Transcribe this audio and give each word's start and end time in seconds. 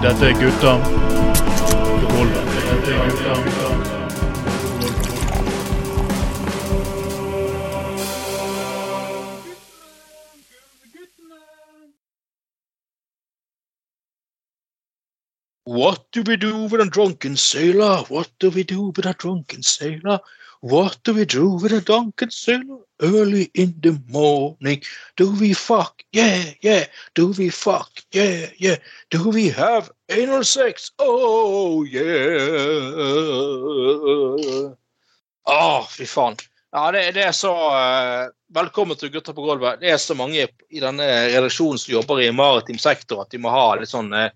Dette 0.00 0.24
er 0.24 0.32
gutta 0.32 0.80
What 15.64 16.10
do 16.12 16.22
we 16.22 16.36
do 16.36 16.64
with 16.64 16.80
a 16.80 16.86
drunken 16.86 17.36
sailor? 17.36 17.98
What 18.08 18.30
do 18.38 18.48
we 18.48 18.62
do 18.62 18.92
with 18.96 19.04
a 19.04 19.12
drunken 19.12 19.62
sailor? 19.62 20.20
What 20.60 20.98
do 21.04 21.14
we 21.14 21.24
do 21.24 21.50
with 21.50 21.72
a 21.72 21.80
Duncan 21.80 22.30
sailor? 22.30 22.80
Early 23.00 23.48
in 23.54 23.76
the 23.80 24.00
morning, 24.08 24.82
do 25.16 25.30
we 25.30 25.54
fuck? 25.54 26.02
Yeah, 26.12 26.50
yeah. 26.62 26.86
Do 27.14 27.28
we 27.28 27.48
fuck? 27.48 27.90
Yeah, 28.10 28.46
yeah. 28.56 28.76
Do 29.10 29.28
we 29.28 29.50
have 29.50 29.92
anal 30.08 30.42
sex? 30.42 30.90
Oh, 30.98 31.84
yeah. 31.84 32.02
Å, 35.46 35.86
fy 35.86 36.06
faen. 36.10 36.34
Ja, 36.74 36.90
det, 36.90 37.12
det 37.14 37.22
er 37.28 37.32
så 37.32 37.54
uh, 37.54 38.26
Velkommen 38.52 38.98
til 38.98 39.12
Gutter 39.14 39.36
på 39.36 39.46
gulvet. 39.46 39.78
Det 39.80 39.92
er 39.94 40.02
så 40.02 40.16
mange 40.18 40.48
i 40.48 40.82
denne 40.82 41.06
redaksjonen 41.30 41.78
som 41.78 41.94
jobber 41.94 42.20
i 42.24 42.32
maritim 42.34 42.80
sektor, 42.82 43.22
at 43.22 43.30
de 43.30 43.38
må 43.40 43.52
ha 43.54 43.76
litt 43.78 43.92
sånn 43.92 44.10
eh, 44.16 44.34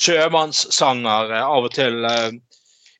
sjømannssanger 0.00 1.32
uh, 1.36 1.46
av 1.46 1.70
og 1.70 1.74
til 1.78 2.02
eh, 2.08 2.32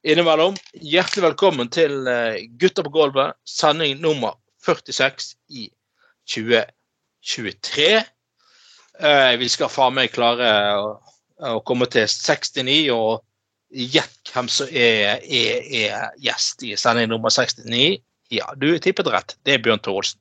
innimellom. 0.02 0.56
Hjertelig 0.72 1.22
velkommen 1.28 1.70
til 1.72 2.06
eh, 2.10 2.44
Gutter 2.58 2.86
på 2.86 2.92
gulvet, 2.94 3.36
sending 3.46 4.00
nummer 4.02 4.34
46 4.66 5.34
i 5.54 5.68
2023. 6.30 7.90
Eh, 8.98 9.34
vi 9.38 9.50
skal 9.50 9.70
faen 9.72 9.96
meg 9.96 10.14
klare 10.14 10.48
å, 10.78 11.58
komme 11.66 11.88
til 11.90 12.06
69 12.06 12.92
og 12.94 13.22
gjett 13.72 14.30
hvem 14.30 14.48
som 14.52 14.68
er, 14.70 15.22
er, 15.22 15.62
er 15.74 16.10
gjest 16.22 16.62
i 16.66 16.74
sending 16.78 17.08
nummer 17.10 17.32
69. 17.32 18.02
Ja, 18.32 18.50
du 18.56 18.68
tippet 18.82 19.10
rett. 19.10 19.36
Det 19.42 19.56
er 19.56 19.62
Bjørn 19.64 19.82
Thorolsen. 19.82 20.20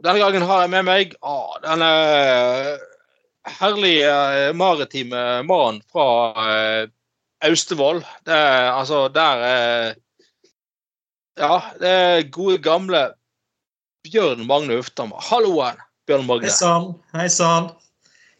Denne 0.00 0.20
gangen 0.22 0.46
har 0.48 0.64
jeg 0.64 0.72
med 0.72 0.86
meg 0.88 1.12
å, 1.20 1.36
denne 1.64 1.90
herlige 3.58 4.14
eh, 4.14 4.54
maritime 4.56 5.42
mannen 5.48 5.82
fra 5.90 6.88
Austevoll. 7.46 8.02
Det 8.28 8.36
er 8.36 8.70
altså 8.74 9.08
der 9.14 9.44
er 9.48 9.94
Ja, 11.40 11.60
det 11.80 11.88
er 11.88 12.30
gode, 12.32 12.58
gamle 12.60 13.06
Bjørn 14.04 14.46
Magne 14.48 14.80
Uftam. 14.80 15.12
Halloen, 15.30 15.78
Bjørn 16.08 16.26
Magne. 16.28 16.48
Hei 16.48 16.56
sann. 16.56 16.90
Hei 17.16 17.28
sann. 17.32 17.70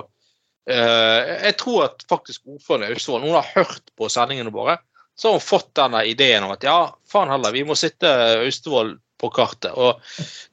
eh, 0.71 1.21
Jeg 1.47 1.55
tror 1.61 1.79
at 1.89 1.97
faktisk 2.11 2.41
ordføreren 2.47 2.89
i 2.89 2.97
Austevoll 2.97 3.23
Noen 3.25 3.41
har 3.41 3.53
hørt 3.57 3.87
på 3.97 4.05
sendingene 4.13 4.55
våre. 4.55 4.75
Så 5.17 5.29
har 5.29 5.41
hun 5.41 5.45
fått 5.45 5.73
denne 5.77 6.05
ideen 6.09 6.47
om 6.47 6.55
at 6.55 6.65
ja, 6.65 6.81
faen 7.11 7.33
heller, 7.33 7.53
vi 7.53 7.67
må 7.69 7.77
sitte 7.77 8.09
Austevoll 8.41 8.95
på 9.21 9.31
kartet. 9.35 9.73
Og 9.77 10.01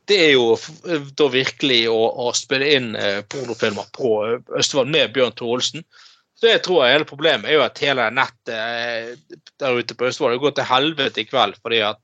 det 0.09 0.19
er 0.25 0.33
jo 0.35 0.55
da 1.17 1.29
virkelig 1.31 1.81
å, 1.91 1.99
å 2.27 2.33
spille 2.35 2.69
inn 2.77 2.91
eh, 2.99 3.21
pornofilmer 3.29 3.89
på 3.95 4.11
Østfold 4.59 4.91
med 4.93 5.13
Bjørn 5.15 5.35
Tore. 5.37 5.83
Så 6.37 6.51
jeg 6.51 6.61
tror 6.65 6.85
hele 6.85 7.07
problemet 7.09 7.49
er 7.49 7.57
jo 7.57 7.65
at 7.65 7.81
hele 7.81 8.09
nettet 8.13 8.53
eh, 8.53 9.39
der 9.59 9.79
ute 9.79 9.97
på 9.97 10.09
Østfold 10.09 10.39
går 10.43 10.57
til 10.57 10.69
helvete 10.69 11.23
i 11.23 11.29
kveld, 11.29 11.57
fordi 11.63 11.81
at 11.87 12.01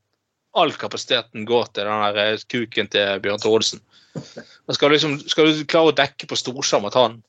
all 0.53 0.74
kapasiteten 0.78 1.47
går 1.50 1.69
til 1.74 1.90
den 1.90 2.06
der 2.07 2.22
eh, 2.24 2.47
kuken 2.50 2.90
til 2.94 3.19
Bjørn 3.24 3.44
Tore 3.44 3.66
skal, 4.72 4.91
liksom, 4.94 5.18
skal 5.25 5.50
du 5.50 5.63
klare 5.66 5.91
å 5.91 5.97
dekke 5.97 6.28
på 6.30 6.38
storskjerm 6.38 6.85
at 6.90 6.97
han 6.97 7.19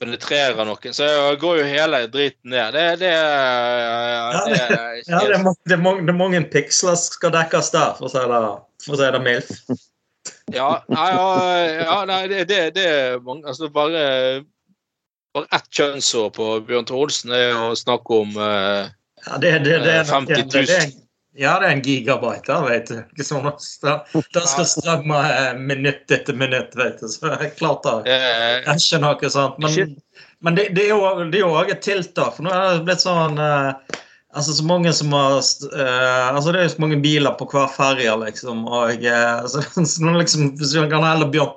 penetrerer 0.00 0.66
noen, 0.68 0.94
så 0.96 1.06
går 1.40 1.60
jo 1.60 1.64
hele 1.68 2.00
driten 2.12 2.52
ned. 2.54 2.76
Det, 2.76 2.84
det, 3.02 3.12
Ja, 3.14 4.44
det, 4.46 4.54
det- 4.54 5.02
Ja, 5.08 5.20
det 5.20 5.34
er, 5.34 5.54
det, 5.66 5.74
er 5.74 5.82
mange, 5.82 6.06
det 6.06 6.14
er 6.14 6.18
mange 6.18 6.40
piksler 6.52 6.96
som 6.98 7.18
skal 7.18 7.34
dekkes 7.34 7.70
der, 7.74 7.94
for 7.98 8.08
å 8.08 8.12
si 8.12 8.24
det, 8.32 8.40
for 8.86 8.96
å 8.96 9.00
si 9.00 9.10
det 9.16 9.22
mildt. 9.24 9.84
Ja, 10.54 10.68
nei, 10.88 11.10
ja, 11.82 11.96
nei 12.08 12.20
det, 12.48 12.58
er 12.80 13.18
mange 13.24 13.48
Altså 13.48 13.68
bare, 13.72 14.44
bare 15.36 15.48
ett 15.56 15.68
kjønnsår 15.72 16.30
på 16.36 16.48
Bjørn 16.68 16.86
Thor 16.88 17.04
Olsen 17.06 17.32
er 17.36 17.56
å 17.58 17.72
snakke 17.76 18.20
om 18.24 18.36
eh, 18.36 18.92
Ja, 19.24 19.38
det, 19.40 19.52
det, 19.64 19.78
det, 19.84 19.94
er 20.02 20.08
50 20.08 20.46
000. 20.52 21.03
det, 21.34 21.40
det, 21.40 21.42
ja, 21.42 21.58
det 21.60 21.66
er 21.66 21.72
en 21.72 21.82
gigabyte 21.82 22.46
der, 22.46 22.62
vet 22.68 22.86
du. 22.88 22.98
Ikke 23.12 23.24
sånn 23.26 23.46
at 23.46 23.58
det- 23.82 24.24
Det 24.32 24.42
skal 24.48 24.64
strømme 24.64 25.18
eh, 25.30 25.54
minutt 25.58 26.10
etter 26.10 26.34
minutt, 26.34 26.74
vet 26.76 27.00
du. 27.00 27.08
Så 27.08 27.26
jeg 27.40 27.56
klart 27.56 27.82
det 27.82 28.12
eh, 28.12 28.62
er 28.62 28.74
ikke 28.78 29.00
noe 29.02 29.30
sånt. 29.30 29.58
Men, 29.58 29.96
men 30.40 30.54
det, 30.54 30.68
det 30.74 30.84
er 30.84 30.94
jo 30.94 31.30
det 31.30 31.38
er 31.38 31.44
jo 31.46 31.52
også 31.54 31.70
et 31.74 31.82
tiltak. 31.82 32.36
For 32.36 32.42
nå 32.46 32.50
er 32.54 32.78
det 32.78 32.84
blitt 32.84 33.00
sånn 33.04 33.38
eh, 33.38 34.00
Altså 34.34 34.50
så 34.52 34.64
mange 34.66 34.90
som 34.92 35.12
har 35.14 35.36
eh, 35.38 36.28
altså 36.34 36.50
Det 36.52 36.58
er 36.58 36.64
jo 36.64 36.72
så 36.72 36.80
mange 36.82 36.96
biler 37.02 37.36
på 37.38 37.46
hver 37.52 37.68
ferje, 37.70 38.14
liksom. 38.24 38.64
Og 38.66 39.04
eh, 39.06 39.46
så, 39.46 39.62
så 39.86 40.02
nå 40.02 40.16
liksom, 40.18 40.56
Hvis 40.58 40.74
vi 40.74 40.86
kan 40.90 41.02
heller 41.06 41.30
Bjørn, 41.30 41.52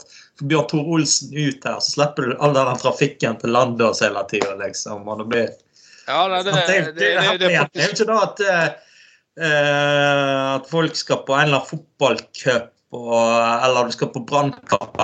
Bjørn 0.46 0.68
Tor 0.70 0.92
Olsen 0.94 1.32
ut 1.34 1.66
her, 1.66 1.80
så 1.82 1.92
slipper 1.96 2.30
du 2.30 2.36
all 2.38 2.54
den 2.54 2.78
trafikken 2.78 3.38
til 3.42 3.50
landet 3.50 4.02
hele 4.02 4.22
tida, 4.30 4.54
liksom. 4.62 5.08
Og 5.10 5.24
det 5.24 5.30
blir 5.32 5.48
Ja, 6.08 6.28
det, 6.30 6.44
det, 6.46 6.52
det, 6.54 6.68
det, 6.68 6.94
det, 6.96 7.40
det, 7.40 7.56
er 7.56 7.90
jo 7.90 7.96
ikke 7.98 8.06
da 8.08 8.20
at, 8.24 8.40
eh, 8.46 8.68
at 9.38 10.66
folk 10.70 10.96
skal 10.98 11.22
på 11.28 11.36
en 11.36 11.44
eller 11.46 11.60
annen 11.60 11.70
fotballcup 11.70 12.74
eller 12.92 13.86
du 13.86 13.92
skal 13.92 14.08
på 14.08 14.20
brannkamp. 14.20 14.98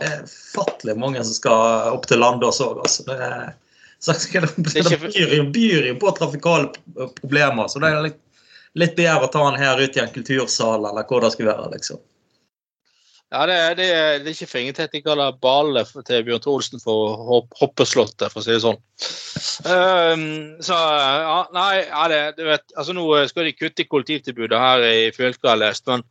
Det 0.00 0.06
er 0.06 0.22
fattelig 0.54 0.96
mange 0.98 1.24
som 1.24 1.34
skal 1.34 1.92
opp 1.94 2.06
til 2.08 2.20
Landås 2.20 2.60
òg. 2.64 2.80
Altså. 2.80 3.04
Det, 3.06 3.18
det, 4.06 4.16
det, 4.72 4.80
er 4.80 5.04
byr, 5.04 5.34
byr 5.52 5.88
jo 5.90 5.96
på 6.00 6.14
trafikale 6.16 6.70
problemer. 7.20 7.68
Så 7.68 7.82
det 7.82 7.92
er 7.92 8.06
litt, 8.08 8.20
litt 8.74 8.96
bedre 8.96 9.28
å 9.28 9.32
ta 9.32 9.44
den 9.50 9.60
her 9.60 9.80
ut 9.80 9.96
i 9.96 10.02
en 10.02 10.14
kultursal 10.14 10.88
eller 10.88 11.06
hvor 11.08 11.24
det 11.24 11.34
skal 11.36 11.52
være. 11.52 11.68
liksom. 11.76 12.00
Ja, 13.30 13.44
det, 13.46 13.56
det, 13.78 13.86
det 14.24 14.26
er 14.26 14.34
ikke 14.34 14.50
fingertett. 14.50 14.90
de 14.90 15.02
kaller 15.06 15.36
ballet 15.38 15.90
til 16.06 16.24
Bjørn 16.26 16.42
Troelsen 16.42 16.80
for 16.82 17.20
hopp, 17.28 17.52
hoppeslottet, 17.60 18.26
for 18.32 18.40
å 18.40 18.42
si 18.42 18.56
det 18.56 18.62
sånn. 18.64 18.80
Um, 19.70 20.24
så 20.66 20.74
ja, 20.74 21.36
nei, 21.54 21.74
ja, 21.84 22.08
det, 22.10 22.18
du 22.40 22.42
vet, 22.48 22.64
altså 22.74 22.96
Nå 22.96 23.04
skal 23.30 23.46
de 23.46 23.54
kutte 23.54 23.84
i 23.84 23.90
kollektivtilbudet 23.90 24.58
her 24.58 24.86
i 24.88 25.12
fylket, 25.14 25.46
har 25.46 25.54
jeg 25.54 25.62
lest. 25.62 25.86
Men 25.86 26.02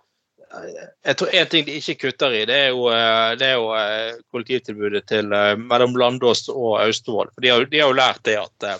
eh, 0.48 0.86
jeg 1.10 1.20
tror 1.20 1.36
en 1.42 1.52
ting 1.52 1.68
de 1.68 1.76
ikke 1.82 1.98
kutter 2.06 2.38
i, 2.40 2.46
det 2.48 2.62
er 2.70 2.72
jo, 2.72 2.88
eh, 2.96 3.36
det 3.42 3.50
er 3.50 3.60
jo 3.60 3.68
eh, 3.76 4.24
kollektivtilbudet 4.32 5.04
til 5.12 5.36
eh, 5.36 5.54
mellom 5.60 6.00
Landås 6.00 6.48
og 6.56 6.78
Austevoll. 6.86 7.34
For 7.36 7.44
de 7.44 7.52
de 7.68 7.84
har 7.84 7.92
jo 7.92 8.00
lært 8.00 8.24
det 8.32 8.40
at 8.40 8.70
eh, 8.70 8.80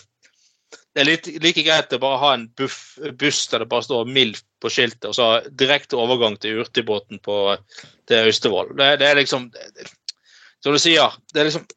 er 1.04 1.08
litt, 1.10 1.28
like 1.44 1.64
greit 1.66 1.94
å 1.96 2.00
bare 2.02 2.20
ha 2.22 2.30
en 2.36 2.46
buff, 2.60 2.98
buss 3.20 3.42
der 3.52 3.64
det 3.64 3.70
bare 3.72 3.86
står 3.86 4.08
MILF 4.10 4.42
på 4.62 4.72
skiltet, 4.74 5.06
og 5.10 5.16
så 5.18 5.28
direkte 5.60 5.98
overgang 6.00 6.36
til 6.42 6.60
Hurtigbåten 6.60 7.22
på 7.24 7.40
til 8.10 8.26
Austevoll. 8.30 8.72
Det, 8.78 8.96
det 9.02 9.08
er 9.10 9.20
liksom 9.22 9.50
Som 10.64 10.74
du 10.76 10.80
sier, 10.82 11.14
det 11.34 11.40
er 11.44 11.50
liksom 11.52 11.68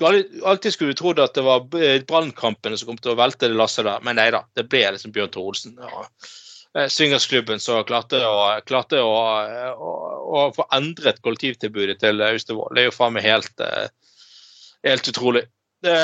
Alltid 0.00 0.72
skulle 0.72 0.94
du 0.94 0.96
trodd 0.96 1.18
at 1.20 1.34
det 1.36 1.42
var 1.44 1.66
b- 1.68 1.98
brannkampene 2.08 2.78
som 2.80 2.88
kom 2.88 2.96
til 2.96 3.12
å 3.12 3.18
velte 3.18 3.50
det 3.50 3.58
lasset 3.58 3.84
der, 3.84 4.00
men 4.00 4.16
nei 4.16 4.30
da. 4.32 4.46
Det 4.56 4.64
ble 4.72 4.86
liksom 4.94 5.12
Bjørn 5.12 5.28
Tore 5.34 5.50
Olsen. 5.50 5.74
Ja. 5.76 6.06
eh, 6.78 6.86
swingersklubben 6.88 7.60
som 7.60 7.82
klarte 7.84 8.22
å, 8.24 8.38
klarte 8.64 9.02
å, 9.04 9.10
å, 9.76 9.90
å 10.40 10.46
få 10.56 10.64
endret 10.72 11.20
kollektivtilbudet 11.20 11.98
til 12.00 12.22
Austevoll. 12.30 12.72
Det 12.72 12.86
er 12.86 12.88
jo 12.88 12.96
faen 12.96 13.12
meg 13.18 13.28
helt, 13.28 13.52
eh, 13.60 13.90
helt 14.88 15.12
utrolig. 15.12 15.44
Det, 15.84 15.98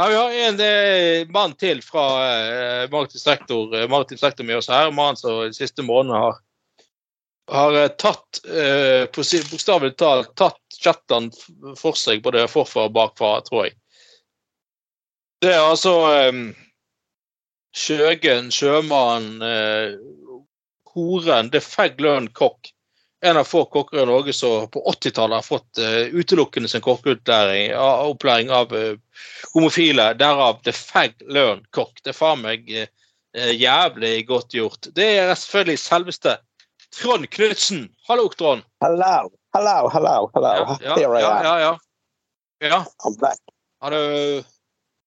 ja, 0.00 0.08
vi 0.08 0.16
har 0.16 0.36
en 0.48 0.60
eh, 0.64 1.32
mann 1.32 1.56
til 1.60 1.82
fra 1.84 2.06
eh, 2.24 2.84
maritim 2.92 3.20
sektor, 3.20 3.74
eh, 3.76 4.16
sektor 4.16 4.46
med 4.48 4.60
oss 4.60 4.70
her. 4.72 4.90
Mannen 4.94 5.20
som 5.20 5.42
de 5.44 5.56
siste 5.56 5.84
månedene 5.86 6.24
har 6.24 6.40
har 7.50 7.82
eh, 7.82 7.88
tatt, 7.88 8.40
eh, 8.46 9.06
bokstavelig 9.50 9.96
talt, 9.96 10.34
tatt 10.38 10.80
chattene 10.82 11.74
for 11.78 11.98
seg, 11.98 12.22
både 12.22 12.46
forfra 12.48 12.86
og 12.88 12.94
bakfra, 12.94 13.40
tror 13.46 13.66
jeg. 13.66 13.76
Det 15.40 15.54
er 15.54 15.64
altså 15.64 15.94
eh, 16.14 16.42
Sjøgen, 17.70 18.48
sjømannen, 18.50 19.42
eh, 19.46 20.40
horen, 20.90 21.52
det 21.52 21.62
fag 21.62 22.00
lønn 22.02 22.26
kokk. 22.34 22.72
En 23.22 23.36
av 23.36 23.44
få 23.44 23.66
kokker 23.70 24.00
i 24.02 24.06
Norge 24.08 24.32
som 24.34 24.64
på 24.72 24.80
80-tallet 24.90 25.38
har 25.38 25.44
fått 25.44 25.78
uh, 25.78 26.08
utelukkende 26.08 26.70
sin 26.72 26.80
kokkeopplæring 26.80 28.50
av, 28.50 28.72
eh, 28.74 28.96
homofile. 29.54 30.12
Derav 30.18 30.62
the 30.66 30.72
fag 30.72 31.14
learn 31.28 31.64
cock. 31.74 32.00
Det 32.04 32.14
er 32.14 32.18
faen 32.18 32.42
meg 32.44 32.70
eh, 32.70 32.88
eh, 33.36 33.52
jævlig 33.56 34.26
godt 34.28 34.54
gjort. 34.56 34.90
Det 34.96 35.08
er 35.18 35.34
selvfølgelig 35.34 35.82
selveste 35.82 36.36
Trond 37.00 37.28
Knutsen. 37.30 37.88
Hallo, 38.08 38.28
Trond. 38.34 38.62
Hello, 38.84 39.30
hello, 39.54 39.88
hello, 39.94 40.30
hello. 40.34 40.54
Ja, 40.82 40.96
ja, 40.98 41.20
ja, 41.20 41.58
ja, 41.60 41.76
ja. 42.60 42.84
Har, 43.80 43.90
du, 43.90 44.42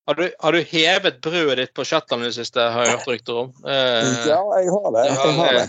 har, 0.08 0.16
du, 0.16 0.32
har 0.40 0.52
du 0.52 0.62
hevet 0.62 1.22
brødet 1.22 1.58
ditt 1.60 1.74
på 1.78 1.86
Shetland 1.86 2.24
i 2.24 2.32
det 2.32 2.38
siste, 2.40 2.64
har 2.74 2.88
jeg 2.88 2.96
hørt 2.98 3.10
rykter 3.12 3.42
om? 3.44 3.52
Eh, 3.68 4.14
Ja, 4.30 4.40
jeg 4.58 4.72
har 4.74 4.92
det. 4.96 5.04
Jeg 5.12 5.36
har 5.38 5.58
det. 5.60 5.68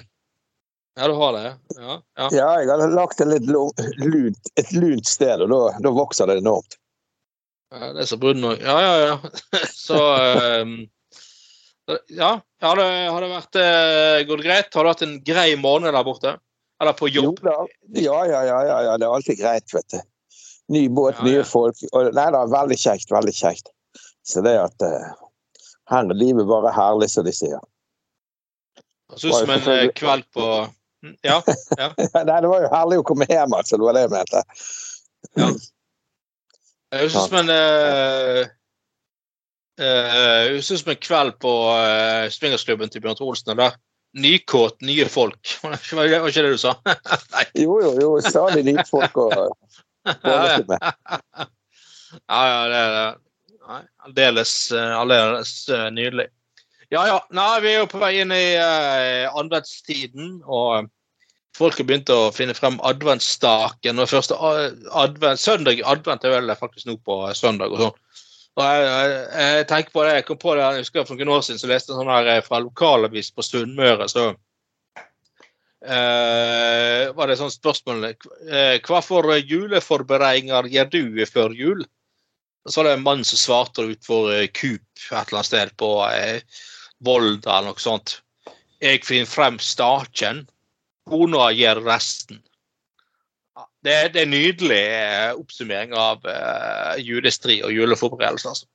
Ja, 0.94 1.08
du 1.11 1.14
har 1.19 1.32
det? 1.32 1.56
Ja. 1.76 2.02
ja. 2.17 2.29
Ja, 2.31 2.49
jeg 2.62 2.70
har 2.70 2.94
lagt 2.94 3.19
det 3.19 3.26
litt 3.26 3.50
lunt, 3.50 4.50
et 4.55 4.73
lunt 4.73 5.08
sted, 5.11 5.43
og 5.43 5.50
da, 5.50 5.61
da 5.82 5.91
vokser 5.91 6.31
det 6.31 6.38
enormt. 6.38 6.79
Ja, 7.75 7.93
Det 7.93 8.05
er 8.05 8.09
så 8.09 8.19
brun 8.21 8.44
òg. 8.47 8.62
Ja, 8.62 8.76
ja, 8.81 8.94
ja. 9.03 9.17
Så 9.87 9.99
um, 10.62 10.75
Ja. 12.09 12.32
Har 12.65 12.81
det, 12.81 12.88
har 13.12 13.21
det 13.21 13.29
vært 13.29 13.59
eh, 13.61 14.23
gått 14.29 14.44
greit? 14.47 14.71
Har 14.73 14.87
du 14.87 14.93
hatt 14.93 15.03
en 15.05 15.19
grei 15.26 15.50
måned 15.61 15.93
der 15.93 16.06
borte? 16.06 16.37
Eller 16.81 16.97
på 16.97 17.11
jobb? 17.11 17.43
Jo, 17.43 17.67
Ja, 17.99 18.23
ja, 18.31 18.41
ja, 18.47 18.61
ja, 18.65 18.79
ja. 18.88 18.94
Det 18.99 19.06
er 19.06 19.17
alltid 19.19 19.41
greit, 19.43 19.75
vet 19.75 19.88
du. 19.93 20.00
Ny 20.73 20.87
båt, 20.88 21.19
Ja, 21.19 21.26
ja. 21.26 21.32
nye 21.32 21.44
folk. 21.44 21.82
Og, 21.93 22.09
nei 22.17 22.31
da, 22.32 22.47
veldig 22.49 22.79
kjekt, 22.81 23.12
veldig 23.12 23.35
kjekt. 23.37 23.69
Så 24.25 24.41
det 24.44 24.55
at 24.56 24.87
uh, 24.87 25.12
her 25.93 26.09
er 26.09 26.17
livet 26.17 26.49
bare 26.49 26.73
herlig, 26.73 27.11
som 27.12 27.27
de 27.27 27.35
sier. 27.37 27.61
Høres 29.12 29.27
ut 29.27 29.37
som 29.37 29.53
en 29.53 29.69
eh, 29.75 29.91
kveld 29.93 30.25
på 30.32 30.49
Ja. 31.20 31.43
Ja. 31.77 31.91
nei, 32.31 32.38
det 32.41 32.49
var 32.49 32.65
jo 32.65 32.73
herlig 32.73 33.03
å 33.03 33.06
komme 33.06 33.29
hjem, 33.29 33.53
altså. 33.53 33.77
Det 33.77 33.85
var 33.85 33.99
det 33.99 34.06
jeg 34.06 34.15
mente. 34.15 34.44
Det 36.94 37.00
høres 37.00 37.14
ut 37.17 37.25
som 37.26 37.41
en 37.41 37.49
uh, 37.50 38.44
uh, 39.82 40.61
som 40.62 40.91
en 40.93 41.00
kveld 41.02 41.32
på 41.43 41.55
uh, 41.75 42.29
swingersklubben 42.31 42.93
til 42.93 43.02
Bjørn 43.02 43.19
Olsen. 43.26 43.56
Der. 43.58 43.75
Nykåt, 44.14 44.79
nye 44.87 45.08
folk. 45.11 45.56
Var 45.67 46.14
ikke 46.14 46.44
det 46.46 46.52
du 46.55 46.61
sa? 46.62 46.76
Jo, 47.64 47.81
jo, 47.82 47.91
jo. 47.99 48.12
Særlig 48.23 48.62
nye 48.69 48.85
folk 48.87 49.19
med. 50.70 50.79
Ja, 52.31 52.43
ja, 52.46 52.62
det 52.70 52.79
er 52.79 52.94
det. 52.94 53.11
Aldeles, 54.06 54.55
nydelig. 55.99 56.29
Ja, 56.94 57.08
ja. 57.11 57.19
Nei, 57.35 57.50
vi 57.64 57.73
er 57.73 57.81
jo 57.81 57.91
på 57.91 57.99
vei 57.99 58.12
inn 58.23 58.31
i 58.31 58.55
uh, 58.55 59.35
adventstiden, 59.35 60.37
og 60.46 60.87
folk 61.55 61.79
har 61.79 61.87
begynt 61.89 62.11
å 62.12 62.33
finne 62.35 62.55
frem 62.56 62.79
adventsstaken. 62.87 64.01
Og 64.03 64.11
første 64.11 64.39
advent, 64.39 65.41
søndag 65.41 65.83
advent 65.87 66.25
er 66.27 66.37
vel 66.39 66.55
faktisk 66.59 66.89
nå 66.89 66.99
på 67.06 67.21
søndag 67.39 67.75
og 67.75 67.83
sånn. 67.83 68.01
Og 68.55 68.62
jeg, 68.62 68.83
jeg, 68.87 69.15
jeg 69.35 69.67
tenker 69.71 69.95
på 69.95 70.03
det, 70.06 70.15
jeg 70.15 70.27
kom 70.29 70.39
på 70.39 70.55
det, 70.55 70.62
jeg 70.62 70.85
husker 70.85 71.06
For 71.09 71.19
noen 71.19 71.33
år 71.35 71.41
siden 71.43 71.59
så 71.59 71.71
leste 71.71 71.91
jeg 71.91 71.99
sånn 71.99 72.12
her 72.12 72.29
eh, 72.37 72.45
fra 72.47 72.61
lokalavis 72.62 73.33
på 73.35 73.43
Sunnmøre. 73.43 74.06
så 74.06 74.29
eh, 75.83 77.11
var 77.17 77.31
det 77.31 77.39
sånn 77.41 77.51
spørsmål 77.51 78.06
eh, 78.12 78.79
Hva 78.87 79.03
for 79.03 79.35
juleforberedelser 79.41 80.71
gjør 80.71 80.93
du 80.93 81.27
før 81.27 81.59
jul? 81.59 81.83
Og 82.65 82.73
så 82.73 82.81
var 82.81 82.89
det 82.89 82.95
en 82.97 83.06
mann 83.09 83.27
som 83.27 83.41
svarte 83.43 83.89
utfor 83.91 84.31
eh, 84.33 84.47
Coop 84.55 84.87
et 85.03 85.11
eller 85.12 85.41
annet 85.41 85.51
sted 85.51 85.75
på 85.81 85.91
eh, 86.06 86.62
Volda 87.05 87.59
eller 87.59 87.73
noe 87.75 87.83
sånt. 87.83 88.21
Jeg 88.81 89.03
finner 89.05 89.29
frem 89.29 89.59
staken, 89.61 90.45
kona 91.09 91.51
gjør 91.55 91.83
resten. 91.87 92.41
Det, 93.85 93.95
det 94.15 94.23
er 94.23 94.25
en 94.25 94.33
nydelig 94.33 94.81
eh, 94.81 95.31
oppsummering 95.37 95.93
av 95.99 96.25
uh, 96.25 96.95
julestri 96.99 97.61
og 97.62 97.75
juleforberedelser. 97.75 98.55
Altså. 98.55 98.67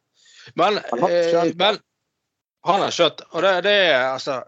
Men, 0.56 0.80
Han 0.92 1.04
har 1.04 1.16
eh, 1.16 1.56
men 1.58 1.80
han 2.66 2.82
har 2.82 2.92
skjønt 2.92 3.22
Og 3.30 3.44
det, 3.46 3.52
det 3.68 3.74
er 3.92 4.06
altså 4.10 4.40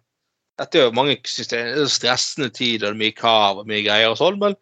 Dette 0.60 0.80
er 0.80 0.88
jo 0.88 0.96
mange 0.96 1.18
synes 1.26 1.50
det 1.52 1.60
er 1.60 1.90
stressende 1.90 2.50
tid, 2.54 2.84
og 2.84 2.92
det 2.92 2.94
er 2.94 3.02
mye 3.02 3.18
krav 3.18 3.62
og 3.62 3.70
mye 3.70 3.84
greier 3.86 4.12
og 4.12 4.20
sånn, 4.20 4.38
men 4.42 4.58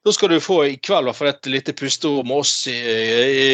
da 0.00 0.14
skal 0.16 0.32
du 0.32 0.40
få 0.40 0.62
i 0.64 0.78
kveld 0.80 1.04
i 1.04 1.10
hvert 1.10 1.18
fall 1.18 1.28
et 1.28 1.48
lite 1.52 1.74
pusterom 1.76 2.26
med 2.26 2.40
oss 2.40 2.54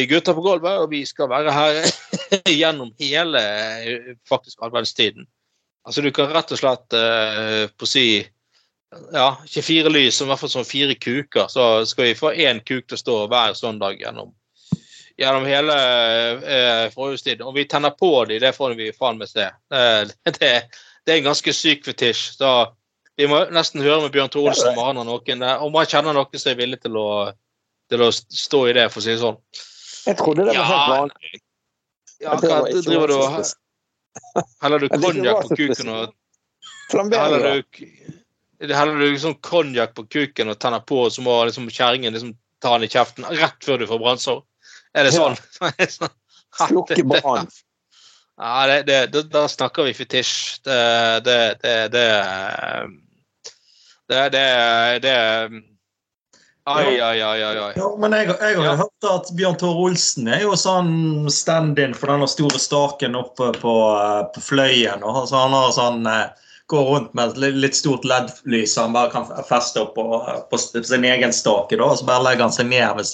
Gutta 0.08 0.32
på 0.32 0.44
gulvet, 0.44 0.78
og 0.78 0.92
vi 0.92 1.02
skal 1.04 1.28
være 1.28 1.52
her 1.52 1.80
gjennom 2.60 2.92
hele 3.02 3.42
eh, 3.42 4.12
faktisk 4.30 4.62
adventstiden. 4.64 5.26
Altså 5.86 6.06
du 6.06 6.12
kan 6.14 6.30
rett 6.32 6.54
og 6.54 6.60
slett 6.62 6.96
uh, 6.96 7.66
på 7.76 7.90
si 7.90 8.06
ja, 9.12 9.28
ikke 9.44 9.62
fire 9.62 9.90
lys, 9.92 10.20
men 10.20 10.28
i 10.28 10.32
hvert 10.32 10.42
fall 10.42 10.52
sånn 10.52 10.68
fire 10.68 10.96
kuker. 10.98 11.48
Så 11.52 11.86
skal 11.90 12.10
vi 12.10 12.18
få 12.18 12.32
én 12.32 12.62
kuk 12.64 12.86
til 12.86 12.96
å 12.96 13.00
stå 13.00 13.16
hver 13.32 13.56
søndag 13.58 14.00
gjennom, 14.00 14.32
gjennom 15.20 15.46
hele 15.48 15.76
eh, 16.38 16.86
forhjulstiden. 16.94 17.46
Om 17.46 17.56
vi 17.56 17.66
tenner 17.70 17.96
på 17.98 18.12
de, 18.30 18.40
det 18.42 18.54
får 18.56 18.76
vi 18.78 18.92
faen 18.96 19.20
meg 19.20 19.30
se. 19.32 19.48
Eh, 19.50 20.02
det, 20.38 20.52
det 21.06 21.14
er 21.14 21.20
en 21.20 21.30
ganske 21.30 21.56
syk 21.56 21.86
fetisj. 21.88 22.36
Så 22.38 22.52
vi 23.16 23.28
må 23.30 23.42
nesten 23.54 23.84
høre 23.84 24.04
med 24.04 24.14
Bjørn 24.14 24.32
Tore 24.32 24.52
Olsen 24.52 24.74
om 24.74 24.82
han 24.84 25.00
har 25.00 25.08
noen 25.08 25.46
om 25.66 25.80
han 25.80 25.90
kjenner 25.90 26.16
noen 26.16 26.40
som 26.40 26.52
er 26.52 26.60
villig 26.60 26.82
til 26.84 26.98
å, 27.00 27.08
til 27.90 28.04
å 28.04 28.12
stå 28.12 28.66
i 28.70 28.76
det, 28.76 28.90
for 28.92 29.02
å 29.02 29.06
si 29.06 29.14
det 29.14 29.22
sånn. 29.24 29.40
Jeg 30.06 30.20
trodde 30.20 30.46
det 30.46 30.54
var 30.54 30.68
helt 30.70 30.92
vanlig. 30.92 31.40
Ja, 32.22 32.36
hva 32.40 32.60
driver 32.70 33.10
du 33.10 33.16
og 33.18 33.54
Heller 34.64 34.80
du 34.80 34.86
konjakk 34.88 35.42
på 35.50 35.58
kuken 35.58 35.90
og 35.92 36.14
Flamberer 36.88 37.60
du, 37.60 37.82
heller 38.60 38.98
du 38.98 39.18
sånn 39.20 39.36
konjakk 39.44 39.94
på 39.96 40.06
kuken 40.08 40.48
og 40.52 40.58
tenner 40.62 40.80
på, 40.86 41.02
og 41.06 41.12
så 41.12 41.22
må 41.24 41.36
liksom 41.48 41.68
kjerringen 41.70 42.12
liksom 42.16 42.34
ta 42.62 42.76
den 42.78 42.86
i 42.88 42.92
kjeften 42.92 43.26
rett 43.36 43.64
før 43.64 43.78
du 43.82 43.86
får 43.90 44.00
brannsår? 44.02 44.42
Er 44.96 45.04
det 45.08 45.14
sånn? 45.16 45.36
Ja. 46.56 46.68
Slukke 46.70 47.02
brann. 47.10 47.48
Ja, 48.40 48.66
det, 48.68 48.82
det, 48.88 49.00
da, 49.12 49.20
da 49.28 49.42
snakker 49.48 49.84
vi 49.84 49.92
fetisj. 49.96 50.60
Det 50.64 51.20
Det 51.26 51.40
Det 51.60 51.74
Det 51.92 52.06
Det, 54.08 54.28
det, 54.32 54.98
det 55.02 55.16
Ai, 56.66 56.96
ai, 57.00 57.20
ai, 57.22 57.42
ai. 57.46 57.58
ai. 57.62 57.72
Ja, 57.76 57.88
men 57.98 58.12
jeg, 58.16 58.26
jeg 58.40 58.56
har 58.56 58.64
Ja. 58.64 58.72
hørt 58.80 59.06
at 59.06 59.28
Bjørn 59.38 59.54
Tore 59.60 59.84
Olsen 59.86 60.26
er 60.26 60.40
jo 60.42 60.56
sånn 60.58 61.28
stand-in 61.30 61.92
for 61.94 62.10
denne 62.10 62.26
store 62.26 62.58
staken 62.58 63.14
oppe 63.14 63.52
på, 63.60 63.74
eh, 64.00 64.24
på 64.34 64.42
Fløyen. 64.42 65.04
Og 65.06 65.28
så 65.30 65.44
han 65.44 65.54
har 65.54 65.70
sånn 65.76 66.08
eh, 66.10 66.24
går 66.66 66.84
rundt 66.84 67.14
med 67.14 67.28
et 67.36 67.54
litt 67.54 67.76
stort 67.78 68.04
LED-lys 68.04 68.72
som 68.74 68.88
han 68.88 68.96
bare 68.96 69.10
kan 69.12 69.44
feste 69.46 69.80
opp 69.84 69.94
på, 69.94 70.04
på 70.50 70.58
sin 70.58 71.04
egen 71.06 71.32
stake. 71.32 71.76
da, 71.78 71.84
og 71.86 71.98
Så 72.00 72.06
bare 72.08 72.24
legger 72.26 72.46
han 72.48 72.54
seg 72.54 72.66
ned 72.70 72.96
hvis, 72.98 73.12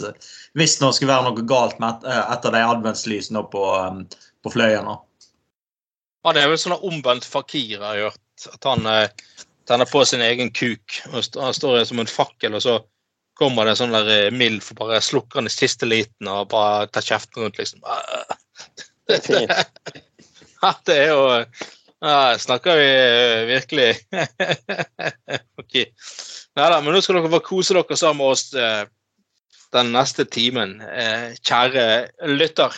hvis 0.57 0.79
det 0.81 0.93
skulle 0.97 1.13
være 1.13 1.27
noe 1.29 1.45
galt 1.49 1.79
med 1.83 1.99
et, 1.99 2.07
eh, 2.13 2.23
etter 2.33 2.55
de 2.55 2.63
adventslysene 2.65 3.43
på, 3.53 3.65
eh, 3.77 4.23
på 4.43 4.55
Fløyen. 4.55 4.89
da. 4.89 6.33
det 6.33 6.43
er 6.45 6.49
vel 6.53 6.61
sånn 6.63 6.79
omvendt 6.81 7.29
fakir, 7.29 7.83
har 7.83 7.99
jeg 7.99 8.09
hørt. 8.11 8.47
At 8.55 8.65
han 8.71 8.89
eh, 8.89 9.09
tenner 9.69 9.91
på 9.91 10.05
sin 10.09 10.25
egen 10.25 10.51
kuk. 10.51 11.03
og 11.13 11.21
st- 11.21 11.41
Han 11.41 11.55
står 11.55 11.85
som 11.85 12.01
en 12.01 12.11
fakkel, 12.11 12.57
og 12.57 12.63
så 12.65 12.79
kommer 13.39 13.65
det 13.65 13.75
en 13.77 13.81
sånn 13.83 13.95
der 13.97 14.09
eh, 14.17 14.31
mild 14.33 14.63
for 14.65 14.81
bare 14.81 15.01
slukker 15.05 15.41
han 15.43 15.51
i 15.51 15.53
siste 15.53 15.89
liten 15.89 16.29
og 16.31 16.49
bare 16.53 16.89
tar 16.89 17.05
kjeften 17.05 17.45
rundt, 17.45 17.61
liksom. 17.61 17.85
Det 19.09 19.21
fint. 19.27 19.53
Det 20.87 20.95
er 20.95 21.09
jo 21.11 21.23
ja, 22.03 22.39
Snakker 22.39 22.79
vi 22.79 22.89
eh, 22.89 23.45
virkelig 23.49 23.89
OK. 25.63 25.77
Nei 26.59 26.69
da, 26.75 26.81
men 26.81 26.93
nå 26.93 27.03
skal 27.03 27.21
dere 27.21 27.33
få 27.33 27.43
kose 27.47 27.77
dere 27.77 27.99
sammen 27.99 28.21
med 28.23 28.35
oss 28.35 28.49
eh, 28.59 28.85
den 29.73 29.93
neste 29.95 30.27
timen, 30.29 30.81
eh, 30.85 31.33
kjære 31.41 31.85
lytter. 32.35 32.75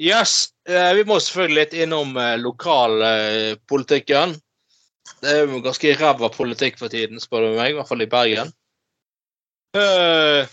Yes, 0.00 0.54
vi 0.64 1.02
må 1.04 1.18
selvfølgelig 1.20 1.58
litt 1.58 1.74
innom 1.84 2.14
lokalpolitikken. 2.40 4.32
Det 5.20 5.34
er 5.34 5.42
jo 5.44 5.60
ganske 5.60 5.92
ræva 6.00 6.30
politikk 6.32 6.80
for 6.80 6.88
tiden, 6.88 7.20
spør 7.20 7.44
du 7.44 7.58
meg, 7.58 7.74
i 7.74 7.76
hvert 7.76 7.90
fall 7.90 8.00
i 8.00 8.08
Bergen. 8.08 8.48
Uh. 9.76 10.48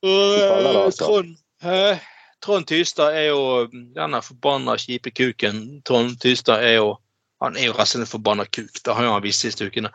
Trond, 0.00 1.36
eh, 1.62 1.98
Trond 2.44 2.66
Tystad 2.66 3.16
er 3.16 3.28
jo 3.30 3.42
denne 3.70 4.22
forbanna 4.24 4.76
kjipe 4.80 5.12
kuken. 5.12 5.80
Trond 5.86 6.18
Tystad 6.22 6.64
er 6.64 6.80
jo 6.80 6.96
Han 7.40 7.54
er 7.56 7.70
jo 7.70 7.72
rett 7.72 7.86
og 7.86 7.88
slett 7.88 8.02
en 8.04 8.08
forbanna 8.10 8.44
kuk. 8.44 8.82
Det 8.84 8.92
har 8.92 9.06
han 9.08 9.22
vist 9.24 9.40
siste 9.40 9.64
ukene. 9.64 9.88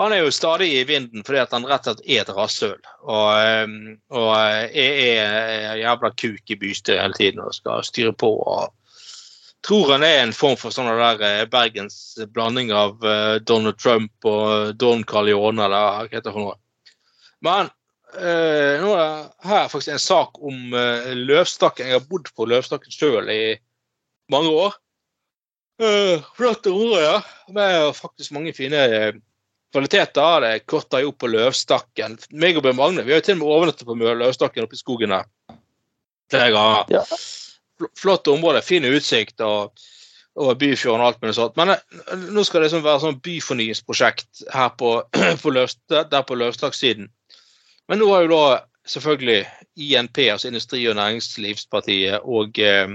Han 0.00 0.12
er 0.16 0.22
jo 0.22 0.30
stadig 0.32 0.70
i 0.72 0.86
vinden 0.88 1.20
fordi 1.20 1.42
at 1.42 1.52
han 1.52 1.66
rett 1.68 1.84
og 1.84 1.98
slett 1.98 2.06
er 2.08 2.22
et 2.22 2.30
rasshøl. 2.32 2.78
Og, 3.02 3.26
eh, 3.36 3.74
og 4.08 4.30
er, 4.32 4.70
en 4.72 5.82
jævla 5.82 6.10
kuk 6.16 6.54
i 6.54 6.56
bystyret 6.56 7.02
hele 7.02 7.18
tiden 7.18 7.44
og 7.44 7.52
skal 7.52 7.84
styre 7.84 8.14
på. 8.16 8.32
og 8.40 8.72
tror 9.62 9.92
han 9.92 10.02
er 10.02 10.22
en 10.22 10.34
form 10.34 10.56
for 10.58 10.74
sånn 10.74 10.90
der 10.90 11.22
eh, 11.26 11.44
Bergens 11.50 12.18
blanding 12.34 12.72
av 12.74 13.04
eh, 13.06 13.36
Donald 13.46 13.78
Trump 13.78 14.26
og 14.26 14.74
Don 14.78 15.04
Carlione, 15.06 15.66
eller 15.66 15.86
hva 15.86 16.08
heter 16.10 16.34
for 16.34 16.48
noe. 16.48 16.58
Men 17.42 17.68
eh, 17.68 17.76
nå 18.82 18.92
er 18.92 19.02
det 19.08 19.48
her 19.48 19.68
faktisk 19.72 19.92
en 19.94 20.02
sak 20.02 20.38
om 20.44 20.74
eh, 20.76 21.12
Løvstakken. 21.16 21.88
Jeg 21.88 22.00
har 22.00 22.08
bodd 22.08 22.28
på 22.36 22.46
Løvstakken 22.50 22.92
sjøl 22.92 23.30
i 23.32 23.42
mange 24.32 24.52
år. 24.52 24.74
Flotte 25.82 26.34
flott 26.36 26.66
område, 26.70 27.02
ja. 27.02 27.14
Med 27.56 27.88
faktisk 27.96 28.34
mange 28.36 28.52
fine 28.54 28.82
eh, 28.86 29.14
kvaliteter. 29.72 30.44
Det 30.44 30.66
korter 30.68 31.06
jo 31.06 31.14
på 31.16 31.30
Løvstakken. 31.32 32.18
Meg 32.38 32.60
og 32.60 32.66
Bjørn 32.66 32.78
Magne 32.78 33.06
vi 33.06 33.14
har 33.14 33.22
jo 33.22 33.26
til 33.30 33.38
og 33.38 33.40
med 33.42 33.54
overnattet 33.56 33.88
på 33.88 33.96
Løvstakken 33.96 34.66
oppe 34.68 34.76
i 34.78 34.82
skogen 34.82 35.14
der. 35.16 35.26
Ja. 36.92 37.02
Fl- 37.80 37.90
Flott 37.98 38.28
område, 38.30 38.62
fin 38.62 38.84
utsikt 38.88 39.40
og, 39.44 39.72
og 40.38 40.52
Byfjorden 40.60 41.02
og 41.02 41.08
alt 41.10 41.24
mulig 41.24 41.34
sånt. 41.40 41.56
Men 41.58 41.74
eh, 41.74 42.28
nå 42.28 42.44
skal 42.44 42.60
det 42.62 42.68
liksom 42.68 42.84
være 42.86 43.02
sånn 43.06 43.18
byfornyingsprosjekt 43.24 44.44
her 44.52 44.70
på, 44.78 44.94
på 45.42 45.56
Løvst, 45.56 45.82
der 45.90 46.28
på 46.28 46.38
Løvstakssiden. 46.38 47.10
Men 47.92 48.00
nå 48.00 48.06
har 48.08 48.22
jo 48.24 48.28
da 48.30 48.44
selvfølgelig 48.88 49.42
INP, 49.76 50.18
altså 50.32 50.48
Industri- 50.48 50.86
og 50.88 50.94
Næringslivspartiet, 50.96 52.22
og 52.24 52.56
eh, 52.58 52.94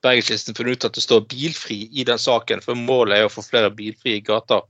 Bergenslisten 0.00 0.56
funnet 0.56 0.78
ut 0.78 0.86
at 0.88 0.96
det 0.96 1.02
står 1.04 1.26
bilfri 1.28 1.76
i 1.92 2.04
den 2.08 2.16
saken, 2.18 2.62
for 2.64 2.80
målet 2.80 3.18
er 3.18 3.26
å 3.26 3.32
få 3.34 3.44
flere 3.44 3.68
bilfrie 3.76 4.22
gater 4.24 4.64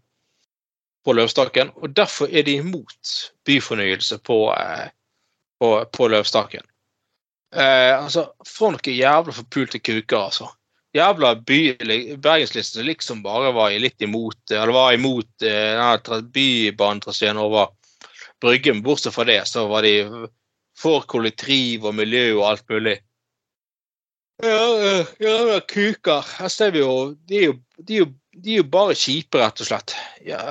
på 1.07 1.15
Løvstaken. 1.15 1.71
Og 1.79 1.95
derfor 1.95 2.27
er 2.27 2.43
de 2.43 2.57
imot 2.59 3.13
byfornyelse 3.47 4.19
på, 4.27 4.41
eh, 4.51 4.91
på, 5.63 5.71
på 5.95 6.11
Løvstaken. 6.11 6.67
Eh, 7.55 7.95
altså, 7.95 8.33
For 8.43 8.75
noen 8.75 8.99
jævla 8.99 9.39
forpulte 9.39 9.79
kuker, 9.79 10.25
altså. 10.25 10.51
Jævla 10.99 11.37
by, 11.39 11.63
Bergenslisten 12.19 12.91
liksom 12.91 13.23
bare 13.23 13.55
var 13.55 13.79
litt 13.79 14.03
imot 14.03 14.51
eller 14.51 14.75
var 14.75 14.99
imot 14.99 15.47
eh, 15.47 16.21
bybanetraseen 16.35 17.39
over 17.39 17.76
Bryggen. 18.43 18.83
Bortsett 18.85 19.15
fra 19.15 19.25
det, 19.25 19.41
så 19.49 19.67
var 19.71 19.87
de 19.87 20.29
for 20.77 21.07
kollektiv 21.09 21.87
og 21.89 21.97
miljø 21.97 22.29
og 22.37 22.47
alt 22.51 22.67
mulig. 22.73 22.99
Ja, 24.45 25.05
ja, 25.19 25.61
kuker. 25.65 26.25
Her 26.39 26.49
ser 26.53 26.75
vi 26.75 26.83
jo 26.83 27.15
De 27.25 27.39
er 27.39 27.45
jo, 27.47 27.55
de 27.81 28.01
jo, 28.03 28.09
de 28.37 28.53
er 28.53 28.61
jo 28.61 28.67
bare 28.69 28.97
kjipe, 28.99 29.41
rett 29.41 29.63
og 29.65 29.69
slett. 29.71 29.95
Ja, 30.27 30.43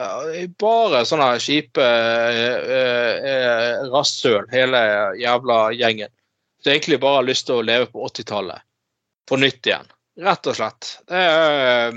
bare 0.62 1.04
sånne 1.06 1.36
kjipe 1.44 1.86
eh, 1.86 2.72
eh, 3.30 3.84
rasshøl, 3.94 4.48
hele 4.54 4.82
jævla 5.22 5.60
gjengen. 5.78 6.10
Som 6.64 6.74
egentlig 6.74 6.98
bare 7.04 7.22
har 7.22 7.28
lyst 7.30 7.46
til 7.46 7.60
å 7.60 7.68
leve 7.68 7.92
på 7.92 8.08
80-tallet. 8.10 8.66
På 9.30 9.38
nytt 9.38 9.70
igjen. 9.70 9.94
Rett 10.26 10.50
og 10.50 10.58
slett. 10.58 10.96
Det 11.06 11.22
er 11.22 11.94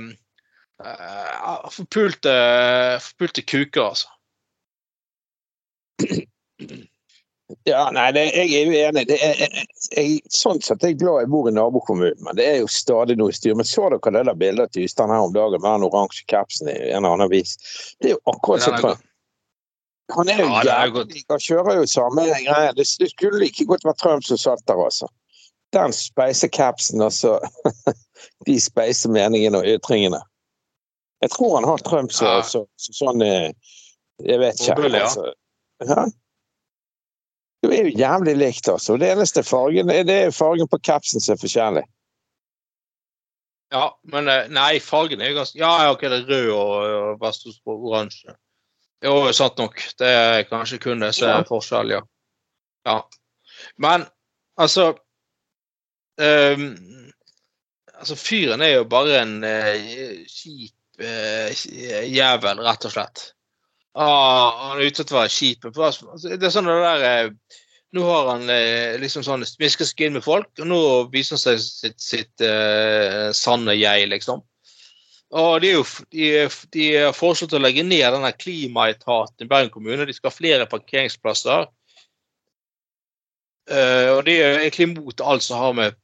eh, 0.85 1.73
forpulte, 1.73 2.37
forpulte 3.07 3.49
kuker, 3.49 3.89
altså. 3.89 4.13
Ja, 7.65 7.91
nei, 7.97 8.13
det, 8.13 8.27
jeg 8.37 8.53
er 8.53 8.67
jo 8.69 8.73
enig. 8.77 9.05
Det 9.09 9.17
er, 9.25 9.39
jeg, 9.41 9.67
jeg, 9.97 10.17
sånn 10.33 10.61
sett 10.65 10.83
er 10.85 10.93
jeg 10.93 10.99
glad 11.01 11.23
jeg 11.23 11.31
bor 11.33 11.49
i 11.49 11.55
nabokommunen, 11.57 12.19
men 12.27 12.37
det 12.37 12.45
er 12.45 12.59
jo 12.61 12.69
stadig 12.69 13.17
noe 13.17 13.33
styr. 13.33 13.57
Men 13.57 13.69
så 13.69 13.89
dere 13.89 14.13
det 14.19 14.25
der 14.29 14.41
bildet 14.43 14.75
til 14.77 14.85
Ystein 14.85 15.13
her 15.13 15.25
om 15.25 15.33
dagen 15.33 15.63
med 15.63 15.69
den 15.71 15.87
oransje 15.89 16.27
capsen 16.29 16.69
i 16.69 16.77
en 16.77 17.01
eller 17.01 17.15
annen 17.15 17.29
avis? 17.29 17.57
Det 18.01 18.11
er 18.11 18.17
jo 18.19 18.21
akkurat 18.35 18.67
som 18.67 18.77
Trump. 18.77 19.05
Han 20.13 20.29
er 20.33 20.39
jo 20.41 20.49
Ja, 20.49 20.61
jævlig 20.65 21.25
Han 21.29 21.41
kjører 21.45 21.81
jo 21.81 21.87
samme 21.87 22.25
greie. 22.29 22.69
Det 22.77 22.87
det 23.01 23.11
skulle 23.13 23.41
like 23.41 23.65
godt 23.69 23.85
vært 23.85 24.01
Trump 24.01 24.25
som 24.25 24.41
satt 24.41 24.65
der, 24.69 24.85
altså. 24.85 25.09
Den 25.73 25.93
speiser 25.93 26.49
capsen, 26.49 27.03
altså. 27.03 27.39
De 28.47 28.61
speiser 28.61 29.13
meningene 29.13 29.61
og 29.61 29.69
ytringene. 29.69 30.21
Jeg 31.23 31.31
tror 31.31 31.59
han 31.59 31.69
har 31.69 31.81
Trump 31.85 32.13
så, 32.13 32.25
Ja. 32.25 32.43
så, 32.43 32.65
så, 32.77 32.93
sånn 32.93 33.23
eh, 33.23 33.51
Jeg 34.25 34.41
vet 34.41 34.61
ikke. 34.61 34.89
Altså. 35.01 35.33
Ja. 35.85 36.09
Det 37.63 37.75
er 37.75 37.89
jo 37.89 37.99
jævlig 37.99 38.35
likt, 38.39 38.69
altså. 38.71 38.97
Det 38.97 39.11
eneste 39.11 39.43
fargen 39.43 39.91
det 39.91 40.15
er 40.15 40.35
fargen 40.35 40.69
på 40.71 40.79
kapsen 40.79 41.21
som 41.21 41.35
er 41.35 41.41
forskjellig. 41.43 41.85
Ja, 43.75 43.89
men 44.09 44.29
eh, 44.33 44.47
nei, 44.49 44.79
fargen 44.81 45.21
er 45.21 45.33
jo 45.33 45.41
ganske 45.43 45.59
Ja, 45.61 45.73
ja, 45.85 45.89
ok, 45.93 46.07
det 46.09 46.21
er 46.23 46.31
rød 46.31 46.53
og, 46.55 47.19
Vestos 47.21 47.59
på 47.65 47.75
oransje. 47.91 48.33
Jo, 49.05 49.33
sant 49.37 49.59
nok. 49.61 49.83
Det 49.99 50.09
er 50.09 50.47
kanskje 50.49 50.81
kun 50.83 51.05
det 51.05 51.13
Ja. 51.21 51.39
er 51.39 51.49
forskjell, 51.49 51.93
ja. 51.99 52.01
ja. 52.87 53.03
Men 53.77 54.07
altså 54.57 54.95
um, 56.19 56.65
Altså, 57.99 58.15
fyren 58.15 58.63
er 58.63 58.77
jo 58.77 58.85
bare 58.87 59.23
en 59.23 59.43
uh, 59.43 60.27
kjip 60.31 61.03
uh, 61.03 61.51
jævel, 62.07 62.61
rett 62.63 62.87
og 62.87 62.95
slett. 62.95 63.33
Ah, 63.97 64.69
han 64.69 64.81
er 64.81 64.91
ute 64.91 65.03
etter 65.03 65.17
å 65.17 65.23
være 65.23 65.33
kjip. 65.33 65.71
Altså, 65.73 66.13
det 66.29 66.45
er 66.45 66.53
sånn 66.55 66.69
det 66.69 66.77
der 66.85 67.07
eh, 67.09 67.31
Nå 67.97 68.03
har 68.05 68.27
han 68.35 68.51
eh, 68.53 68.99
liksom 69.01 69.23
sånn 69.25 69.47
smisket 69.49 69.89
seg 69.89 70.03
inn 70.05 70.19
med 70.19 70.25
folk, 70.27 70.51
og 70.61 70.67
nå 70.69 70.81
viser 71.09 71.39
han 71.39 71.41
seg 71.41 71.63
sitt, 71.65 71.97
sitt 72.05 72.45
eh, 72.45 73.31
sanne 73.33 73.73
jeg, 73.79 74.11
liksom. 74.13 74.43
Og 75.39 75.61
de, 75.61 75.73
har 75.77 77.17
foreslått 77.17 77.57
å 77.57 77.61
legge 77.61 77.85
ned 77.85 78.05
denne 78.13 78.31
klimaetaten 78.33 79.45
i 79.45 79.49
Bergen 79.49 79.73
kommune. 79.73 80.07
De 80.09 80.17
skal 80.17 80.31
ha 80.31 80.37
flere 80.37 80.69
parkeringsplasser. 80.69 81.67
Uh, 83.69 84.17
og 84.17 84.23
de 84.25 84.39
er 84.41 84.63
egentlig 84.63 84.87
imot 84.87 85.21
alt 85.21 85.45
som 85.45 85.61
har 85.61 85.75
med 85.77 85.99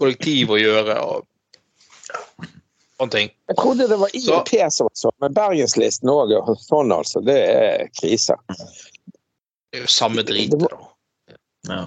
kollektiv 0.00 0.54
å 0.54 0.60
gjøre 0.60 0.96
og. 1.04 1.28
Jeg 3.00 3.56
trodde 3.58 3.88
det 3.88 3.96
var 3.98 4.12
IOP 4.14 4.52
som 4.70 4.86
var 4.86 4.98
sånn, 4.98 5.14
men 5.24 5.34
Bergenslisten 5.34 6.10
òg 6.12 6.34
og 6.38 6.52
sånn, 6.60 6.92
altså. 6.94 7.22
Det 7.24 7.38
er 7.48 7.88
krise. 7.98 8.36
Det 8.52 9.80
er 9.80 9.86
jo 9.86 9.90
samme 9.90 10.22
dritet, 10.22 10.60
da. 10.60 10.78
Ja. 11.68 11.82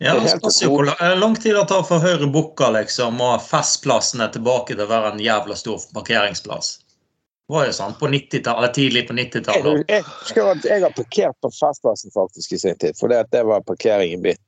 Ja, 0.00 0.14
Det 0.14 0.22
er 0.22 0.28
helt 0.30 0.40
spørs 0.40 0.62
jo 0.62 0.68
hvor 0.72 0.86
lang- 0.88 1.18
lang 1.20 1.34
tid 1.36 1.54
det 1.54 1.68
tar 1.68 1.82
for 1.84 2.00
Høyre 2.00 2.26
Bukka 2.32 2.70
liksom, 2.72 3.20
og 3.20 3.42
Festplassen 3.44 4.22
er 4.24 4.30
tilbake 4.32 4.72
til 4.72 4.80
å 4.80 4.88
være 4.88 5.12
en 5.12 5.20
jævla 5.20 5.56
stor 5.56 5.76
parkeringsplass. 5.92 6.78
Det 6.80 7.54
var 7.54 7.66
jo 7.66 7.72
sånn 7.76 7.98
på 8.00 8.08
90-tallet, 8.08 8.74
tidlig 8.74 9.08
på 9.08 9.12
90-tallet. 9.18 9.84
Jeg, 9.90 10.04
jeg 10.36 10.64
jeg 10.64 10.82
har 10.86 10.94
parkert 10.96 11.36
på 11.42 11.50
Festplassen 11.52 12.10
faktisk 12.14 12.52
i 12.52 12.58
sin 12.58 12.78
tid, 12.78 12.96
for 12.96 13.08
det, 13.08 13.44
var 13.44 13.60
parkering 13.60 14.14
i 14.14 14.16
byen. 14.16 14.40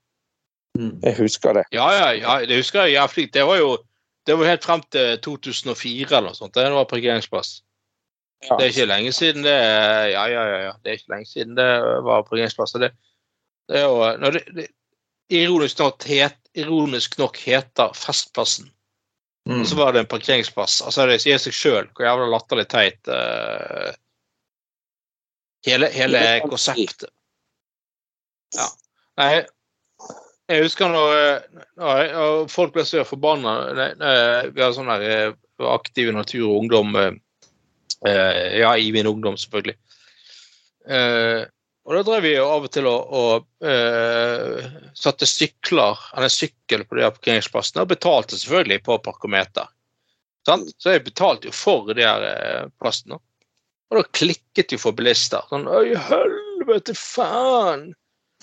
Mm. 0.78 1.00
Jeg 1.02 1.16
husker 1.20 1.52
det. 1.52 1.64
Ja, 1.70 1.92
ja, 1.92 2.12
ja, 2.16 2.46
det 2.46 2.56
husker 2.56 2.86
jeg 2.86 2.96
jævlig. 2.96 3.32
Det 3.32 3.44
var 3.44 3.58
jo 3.60 3.76
det 4.26 4.36
var 4.38 4.50
helt 4.52 4.64
frem 4.64 4.82
til 4.94 5.16
2004 5.24 6.16
eller 6.16 6.30
noe 6.30 6.38
sånt. 6.38 6.54
Det 6.54 6.68
var 6.70 6.90
parkeringsplass. 6.90 7.56
Ja. 8.42 8.56
Det 8.58 8.64
er 8.64 8.70
ikke 8.72 8.90
lenge 8.90 9.12
siden 9.14 9.44
det 9.46 9.54
Ja, 9.54 10.26
ja, 10.30 10.44
ja. 10.50 10.60
ja. 10.66 10.76
Det 10.82 10.90
er 10.90 10.98
ikke 10.98 11.14
lenge 11.14 11.30
siden 11.30 11.56
det 11.58 11.66
var 12.06 12.24
parkeringsplass. 12.26 12.76
Det, 12.82 12.92
det 13.70 13.80
er 13.82 13.86
jo 13.86 14.06
når 14.22 14.38
det, 14.38 14.44
det, 14.58 14.68
ironisk, 15.32 15.78
nok 15.78 16.06
het, 16.10 16.38
ironisk 16.58 17.18
nok 17.18 17.38
heter 17.38 17.94
Festplassen, 17.96 18.70
Mm. 19.48 19.64
så 19.66 19.74
var 19.76 19.92
det 19.92 20.00
en 20.00 20.06
parkeringsplass. 20.06 20.82
Altså 20.86 21.06
Det 21.10 21.18
sier 21.22 21.40
seg 21.42 21.54
sjøl 21.56 21.88
hvor 21.90 22.06
jævla 22.06 22.28
latterlig 22.30 22.68
teit 22.70 23.08
uh, 23.10 23.90
hele, 25.66 25.88
hele 25.90 26.20
konseptet. 26.46 27.10
Ja. 28.54 28.68
Nei, 29.18 29.42
jeg 30.52 30.66
husker 30.66 30.92
når, 30.92 31.14
eh, 31.16 31.62
når 31.80 32.50
folk 32.52 32.74
ble 32.74 32.84
så 32.88 33.04
forbanna 33.08 33.54
Vi 34.52 34.62
har 34.62 34.74
sånn 34.76 34.90
der 34.92 35.32
aktiv 35.32 35.70
aktive 35.70 36.12
natur 36.16 36.48
og 36.48 36.60
ungdom 36.62 36.96
eh, 36.96 37.12
eh, 38.08 38.60
Ja, 38.60 38.76
i 38.76 38.92
min 38.92 39.06
ungdom, 39.06 39.36
selvfølgelig. 39.36 39.76
Eh, 40.88 41.42
og 41.82 41.96
da 41.96 42.02
drev 42.06 42.22
vi 42.22 42.36
av 42.38 42.66
og 42.66 42.70
til 42.70 42.86
og, 42.86 43.14
og 43.14 43.66
eh, 43.66 44.66
satte 44.94 45.26
sykler, 45.26 45.98
eller 46.16 46.30
sykkel 46.30 46.84
på 46.86 46.98
de 46.98 47.08
parkeringsplassene, 47.10 47.82
og 47.82 47.90
betalte 47.90 48.38
selvfølgelig 48.38 48.84
på 48.86 48.98
parkometer. 49.02 49.70
Så 50.46 50.94
jeg 50.94 51.04
betalte 51.06 51.50
jo 51.50 51.54
for 51.54 51.90
de 51.94 52.06
her 52.06 52.26
eh, 52.26 52.70
plassene. 52.82 53.18
Og 53.90 53.98
da 53.98 54.04
klikket 54.14 54.72
jo 54.72 54.78
for 54.80 54.96
bilister. 54.96 55.42
Sånn 55.50 55.66
Oi, 55.70 55.92
helvete, 56.08 56.94
faen! 56.98 57.90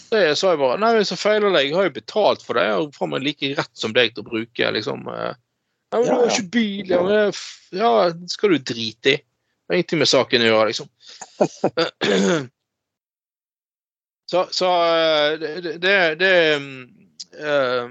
Jeg 0.09 0.37
sa 0.39 0.53
jeg 0.53 0.59
bare 0.61 0.79
Nei, 0.81 1.03
så 1.05 1.17
feiler 1.19 1.53
det. 1.53 1.65
Jeg 1.67 1.75
har 1.77 1.87
jo 1.89 1.95
betalt 1.99 2.41
for 2.45 2.57
det. 2.57 2.65
Jeg 2.67 2.75
har 2.77 2.91
faen 2.95 3.11
meg 3.13 3.25
like 3.25 3.51
rett 3.59 3.75
som 3.77 3.93
deg 3.95 4.13
til 4.15 4.23
å 4.25 4.29
bruke 4.29 4.71
liksom 4.75 5.05
Nei, 5.09 5.33
men 5.93 6.05
du 6.05 6.11
har 6.13 6.29
ikke 6.29 6.51
bil. 6.53 6.85
Ja, 6.89 7.01
men 7.01 7.11
det 7.13 7.79
ja, 7.79 7.91
det 8.13 8.29
skal 8.33 8.53
du 8.55 8.59
drite 8.71 9.13
i. 9.13 9.17
Det 9.19 9.73
har 9.73 9.77
ingenting 9.77 10.01
med 10.01 10.09
saken 10.09 10.41
å 10.45 10.49
gjøre, 10.49 10.69
liksom. 10.71 10.87
Så, 14.29 14.47
så 14.53 14.67
eh, 14.85 15.39
det, 15.39 15.77
det, 15.81 15.93
det 16.21 16.33
eh, 17.41 17.89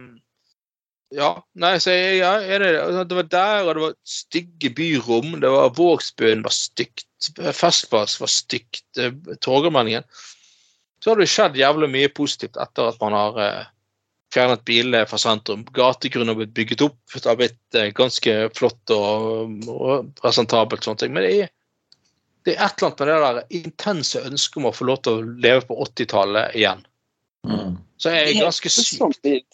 Ja. 1.18 1.30
Nei, 1.58 1.72
så 1.82 1.94
jeg, 1.96 2.20
ja, 2.20 2.36
det, 2.60 2.68
det 3.10 3.16
var 3.18 3.30
der, 3.32 3.62
og 3.64 3.72
det 3.74 3.82
var 3.82 3.94
stygge 4.06 4.70
byrom. 4.76 5.40
Det 5.42 5.50
var 5.50 5.72
Vågsbyen 5.74 6.44
var 6.46 6.54
stygt. 6.54 7.08
Festplass 7.58 8.20
var 8.22 8.30
stygt. 8.30 8.84
eh, 9.00 9.16
Torgallmenningen. 9.42 10.06
Så 11.04 11.10
har 11.12 11.20
det 11.20 11.28
skjedd 11.30 11.58
jævlig 11.58 11.88
mye 11.92 12.08
positivt 12.10 12.56
etter 12.58 12.88
at 12.90 12.98
man 13.02 13.14
har 13.14 13.36
eh, 13.42 13.66
fjernet 14.34 14.64
bilene 14.68 15.04
fra 15.08 15.18
sentrum. 15.22 15.62
Gategrunn 15.76 16.28
har 16.32 16.38
blitt 16.40 16.54
bygget 16.56 16.82
opp. 16.88 16.98
Det 17.14 17.24
har 17.28 17.38
blitt 17.38 17.78
eh, 17.78 17.90
ganske 17.96 18.34
flott 18.58 18.94
og, 18.94 19.54
og 19.70 20.10
presentabelt. 20.18 20.84
sånne 20.84 21.04
ting. 21.04 21.14
Men 21.14 21.24
det 21.28 21.34
er, 21.44 21.52
det 22.48 22.56
er 22.56 22.64
et 22.66 22.82
eller 22.82 22.90
annet 22.90 22.98
med 23.00 23.08
det 23.08 23.20
der 23.22 23.60
intense 23.62 24.24
ønsket 24.26 24.60
om 24.62 24.68
å 24.70 24.74
få 24.74 24.88
lov 24.90 25.00
til 25.06 25.20
å 25.20 25.30
leve 25.46 25.64
på 25.70 25.78
80-tallet 25.86 26.58
igjen. 26.58 26.82
Mm. 27.46 27.78
Så 27.98 28.12
jeg 28.14 28.34
er 28.34 28.42
ganske 28.48 28.70
syk. 28.74 29.22
Det- 29.22 29.44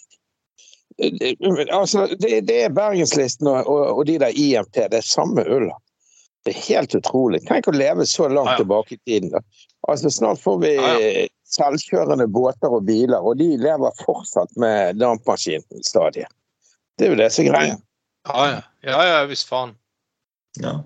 det- 1.19 1.71
Altså, 1.75 2.07
det, 2.21 2.41
det 2.47 2.59
er 2.65 2.69
Bergenslisten 2.71 3.49
og, 3.51 3.67
og, 3.67 3.99
og 3.99 4.05
de 4.07 4.19
der 4.23 4.31
IMT, 4.39 4.77
det 4.93 5.01
er 5.01 5.07
samme 5.07 5.43
ulla. 5.43 5.75
Det 6.45 6.53
er 6.53 6.61
helt 6.69 6.95
utrolig. 6.99 7.41
Tenk 7.49 7.69
å 7.71 7.73
leve 7.77 8.05
så 8.07 8.27
langt 8.29 8.53
Ja, 8.53 8.57
ja. 8.59 8.63
tilbake 8.63 8.95
i 8.95 8.99
tiden. 9.09 9.31
da. 9.33 9.41
Altså, 9.89 10.11
Snart 10.13 10.41
får 10.43 10.59
vi 10.61 10.75
Ja, 10.77 11.29
selvkjørende 11.55 12.27
båter 12.29 12.73
og 12.73 12.85
biler, 12.89 13.21
og 13.25 13.39
de 13.39 13.55
lever 13.61 13.95
fortsatt 14.05 14.53
med 14.61 14.99
dampmaskinstadiet. 15.01 16.29
Det 16.99 17.07
er 17.07 17.11
jo 17.15 17.17
det 17.21 17.31
som 17.33 17.45
er 17.47 17.51
greia. 17.51 17.79
Ja, 18.29 18.45
ja. 18.51 18.61
ja, 18.83 19.01
ja 19.11 19.25
visst 19.31 19.49
faen. 19.49 19.75
Ja. 20.61 20.83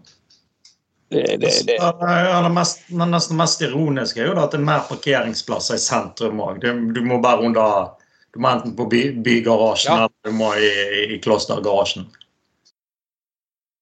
Det, 1.10 1.24
det, 1.40 1.52
det. 1.66 1.76
Ja, 1.80 2.40
det 2.44 2.50
mest, 2.52 2.82
nesten 2.92 3.36
mest 3.40 3.62
ironiske 3.64 4.20
er 4.20 4.26
jo 4.28 4.34
at 4.42 4.52
det 4.52 4.58
er 4.60 4.66
mer 4.66 4.82
parkeringsplasser 4.90 5.78
i 5.78 5.80
sentrum 5.80 6.42
òg. 6.44 6.60
Du 6.60 7.00
må 7.04 7.18
bare 7.24 7.46
under 7.48 7.94
Du 8.36 8.42
må 8.44 8.50
enten 8.52 8.74
på 8.76 8.84
by, 8.92 9.00
bygarasjen 9.24 9.88
Ja. 9.88 10.04
eller 10.04 10.28
du 10.28 10.36
må 10.36 10.50
i, 10.60 11.14
i 11.14 11.18
klostergarasjen. 11.24 12.04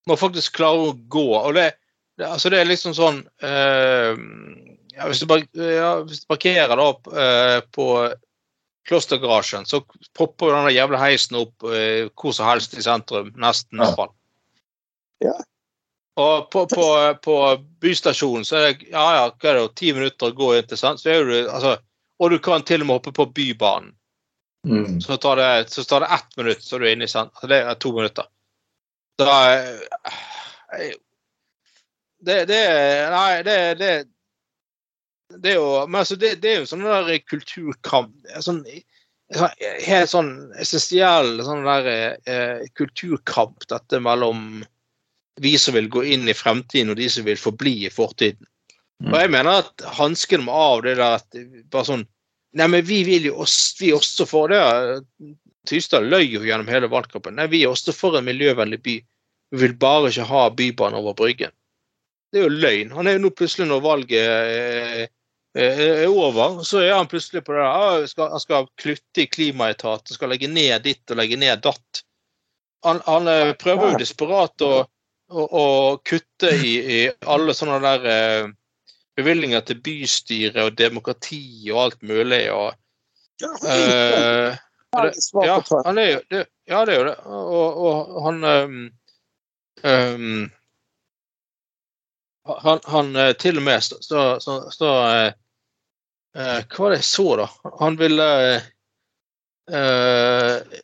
Må 0.07 0.17
faktisk 0.17 0.57
klare 0.59 0.91
å 0.91 0.95
gå. 1.11 1.25
Og 1.39 1.55
det, 1.57 1.71
det, 2.19 2.29
altså 2.29 2.51
det 2.53 2.61
er 2.61 2.69
liksom 2.71 2.95
sånn 2.95 3.23
eh, 3.43 4.13
ja, 4.97 5.09
hvis, 5.09 5.21
du, 5.25 5.27
par- 5.31 5.43
ja, 5.59 5.91
hvis 6.07 6.23
du 6.23 6.31
parkerer 6.31 6.79
da 6.79 6.87
eh, 7.25 7.59
på 7.75 7.89
klostergarasjen, 8.87 9.67
så 9.67 9.81
popper 10.15 10.55
den 10.55 10.71
jævla 10.77 11.01
heisen 11.03 11.41
opp 11.41 11.67
eh, 11.75 12.07
hvor 12.15 12.33
som 12.37 12.47
helst 12.47 12.77
i 12.79 12.85
sentrum. 12.87 13.33
Nesten, 13.43 13.83
Ja. 13.83 14.09
Ja. 15.27 15.35
Og 16.17 16.47
på, 16.53 16.63
på, 16.71 16.85
på 17.25 17.35
bystasjonen 17.85 18.45
så 18.49 18.57
er 18.57 18.63
det 18.71 18.87
ja, 18.89 19.03
ja, 19.19 19.25
hva 19.37 19.51
er 19.51 19.59
det, 19.59 19.65
ti 19.77 19.91
minutter 19.93 20.31
å 20.31 20.37
gå 20.37 20.47
inn 20.57 20.69
til 20.71 20.79
sant? 20.81 21.03
Så 21.03 21.11
er 21.13 21.27
du, 21.29 21.35
altså, 21.45 21.75
Og 22.17 22.31
du 22.33 22.39
kan 22.41 22.63
til 22.65 22.81
og 22.81 22.89
med 22.89 22.97
hoppe 22.97 23.13
på 23.13 23.27
Bybanen. 23.37 23.91
Mm. 24.67 25.01
Så 25.05 25.19
tar 25.21 25.37
det, 25.37 25.69
så 25.71 25.85
tar 25.85 26.01
det 26.01 26.09
ett 26.17 26.37
minutt, 26.41 26.63
så 26.65 26.77
er 26.77 26.81
du 26.81 26.89
inne 26.91 27.05
i 27.05 27.11
sentrum. 27.13 27.35
Altså, 27.37 27.51
det 27.53 27.59
er 27.61 27.77
to 27.85 27.93
minutter. 27.93 28.31
Da 29.21 29.37
eh, 29.57 30.93
det, 32.27 32.45
det 32.51 32.61
Nei, 33.13 33.31
det, 33.47 33.57
det 33.81 33.95
det 35.43 35.55
er 35.55 35.59
jo 35.59 35.87
Men 35.87 36.01
altså, 36.03 36.17
det, 36.17 36.37
det 36.43 36.53
er 36.53 36.61
jo 36.61 36.69
sånn 36.71 36.85
der 36.87 37.17
kulturkamp 37.27 38.15
sånn, 38.45 38.63
Helt 39.87 40.13
sånn 40.13 40.33
essensiell 40.63 41.41
sånn 41.47 41.65
der 41.67 41.89
eh, 41.91 42.67
kulturkamp, 42.79 43.67
dette 43.71 44.01
mellom 44.03 44.65
vi 45.43 45.57
som 45.61 45.75
vil 45.77 45.89
gå 45.93 46.05
inn 46.15 46.31
i 46.31 46.37
fremtiden, 46.37 46.95
og 46.95 46.97
de 46.97 47.09
som 47.13 47.27
vil 47.27 47.37
forbli 47.37 47.75
i 47.85 47.91
fortiden. 47.93 48.47
Og 49.05 49.17
jeg 49.21 49.33
mener 49.35 49.65
at 49.65 49.83
hansken 49.99 50.47
må 50.47 50.55
av 50.57 50.85
det 50.87 50.95
der 50.97 51.19
at 51.19 51.41
bare 51.73 51.89
sånn 51.91 52.07
Nei, 52.57 52.71
men 52.73 52.87
vi 52.89 53.03
vil 53.05 53.27
jo 53.27 53.43
også, 53.45 53.75
vi 53.83 53.91
også 53.93 54.25
for 54.25 54.49
det. 54.49 54.61
Tystad 55.67 56.07
løy 56.09 56.25
jo 56.31 56.43
gjennom 56.47 56.69
hele 56.71 56.89
valgkampen. 56.93 57.37
Nei, 57.39 57.47
vi 57.53 57.63
er 57.65 57.73
også 57.75 57.95
for 57.97 58.17
en 58.19 58.27
miljøvennlig 58.27 58.81
by. 58.85 58.97
Vi 59.55 59.61
vil 59.63 59.77
bare 59.79 60.11
ikke 60.11 60.27
ha 60.31 60.47
bybane 60.51 60.99
over 60.99 61.15
Bryggen. 61.19 61.53
Det 62.33 62.41
er 62.41 62.49
jo 62.49 62.57
løgn. 62.59 62.91
Han 62.97 63.07
er 63.07 63.17
jo 63.17 63.23
nå 63.27 63.31
plutselig, 63.39 63.69
når 63.71 63.85
valget 63.85 64.27
eh, 64.27 65.05
eh, 65.57 65.85
er 66.03 66.11
over, 66.11 66.59
så 66.67 66.81
er 66.83 66.97
han 66.97 67.07
plutselig 67.11 67.45
på 67.47 67.55
det 67.55 67.63
der. 67.63 67.71
ah, 67.71 68.07
skal- 68.11 68.31
Han 68.35 68.43
skal 68.43 68.67
klutte 68.83 69.23
i 69.23 69.29
klimaetaten, 69.31 70.15
skal 70.19 70.33
legge 70.35 70.51
ned 70.51 70.83
ditt 70.85 71.11
og 71.15 71.21
legge 71.23 71.39
ned 71.39 71.63
datt. 71.63 72.03
Han, 72.85 73.01
han 73.07 73.29
eh, 73.31 73.53
prøver 73.59 73.93
jo 73.95 74.03
desperat 74.03 74.63
å, 74.67 74.73
å, 75.31 75.47
å 75.47 75.65
kutte 76.05 76.51
i, 76.59 76.75
i 76.99 77.01
alle 77.27 77.55
sånne 77.57 77.79
der 77.87 78.11
eh, 78.11 78.51
bevilgninger 79.17 79.63
til 79.65 79.79
bystyre 79.87 80.67
og 80.69 80.77
demokrati 80.77 81.71
og 81.73 81.81
alt 81.87 82.03
mulig. 82.05 82.43
og 82.53 82.75
eh, 83.65 84.59
Svar 85.21 85.47
ja, 85.47 85.57
han 85.85 85.99
er 85.99 86.11
jo 86.11 86.21
det, 86.33 86.45
ja, 86.69 86.85
det 86.89 86.95
er 86.95 87.01
jo 87.01 87.09
det. 87.09 87.17
Og, 87.27 87.81
og 87.89 88.23
han 88.27 88.45
um, 88.45 88.79
um, 89.83 90.47
han, 92.47 92.81
han 92.85 93.17
eh, 93.17 93.33
til 93.33 93.59
og 93.59 93.67
med 93.67 93.83
så, 93.85 93.99
så, 94.01 94.41
så, 94.41 94.71
så 94.71 94.91
eh, 95.11 95.33
eh, 96.37 96.61
Hva 96.71 96.85
var 96.85 96.95
det 96.95 97.01
jeg 97.01 97.09
så, 97.11 97.29
da? 97.41 97.49
Han 97.81 97.99
ville 98.01 98.29
eh, 99.73 100.79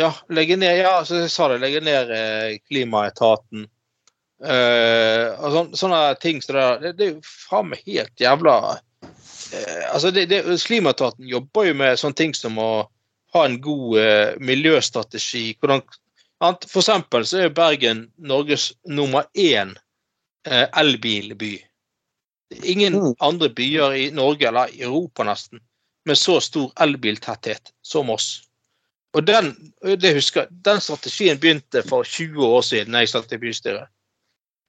Ja, 0.00 0.10
legge 0.32 0.56
ned 0.56 0.80
Ja, 0.80 0.96
som 1.04 1.20
jeg 1.22 1.30
sa 1.30 1.48
det. 1.52 1.60
Legge 1.62 1.84
ned 1.84 2.10
klimaetaten. 2.66 3.68
Eh, 4.44 5.28
og 5.38 5.52
sånn, 5.54 5.70
sånne 5.78 6.00
ting 6.22 6.42
som 6.42 6.56
det 6.56 6.64
der. 6.64 6.80
Det, 6.80 6.94
det 6.98 7.06
er 7.06 7.12
jo 7.12 7.20
faen 7.28 7.70
meg 7.70 7.84
helt 7.86 8.20
jævla 8.20 8.56
altså 9.92 10.10
det, 10.10 10.26
det, 10.30 10.42
Slimetaten 10.60 11.26
jobber 11.28 11.68
jo 11.68 11.76
med 11.78 11.98
sånne 12.00 12.18
ting 12.18 12.34
som 12.36 12.58
å 12.58 12.70
ha 13.34 13.44
en 13.46 13.58
god 13.62 13.98
eh, 13.98 14.34
miljøstrategi. 14.38 15.56
Hvordan, 15.60 15.82
for 16.68 16.80
eksempel 16.82 17.26
så 17.26 17.44
er 17.44 17.54
Bergen 17.54 18.06
Norges 18.16 18.70
nummer 18.86 19.26
én 19.34 19.74
eh, 20.46 20.66
elbilby. 20.72 21.56
Ingen 22.62 22.94
Mm. 22.94 23.14
andre 23.18 23.48
byer 23.50 23.94
i 23.98 24.10
Norge, 24.14 24.48
eller 24.48 24.70
i 24.74 24.82
Europa 24.82 25.24
nesten, 25.24 25.60
med 26.04 26.18
så 26.18 26.40
stor 26.40 26.72
elbiltetthet 26.80 27.72
som 27.82 28.10
oss. 28.10 28.44
Og 29.14 29.26
den, 29.26 29.72
det 29.98 30.14
husker, 30.14 30.46
den 30.50 30.80
strategien 30.80 31.38
begynte 31.40 31.82
for 31.82 32.04
20 32.04 32.46
år 32.46 32.62
siden 32.62 32.94
jeg 32.98 33.08
satt 33.08 33.32
i 33.32 33.38
bystyret. 33.38 33.88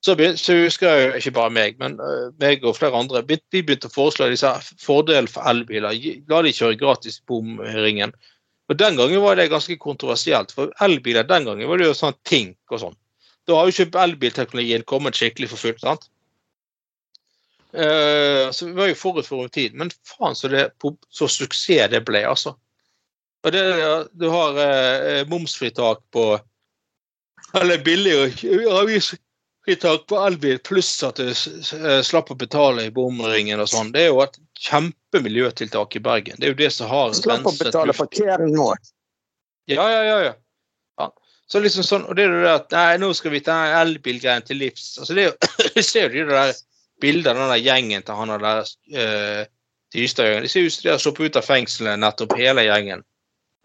Så, 0.05 0.13
husker 0.13 0.85
jeg 0.85 1.05
jo 1.05 1.13
ikke 1.17 1.33
bare 1.33 1.53
meg, 1.53 1.77
men 1.81 1.95
øh, 1.97 2.27
meg 2.41 2.65
og 2.67 2.75
flere 2.77 2.99
andre. 2.99 3.23
Vi 3.25 3.39
begynte 3.55 3.89
å 3.89 3.93
foreslå 3.93 4.27
disse 4.29 4.51
fordelene 4.83 5.31
for 5.31 5.47
elbiler. 5.49 5.95
La 6.29 6.41
de 6.45 6.53
kjøre 6.53 6.77
gratis 6.77 7.17
bomringen. 7.25 8.13
Og 8.69 8.77
Den 8.77 8.99
gangen 8.99 9.23
var 9.23 9.37
det 9.37 9.49
ganske 9.49 9.77
kontroversielt, 9.81 10.53
for 10.53 10.73
elbiler 10.81 11.25
den 11.25 11.49
gangen 11.49 11.69
var 11.69 11.81
det 11.81 11.89
jo 11.89 11.97
sånn 11.97 12.17
Tink 12.25 12.57
og 12.73 12.83
sånn. 12.83 12.99
Da 13.45 13.57
har 13.57 13.65
jo 13.65 13.73
ikke 13.73 14.03
elbilteknologien 14.03 14.85
kommet 14.89 15.17
skikkelig 15.17 15.51
for 15.51 15.61
fullt. 15.61 15.81
sant? 15.81 16.07
Uh, 17.75 18.51
så 18.55 18.69
vi 18.69 18.77
var 18.77 18.87
jo 18.87 18.97
forut 18.97 19.27
for 19.27 19.41
vår 19.43 19.51
tid. 19.57 19.73
Men 19.77 19.93
faen 20.05 20.37
så, 20.37 20.49
det, 20.53 20.67
så 21.09 21.29
suksess 21.29 21.91
det 21.93 22.05
ble, 22.05 22.23
altså. 22.29 22.55
Og 23.45 23.53
det, 23.53 23.65
du 24.17 24.29
har 24.33 24.57
uh, 24.57 25.25
momsfritak 25.29 26.05
på 26.13 26.35
Eller 27.55 27.77
billigere 27.79 28.33
avgiftsfritak 29.65 30.08
på 30.08 30.17
elbil, 30.28 30.60
pluss 30.60 31.04
at 31.04 31.17
du 31.17 31.30
eh, 31.30 32.01
slapp 32.01 32.32
å 32.32 32.36
betale 32.36 32.86
i 32.86 32.91
bomringen 32.91 33.60
og 33.60 33.69
sånn. 33.69 33.91
Det 33.91 34.01
er 34.01 34.08
jo 34.08 34.21
et 34.21 34.38
kjempemiljøtiltak 34.60 35.95
i 35.95 35.99
Bergen. 35.99 36.36
Det 36.39 36.45
er 36.45 36.54
jo 36.54 36.60
det 36.60 36.71
som 36.71 36.88
har 36.89 37.13
Slapp 37.13 37.45
å 37.45 37.51
betale 37.51 37.93
parkering 37.93 38.54
nå. 38.56 38.75
Ja, 39.65 39.89
ja, 39.89 40.04
ja. 40.04 40.19
ja. 40.23 40.34
ja. 40.99 41.12
Så 41.47 41.60
liksom 41.60 41.84
sånn, 41.84 42.06
og 42.06 42.15
det 42.15 42.25
er 42.25 42.32
jo 42.32 42.43
det 42.43 42.54
at 42.54 42.71
nei, 42.71 42.97
nå 43.01 43.13
skal 43.13 43.32
vi 43.32 43.41
ta 43.41 43.82
elbilgreien 43.82 44.45
til 44.45 44.58
livs. 44.58 44.97
Altså 44.99 45.13
det 45.13 45.25
er 45.25 45.32
jo, 45.32 45.36
Du 45.75 45.82
ser 45.84 46.10
jo 46.10 46.25
de 46.25 46.32
der 46.32 46.54
bildene 47.01 47.36
av 47.36 47.49
den 47.49 47.54
der 47.58 47.65
gjengen 47.65 48.06
til 48.06 48.15
han 48.15 48.34
der 48.39 48.63
uh, 48.95 49.43
Tystad. 49.93 50.41
De 50.43 50.49
ser 50.49 50.65
ut 50.65 50.73
som 50.73 50.88
de 50.88 50.93
har 50.93 51.01
sluppet 51.01 51.25
ut 51.25 51.41
av 51.41 51.45
fengselet 51.45 51.99
nettopp, 51.99 52.38
hele 52.38 52.65
gjengen. 52.65 53.04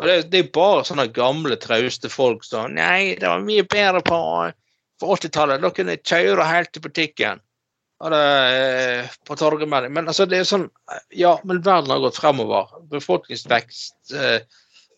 Og 0.01 0.09
det, 0.09 0.17
det 0.33 0.39
er 0.41 0.53
bare 0.55 0.85
sånne 0.89 1.11
gamle, 1.13 1.59
trauste 1.61 2.09
folk 2.09 2.45
som 2.47 2.73
Nei, 2.73 3.21
det 3.21 3.29
var 3.29 3.45
mye 3.45 3.67
bedre 3.69 4.01
på, 4.05 4.17
på 5.01 5.15
80-tallet. 5.17 5.63
Da 5.63 5.71
kunne 5.75 5.97
jeg 5.97 6.07
kjøre 6.07 6.49
helt 6.49 6.73
til 6.75 6.85
butikken. 6.85 7.43
Eh, 8.01 9.09
på. 9.29 9.37
Men 9.61 10.07
altså, 10.09 10.25
det 10.25 10.39
er 10.39 10.47
sånn 10.49 10.71
Ja, 11.13 11.35
men 11.45 11.61
verden 11.61 11.93
har 11.93 12.01
gått 12.01 12.21
fremover. 12.21 12.71
Befolkningsvekst. 12.93 14.15
eh, 14.17 14.41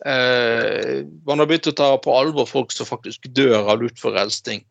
Eh, 0.05 1.05
man 1.27 1.39
har 1.39 1.47
begynt 1.47 1.71
å 1.71 1.77
ta 1.79 1.89
på 2.03 2.15
alvor 2.17 2.49
folk 2.51 2.73
som 2.75 2.89
faktisk 2.89 3.29
dør 3.35 3.71
av 3.71 3.83
luftforelsning. 3.85 4.65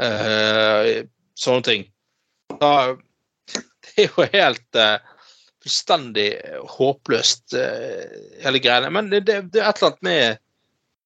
Eh, 0.00 1.02
sånne 1.36 1.66
ting. 1.66 1.88
Da, 2.60 2.94
det 3.52 4.06
er 4.06 4.08
jo 4.08 4.28
helt 4.32 4.80
eh, 4.80 4.96
fullstendig 5.62 6.30
håpløst, 6.78 7.52
eh, 7.58 8.16
hele 8.44 8.62
greiene. 8.64 8.92
Men 8.94 9.12
det, 9.12 9.26
det, 9.28 9.42
det 9.52 9.60
er 9.60 9.68
et 9.68 9.82
eller 9.82 9.92
annet 9.92 10.08
med 10.08 10.42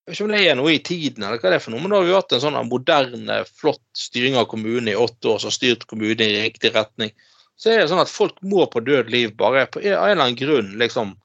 Jeg 0.06 0.12
vet 0.12 0.18
ikke 0.20 0.26
om 0.28 0.34
det 0.36 0.40
er 0.46 0.54
noe 0.54 0.70
i 0.70 0.82
tiden, 0.86 1.24
eller 1.26 1.40
hva 1.42 1.50
det 1.50 1.56
er 1.58 1.62
for 1.64 1.74
noe, 1.74 1.82
men 1.82 1.90
da 1.90 1.98
har 1.98 2.04
vi 2.06 2.14
hatt 2.14 2.34
en 2.36 2.42
sånn 2.44 2.58
moderne, 2.68 3.40
flott 3.58 3.82
styring 3.98 4.36
av 4.38 4.46
kommunen 4.52 4.92
i 4.92 4.94
åtte 4.94 5.32
år 5.32 5.40
som 5.42 5.50
har 5.50 5.56
styrt 5.56 5.86
kommunen 5.90 6.22
i 6.22 6.44
riktig 6.44 6.70
retning. 6.76 7.10
Så 7.58 7.72
er 7.72 7.80
det 7.80 7.88
sånn 7.90 8.04
at 8.04 8.12
folk 8.12 8.36
må 8.46 8.68
på 8.70 8.84
død 8.86 9.10
liv 9.10 9.32
bare 9.34 9.64
på 9.66 9.82
en 9.82 9.96
eller 9.96 10.12
annen 10.14 10.38
grunn 10.38 10.76
liksom 10.78 11.16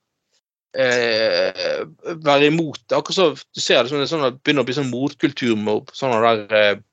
eh, 0.74 1.86
være 2.26 2.50
imot 2.50 2.82
det. 2.88 2.98
Akkurat 2.98 3.20
så 3.20 3.30
du 3.36 3.62
ser 3.62 3.84
det, 3.84 3.92
sånn, 3.92 4.02
det 4.02 4.10
sånn, 4.10 4.26
det 4.26 4.42
begynner 4.42 4.66
å 4.66 4.70
bli 4.72 4.78
sånn 4.80 4.90
motkultur 4.90 5.54
med 5.60 5.94
sånne 5.98 6.22
der 6.26 6.58
eh, 6.58 6.84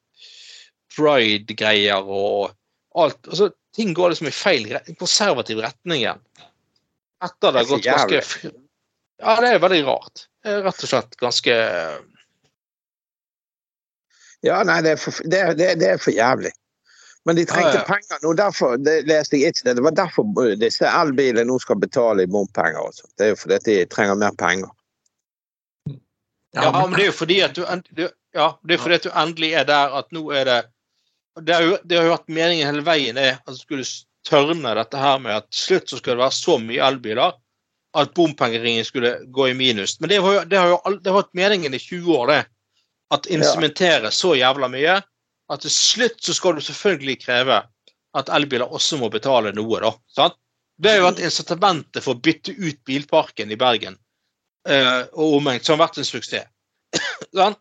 pride-greier 0.93 2.05
og 2.05 2.51
alt. 2.99 3.21
Altså, 3.31 3.53
ting 3.73 3.97
går 3.97 4.13
liksom 4.13 4.29
i 4.29 4.35
feil 4.35 4.69
konservativ 4.99 5.65
retning 5.65 6.03
igjen. 6.03 6.25
Etter 7.25 7.55
det 7.55 7.63
har 7.65 7.71
gått 7.73 7.87
så 7.87 7.95
ganske 7.95 8.53
Ja, 9.19 9.35
det 9.43 9.49
er 9.57 9.59
veldig 9.63 9.83
rart. 9.89 10.27
Det 10.45 10.53
er 10.53 10.63
rett 10.63 10.83
og 10.85 10.89
slett 10.93 11.17
ganske 11.19 11.55
Ja, 14.47 14.61
nei, 14.63 14.79
det 14.87 14.93
er 14.95 15.01
for, 15.03 15.17
det, 15.27 15.39
er- 15.43 15.57
det, 15.59 15.73
det 15.81 15.89
er 15.95 15.99
for 16.03 16.15
jævlig. 16.15 16.53
Men 17.27 17.37
de 17.37 17.45
trengte 17.45 17.75
Ja, 17.75 17.81
ja. 17.83 17.87
penger 17.89 18.21
nå, 18.23 18.33
derfor 18.39 18.77
det 18.81 19.01
leste 19.09 19.37
jeg 19.41 19.53
ikke 19.53 19.67
det. 19.67 19.75
Det 19.81 19.85
var 19.85 19.97
derfor 19.99 20.55
disse 20.61 20.87
elbilene 20.87 21.45
nå 21.51 21.59
skal 21.61 21.81
betale 21.83 22.25
i 22.25 22.31
bompenger 22.31 22.79
Også. 22.81 23.09
Det 23.19 23.27
er 23.27 23.33
jo 23.35 23.41
fordi 23.43 23.59
de 23.67 23.75
trenger 23.91 24.15
mer 24.21 24.37
penger. 24.39 24.71
Ja, 26.55 26.71
men 26.73 26.95
det 26.95 27.03
er 27.03 27.11
jo 27.11 27.17
fordi 27.19 27.41
at 27.45 27.59
du, 27.59 27.65
du 27.99 28.07
Ja, 28.37 28.53
det 28.65 28.79
er 28.79 28.83
fordi 28.85 28.95
at 29.01 29.09
du 29.09 29.11
endelig 29.13 29.51
er 29.59 29.67
der 29.69 29.99
at 29.99 30.09
nå 30.15 30.23
er 30.33 30.45
det 30.49 30.61
Det 31.45 31.55
har 31.55 31.63
jo, 31.67 31.75
det 31.85 31.99
har 31.99 32.07
jo 32.07 32.15
vært 32.15 32.33
meningen 32.39 32.67
hele 32.71 32.87
veien 32.87 33.19
det, 33.19 33.29
at 33.43 33.53
du 33.53 33.59
skulle 33.59 33.85
tørne 34.27 34.73
dette 34.79 34.99
her 34.99 35.19
med 35.23 35.35
at 35.43 35.51
til 35.51 35.61
slutt 35.67 35.91
så 35.93 35.99
skal 36.01 36.17
det 36.17 36.23
være 36.23 36.35
så 36.39 36.57
mye 36.63 36.87
elbiler 36.89 37.37
at 37.99 38.15
bompengeringen 38.15 38.85
skulle 38.87 39.15
gå 39.35 39.49
i 39.49 39.55
minus. 39.55 39.97
Men 40.01 40.13
det, 40.13 40.21
var 40.25 40.35
jo, 40.35 40.45
det 40.51 40.59
har 40.59 40.73
jo 40.73 40.81
al- 40.85 40.99
det 41.03 41.11
har 41.11 41.19
vært 41.23 41.35
meningen 41.39 41.75
i 41.75 41.81
20 41.83 42.17
år, 42.17 42.27
det. 42.33 42.41
At 43.15 43.27
instrumentere 43.33 44.11
så 44.13 44.35
jævla 44.37 44.69
mye 44.69 44.99
at 45.49 45.63
til 45.65 45.73
slutt 45.73 46.21
så 46.21 46.35
skal 46.37 46.59
du 46.59 46.65
selvfølgelig 46.65 47.23
kreve 47.23 47.63
at 48.19 48.29
elbiler 48.33 48.69
også 48.75 48.99
må 49.01 49.09
betale 49.13 49.53
noe, 49.57 49.81
da. 49.81 49.95
Sant? 50.13 50.37
Det 50.79 50.93
har 50.93 51.01
jo 51.01 51.07
vært 51.09 51.23
incitamentet 51.25 52.05
for 52.05 52.15
å 52.15 52.23
bytte 52.23 52.53
ut 52.55 52.79
bilparken 52.87 53.51
i 53.51 53.57
Bergen 53.59 53.97
eh, 54.69 55.01
og 55.13 55.39
omegn, 55.41 55.63
som 55.65 55.75
har 55.79 55.89
vært 55.89 55.99
en 56.03 56.07
suksess. 56.07 56.47
Sant? 57.35 57.59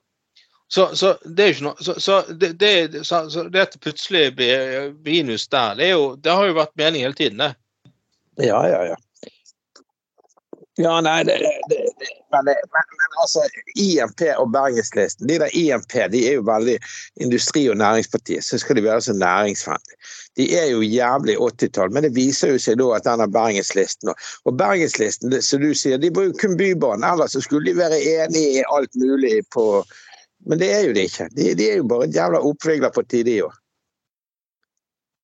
Så, 0.67 0.89
så 0.99 1.13
det 1.23 1.43
er 1.43 1.47
jo 1.47 1.55
ikke 1.55 1.63
noe 1.63 1.83
Så, 1.83 1.93
så, 2.03 2.15
det, 2.27 2.49
det, 2.59 2.71
så, 3.07 3.21
så 3.31 3.45
det 3.47 3.61
at 3.61 3.75
det 3.77 3.79
plutselig 3.85 4.33
blir 4.35 4.89
minus 5.05 5.47
der, 5.47 5.77
det, 5.79 5.93
jo, 5.93 6.09
det 6.19 6.33
har 6.35 6.49
jo 6.49 6.57
vært 6.57 6.73
meningen 6.75 7.07
hele 7.07 7.15
tiden, 7.15 7.39
det. 7.39 7.53
Ja, 8.49 8.59
ja, 8.67 8.81
ja. 8.91 8.97
Ja, 10.77 10.99
nei, 11.01 11.23
det, 11.25 11.39
det, 11.41 11.77
det 11.99 12.09
men, 12.31 12.45
men, 12.45 13.13
altså, 13.21 13.41
IMP 13.75 14.21
og 14.37 14.51
Bergenslisten, 14.53 15.27
de 15.29 15.39
der 15.41 15.53
IMP 15.57 15.93
de 16.11 16.21
er 16.29 16.35
jo 16.37 16.43
veldig 16.45 16.75
Industri- 17.23 17.69
og 17.71 17.77
Næringspartiet, 17.77 18.43
så 18.45 18.59
skal 18.61 18.77
de 18.77 18.83
være 18.83 19.01
så 19.01 19.13
næringsvennlige. 19.13 19.97
De 20.37 20.47
er 20.59 20.67
jo 20.71 20.81
jævlig 20.85 21.37
80-tall, 21.37 21.93
men 21.93 22.03
det 22.03 22.13
viser 22.15 22.53
jo 22.53 22.61
seg 22.61 22.77
da 22.81 22.91
at 22.97 23.07
denne 23.07 23.29
Bergenslisten 23.33 24.11
og, 24.13 24.27
og 24.45 24.57
Bergenslisten, 24.59 25.33
som 25.41 25.63
du 25.63 25.71
sier, 25.73 25.97
de 25.97 26.13
bruker 26.13 26.37
kun 26.41 26.57
Bybanen, 26.59 27.07
ellers 27.07 27.33
så 27.33 27.41
skulle 27.41 27.71
de 27.71 27.79
være 27.79 27.97
enige 28.01 28.59
i 28.59 28.65
alt 28.69 29.01
mulig 29.01 29.39
på 29.53 29.85
Men 30.47 30.59
det 30.61 30.67
er 30.71 30.83
jo 30.85 30.91
det 30.93 31.07
ikke. 31.09 31.25
De, 31.33 31.53
de 31.57 31.65
er 31.71 31.79
jo 31.79 31.87
bare 31.89 32.05
et 32.05 32.15
jævla 32.15 32.39
oppvigler 32.45 32.91
på 32.93 33.01
tide, 33.09 33.25
de 33.25 33.39
òg. 33.43 33.55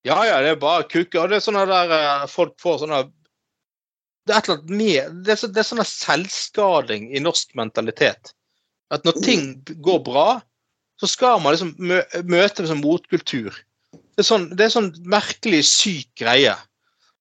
Ja, 0.03 0.17
ja, 0.25 0.41
det 0.41 0.49
er 0.49 0.59
bare 0.59 0.87
kukker. 0.89 1.29
Det 1.29 1.37
er 1.37 1.43
sånne 1.45 1.63
der 1.69 1.93
eh, 1.95 2.25
folk 2.27 2.57
får 2.59 2.81
sånne 2.81 3.03
Det 4.27 4.36
er 4.36 4.62
med 4.71 5.23
Det 5.25 5.33
er, 5.33 5.39
så, 5.39 5.49
det 5.51 5.59
er 5.59 5.67
sånn 5.67 5.83
selvskading 5.88 7.09
i 7.15 7.21
norsk 7.23 7.55
mentalitet. 7.59 8.33
At 8.93 9.05
når 9.07 9.19
ting 9.25 9.47
går 9.83 10.03
bra, 10.05 10.27
så 10.99 11.09
skal 11.09 11.41
man 11.41 11.55
liksom 11.55 11.73
mø 11.79 11.99
møte 12.23 12.63
liksom 12.63 12.83
motkultur. 12.83 13.55
Det 13.91 14.23
er 14.23 14.27
sånn, 14.27 14.47
det 14.55 14.67
er 14.67 14.75
sånn 14.75 14.91
merkelig 15.09 15.63
syk 15.67 16.12
greie. 16.21 16.53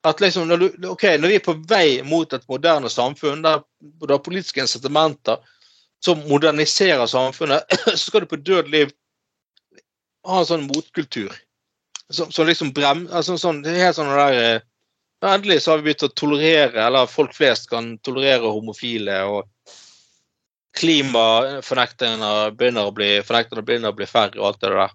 At 0.06 0.20
liksom 0.20 0.48
når, 0.50 0.62
du, 0.62 0.88
ok, 0.90 1.06
når 1.18 1.30
vi 1.30 1.38
er 1.38 1.44
på 1.46 1.56
vei 1.70 1.86
mot 2.06 2.32
et 2.34 2.44
moderne 2.50 2.90
samfunn 2.90 3.44
der 3.44 3.62
du 3.80 4.10
har 4.10 4.22
politiske 4.22 4.62
incitamenter 4.62 5.40
som 6.02 6.22
moderniserer 6.26 7.06
samfunnet, 7.06 7.66
så 7.86 7.98
skal 8.02 8.24
du 8.24 8.30
på 8.30 8.42
død 8.42 8.70
liv 8.70 8.92
ha 10.26 10.42
en 10.42 10.48
sånn 10.48 10.68
motkultur 10.68 11.34
som, 12.12 12.30
så 12.30 12.44
liksom 12.44 12.72
brem... 12.76 13.06
Altså, 13.10 13.38
sånn, 13.40 13.62
helt 13.64 13.96
sånn 13.96 14.10
der 14.12 14.62
ja, 15.22 15.35
Endelig 15.37 15.62
så 15.62 15.70
har 15.72 15.78
vi 15.78 15.90
begynt 15.90 16.02
å 16.08 16.12
tolerere, 16.18 16.82
eller 16.87 17.06
folk 17.11 17.35
flest 17.37 17.68
kan 17.70 17.94
tolerere 18.02 18.50
homofile. 18.50 19.20
og 19.24 19.48
Klimafornekterne 20.78 22.30
begynner 22.56 22.88
begynner 23.62 23.92
å 23.92 23.96
bli 23.96 24.06
færre 24.08 24.40
og 24.40 24.46
alt 24.50 24.61
det 24.64 24.72
der. 24.72 24.94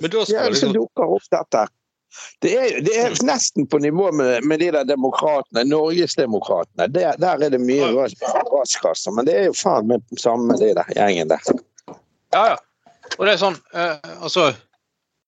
Men 0.00 0.12
da 0.12 0.18
Ja, 0.18 0.24
skal 0.28 0.44
så 0.44 0.50
liksom 0.54 0.72
dukker 0.76 1.16
opp 1.16 1.26
dette. 1.32 1.66
Det 2.40 2.52
er, 2.56 2.76
det 2.86 2.94
er 2.96 3.16
nesten 3.26 3.66
på 3.68 3.78
nivå 3.82 4.08
med, 4.12 4.44
med 4.44 4.60
de 4.62 4.70
der 4.72 4.86
demokratene, 4.88 5.64
Norgesdemokratene. 5.68 6.86
Der, 6.94 7.16
der 7.20 7.42
er 7.44 7.50
det 7.52 7.60
mye 7.60 7.90
Ja. 7.92 8.06
raskasser, 8.52 9.12
men 9.12 9.26
det 9.28 9.34
er 9.36 9.44
jo 9.50 9.56
faen 9.58 9.88
meg 9.90 10.00
samme 10.22 10.52
med 10.52 10.62
de 10.62 10.70
der 10.78 10.92
gjengen 10.96 11.28
der. 11.28 11.42
Ja, 12.32 12.44
ja. 12.54 12.56
Og 13.18 13.26
det 13.26 13.34
er 13.36 13.38
sånn 13.42 13.58
eh, 13.74 13.98
Altså, 14.22 14.48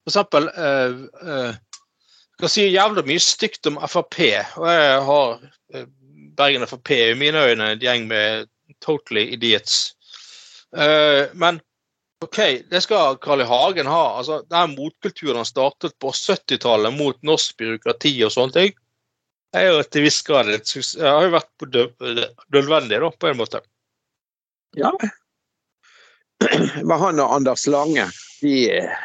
for 0.03 0.11
eksempel 0.11 0.49
eh, 0.55 0.97
eh, 1.29 1.59
kan 2.39 2.53
si 2.53 2.69
jævlig 2.71 3.05
mye 3.09 3.23
stygt 3.23 3.67
om 3.71 3.79
Frp, 3.91 4.19
og 4.59 4.69
jeg 4.71 5.01
har 5.09 5.33
eh, 5.75 5.87
Bergen 6.39 6.67
Frp 6.71 6.93
i 6.95 7.15
mine 7.19 7.47
øyne 7.51 7.73
en 7.73 7.83
gjeng 7.83 8.07
med 8.11 8.49
totally 8.85 9.27
idiots. 9.35 9.95
Eh, 10.77 11.27
men 11.35 11.61
OK, 12.25 12.39
det 12.71 12.81
skal 12.83 13.19
Carl 13.23 13.41
I. 13.41 13.47
Hagen 13.47 13.87
ha. 13.87 14.19
altså 14.19 14.43
Den 14.51 14.75
motkulturen 14.75 15.37
han 15.37 15.47
startet 15.47 15.95
på 16.03 16.11
70-tallet 16.11 16.95
mot 16.95 17.19
norsk 17.23 17.57
byråkrati 17.59 18.17
og 18.27 18.35
sånne 18.35 18.57
ting, 18.57 18.73
er 19.55 19.69
jo 19.69 19.85
til 19.87 20.05
viss 20.05 20.19
grad 20.27 20.51
et 20.53 20.67
suksess. 20.67 20.99
Har 21.03 21.29
jo 21.29 21.35
vært 21.37 21.51
på 21.59 21.69
nødvendig, 21.71 22.99
da, 23.05 23.11
på 23.11 23.31
en 23.31 23.39
måte. 23.39 23.63
Ja. 24.77 24.91
Men 26.89 26.99
han 27.01 27.23
og 27.23 27.37
Anders 27.39 27.67
Lange, 27.71 28.09
de 28.43 28.57
eh, 28.81 28.99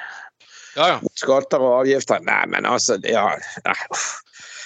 Ja, 0.76 0.88
ja. 0.96 1.14
skatter 1.20 1.62
og 1.62 1.84
avgifter 1.84 2.24
Nei, 2.26 2.44
men 2.50 2.66
altså 2.66 2.98
ja, 3.06 3.28
nei. 3.66 3.78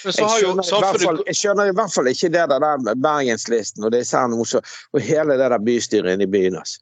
Men 0.04 0.14
så 0.14 0.28
Jeg 0.28 0.42
skjønner, 0.44 0.98
fall, 1.02 1.22
jeg 1.26 1.36
skjønner 1.36 1.70
i 1.70 1.74
hvert 1.74 1.92
fall 1.94 2.10
ikke 2.10 2.30
det 2.32 2.44
der 2.52 2.82
med 2.84 3.00
Bergenslisten 3.02 3.84
og, 3.84 3.92
det 3.92 4.04
er 4.06 4.36
og 4.92 5.00
hele 5.02 5.38
det 5.40 5.48
der 5.50 5.64
bystyret 5.64 6.14
inne 6.14 6.28
i 6.28 6.30
byen. 6.30 6.60
Altså. 6.60 6.78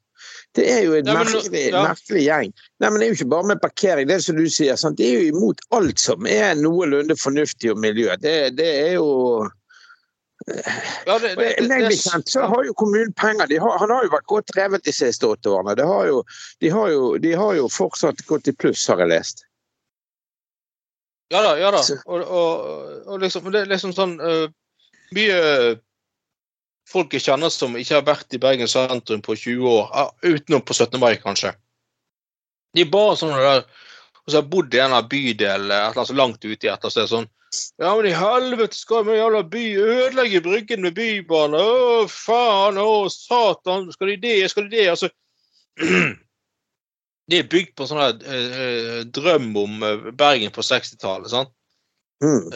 Det 0.55 0.65
er 0.71 0.83
jo 0.85 0.95
en 0.97 1.05
Nei, 1.05 1.13
men 1.13 1.27
merkelig, 1.29 1.63
ja. 1.69 1.83
merkelig 1.85 2.23
gjeng. 2.25 2.53
Nei, 2.81 2.89
men 2.89 2.99
Det 2.99 3.05
er 3.05 3.11
jo 3.11 3.17
ikke 3.17 3.29
bare 3.33 3.49
med 3.51 3.61
parkering. 3.61 4.07
Det 4.09 4.15
er 4.15 4.23
som 4.25 4.37
du 4.39 4.47
sier, 4.49 4.79
sant? 4.79 4.97
de 4.97 5.05
er 5.05 5.19
jo 5.19 5.35
imot 5.35 5.61
alt 5.77 6.01
som 6.01 6.29
er 6.29 6.57
noenlunde 6.57 7.17
fornuftig 7.19 7.71
og 7.73 7.81
miljø. 7.83 8.09
Det, 8.21 8.35
det 8.57 8.69
er 8.87 8.93
jo 8.97 9.09
ja, 11.05 11.19
det, 11.19 11.35
det, 11.35 11.55
det, 11.59 11.67
det, 11.67 11.87
bekjent 11.89 12.29
så 12.29 12.45
har 12.47 12.63
jo 12.63 12.73
kommunen 12.73 13.13
penger. 13.13 13.47
De 13.47 13.57
har, 13.59 13.79
han 13.79 13.91
har 13.91 14.05
jo 14.05 14.13
vært 14.13 14.29
godt 14.31 14.53
drevet 14.53 14.85
de 14.87 14.93
siste 14.95 15.27
åtte 15.27 15.51
årene. 15.51 15.75
Det 15.75 15.87
har 15.87 16.07
jo, 16.07 16.21
de, 16.63 16.69
har 16.71 16.91
jo, 16.93 17.09
de 17.19 17.33
har 17.35 17.57
jo 17.57 17.67
fortsatt 17.71 18.23
gått 18.29 18.47
i 18.47 18.55
pluss, 18.55 18.85
har 18.87 19.03
jeg 19.03 19.11
lest. 19.11 19.43
Ja 21.33 21.41
da, 21.43 21.57
ja 21.59 21.73
da. 21.75 21.81
Og, 22.05 22.23
og, 22.23 22.71
og 23.11 23.19
liksom, 23.19 23.51
det 23.51 23.65
er 23.65 23.73
liksom 23.73 23.91
sånn 23.95 24.15
uh, 24.23 24.47
Mye 25.15 25.39
folk 26.87 27.13
jeg 27.15 27.25
kjenner 27.25 27.51
som 27.51 27.75
ikke 27.79 27.97
har 27.97 28.05
vært 28.07 28.35
i 28.35 28.39
Bergen 28.39 28.69
sentrum 28.71 29.23
på 29.23 29.35
20 29.35 29.67
år, 29.67 30.11
utenom 30.23 30.63
på 30.63 30.75
17. 30.75 30.95
mai, 30.99 31.17
kanskje. 31.19 31.51
De 32.75 32.83
er 32.83 32.91
bare 32.91 33.15
sånne 33.19 33.39
der 33.43 33.65
Og 34.23 34.31
så 34.31 34.39
har 34.41 34.47
bodd 34.51 34.75
i 34.75 34.79
en 34.83 34.95
av 34.95 35.07
bydel 35.07 35.69
et 35.71 35.71
eller 35.71 35.93
annet 35.93 36.09
så 36.09 36.15
langt 36.15 36.43
ute 36.43 36.67
i 36.67 36.71
etter, 36.71 36.91
så 36.91 36.99
er 36.99 37.05
det 37.05 37.13
sånn 37.13 37.29
Ja, 37.77 37.95
men 37.95 38.07
i 38.09 38.15
helvete 38.15 38.77
skal 38.77 39.05
vi 39.07 39.17
jævla 39.17 39.43
by 39.51 39.63
ødelegge 39.81 40.41
Bryggen 40.45 40.83
med 40.85 40.95
bybane? 40.97 41.59
Å, 41.59 42.05
faen! 42.11 42.79
Å, 42.81 43.07
satan! 43.13 43.91
Skal 43.93 44.13
de 44.13 44.17
det? 44.23 44.37
Skal 44.51 44.67
de 44.67 44.77
det? 44.77 44.87
Altså 44.93 45.09
Det 47.27 47.41
er 47.41 47.49
bygd 47.51 47.73
på 47.75 47.83
en 47.83 47.89
sånn 47.91 48.21
eh, 48.23 48.99
drøm 49.13 49.49
om 49.59 49.83
eh, 49.83 50.09
Bergen 50.15 50.53
på 50.55 50.63
60-tallet. 50.63 51.29
sant? 51.33 51.51
Mm. 52.23 52.47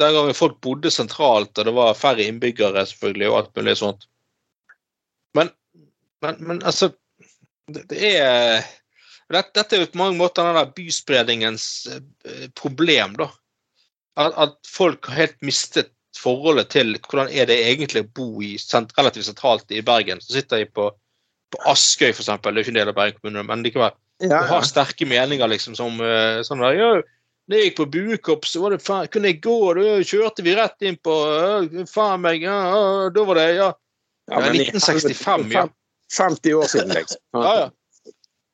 Den 0.00 0.16
gangen 0.16 0.36
folk 0.36 0.58
bodde 0.64 0.90
sentralt, 0.92 1.54
og 1.54 1.68
det 1.68 1.74
var 1.76 1.96
færre 1.96 2.26
innbyggere, 2.26 2.82
selvfølgelig, 2.90 3.28
og 3.30 3.38
alt 3.38 3.54
mulig 3.56 3.76
sånt. 3.80 4.04
Men, 5.38 5.52
men, 6.24 6.42
men 6.42 6.62
altså 6.66 6.90
Det, 7.70 7.84
det 7.92 8.00
er 8.18 8.64
dette, 9.30 9.62
er 9.76 9.84
jo 9.84 9.92
på 9.92 10.00
mange 10.00 10.18
måter 10.18 10.42
den 10.42 10.56
der 10.58 10.72
byspredningens 10.74 11.64
problem, 12.58 13.14
da. 13.20 13.28
At, 14.18 14.34
at 14.36 14.56
folk 14.66 15.06
har 15.10 15.24
helt 15.24 15.36
mistet 15.44 15.92
forholdet 16.18 16.72
til 16.74 16.96
hvordan 17.06 17.30
er 17.30 17.46
det 17.48 17.58
egentlig 17.68 18.04
å 18.04 18.10
bo 18.16 18.28
i 18.44 18.56
sent, 18.60 18.92
relativt 18.98 19.28
sentralt 19.28 19.70
i 19.72 19.82
Bergen. 19.86 20.20
Så 20.22 20.34
sitter 20.36 20.62
jeg 20.62 20.72
på, 20.76 20.88
på 21.54 21.62
Askøy, 21.70 22.10
eksempel. 22.10 22.54
Det 22.54 22.60
er 22.60 22.64
jo 22.64 22.68
ikke 22.68 22.74
en 22.74 22.80
del 22.80 22.92
av 22.92 22.98
Bergen 22.98 23.20
kommune, 23.20 23.46
men 23.48 23.64
likevel 23.66 23.94
Ja, 24.20 24.42
og 24.42 24.50
har 24.50 24.68
sterke 24.68 25.08
meninger, 25.08 25.48
liksom, 25.48 25.76
som 25.78 26.00
eh, 26.04 26.42
sånn 26.44 26.60
der 26.60 26.76
ja, 26.76 26.90
Når 27.48 27.56
jeg 27.56 27.70
gikk 27.70 27.78
på 27.78 27.88
Buekopp, 27.94 28.48
så 28.48 28.60
var 28.64 28.74
det 28.74 28.82
faen, 28.84 29.08
kunne 29.12 29.32
jeg 29.32 29.40
gå, 29.46 29.58
da 29.78 29.94
kjørte 30.06 30.44
vi 30.46 30.56
rett 30.58 30.86
inn 30.86 30.98
på 31.00 31.14
Faen 31.90 32.20
meg, 32.26 32.44
ja, 32.44 32.58
ja, 32.68 32.82
da 33.14 33.26
var 33.28 33.40
det 33.40 33.46
Ja, 33.54 33.70
Ja, 34.30 34.36
ja 34.36 34.42
men 34.44 34.58
i 34.60 34.66
1965, 34.68 35.48
ja. 35.54 35.64
50 36.14 36.58
år 36.58 36.68
siden, 36.70 36.92
liksom. 36.94 37.22
ja. 37.38 37.54
ja. 37.62 37.68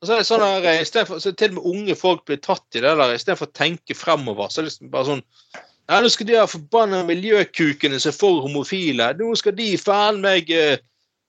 Og 0.07 0.11
så 0.11 0.14
er 0.14 0.23
det 0.23 0.29
sånn 0.29 0.42
der, 0.62 0.66
eh, 0.71 1.07
for, 1.09 1.19
så 1.19 1.33
Til 1.35 1.51
og 1.51 1.57
med 1.59 1.71
unge 1.73 1.95
folk 1.99 2.27
blir 2.29 2.38
tatt 2.38 2.79
i 2.79 2.83
det 2.85 2.92
der, 2.95 3.14
istedenfor 3.14 3.49
å 3.49 3.57
tenke 3.59 3.97
fremover. 3.99 4.51
så 4.51 4.61
er 4.61 4.66
det 4.66 4.71
liksom 4.71 4.90
bare 4.92 5.09
sånn 5.11 5.25
Ja, 5.88 6.01
nå 6.03 6.11
skal 6.11 6.27
de 6.27 6.37
her 6.38 6.51
forbanna 6.51 7.03
miljøkukene 7.07 7.99
som 8.03 8.11
er 8.11 8.16
for 8.19 8.42
homofile. 8.42 9.12
Nå 9.19 9.35
skal 9.38 9.55
de 9.55 9.69
faen 9.79 10.21
meg 10.23 10.51
eh, 10.51 10.79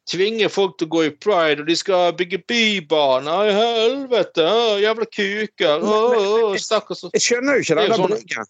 tvinge 0.09 0.49
folk 0.49 0.77
til 0.77 0.87
å 0.87 0.93
gå 0.95 1.03
i 1.05 1.11
pride, 1.13 1.61
og 1.61 1.69
de 1.69 1.75
skal 1.77 2.15
bygge 2.17 2.39
bybaner. 2.49 3.51
I 3.51 3.57
helvete! 3.57 4.45
Å, 4.45 4.79
jævla 4.81 5.09
kuker! 5.13 5.85
Å, 5.85 5.99
å, 6.21 6.55
stakkars 6.57 7.05
Jeg 7.11 7.25
skjønner 7.25 7.59
jo 7.59 7.65
ikke 7.67 7.77
Det 7.77 7.85
er 7.85 8.01
sånn-. 8.01 8.49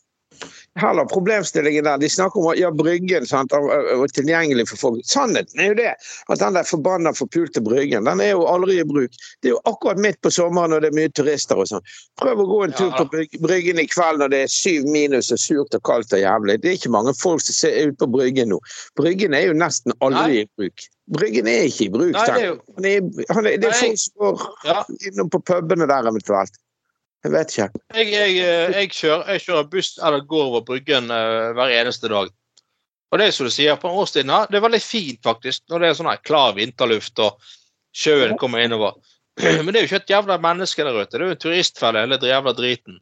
Heller 0.77 1.05
problemstillingen 1.09 1.83
der. 1.87 1.97
De 1.97 2.09
snakker 2.09 2.39
om 2.39 2.53
ja, 2.57 2.69
Bryggen 2.71 3.25
sant, 3.25 3.53
og, 3.57 3.69
og 3.97 4.11
tilgjengelig 4.13 4.67
for 4.69 4.77
folk. 4.81 4.99
Sannheten 5.09 5.59
er 5.63 5.71
jo 5.71 5.77
det 5.79 5.93
at 6.29 6.39
den 6.41 6.57
der 6.57 6.67
forbanna 6.69 7.13
forpulte 7.17 7.61
Bryggen 7.65 8.05
den 8.05 8.21
er 8.21 8.33
jo 8.35 8.43
aldri 8.49 8.77
i 8.81 8.85
bruk. 8.85 9.15
Det 9.41 9.49
er 9.49 9.55
jo 9.55 9.61
akkurat 9.69 9.97
midt 10.03 10.19
på 10.21 10.31
sommeren 10.33 10.75
når 10.75 10.85
det 10.85 10.91
er 10.91 10.97
mye 10.99 11.13
turister 11.17 11.57
og 11.63 11.69
sånn. 11.71 11.85
Prøv 12.21 12.43
å 12.43 12.47
gå 12.51 12.59
en 12.67 12.75
tur 12.77 12.91
Ja. 12.91 13.03
på 13.03 13.23
Bryggen 13.47 13.79
i 13.81 13.87
kveld 13.89 14.21
når 14.21 14.29
det 14.35 14.43
er 14.45 14.53
syv 14.53 14.85
minus 14.93 15.31
og 15.33 15.41
surt 15.41 15.73
og 15.75 15.83
kaldt 15.89 16.13
og 16.13 16.21
jævlig. 16.21 16.59
Det 16.61 16.69
er 16.69 16.77
ikke 16.79 16.93
mange 16.93 17.13
folk 17.17 17.41
som 17.41 17.57
ser 17.57 17.89
ut 17.89 17.97
på 17.97 18.09
Bryggen 18.13 18.53
nå. 18.53 18.59
Bryggen 18.99 19.33
er 19.33 19.47
jo 19.49 19.57
nesten 19.57 19.93
aldri 20.01 20.27
Nei. 20.27 20.45
i 20.45 20.45
bruk. 20.57 20.87
Bryggen 21.17 21.47
er 21.47 21.65
ikke 21.69 21.85
i 21.87 21.89
bruk. 21.89 22.13
Nei, 22.13 22.25
det 22.27 22.43
er 22.43 22.47
jo 22.47 22.55
Han 22.77 22.85
er, 22.85 23.27
han 23.33 23.45
er, 23.47 23.57
det 23.57 23.69
er 23.71 23.77
folk 23.81 23.99
som 24.03 24.13
går 24.21 24.47
Ja. 24.67 24.83
innom 25.09 25.29
på 25.33 25.39
pubene 25.39 25.87
der 25.87 26.09
eventuelt. 26.11 26.53
Jeg 27.25 27.33
vet 27.33 27.53
ikke. 27.53 27.83
Jeg, 27.97 28.09
jeg, 28.13 28.35
eh, 28.45 28.75
jeg, 28.75 28.91
kjører, 28.93 29.23
jeg 29.33 29.43
kjører 29.47 29.69
buss 29.71 29.95
eller 29.97 30.25
går 30.29 30.49
over 30.51 30.65
Bryggen 30.67 31.09
uh, 31.11 31.53
hver 31.57 31.73
eneste 31.79 32.11
dag. 32.11 32.29
Og 33.11 33.19
det 33.19 33.27
er 33.27 33.35
som 33.35 33.47
du 33.47 33.53
sier, 33.53 33.77
på 33.79 33.91
årstiden 34.01 34.31
her, 34.31 34.49
det 34.51 34.59
er 34.59 34.65
veldig 34.65 34.83
fint 34.83 35.21
faktisk, 35.23 35.63
når 35.71 35.83
det 35.83 35.89
er 35.89 35.99
sånn 35.99 36.09
her 36.11 36.23
klar 36.27 36.55
vinterluft 36.57 37.21
og 37.23 37.51
sjøen 37.95 38.35
kommer 38.39 38.63
innover. 38.63 38.97
Men 39.63 39.71
det 39.71 39.79
er 39.79 39.85
jo 39.85 39.91
ikke 39.91 40.01
et 40.03 40.15
jævla 40.15 40.39
menneske 40.43 40.85
der 40.85 40.97
ute. 40.97 41.13
Det 41.13 41.21
er 41.21 41.29
jo 41.29 41.35
en 41.37 41.43
turistfelle, 41.45 42.03
hele 42.03 42.19
jævla 42.31 42.53
driten. 42.57 42.99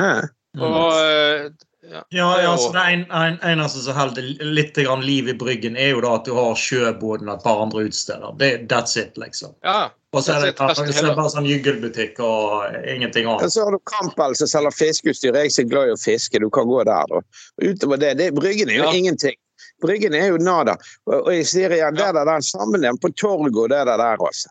Ja. 0.00 0.12
Og 0.58 1.56
ja. 1.90 2.04
Ja, 2.08 2.42
ja, 2.42 2.56
så 2.56 2.72
det 2.72 2.80
en, 2.80 3.04
en, 3.10 3.38
eneste 3.42 3.80
som 3.82 3.96
holder 3.96 4.22
litt 4.44 4.76
grann 4.76 5.00
liv 5.02 5.28
i 5.28 5.34
Bryggen, 5.34 5.76
er 5.76 5.94
jo 5.94 6.02
da 6.04 6.12
at 6.18 6.28
du 6.28 6.34
har 6.36 6.52
sjøboden 6.58 7.30
og 7.30 7.38
et 7.38 7.46
par 7.46 7.62
andre 7.64 7.86
utesteder. 7.88 8.36
Det, 8.38 8.50
that's 8.70 8.98
it, 9.00 9.16
liksom. 9.18 9.56
ja. 9.66 9.88
Og 10.12 10.24
så 10.26 10.34
er 10.34 10.48
det, 10.48 10.54
That's 10.58 10.74
så 10.74 10.82
er 10.90 11.06
det 11.06 11.14
bare 11.14 11.30
sånn 11.30 11.46
juggelbutikk 11.46 12.16
og 12.26 12.74
ingenting 12.82 13.28
Og 13.30 13.36
annet. 13.38 13.52
så 13.54 13.62
har 13.62 13.76
du 13.76 13.78
Campbell 13.86 14.34
som 14.34 14.48
selger 14.50 14.74
fiskeutstyr. 14.74 15.36
Jeg 15.38 15.52
er 15.54 15.68
glad 15.70 15.92
i 15.92 15.94
å 15.94 16.00
fiske, 16.02 16.40
du 16.42 16.48
kan 16.50 16.66
gå 16.66 16.80
der. 16.88 17.12
Da. 17.12 17.20
Utover 17.62 18.00
det, 18.02 18.16
det 18.18 18.32
Bryggen 18.34 18.72
er 18.74 18.80
jo 18.80 18.88
Ja. 18.88 18.94
ingenting. 18.98 19.38
Bryggen 19.82 20.14
er 20.18 20.32
jo 20.32 20.40
nada. 20.42 20.74
Og, 21.06 21.14
og 21.14 21.30
jeg 21.34 21.46
sier 21.46 21.70
igjen, 21.70 21.94
det 21.94 22.08
er 22.08 22.18
der, 22.18 22.42
sammenhengen 22.42 22.98
sammen 22.98 22.98
på 22.98 23.12
torget 23.14 23.54
og 23.54 23.70
det 23.70 23.84
der, 23.86 24.02
der 24.02 24.26
altså. 24.26 24.50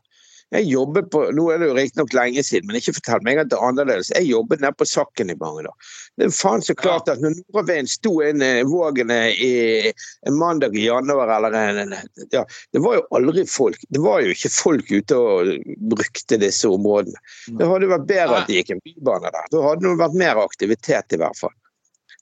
Jeg 0.49 0.65
jobbet 0.65 1.11
på, 1.13 1.19
Nå 1.37 1.43
er 1.53 1.59
det 1.61 1.67
jo 1.69 1.75
riktignok 1.77 2.13
lenge 2.17 2.41
siden, 2.45 2.65
men 2.65 2.79
ikke 2.79 2.95
fortell 2.95 3.21
meg 3.25 3.37
at 3.37 3.51
det 3.51 3.57
er 3.59 3.65
annerledes. 3.67 4.09
Jeg 4.15 4.25
jobbet 4.31 4.63
nede 4.63 4.73
på 4.79 4.87
Sakken 4.89 5.29
i 5.29 5.35
mange 5.37 5.61
dager. 5.67 5.91
Det 6.17 6.25
er 6.25 6.33
faen 6.33 6.63
så 6.65 6.73
klart 6.77 7.11
at 7.11 7.21
når 7.21 7.35
nordavinden 7.37 7.91
sto 7.91 8.15
inn 8.25 8.41
Vågene 8.69 9.19
i 9.35 9.51
en 9.91 10.39
mandag 10.39 10.73
i 10.73 10.87
januar 10.87 11.29
eller 11.35 11.53
en, 11.59 11.93
ja, 12.33 12.41
Det 12.73 12.81
var 12.81 12.97
jo 12.97 13.05
aldri 13.19 13.45
folk. 13.45 13.85
Det 13.93 14.01
var 14.01 14.23
jo 14.25 14.33
ikke 14.33 14.51
folk 14.55 14.89
ute 14.89 15.19
og 15.21 15.53
brukte 15.93 16.41
disse 16.41 16.71
områdene. 16.71 17.21
Det 17.53 17.69
hadde 17.69 17.91
vært 17.93 18.09
bedre 18.09 18.41
at 18.41 18.49
det 18.49 18.57
gikk 18.63 18.73
en 18.73 18.83
bybane 18.89 19.29
der. 19.29 19.53
Da 19.53 19.63
hadde 19.67 19.85
det 19.85 19.95
vært 20.01 20.17
mer 20.23 20.41
aktivitet, 20.41 21.13
i 21.13 21.21
hvert 21.21 21.37
fall. 21.37 21.53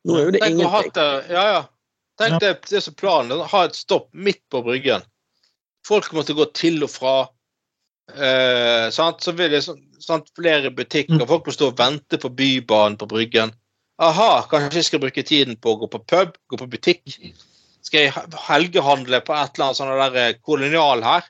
Nå 0.03 0.19
er 0.19 0.27
jo 0.27 0.35
det 0.35 0.43
Tenk 0.43 0.59
ingenting. 0.59 0.75
hatt 0.75 1.31
ja, 1.31 1.47
ja. 1.55 1.65
Tenk 2.17 2.41
det, 2.41 2.53
det 2.67 2.83
som 2.83 2.95
planen, 2.97 3.39
ha 3.39 3.63
et 3.67 3.77
stopp 3.77 4.09
midt 4.11 4.41
på 4.51 4.63
Bryggen. 4.65 5.03
Folk 5.87 6.11
måtte 6.17 6.35
gå 6.35 6.47
til 6.57 6.83
og 6.83 6.91
fra. 6.91 7.15
Eh, 8.15 8.89
sant? 8.91 9.21
Så 9.21 9.33
vil 9.35 9.51
det 9.51 9.63
sant? 9.63 10.31
flere 10.37 10.71
butikker. 10.71 11.25
Folk 11.27 11.47
må 11.47 11.55
stå 11.55 11.71
og 11.71 11.79
vente 11.79 12.19
på 12.21 12.31
Bybanen 12.31 12.97
på 12.99 13.09
Bryggen. 13.09 13.53
Aha, 13.97 14.45
kanskje 14.49 14.83
jeg 14.83 14.89
skal 14.91 15.01
bruke 15.01 15.25
tiden 15.25 15.57
på 15.57 15.73
å 15.73 15.79
gå 15.81 15.89
på 15.89 16.03
pub, 16.05 16.35
gå 16.47 16.59
på 16.59 16.69
butikk. 16.69 17.03
Skal 17.85 18.05
jeg 18.05 18.27
helgehandle 18.45 19.23
på 19.25 19.33
et 19.33 19.55
eller 19.57 19.69
annet 19.69 19.79
sånn 19.79 19.93
der 20.03 20.19
eh, 20.21 20.35
kolonial 20.45 21.01
her? 21.05 21.27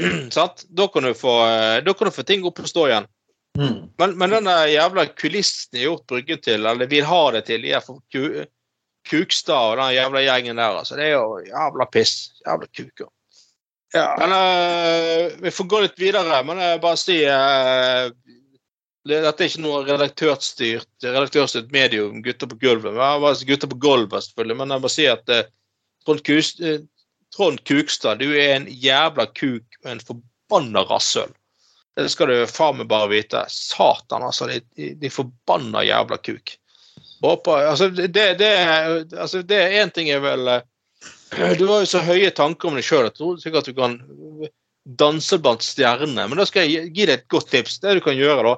sant? 0.36 0.64
Da 0.68 0.88
kan, 0.88 1.06
du 1.06 1.14
få, 1.14 1.34
eh, 1.46 1.80
da 1.84 1.94
kan 1.94 2.08
du 2.08 2.14
få 2.14 2.24
ting 2.26 2.46
opp 2.48 2.62
og 2.62 2.70
stå 2.70 2.86
igjen. 2.88 3.10
Mm. 3.58 3.76
Men, 3.98 4.16
men 4.16 4.32
den 4.38 4.48
jævla 4.70 5.04
kulissen 5.18 5.74
de 5.74 5.82
har 5.82 5.90
gjort 5.90 6.08
Bryggen 6.08 6.40
til, 6.40 6.66
eller 6.66 6.88
vil 6.88 7.04
ha 7.04 7.22
det 7.36 7.44
til, 7.50 7.66
de 7.66 7.74
er 7.76 7.84
for 7.84 8.00
Kukstad 9.10 9.72
og 9.72 9.78
den 9.80 9.94
jævla 9.96 10.22
gjengen 10.24 10.60
der, 10.60 10.76
altså. 10.80 10.96
Det 10.96 11.08
er 11.08 11.16
jo 11.16 11.40
jævla 11.44 11.86
piss. 11.92 12.30
Jævla 12.46 12.68
kuker. 12.68 13.08
Ja. 13.94 14.16
Men 14.18 14.32
uh, 14.32 15.32
vi 15.42 15.50
får 15.50 15.64
gå 15.64 15.80
litt 15.80 15.98
videre. 15.98 16.42
Men 16.46 16.60
jeg 16.62 16.82
bare 16.82 17.00
si 17.00 17.16
uh, 17.26 18.10
det- 19.08 19.22
Dette 19.24 19.44
er 19.44 19.48
ikke 19.48 19.64
noe 19.64 19.80
redaktørstyrt, 19.88 20.90
redaktørstyrt 21.02 21.72
medium, 21.74 22.20
gutter 22.22 22.50
på 22.50 22.60
gulvet. 22.60 22.94
Men 22.94 23.26
jeg 23.32 23.48
gutter 23.48 23.70
på 23.72 23.80
gulvet, 23.82 24.28
selvfølgelig. 24.28 24.58
Men 24.60 24.76
jeg 24.76 24.84
bare 24.86 24.96
si 24.96 25.08
at 25.10 25.34
uh, 25.34 25.42
Trond, 26.06 26.22
Kus, 26.24 26.54
Trond 27.36 27.64
Kukstad, 27.68 28.22
du 28.22 28.30
er 28.30 28.54
en 28.56 28.68
jævla 28.70 29.26
kuk 29.36 29.80
og 29.84 29.90
en 29.92 30.02
forbanna 30.04 30.84
rasshøl. 30.88 31.32
Det 31.98 32.06
skal 32.12 32.30
du 32.30 32.46
faen 32.48 32.78
meg 32.78 32.88
bare 32.88 33.10
vite. 33.10 33.42
Satan, 33.52 34.22
altså. 34.24 34.46
De, 34.48 34.92
de, 34.96 35.10
forbanna 35.12 35.82
jævla 35.84 36.16
kuk. 36.22 36.54
Håper, 37.20 37.66
altså, 37.68 37.90
det, 37.92 38.08
det, 38.14 38.50
altså, 39.18 39.42
det 39.42 39.58
er 39.60 39.74
én 39.82 39.90
ting 39.92 40.08
vel 40.24 40.48
eh, 40.48 40.62
Du 41.60 41.66
har 41.70 41.84
jo 41.84 41.86
så 41.90 42.00
høye 42.04 42.30
tanker 42.34 42.68
om 42.70 42.78
deg 42.78 42.84
sjøl 42.86 43.06
at 43.08 43.14
du 43.16 43.22
tror 43.22 43.38
sikkert 43.42 43.68
du 43.70 43.76
kan 43.76 43.98
danse 44.98 45.38
blant 45.38 45.62
stjernene. 45.62 46.24
Men 46.28 46.40
da 46.40 46.46
skal 46.48 46.66
jeg 46.66 46.90
gi- 46.94 47.06
deg 47.06 47.14
et 47.20 47.28
godt 47.30 47.50
tips. 47.52 47.78
Det 47.82 47.98
du 47.98 48.02
kan 48.04 48.16
gjøre, 48.18 48.42
da, 48.48 48.54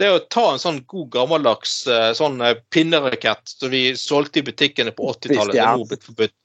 det 0.00 0.08
er 0.08 0.16
å 0.18 0.24
ta 0.32 0.46
en 0.54 0.60
sånn 0.62 0.82
god 0.90 1.10
gammeldags 1.14 1.74
eh, 1.88 2.10
sånn 2.16 2.40
eh, 2.44 2.56
pinnerakett 2.74 3.52
som 3.52 3.70
vi 3.72 3.90
solgte 3.96 4.40
i 4.42 4.46
butikkene 4.46 4.92
på 4.96 5.10
80-tallet. 5.14 5.54
Det 5.54 5.60
er 5.62 5.90
blitt 5.94 6.06
forbudt. 6.08 6.36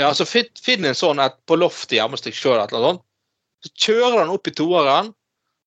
Ja, 0.00 0.08
så 0.16 0.24
Finn, 0.26 0.48
finn 0.58 0.84
en 0.88 0.96
sånn 0.98 1.20
et 1.22 1.36
på 1.46 1.56
loftet 1.60 1.98
hjemme 1.98 2.16
hos 2.16 2.24
deg 2.24 2.34
sjøl, 2.34 2.58
eller 2.64 2.88
annet. 2.90 3.04
Så 3.64 3.70
kjører 3.86 4.18
den 4.24 4.32
opp 4.34 4.48
i 4.48 4.54
toeren, 4.56 5.12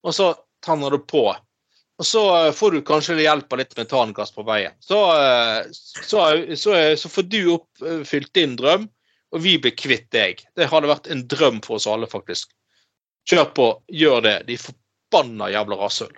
og 0.03 0.13
så 0.17 0.31
tenner 0.65 0.91
du 0.93 0.99
på. 0.99 1.23
Og 1.97 2.05
så 2.05 2.23
eh, 2.41 2.51
får 2.53 2.75
du 2.75 2.81
kanskje 2.85 3.15
hjelp 3.21 3.53
av 3.55 3.61
litt 3.63 3.77
metangass 3.77 4.33
på 4.35 4.43
veien. 4.45 4.73
Så, 4.83 4.99
så, 5.73 6.25
så, 6.57 6.75
så 6.99 7.09
får 7.09 7.29
du 7.31 7.39
oppfylt 7.55 8.33
din 8.37 8.57
drøm, 8.59 8.89
og 9.33 9.43
vi 9.43 9.57
blir 9.61 9.75
kvitt 9.75 10.07
deg. 10.15 10.43
Det 10.55 10.69
hadde 10.71 10.91
vært 10.91 11.09
en 11.11 11.25
drøm 11.29 11.59
for 11.65 11.79
oss 11.79 11.89
alle, 11.89 12.07
faktisk. 12.09 12.51
Kjør 13.27 13.51
på, 13.57 13.67
gjør 13.91 14.23
det. 14.23 14.37
De 14.47 14.55
forbanna 14.61 15.49
jævla 15.51 15.79
rasshøl. 15.81 16.13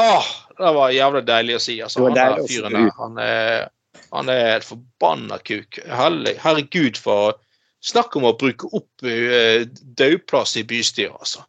Åh, 0.00 0.32
det 0.56 0.72
var 0.76 0.94
jævlig 0.94 1.24
deilig 1.28 1.58
å 1.58 1.62
si. 1.66 1.76
Altså, 1.84 2.06
han 2.06 2.16
der 2.16 2.40
fyren 2.46 2.76
der, 2.78 2.90
han 2.96 3.20
er, 3.20 3.68
han 4.14 4.32
er 4.32 4.56
et 4.56 4.66
forbanna 4.66 5.40
kuk. 5.44 5.80
Herregud, 5.90 7.00
for 7.00 7.36
Snakk 7.80 8.16
om 8.18 8.26
å 8.28 8.36
bruke 8.36 8.68
opp 8.76 9.06
uh, 9.08 9.62
dødplass 9.96 10.58
i 10.60 10.66
bystyret, 10.68 11.16
altså. 11.16 11.46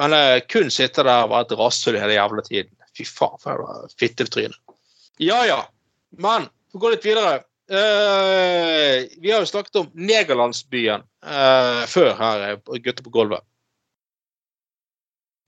Men 0.00 0.14
eh, 0.16 0.38
kun 0.48 0.70
sitte 0.72 1.02
der 1.04 1.26
og 1.26 1.34
være 1.34 1.44
et 1.50 1.58
rasshøl 1.60 1.98
hele 2.00 2.14
jævla 2.14 2.42
tiden. 2.46 2.70
Fy 2.96 3.04
faen, 3.04 3.36
for 3.42 3.60
et 3.84 3.92
fittetryne. 4.00 4.56
Ja 5.20 5.42
ja. 5.44 5.58
Men 6.16 6.46
vi 6.72 6.80
går 6.80 6.94
litt 6.94 7.04
videre. 7.04 7.42
Eh, 7.72 9.08
vi 9.22 9.30
har 9.32 9.40
jo 9.40 9.48
snakket 9.48 9.78
om 9.80 9.86
Negerlandsbyen 9.96 11.06
uh, 11.24 11.84
før 11.88 12.10
her, 12.18 12.42
eh, 12.50 12.80
Gutter 12.84 13.04
på 13.06 13.12
gulvet. 13.14 13.40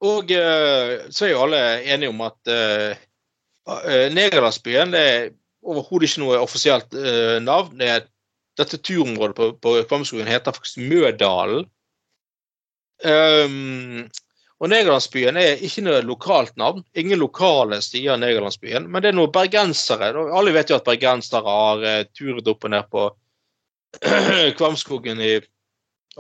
Og 0.05 0.33
uh, 0.33 1.05
så 1.13 1.27
er 1.27 1.35
jo 1.35 1.43
alle 1.45 1.61
enige 1.85 2.13
om 2.15 2.23
at 2.25 2.53
eh, 2.53 2.97
eh, 3.69 4.07
Negerlandsbyen 4.17 4.97
er 4.97 5.29
overhodet 5.65 6.09
ikke 6.09 6.23
noe 6.25 6.41
offisielt 6.41 6.97
eh, 6.97 7.37
navn. 7.45 7.77
Det 7.81 7.91
er, 7.93 8.09
dette 8.57 8.79
turområdet 8.79 9.35
på, 9.37 9.51
på 9.59 9.77
Kvamskogen 9.91 10.29
heter 10.31 10.55
faktisk 10.55 10.79
Mødalen. 10.79 11.65
Um, 13.05 14.05
og 14.65 14.71
Negerlandsbyen 14.73 15.37
er 15.37 15.61
ikke 15.67 15.83
noe 15.85 15.99
lokalt 16.09 16.55
navn. 16.57 16.81
Ingen 16.97 17.21
lokale 17.21 17.83
sier 17.85 18.17
Negerlandsbyen, 18.17 18.87
men 18.89 19.05
det 19.05 19.11
er 19.11 19.19
noen 19.19 19.33
bergensere. 19.35 20.09
Alle 20.25 20.55
vet 20.57 20.71
jo 20.73 20.79
at 20.79 20.87
bergensere 20.87 21.45
har 21.45 21.85
eh, 21.85 22.07
turet 22.17 22.49
opp 22.49 22.65
og 22.65 22.73
ned 22.73 22.89
på 22.89 23.03
Kvamskogen 24.59 25.21
i 25.21 25.35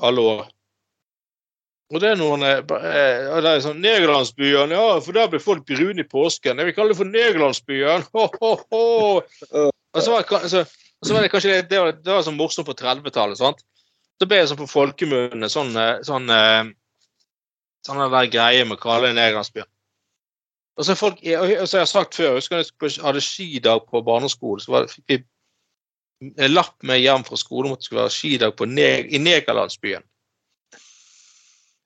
alle 0.04 0.26
år. 0.34 0.44
Og 1.94 2.00
det 2.02 2.10
er 2.10 2.20
noen 2.20 2.44
eh, 2.44 2.60
eh, 2.60 3.32
det 3.40 3.50
er 3.54 3.64
sånn 3.64 3.80
Negerlandsbyen, 3.80 4.76
ja, 4.76 4.86
for 5.00 5.16
der 5.16 5.32
blir 5.32 5.40
folk 5.40 5.64
brune 5.70 6.04
i 6.04 6.08
påsken. 6.08 6.60
Jeg 6.60 6.68
vil 6.68 6.76
kalle 6.76 6.92
det 6.92 7.00
for 7.00 7.14
Negerlandsbyen. 7.16 8.04
Og 9.94 10.02
så 10.02 10.10
var 10.12 11.22
det 11.22 11.32
kanskje 11.32 11.50
det, 11.54 11.68
det 11.70 11.80
var, 11.80 11.96
det 11.96 12.12
var 12.12 12.24
sånn 12.26 12.36
morsomt 12.36 12.68
på 12.68 12.76
30-tallet. 12.76 13.40
sant? 13.40 13.64
Så 14.20 14.28
ble 14.28 14.40
det 14.42 14.50
sånn 14.52 14.60
på 14.60 14.68
folkemunne 14.70 15.48
sånn, 15.50 15.72
eh, 15.80 16.00
sånn 16.06 16.28
eh, 16.32 16.74
sånn 17.86 18.00
den 18.00 18.12
der 18.14 18.32
greie 18.32 18.64
med 18.64 18.78
å 18.78 18.82
kalle 18.82 19.10
en 19.10 19.18
Negerlandsbyen. 19.18 19.68
Og 20.74 20.86
så, 20.86 20.96
folk, 20.98 21.20
og 21.22 21.68
så 21.70 21.78
har 21.78 21.86
sagt 21.86 22.16
før, 22.18 22.32
jeg 22.34 22.40
husker 22.40 22.88
jeg 22.88 23.04
hadde 23.04 23.22
skidag 23.22 23.84
på 23.90 24.02
barneskolen, 24.02 24.64
så 24.64 24.74
var 24.74 24.88
fikk 24.90 25.04
vi 25.12 25.20
en 26.40 26.54
lapp 26.54 26.74
med 26.86 27.02
hjem 27.02 27.22
fra 27.26 27.38
skolen 27.38 27.70
om 27.70 27.76
at 27.76 27.82
det 27.82 27.88
skulle 27.88 28.02
være 28.02 28.14
skidag 28.16 28.56
på 28.58 28.66
i 28.66 29.20
Negerlandsbyen. 29.22 30.02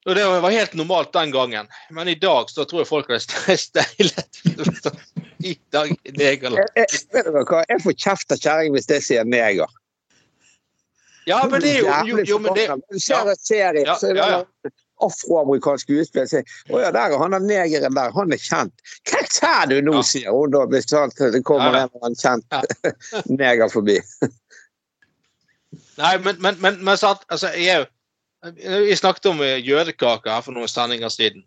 Og 0.08 0.14
det 0.16 0.24
var 0.24 0.54
helt 0.54 0.74
normalt 0.78 1.12
den 1.12 1.32
gangen, 1.34 1.68
men 1.92 2.08
i 2.08 2.14
dag 2.16 2.48
så 2.48 2.64
tror 2.64 2.80
jeg 2.80 2.88
folk 2.88 3.10
hadde 3.12 3.56
steilet. 3.68 4.40
i 5.44 5.58
dag 5.72 5.90
i 5.92 6.14
Negerland. 6.16 6.62
Jeg, 6.62 6.86
jeg, 6.88 7.02
vet 7.12 7.28
dere 7.28 7.44
hva? 7.44 7.60
jeg 7.68 7.84
får 7.84 7.96
kjeft 8.06 8.32
av 8.32 8.40
kjerring 8.40 8.72
hvis 8.74 8.88
jeg 8.88 9.04
sier 9.04 9.28
neger. 9.28 9.74
Ja, 11.28 11.42
men 11.44 11.60
det 11.60 11.74
er 11.76 11.82
jo, 11.82 11.92
jo, 12.08 12.24
jo 12.24 12.38
men 12.40 12.56
det, 12.56 12.70
Ja, 13.04 13.20
ja, 14.16 14.38
en 14.64 14.72
afroamerikansk 15.04 15.86
skuespiller 15.86 16.30
sier 16.30 16.56
Å 16.72 16.82
ja, 16.82 16.92
der 16.94 17.14
er 17.14 17.22
han 17.22 17.36
den 17.36 17.46
negeren 17.50 17.96
der, 17.98 18.14
han 18.14 18.34
er 18.34 18.42
kjent. 18.42 18.74
Hva 19.10 19.22
sier 19.30 19.70
du 19.70 19.78
nå, 19.84 20.00
sier 20.06 20.34
hun 20.34 20.54
da, 20.54 20.64
hvis 20.70 20.90
det 20.90 21.44
kommer 21.48 21.76
en 21.76 21.92
eller 22.00 22.18
kjent 22.18 22.58
neger 23.40 23.70
forbi. 23.72 24.00
Nei, 25.98 26.16
men, 26.22 26.36
men, 26.42 26.58
men, 26.62 26.82
men 26.86 26.98
sant, 26.98 27.24
altså, 27.28 27.50
jeg 27.58 27.86
jeg 28.62 28.98
snakket 28.98 29.26
om 29.26 29.40
jødekake 29.42 29.66
jødekaker 29.66 30.30
her 30.30 30.42
for 30.46 30.54
noen 30.54 30.70
sendinger 30.70 31.10
siden. 31.10 31.42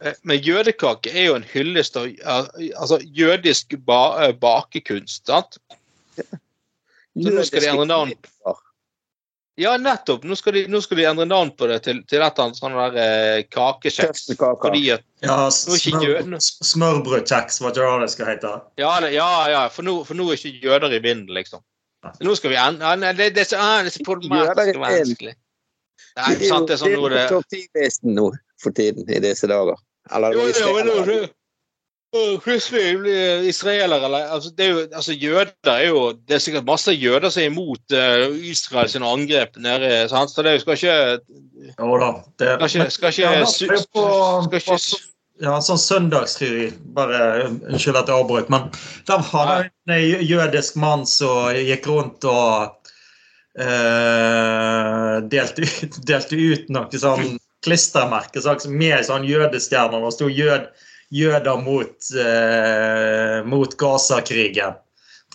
Eh, 0.00 0.14
Men 0.22 0.38
jødekake 0.38 1.10
er 1.10 1.24
jo 1.24 1.34
en 1.38 1.46
hyllest 1.52 1.96
av 1.96 2.06
eh, 2.06 2.70
altså, 2.76 2.98
jødisk 3.04 3.76
ba, 3.86 4.26
eh, 4.26 4.34
bakekunst. 4.34 5.26
sant? 5.26 5.58
Så 6.16 7.30
nå 7.30 7.44
skal 7.44 7.62
de 7.62 7.70
endre 7.70 7.86
navn. 7.86 8.12
Ja, 9.60 9.74
nettopp. 9.76 10.22
Nå 10.24 10.36
skal 10.38 10.54
de, 10.56 10.62
nå 10.72 10.80
skal 10.80 10.96
de 11.00 11.04
endre 11.10 11.26
navn 11.28 11.50
på 11.58 11.66
det 11.68 11.82
til, 11.84 11.98
til 12.08 12.22
et 12.22 12.30
eller 12.38 12.46
annet 12.46 12.60
sånn 12.60 12.76
der 12.78 12.94
eh, 13.02 13.42
kakekjeks. 13.52 14.30
Fordi 14.40 14.84
at 14.94 15.04
Ja, 15.20 15.36
Nå 15.50 15.76
smør, 15.76 16.38
smørbrødkjeks, 16.64 17.60
hva 17.60 17.72
det 17.76 17.88
det 18.04 18.08
skal 18.14 18.30
hete. 18.30 18.52
Ja, 18.80 18.94
det, 19.04 19.12
ja, 19.12 19.28
ja 19.52 19.66
for, 19.72 19.84
nå, 19.84 19.98
for 20.08 20.16
nå 20.16 20.30
er 20.32 20.38
ikke 20.40 20.64
jøder 20.64 20.96
i 20.96 21.02
vinden, 21.04 21.34
liksom. 21.36 21.60
Nå 22.24 22.34
skal 22.38 22.54
vi 22.54 22.56
endre 22.56 22.94
ja, 22.96 23.12
det, 23.12 23.34
det, 23.36 23.44
er 23.44 23.48
så- 23.50 23.60
ah, 23.60 23.82
det 23.84 23.92
er 23.92 23.98
så 23.98 24.06
problematisk 24.06 24.78
og 24.78 24.86
vanskelig. 24.86 25.34
Nei, 26.16 26.30
sant, 26.48 26.66
det 26.70 26.74
er 26.74 26.80
sånn 26.80 26.96
nå 26.96 27.02
det 27.10 27.18
det 27.18 27.24
er 27.26 27.34
topp 27.34 27.52
10-listen 27.54 28.16
nå 28.16 28.30
for 28.60 28.76
tiden, 28.76 29.04
i 29.12 29.20
disse 29.22 29.48
dager. 29.50 29.76
Eller 30.16 30.32
Jo, 30.34 30.46
jo, 30.48 30.72
jo, 30.80 30.96
jo, 31.04 31.04
jo. 31.20 31.28
Plutselig 32.42 33.46
israelere 33.46 34.04
eller 34.04 34.32
altså, 34.34 34.50
det 34.50 34.64
er 34.64 34.70
jo, 34.70 34.80
altså 34.98 35.12
Jøder 35.14 35.70
er 35.70 35.84
jo 35.86 36.00
Det 36.12 36.34
er 36.34 36.42
sikkert 36.42 36.66
masse 36.66 36.90
jøder 36.90 37.30
som 37.30 37.44
er 37.44 37.52
imot 37.52 37.94
uh, 37.94 38.34
Israels 38.50 38.96
angrep 38.98 39.54
nede 39.62 40.08
sant? 40.10 40.32
Så 40.32 40.42
det 40.42 40.56
skal 40.64 40.74
ikke 40.74 40.96
Jo 41.78 42.00
da. 42.02 42.10
Det, 42.34 42.50
Skal 42.56 42.82
ikke, 42.82 42.90
skal 42.90 43.14
ikke, 43.14 43.30
det 43.38 43.52
skal 43.54 44.58
ikke 44.58 45.06
Ja, 45.40 45.54
sånn 45.64 45.78
søndagsfri. 45.80 46.66
Bare 46.96 47.46
unnskyld 47.48 47.96
at 47.96 48.10
jeg 48.10 48.16
avbrøt, 48.18 48.50
men 48.52 48.66
der 49.08 49.22
var 49.30 49.62
det 49.88 49.96
en 49.96 50.26
jødisk 50.28 50.76
mann 50.80 51.06
som 51.08 51.54
gikk 51.56 51.88
rundt 51.88 52.26
og 52.28 52.74
uh, 53.56 55.16
delte, 55.32 55.64
ut, 55.64 55.96
delte 56.10 56.36
ut 56.36 56.68
noe 56.74 57.00
sånn 57.04 57.38
klistremerke 57.64 58.42
med 58.68 59.06
sånn 59.08 59.24
jødestjerner. 59.28 60.04
Og 60.04 60.12
sto 60.16 60.28
jød, 60.28 60.68
'jøder 61.10 61.58
mot, 61.64 61.96
eh, 62.14 63.40
mot 63.46 63.76
Gaza-krigen'. 63.76 64.78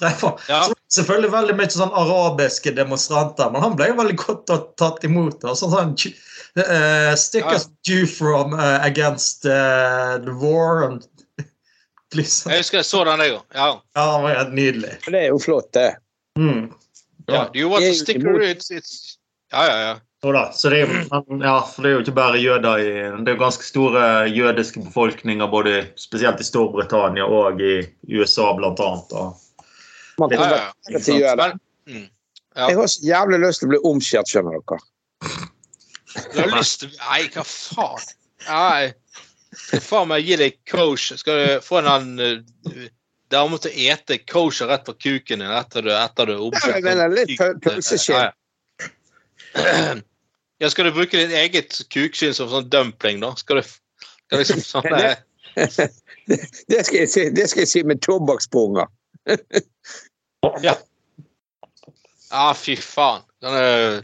Ja. 0.01 0.73
selvfølgelig 0.91 1.31
veldig 1.31 1.55
mye 1.55 1.71
sånn 1.71 1.93
arabiske 1.95 2.73
demonstranter, 2.75 3.51
men 3.51 3.63
han 3.63 3.75
ble 3.79 3.89
jo 3.91 3.97
veldig 3.99 4.17
godt 4.19 4.51
tatt 4.79 5.03
imot. 5.07 5.39
da. 5.43 5.55
Sånn, 5.55 5.71
sånn 5.71 5.93
uh, 6.59 7.15
Stick 7.15 7.45
Ja. 7.47 7.59
due 7.87 8.07
from 8.07 8.53
uh, 8.53 8.79
against 8.83 9.45
uh, 9.45 10.17
the 10.23 10.33
war. 10.35 10.83
And, 10.89 11.07
liksom. 12.19 12.51
Jeg 12.51 12.63
husker 12.63 12.81
jeg 12.81 12.89
så 12.91 13.03
den, 13.07 13.23
jeg 13.23 13.37
òg. 13.37 13.45
Ja. 13.55 13.69
Ja, 13.95 14.05
det 14.15 14.23
var 14.23 14.35
helt 14.39 14.55
nydelig. 14.55 14.97
Det 15.07 15.21
er 15.21 15.29
jo 15.31 15.39
flott, 15.39 15.71
det. 15.73 15.95
Mm. 16.39 16.73
ja. 17.27 17.47
Do 17.53 17.59
you 17.59 17.69
want 17.71 17.85
to 17.85 17.93
stick 17.95 18.23
with? 18.23 18.67
It's, 18.71 19.17
ja, 19.51 19.63
ja, 19.67 19.77
ja. 19.79 19.95
Jo 20.25 20.31
da, 20.33 20.47
så 20.57 20.69
det 20.73 20.79
er, 20.81 20.89
jo, 20.89 21.35
ja, 21.37 21.59
for 21.69 21.85
det 21.85 21.89
er 21.89 21.93
jo 21.93 22.01
ikke 22.01 22.13
bare 22.17 22.39
jøder 22.41 22.79
i 22.81 22.85
Det 23.21 23.29
er 23.29 23.35
jo 23.35 23.41
ganske 23.43 23.65
store 23.67 24.05
jødiske 24.33 24.81
befolkninger, 24.81 25.45
både 25.47 25.73
spesielt 26.01 26.39
i 26.41 26.47
Storbritannia 26.47 27.27
og 27.29 27.61
i 27.61 27.75
USA, 28.09 28.47
blant 28.57 28.81
annet. 28.81 29.13
Og, 29.13 29.35
Man 30.17 30.33
ja, 30.33 30.39
kan 30.39 30.55
ja, 30.55 30.63
ja. 30.89 30.99
til 31.05 31.19
jøder. 31.21 31.53
Men, 31.53 31.59
mm, 31.85 32.07
ja. 32.55 32.69
Jeg 32.71 32.77
har 32.79 32.87
så 32.87 33.03
jævlig 33.05 33.39
lyst 33.43 33.61
til 33.61 33.69
å 33.69 33.73
bli 33.75 33.79
omskjært, 33.91 34.31
skjønner 34.31 34.57
dere. 34.57 34.79
Du 36.15 36.39
har 36.39 36.49
lyst 36.55 36.81
til 36.81 36.97
Nei, 37.03 37.21
hva 37.35 37.45
faen? 37.51 38.09
Nei. 38.47 38.81
Faen 39.91 40.09
meg, 40.09 40.25
gi 40.25 40.39
deg 40.41 40.57
coach. 40.71 41.11
Skal 41.21 41.37
du 41.43 41.61
få 41.67 41.83
en 41.83 41.91
annen 41.91 42.41
uh, 42.65 42.89
dame 43.29 43.61
til 43.61 43.69
å 43.69 43.93
ete 43.93 44.17
kosher 44.25 44.73
rett 44.73 44.89
på 44.89 44.97
kuken 44.97 45.45
din 45.45 45.53
etter 45.61 45.85
du, 45.85 45.93
etter 45.93 46.33
du 46.33 46.33
er 46.33 46.41
Ja, 46.41 46.49
omskjært? 46.49 46.75
jeg 46.81 46.89
mener, 46.89 47.13
litt 47.13 47.61
pølseskinn. 47.69 48.33
Ja, 50.59 50.63
ja. 50.63 50.65
ja, 50.65 50.69
skal 50.71 50.85
du 50.85 50.91
bruke 50.95 51.17
ditt 51.19 51.33
eget 51.35 51.81
kukskinn 51.91 52.33
som 52.33 52.49
sånn 52.49 52.69
dumpling, 52.71 53.19
da? 53.23 53.33
Skal 53.35 53.59
du 53.61 53.67
skal 53.67 54.39
liksom 54.41 54.61
sånn 54.71 54.89
det, 54.89 55.15
Det 56.71 56.81
skal 56.87 56.99
jeg 57.03 57.09
si, 57.11 57.29
det 57.35 57.49
skal 57.51 57.63
jeg 57.65 57.71
si 57.71 57.83
med 57.83 58.01
tobakkspunger. 58.03 58.87
Ja, 62.31 62.53
fy 62.57 62.75
faen. 62.81 63.21
Den 63.41 63.53
er- 63.53 64.03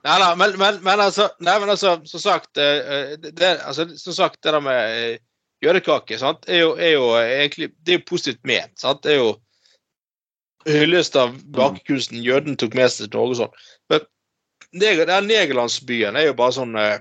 Nei 0.00 0.14
da, 0.18 0.30
men, 0.34 0.54
men, 0.58 0.78
men 0.82 1.00
altså 1.04 1.26
Nei, 1.44 1.58
men 1.60 1.68
altså, 1.74 1.98
som 2.08 2.20
sagt 2.22 2.56
eh, 2.56 3.18
det, 3.20 3.34
det, 3.36 3.50
altså, 3.68 3.84
Som 4.00 4.14
sagt, 4.16 4.38
det 4.42 4.54
der 4.54 4.60
med 4.64 4.94
eh, 5.12 5.18
jødekake 5.60 6.16
sant, 6.18 6.46
er 6.48 6.62
jo, 6.62 6.70
er 6.80 6.94
jo 6.94 7.10
egentlig 7.20 7.68
Det 7.84 7.92
er 7.92 7.98
jo 7.98 8.06
positivt 8.08 8.40
ment. 8.48 8.72
sant, 8.80 9.02
Det 9.04 9.12
er 9.12 9.18
jo 9.20 9.34
hyllest 10.68 11.16
av 11.16 11.36
bakekunsten 11.56 12.20
jøden 12.24 12.56
tok 12.60 12.74
med 12.76 12.88
seg 12.92 13.10
til 13.10 13.16
Norge 13.18 13.32
og 13.32 13.38
sånn. 13.42 13.54
Den 14.72 15.26
Negerlandsbyen 15.26 16.16
er 16.16 16.28
jo 16.28 16.36
bare 16.38 16.54
sånn 16.54 16.76
eh, 16.78 17.00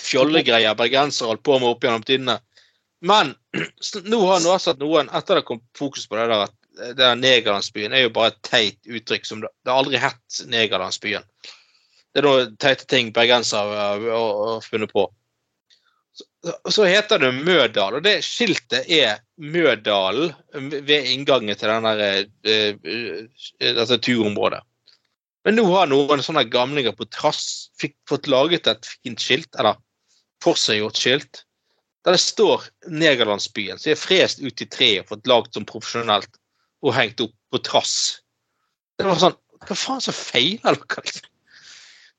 fjollegreier 0.00 0.76
bergensere 0.78 1.32
holdt 1.32 1.44
på 1.44 1.58
med 1.58 1.68
opp 1.68 1.84
gjennom 1.84 2.06
tidene. 2.06 2.38
Men 3.04 3.34
nå 4.12 4.22
har 4.26 4.40
nå 4.44 4.56
sett 4.62 4.80
noen, 4.82 5.10
etter 5.14 5.40
det 5.40 5.46
kom 5.48 5.60
fokus 5.78 6.08
på 6.08 6.18
det 6.18 6.30
der, 6.30 6.48
at 6.48 6.54
den 6.78 6.94
det 6.94 7.02
der 7.02 7.18
Negerlandsbyen 7.18 7.92
er 7.92 8.04
jo 8.04 8.14
bare 8.14 8.30
et 8.32 8.42
teit 8.46 8.78
uttrykk 8.86 9.24
som 9.26 9.40
det, 9.42 9.50
det 9.64 9.72
har 9.72 9.80
aldri 9.82 9.98
hett 9.98 10.42
Negerlandsbyen. 10.46 11.26
Det 12.14 12.22
er 12.22 12.26
noen 12.26 12.54
teite 12.62 12.86
ting 12.88 13.10
bergensere 13.12 13.74
har- 13.78 14.62
funnet 14.62 14.92
på. 14.92 15.08
Så, 16.14 16.24
så 16.70 16.86
heter 16.86 17.18
det 17.18 17.32
Mødal, 17.34 17.98
og 17.98 18.02
det 18.02 18.22
skiltet 18.24 18.88
er 18.90 19.18
Mødalen 19.36 20.32
ved 20.86 21.10
inngangen 21.12 21.58
til 21.58 21.68
denne, 21.68 21.92
eh, 21.98 22.74
eh, 22.82 23.74
dette 23.74 23.98
turområdet. 23.98 24.62
Men 25.48 25.56
nå 25.56 25.62
har 25.70 25.86
noen 25.88 26.20
sånne 26.20 26.42
gamlinger 26.52 26.92
på 26.92 27.06
trass 27.08 27.70
fikk, 27.80 27.94
fått 28.04 28.26
laget 28.28 28.66
et 28.68 28.84
fint 28.84 29.22
skilt, 29.22 29.48
eller 29.56 29.78
forseggjort 30.44 30.98
skilt, 31.00 31.40
der 32.04 32.12
det 32.12 32.20
står 32.20 32.66
Negerlandsbyen, 32.92 33.80
som 33.80 33.94
er 33.94 33.96
frest 33.96 34.42
ut 34.44 34.60
i 34.60 34.66
treet 34.68 35.06
og 35.06 35.14
fått 35.14 35.30
lagd 35.30 35.56
som 35.56 35.64
profesjonelt 35.64 36.36
og 36.84 36.92
hengt 36.98 37.22
opp 37.24 37.32
på 37.48 37.62
trass. 37.64 37.94
Det 39.00 39.08
var 39.08 39.16
sånn 39.22 39.38
Hva 39.64 39.78
faen 39.86 40.04
så 40.04 40.12
feiler 40.12 40.76
dere? 40.84 41.24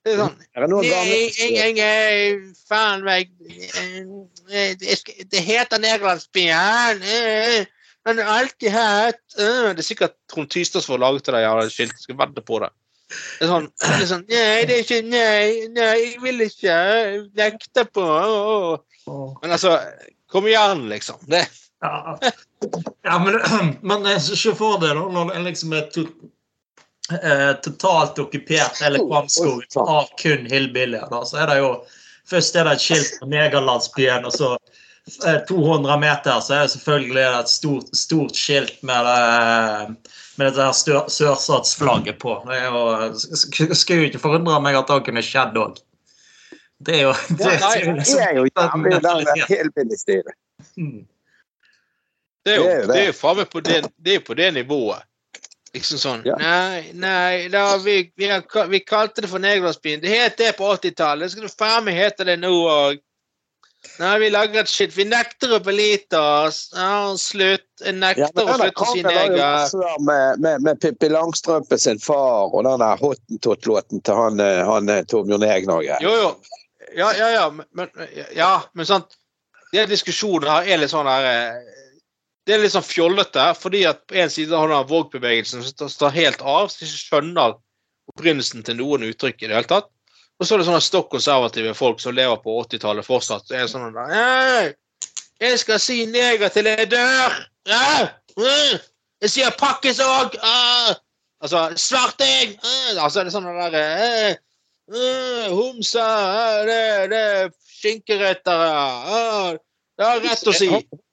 Det 0.02 0.16
er 0.16 0.18
sånn 0.24 0.34
gamle 0.50 0.82
jeg, 0.90 1.78
jeg, 1.78 2.34
faen 2.66 3.06
meg 3.06 3.30
eh, 3.46 4.74
Det 4.74 5.44
heter 5.46 5.78
Negerlandsbyen. 5.86 7.06
eh, 7.14 7.62
Men 8.02 8.18
det 8.18 8.26
har 8.26 8.42
alltid 8.42 8.74
hatt 8.74 9.38
eh. 9.38 9.70
Det 9.70 9.84
er 9.84 9.88
sikkert 9.92 10.18
Trond 10.26 10.50
Tystad 10.50 10.82
som 10.82 10.98
har 10.98 11.06
laget 11.06 11.30
det 11.30 11.70
skiltet. 11.70 12.02
Skal 12.02 12.18
vedde 12.18 12.42
på 12.42 12.58
det. 12.66 12.74
Det 13.40 13.48
sånn, 13.50 13.66
sånn 14.06 14.26
Nei, 14.30 14.62
det 14.68 14.76
er 14.76 14.84
ikke 14.84 15.00
Nei, 15.06 15.68
nei, 15.74 15.90
jeg 15.98 16.22
vil 16.22 16.44
ikke. 16.46 16.76
Nekter 17.40 17.90
på. 17.90 18.06
Men 19.06 19.56
altså 19.56 19.76
Kom 20.30 20.46
igjen, 20.46 20.84
liksom. 20.88 21.16
Det, 21.26 21.42
ja. 21.80 22.18
ja, 23.02 23.18
men, 23.18 23.40
men 23.82 24.06
eh, 24.06 24.18
se 24.18 24.52
for 24.54 24.78
deg 24.78 24.94
da, 24.94 25.06
når 25.10 25.32
det 25.32 25.40
liksom 25.48 25.72
er 25.74 25.88
to, 25.94 26.04
eh, 27.16 27.50
totalt 27.64 28.20
okkupert 28.22 28.78
hele 28.84 29.00
Kvamskog 29.02 29.80
av 29.82 30.12
kun 30.20 30.46
hillbillier. 30.50 31.10
Så 31.26 31.42
er 31.42 31.50
det 31.50 31.58
jo 31.64 31.72
Først 32.30 32.54
er 32.54 32.68
det 32.68 32.76
et 32.76 32.82
skilt 32.84 33.16
på 33.18 33.26
Negerlandsbyen, 33.26 34.26
og 34.28 34.30
så 34.36 34.52
eh, 35.26 35.40
200 35.48 35.96
meter 35.98 36.36
så 36.38 36.52
er 36.54 36.60
det 36.62 36.74
selvfølgelig 36.76 37.24
et 37.26 37.50
stort, 37.50 37.88
stort 37.98 38.38
skilt 38.38 38.76
med 38.86 39.08
det, 39.08 40.12
med 40.40 40.48
dette 40.50 40.64
her 40.64 41.04
sørstatsflagget 41.12 42.18
på. 42.22 42.34
Det 42.48 42.56
er 42.56 42.66
jo, 42.72 42.82
sk- 43.20 43.74
skulle 43.76 44.06
jo 44.06 44.08
ikke 44.10 44.22
forundre 44.22 44.56
meg 44.64 44.78
at 44.80 44.88
det 44.90 44.98
kunne 45.06 45.22
skjedd 45.24 45.58
òg. 45.60 45.78
Det 46.80 46.96
er 46.96 47.02
jo 47.04 47.12
det, 47.28 47.44
Nei, 47.44 47.54
er 47.76 47.84
jo 47.84 47.92
Det 47.92 47.98
liksom- 48.00 48.24
er 48.24 48.34
jo 48.38 48.44
jævlig 48.48 48.92
den 48.96 49.02
der 49.04 49.46
hillbilly-stilen. 49.52 50.36
Mm. 50.76 51.06
det 52.44 52.52
er 52.52 52.56
jo, 52.56 52.64
Det 52.88 52.96
er 52.96 53.06
jo 53.06 53.12
jo 53.36 53.44
på 53.52 53.60
det, 53.60 53.78
det, 54.04 54.14
jo 54.14 54.20
på 54.26 54.34
det 54.34 54.50
nivået. 54.54 55.02
Liksom 55.74 55.98
sånn 56.02 56.24
Ja. 56.26 56.34
Nei, 56.40 56.90
nei 56.98 57.48
da, 57.52 57.76
vi, 57.78 58.10
vi, 58.16 58.26
har, 58.26 58.42
vi 58.72 58.80
kalte 58.80 59.22
det 59.22 59.28
for 59.30 59.38
Negerlandsbyen. 59.38 60.00
Det 60.02 60.08
het 60.10 60.36
det 60.40 60.56
på 60.58 60.66
80-tallet. 60.74 61.28
Det 61.28 61.30
skal 61.30 61.46
du 61.46 61.52
faen 61.52 61.84
meg 61.86 61.94
hete 62.00 62.24
det 62.26 62.38
nå 62.40 62.50
òg. 62.66 62.98
Nei, 64.00 64.18
vi 64.20 64.28
lager 64.28 64.60
et 64.60 64.68
shit. 64.68 64.92
Vi 64.92 65.06
nekter 65.08 65.54
å 65.56 65.60
belite 65.64 66.18
oss. 66.20 66.66
Ja, 66.76 67.16
slutt. 67.20 67.64
Jeg 67.80 67.96
nekter 67.96 68.28
ja, 68.28 68.44
å 68.44 68.58
slutte 68.58 68.84
å 68.84 68.88
si 68.92 69.04
neger. 69.04 69.72
med, 70.04 70.42
med, 70.44 70.64
med 70.66 70.80
Pippi 70.82 71.08
Langstrømpe 71.08 71.78
sin 71.80 72.00
far 72.00 72.52
og 72.52 72.64
den 72.68 72.82
der 72.82 73.00
Hottentott-låten 73.00 74.04
til 74.04 74.20
han, 74.20 74.40
eh, 74.44 74.60
han 74.68 74.92
eh, 74.92 75.04
Torbjørn 75.08 75.46
Egner. 75.48 75.84
Jo, 76.04 76.12
jo. 76.12 76.30
Ja, 76.96 77.12
ja, 77.16 77.30
ja. 77.32 77.46
Men, 77.76 77.88
ja, 78.36 78.52
men 78.76 78.88
sant. 78.88 79.16
Den 79.72 79.88
diskusjonen 79.88 80.50
her 80.50 80.68
er 80.68 80.82
litt 80.82 80.92
sånn 80.92 81.08
her 81.08 81.28
eh, 81.30 81.78
det 82.48 82.56
er 82.56 82.64
litt 82.64 82.74
sånn 82.74 82.84
fjollete, 82.84 83.44
fordi 83.54 83.84
at 83.86 84.00
på 84.10 84.16
en 84.18 84.30
side 84.32 84.56
har 84.56 84.68
du 84.68 84.76
Våg-bevegelsen 84.90 85.62
som 85.62 85.90
står 85.92 86.16
helt 86.16 86.40
av, 86.42 86.68
så 86.72 86.82
ikke 86.82 87.04
skjønner 87.04 87.56
opprinnelsen 88.10 88.64
til 88.66 88.80
noen 88.80 89.04
uttrykk 89.06 89.44
i 89.44 89.50
det 89.50 89.58
hele 89.58 89.70
tatt. 89.70 89.90
Og 90.40 90.48
så 90.48 90.54
er 90.54 90.62
det 90.62 90.68
sånne 90.70 90.80
stokk 90.80 91.10
konservative 91.12 91.74
folk 91.76 92.00
som 92.00 92.16
lever 92.16 92.38
på 92.40 92.54
80-tallet 92.62 93.04
fortsatt. 93.04 93.50
Er 93.52 93.68
sånne 93.68 93.90
sånn 93.92 94.12
der, 94.12 94.70
Jeg 95.40 95.58
skal 95.60 95.80
si 95.80 96.04
neger 96.08 96.52
til 96.52 96.68
jeg 96.68 96.88
dør! 96.92 97.36
Ja, 97.68 98.08
mm, 98.40 98.78
Jeg 99.20 99.32
sier 99.34 99.56
pakkes 99.60 100.00
òg! 100.00 100.38
Altså, 101.40 101.66
svarting! 101.76 102.56
Altså, 102.96 103.20
det 103.20 103.28
er 103.28 103.34
sånne 103.34 103.68
der 103.72 103.76
eh, 103.80 105.50
Homser 105.52 106.64
Det, 106.68 106.80
det 107.12 107.20
er 107.20 107.52
skinkerettere! 107.80 108.72
Ah, 108.72 109.52
det 110.00 110.08
er 110.08 110.24
rett 110.24 110.48
å 110.48 110.56
si. 110.56 110.70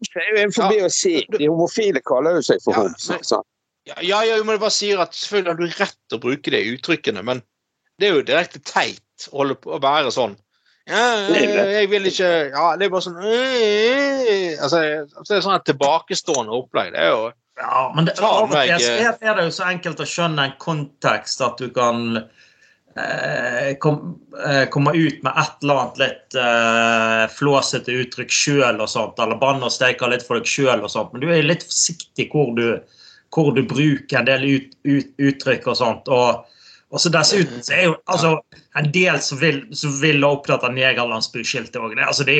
Det 0.08 0.24
er 0.24 0.32
jo 0.32 0.42
en 0.46 0.56
forbi 0.56 0.80
å 0.86 0.90
si. 0.92 1.18
De 1.36 1.52
homofile 1.52 2.00
kaller 2.08 2.40
jo 2.40 2.48
seg 2.48 2.64
for 2.64 2.80
homs. 2.80 3.10
Ja, 3.88 4.00
ja, 4.04 4.24
ja, 4.24 4.40
men 4.44 4.56
jeg 4.56 4.64
bare 4.64 4.76
sier 4.76 5.04
at 5.04 5.16
selvfølgelig 5.16 5.52
har 5.52 5.60
du 5.60 5.80
rett 5.84 6.00
til 6.08 6.20
å 6.20 6.24
bruke 6.24 6.52
de 6.52 6.64
uttrykkene, 6.76 7.24
men 7.28 7.44
det 7.98 8.08
er 8.08 8.20
jo 8.20 8.26
direkte 8.26 8.62
teit 8.62 9.30
å 9.32 9.42
holde 9.42 9.58
på 9.62 9.74
å 9.76 9.82
være 9.82 10.14
sånn. 10.14 10.36
Ja, 10.88 11.28
Det 11.28 11.42
det. 11.52 11.64
jeg 11.74 11.90
vil 11.92 12.06
ikke 12.08 12.28
Ja, 12.54 12.68
det 12.80 12.86
er 12.86 12.92
bare 12.94 13.04
sånn 13.04 13.18
øh, 13.20 14.54
Altså, 14.64 14.80
det 15.28 15.36
er 15.36 15.44
sånn 15.44 15.58
et 15.58 15.66
tilbakestående 15.68 16.54
opplegg. 16.56 16.94
Det 16.94 17.02
er 17.04 17.10
jo 17.12 17.26
Ja, 17.60 17.82
men 17.96 18.08
det, 18.08 18.14
av 18.22 18.46
og 18.46 18.54
til 18.54 18.72
er 18.72 19.36
det 19.36 19.48
jo 19.50 19.52
så 19.52 19.66
enkelt 19.68 20.00
å 20.00 20.08
skjønne 20.08 20.46
en 20.46 20.56
kontekst 20.62 21.42
at 21.44 21.60
du 21.60 21.72
kan 21.74 22.22
eh, 22.22 23.72
kom, 23.82 24.14
eh, 24.46 24.68
komme 24.70 24.94
ut 24.94 25.24
med 25.26 25.34
et 25.42 25.64
eller 25.66 25.82
annet 25.82 26.02
litt 26.04 26.38
eh, 26.38 27.24
flåsete 27.34 27.96
uttrykk 28.04 28.32
sjøl 28.32 28.78
og 28.78 28.92
sånt, 28.92 29.18
eller 29.20 29.42
banne 29.42 29.66
og 29.66 29.74
steike 29.74 30.10
litt 30.12 30.26
for 30.28 30.38
deg 30.38 30.50
sjøl 30.50 30.86
og 30.86 30.94
sånt, 30.94 31.12
men 31.14 31.26
du 31.26 31.32
er 31.34 31.50
litt 31.50 31.66
forsiktig 31.66 32.30
hvor 32.32 32.54
du, 32.58 32.78
hvor 33.34 33.50
du 33.58 33.64
bruker 33.66 34.22
en 34.22 34.30
del 34.30 34.46
ut, 34.46 34.78
ut, 34.86 35.10
uttrykk 35.18 35.68
og 35.74 35.82
sånt. 35.82 36.14
og 36.14 36.46
og 36.88 37.02
så 37.04 37.12
Dessuten 37.12 37.64
så 37.66 37.74
er 37.76 37.84
jo 37.90 37.96
altså, 38.08 38.30
en 38.80 38.92
del 38.96 39.18
som 39.24 39.42
vil, 39.42 39.60
som 39.76 39.96
vil 40.00 40.24
ha 40.24 40.30
opptatt 40.38 40.64
av 40.64 40.76
negerlandsbyskiltet 40.76 41.76
òg. 41.82 41.98
Det, 41.98 42.06
altså, 42.08 42.24
det, 42.28 42.38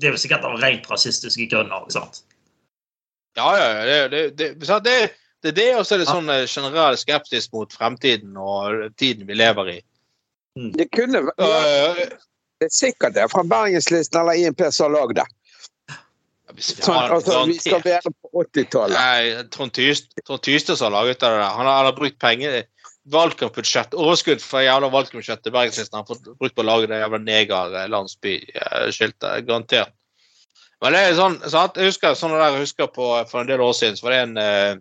det 0.00 0.08
er 0.08 0.14
jo 0.16 0.22
sikkert 0.22 0.46
av 0.48 0.56
rent 0.62 0.88
rasistiske 0.88 1.48
grunner. 1.52 1.84
ikke 1.84 1.98
sant? 1.98 2.22
Ja, 3.36 3.50
ja, 3.58 3.66
ja. 3.68 3.82
Det, 4.08 4.22
det, 4.38 4.48
det, 4.56 4.80
det, 4.86 4.96
det 5.42 5.52
er 5.52 5.58
det, 5.58 5.68
og 5.76 5.84
så 5.84 5.96
er 5.96 6.02
det 6.02 6.08
sånn 6.08 6.32
eh, 6.32 6.46
generell 6.48 6.96
skepsis 7.00 7.50
mot 7.52 7.76
fremtiden 7.76 8.40
og 8.40 8.88
tiden 9.00 9.28
vi 9.28 9.36
lever 9.36 9.74
i. 9.76 9.78
Det 10.80 10.88
kunne 10.96 11.22
vært 11.28 11.44
Øh, 11.44 12.00
det 12.60 12.68
er 12.68 12.74
sikkert 12.74 13.14
det 13.16 13.22
er 13.22 13.30
fra 13.32 13.44
Bergenslisten 13.48 14.20
eller 14.20 14.36
INP 14.36 14.66
som 14.68 14.90
har 14.90 14.96
lagd 14.98 15.20
det. 15.20 15.28
hvis 16.56 16.74
vi 16.76 16.82
Sånn, 16.84 16.98
altså, 17.14 17.44
vi 17.48 17.56
skal 17.60 17.80
være 17.84 18.12
på 18.12 18.42
80-tallet. 18.42 19.48
Trond 19.54 19.72
Tyst- 19.76 20.12
Trond 20.26 20.42
Tystad 20.44 20.76
som 20.76 20.90
har 20.90 20.98
laget 20.98 21.20
det. 21.20 21.30
Han 21.30 21.64
har, 21.68 21.76
han 21.76 21.88
har 21.88 21.96
brukt 21.96 22.18
penger 22.20 22.62
valgkampbudsjett, 23.12 23.94
overskudd 23.98 24.42
fra 24.42 24.62
jævla 24.64 24.88
valgkampbudsjettet 24.92 25.44
til 25.46 25.54
Bergensministeren 25.54 26.02
har 26.02 26.08
fått 26.08 26.38
brukt 26.38 26.56
på 26.56 26.62
å 26.64 26.68
lage 26.68 26.90
det 26.90 27.02
jævla 27.02 27.18
negerlandsbyskiltet. 27.24 29.44
Garantert. 29.48 29.92
Men 30.80 30.88
det 30.96 31.00
er 31.04 31.18
sånn, 31.18 31.36
sant? 31.52 31.76
Jeg 31.76 31.90
husker 31.90 32.14
sånn 32.16 32.32
der, 32.32 32.54
jeg 32.54 32.64
husker 32.64 32.86
på, 32.88 33.06
For 33.28 33.38
en 33.42 33.50
del 33.50 33.60
år 33.60 33.74
siden 33.76 33.96
så 33.98 34.06
var 34.06 34.12
det 34.14 34.22
en, 34.24 34.36
eh, 34.40 34.72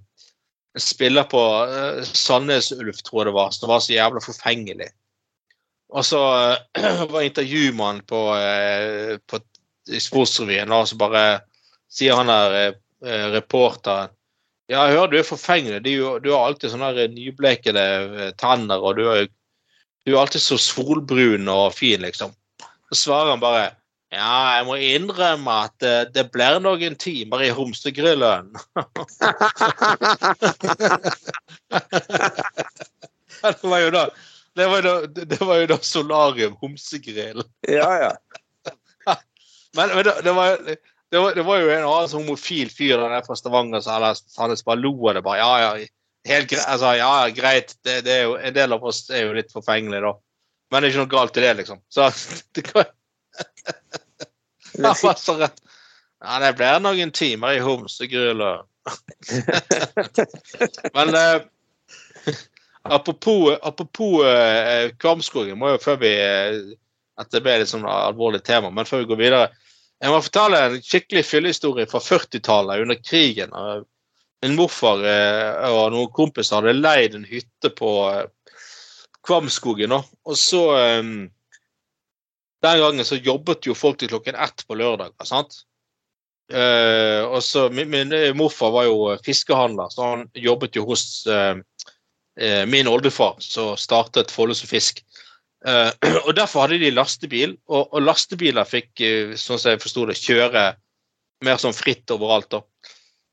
en 0.77 0.83
spiller 0.83 1.25
på 1.27 1.41
eh, 1.65 1.99
Sandnes 2.07 2.67
Ulf, 2.77 2.99
tror 3.03 3.21
jeg 3.21 3.27
det 3.29 3.35
var, 3.35 3.49
som 3.55 3.71
var 3.71 3.79
så 3.83 3.97
jævla 3.97 4.19
forfengelig. 4.23 4.89
Og 5.91 6.03
så 6.07 6.21
eh, 6.79 7.03
var 7.13 7.21
intervjumannen 7.25 8.03
på, 8.07 8.21
eh, 8.37 9.13
på 9.27 9.35
Sportsrevyen, 9.89 10.71
og 10.71 10.87
så 10.87 10.95
bare 10.99 11.23
sier 11.91 12.15
han 12.19 12.31
der 12.31 12.57
eh, 12.61 12.73
eh, 13.05 13.27
reporteren 13.35 14.15
Ja, 14.69 14.83
jeg 14.85 14.99
hører 14.99 15.09
du 15.09 15.17
er 15.17 15.25
forfengelig. 15.25 15.81
Du, 15.85 15.91
du 16.21 16.29
har 16.29 16.45
alltid 16.45 16.69
sånne 16.73 17.07
nyblekede 17.15 17.81
eh, 17.81 18.31
tenner, 18.37 18.77
og 18.77 18.97
du 18.99 19.03
er, 19.09 19.25
du 20.05 20.13
er 20.13 20.21
alltid 20.21 20.41
så 20.43 20.57
solbrun 20.61 21.49
og 21.49 21.73
fin, 21.73 22.01
liksom. 22.05 22.31
Så 22.91 22.95
svarer 23.05 23.29
han 23.33 23.41
bare 23.43 23.67
Ja, 24.09 24.57
jeg 24.57 24.65
må 24.65 24.75
innrømme 24.81 25.53
at 25.67 25.75
det, 25.83 26.13
det 26.15 26.31
blir 26.33 26.59
noen 26.61 26.95
timer 26.97 27.43
i 27.45 27.51
homsegrillen. 27.53 28.49
det 33.45 33.61
var 33.61 33.79
jo 33.85 33.89
da 33.93 34.09
det 34.57 34.65
var 34.67 34.81
jo 34.81 34.83
da, 34.83 34.95
det 35.07 35.39
var 35.39 35.55
jo 35.61 35.67
da 35.69 35.77
solarium, 35.85 36.55
homsegrill. 36.61 37.43
Ja, 37.69 37.89
ja. 38.03 38.11
Men, 39.77 39.91
men 39.93 40.01
det, 40.03 40.13
det, 40.25 40.31
var, 40.33 40.57
det, 41.11 41.19
var, 41.19 41.35
det 41.35 41.43
var 41.43 41.61
jo 41.61 41.71
en 41.73 41.87
annen 41.87 42.09
sånn 42.11 42.27
homofil 42.27 42.69
fyr 42.73 43.01
der 43.01 43.23
fra 43.25 43.37
Stavanger 43.37 43.81
som 43.81 43.97
eller 43.97 44.17
Sandnes 44.19 44.65
bare 44.65 44.81
lo 44.81 44.93
av 45.09 45.17
det. 45.17 45.23
bare, 45.25 45.41
Ja, 45.41 45.53
ja, 45.63 45.71
helt 46.29 46.49
greit, 46.51 46.67
altså, 46.67 46.93
ja, 46.99 47.13
greit. 47.33 47.73
Det, 47.83 48.01
det 48.05 48.13
er 48.13 48.27
jo, 48.27 48.35
en 48.37 48.55
del 48.55 48.75
av 48.75 48.85
oss 48.85 49.07
er 49.09 49.25
jo 49.25 49.37
litt 49.37 49.53
forfengelige, 49.53 50.03
da. 50.05 50.13
Men 50.69 50.81
det 50.81 50.89
er 50.89 50.93
ikke 50.93 51.05
noe 51.05 51.15
galt 51.15 51.39
i 51.39 51.45
det, 51.45 51.53
liksom. 51.63 51.81
Så 51.89 52.09
det 52.55 52.65
kan 52.69 52.93
Han 54.77 55.01
var 55.01 55.17
så 55.17 55.37
rett. 55.39 55.57
Ja, 56.19 56.35
det 56.43 56.57
blir 56.59 56.81
noen 56.83 57.11
timer 57.15 57.55
i 57.55 57.63
homsegrillen. 57.63 58.67
Men 60.95 61.15
eh, 61.15 61.41
apropos, 62.83 63.57
apropos 63.61 64.25
eh, 64.25 64.91
Kvamskogen, 64.99 65.57
må 65.59 65.73
jo 65.73 65.81
før 65.83 65.99
vi 66.01 66.11
eh, 66.17 66.59
At 67.19 67.31
det 67.33 67.43
ble 67.45 67.59
litt 67.61 67.71
sånn 67.71 67.87
alvorlig 67.87 68.41
tema, 68.47 68.71
men 68.71 68.87
før 68.87 69.03
vi 69.03 69.09
går 69.09 69.19
videre 69.19 69.47
Jeg 69.99 70.13
må 70.13 70.19
fortelle 70.23 70.59
en 70.63 70.83
skikkelig 70.83 71.25
fyllehistorie 71.27 71.87
fra 71.91 71.99
40-tallet, 71.99 72.83
under 72.85 72.99
krigen. 73.03 73.51
Min 74.39 74.55
morfar 74.55 75.01
eh, 75.03 75.71
og 75.75 75.91
noen 75.91 76.11
kompiser 76.15 76.61
hadde 76.61 76.77
leid 76.77 77.17
en 77.17 77.25
hytte 77.27 77.71
på 77.75 77.89
eh, 78.07 78.53
Kvamskogen. 79.27 79.97
Og 79.99 80.37
så 80.39 80.61
eh, 80.77 81.09
Den 82.63 82.83
gangen 82.83 83.07
så 83.07 83.19
jobbet 83.19 83.67
jo 83.67 83.75
folk 83.75 83.99
til 83.99 84.11
klokken 84.11 84.39
ett 84.39 84.63
på 84.67 84.75
lørdager. 84.79 85.27
sant? 85.27 85.65
Og 86.49 87.43
så 87.45 87.67
min, 87.69 87.91
min 87.93 88.13
morfar 88.35 88.71
var 88.73 88.87
jo 88.87 88.95
fiskehandler, 89.23 89.91
så 89.93 90.07
han 90.07 90.23
jobbet 90.33 90.75
jo 90.75 90.81
hos 90.87 91.03
min 92.67 92.89
oldefar, 92.89 93.35
som 93.37 93.77
startet 93.77 94.33
Follese 94.33 94.65
Fisk. 94.67 95.03
Eh, 95.65 95.91
og 96.27 96.31
Derfor 96.37 96.65
hadde 96.65 96.79
de 96.81 96.93
lastebil, 96.93 97.57
og, 97.67 97.89
og 97.93 98.05
lastebiler 98.05 98.67
fikk, 98.67 98.91
eh, 99.03 99.35
sånn 99.39 99.59
som 99.59 99.73
jeg 99.73 99.83
forsto 99.83 100.05
det, 100.09 100.19
kjøre 100.21 100.65
mer 101.45 101.61
sånn 101.61 101.75
fritt 101.75 102.11
overalt. 102.15 102.51
da. 102.51 102.63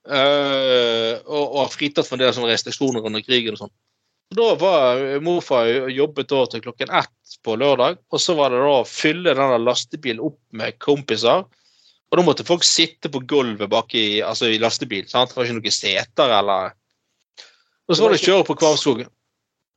Uh, 0.06 1.18
og, 1.26 1.56
og 1.58 1.72
fritatt 1.74 2.06
for 2.06 2.14
en 2.14 2.20
del 2.22 2.34
sånne 2.36 2.52
restriksjoner 2.52 3.02
under 3.08 3.24
krigen 3.26 3.56
og 3.56 3.64
sånn. 3.64 3.72
Så 4.30 4.36
Da 4.38 4.52
var 4.58 5.00
morfar 5.22 5.90
jobbet 5.90 6.28
da 6.30 6.44
til 6.50 6.62
klokken 6.62 6.92
ett 6.94 7.34
på 7.42 7.56
lørdag, 7.58 7.98
og 8.14 8.22
så 8.22 8.36
var 8.38 8.54
det 8.54 8.60
da 8.62 8.72
å 8.80 8.86
fylle 8.86 9.34
denne 9.34 9.58
lastebilen 9.62 10.22
opp 10.22 10.38
med 10.54 10.78
kompiser. 10.82 11.42
Og 12.06 12.18
da 12.18 12.22
måtte 12.22 12.46
folk 12.46 12.62
sitte 12.66 13.10
på 13.10 13.24
gulvet 13.26 13.70
bak 13.70 13.94
i, 13.98 14.22
altså 14.22 14.50
i 14.50 14.60
lastebil. 14.62 15.08
sant? 15.10 15.32
Det 15.32 15.40
var 15.40 15.48
ikke 15.48 15.58
noen 15.58 15.74
seter 15.74 16.34
eller 16.38 16.76
Og 17.86 17.94
så 17.96 18.02
var 18.02 18.14
det 18.14 18.20
å 18.22 18.26
kjøre 18.26 18.46
på 18.46 18.58
Kvamskogen. 18.62 19.10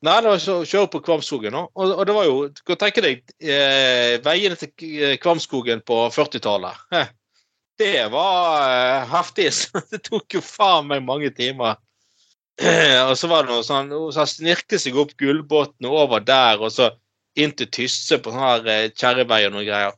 Nei, 0.06 0.16
det 0.24 0.30
var 0.32 0.44
å 0.54 0.60
kjøre 0.64 0.88
på 0.94 1.02
Kvamskogen. 1.04 1.56
Og, 1.60 1.92
og 1.92 2.06
det 2.08 2.14
var 2.16 2.28
jo 2.28 2.36
kan 2.68 2.80
tenke 2.80 3.04
deg 3.04 3.34
eh, 3.44 4.16
veiene 4.24 4.56
til 4.60 4.72
K- 4.72 5.18
Kvamskogen 5.20 5.82
på 5.88 5.98
40-tallet. 6.16 6.86
Eh, 6.96 7.10
Det 7.80 8.06
var 8.12 8.64
eh, 8.70 9.10
heftig. 9.12 9.50
Det 9.92 10.00
tok 10.08 10.38
jo 10.38 10.42
faen 10.46 10.88
meg 10.88 11.04
mange 11.04 11.32
timer. 11.36 11.76
Eh, 12.60 12.96
og 13.10 13.14
så 13.20 13.28
var 13.32 13.46
det 13.46 13.54
noe 13.54 13.64
sånn 13.64 13.88
Så 14.12 14.20
han 14.20 14.28
snirket 14.28 14.82
seg 14.84 14.98
opp 15.00 15.14
Gullbåten 15.20 15.88
og 15.88 15.94
over 16.06 16.24
der, 16.28 16.60
og 16.60 16.72
så 16.76 16.90
inn 17.40 17.54
til 17.56 17.70
Tysse 17.72 18.18
på 18.20 18.34
sånn 18.34 18.44
her 18.44 18.68
eh, 18.72 18.90
kjerrevei 18.92 19.46
og 19.48 19.54
noen 19.56 19.68
greier. 19.68 19.96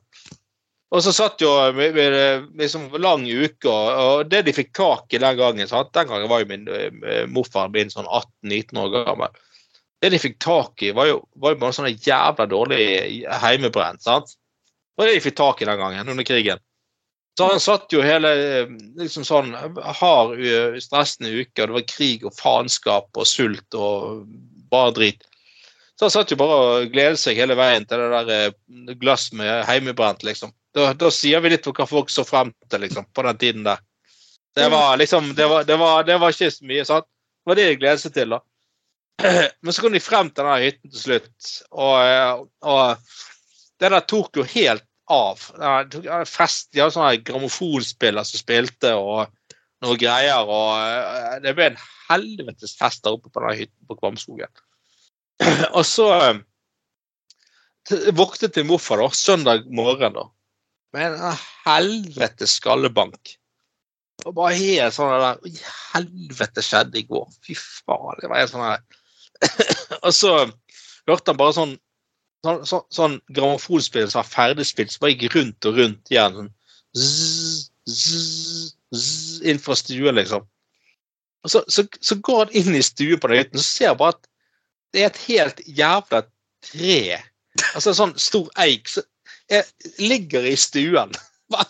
Og 0.92 1.00
så 1.02 1.14
satt 1.16 1.40
jo 1.40 1.48
med, 1.72 1.94
med, 1.96 2.50
liksom 2.60 2.90
lang 3.00 3.22
uke, 3.24 3.70
og, 3.70 3.86
og 4.02 4.26
det 4.30 4.42
de 4.46 4.52
fikk 4.54 4.74
tak 4.76 5.14
i 5.16 5.22
den 5.22 5.38
gangen 5.38 5.70
sant? 5.70 5.94
Den 5.96 6.10
gangen 6.10 6.28
var 6.30 6.42
jo 6.42 6.50
min 6.50 6.66
eh, 6.68 7.22
morfar 7.32 7.70
min 7.72 7.90
sånn 7.90 8.06
18-19 8.10 8.82
år 8.82 8.92
gammel. 8.98 9.42
Det 10.02 10.10
de 10.10 10.18
fikk 10.18 10.38
tak 10.42 10.82
i, 10.82 10.90
var 10.96 11.06
jo, 11.06 11.20
var 11.38 11.54
jo 11.54 11.60
bare 11.60 11.74
sånne 11.76 11.94
jævla 11.94 12.48
dårlig 12.50 12.82
heimebrent. 13.42 14.02
sant? 14.02 14.34
Det 14.34 15.00
var 15.00 15.08
det 15.08 15.16
de 15.16 15.24
fikk 15.24 15.36
tak 15.38 15.62
i 15.62 15.68
den 15.68 15.78
gangen, 15.78 16.08
under 16.10 16.26
krigen. 16.26 16.62
Så 17.38 17.48
han 17.48 17.60
satt 17.64 17.92
jo 17.94 18.02
hele 18.04 18.32
liksom 18.98 19.24
sånn 19.24 19.54
hard, 20.00 20.34
stressende 20.84 21.30
uke, 21.32 21.62
og 21.62 21.70
det 21.70 21.76
var 21.78 21.86
krig 21.88 22.26
og 22.28 22.34
faenskap 22.36 23.08
og 23.16 23.28
sult 23.28 23.78
og 23.78 24.26
bare 24.72 24.92
drit. 24.98 25.24
Så 25.96 26.08
han 26.08 26.12
satt 26.12 26.34
jo 26.34 26.40
bare 26.40 26.58
og 26.58 26.90
gledet 26.92 27.20
seg 27.22 27.38
hele 27.40 27.56
veien 27.56 27.86
til 27.88 28.02
det 28.02 28.10
der 28.12 28.34
eh, 28.34 28.92
glass 29.00 29.30
med 29.38 29.64
heimebrent, 29.68 30.24
liksom. 30.26 30.52
Da, 30.76 30.90
da 30.98 31.10
sier 31.12 31.40
vi 31.44 31.52
litt 31.52 31.66
om 31.68 31.76
hva 31.76 31.86
folk 31.88 32.12
så 32.12 32.24
frem 32.24 32.52
til, 32.68 32.82
liksom, 32.84 33.08
på 33.14 33.24
den 33.28 33.40
tiden 33.40 33.66
der. 33.68 33.80
Det 34.56 34.68
var 34.68 34.98
liksom 35.00 35.30
Det 35.36 35.46
var, 35.48 35.64
det 35.64 35.76
var, 35.80 36.04
det 36.04 36.18
var 36.20 36.34
ikke 36.34 36.50
så 36.52 36.66
mye, 36.68 36.84
sant? 36.84 37.06
Det 37.06 37.50
var 37.50 37.56
det 37.56 37.68
de 37.70 37.76
gledet 37.80 38.02
seg 38.02 38.16
til, 38.16 38.34
da. 38.36 38.42
Men 39.62 39.72
så 39.72 39.84
kom 39.84 39.92
de 39.94 40.02
frem 40.02 40.30
til 40.30 40.44
denne 40.44 40.62
hytten 40.62 40.92
til 40.92 41.04
slutt, 41.04 41.52
og, 41.70 41.94
eh, 42.00 42.32
og 42.64 43.82
det 43.82 43.92
der 43.92 44.08
tok 44.08 44.40
jo 44.40 44.46
helt 44.54 44.86
av. 45.12 45.40
Fest, 46.28 46.70
De 46.72 46.80
hadde 46.80 46.94
sånne 46.94 47.22
grammofonspiller 47.26 48.24
som 48.26 48.40
spilte, 48.40 48.94
og, 48.96 49.32
noe 49.82 49.98
greier. 50.00 50.46
Og 50.46 50.70
eh, 50.78 51.40
det 51.44 51.54
ble 51.58 51.72
en 51.72 51.82
helvetes 52.08 52.76
fest 52.78 53.04
der 53.04 53.16
oppe 53.16 53.30
på 53.30 53.42
denne 53.42 53.58
hytten 53.58 53.90
på 53.90 53.98
Kvamskogen. 53.98 54.62
og 55.76 55.84
så 55.88 56.08
eh, 56.30 56.40
våknet 58.14 58.54
til 58.54 58.68
morfar 58.68 59.02
da, 59.02 59.10
søndag 59.16 59.68
morgen 59.74 60.18
da, 60.18 60.26
med 60.96 61.16
en 61.16 61.38
helvetes 61.66 62.58
skallebank. 62.60 63.36
Og 64.22 64.36
bare 64.36 64.54
helt 64.54 64.94
sånn 64.94 65.10
der 65.18 65.62
helvete 65.96 66.62
skjedde 66.62 67.00
i 67.00 67.06
går? 67.08 67.26
Fy 67.42 67.56
faen. 67.58 68.20
Det 68.20 68.28
var 68.30 68.42
helt 68.42 68.52
sånn 68.52 68.68
her 68.68 68.84
Og 70.06 70.12
så 70.16 70.34
hørte 71.08 71.32
han 71.32 71.40
bare 71.40 71.56
sånn 71.56 71.74
sånn, 72.46 72.64
sånn, 72.66 72.86
sånn 72.94 73.18
grammofonspill 73.34 74.08
som 74.10 74.22
var 74.22 74.30
ferdigspilt, 74.30 74.94
som 74.94 75.04
bare 75.04 75.14
gikk 75.14 75.36
rundt 75.36 75.68
og 75.68 75.78
rundt 75.78 76.12
igjen. 76.12 76.38
Sånn, 76.38 76.50
zzz, 76.98 77.68
zzz, 77.88 78.74
zzz, 78.94 79.38
inn 79.48 79.62
fra 79.62 79.76
stuen, 79.78 80.18
liksom. 80.18 80.46
Og 81.42 81.50
så, 81.50 81.62
så, 81.72 81.84
så 82.04 82.18
går 82.22 82.44
han 82.44 82.58
inn 82.60 82.78
i 82.78 82.84
stuen 82.86 83.20
på 83.22 83.30
den 83.30 83.42
gutten 83.42 83.62
og 83.62 83.66
ser 83.66 83.96
bare 83.98 84.14
at 84.14 84.28
det 84.92 85.02
er 85.02 85.08
et 85.08 85.22
helt 85.26 85.62
jævla 85.66 86.20
tre. 86.68 86.98
Altså 87.72 87.92
en 87.92 87.98
sånn 87.98 88.12
stor 88.20 88.50
eik 88.62 88.90
som 88.92 89.06
er- 89.50 89.72
ligger 89.98 90.46
i 90.46 90.54
stuen. 90.60 91.14
Hva, 91.52 91.64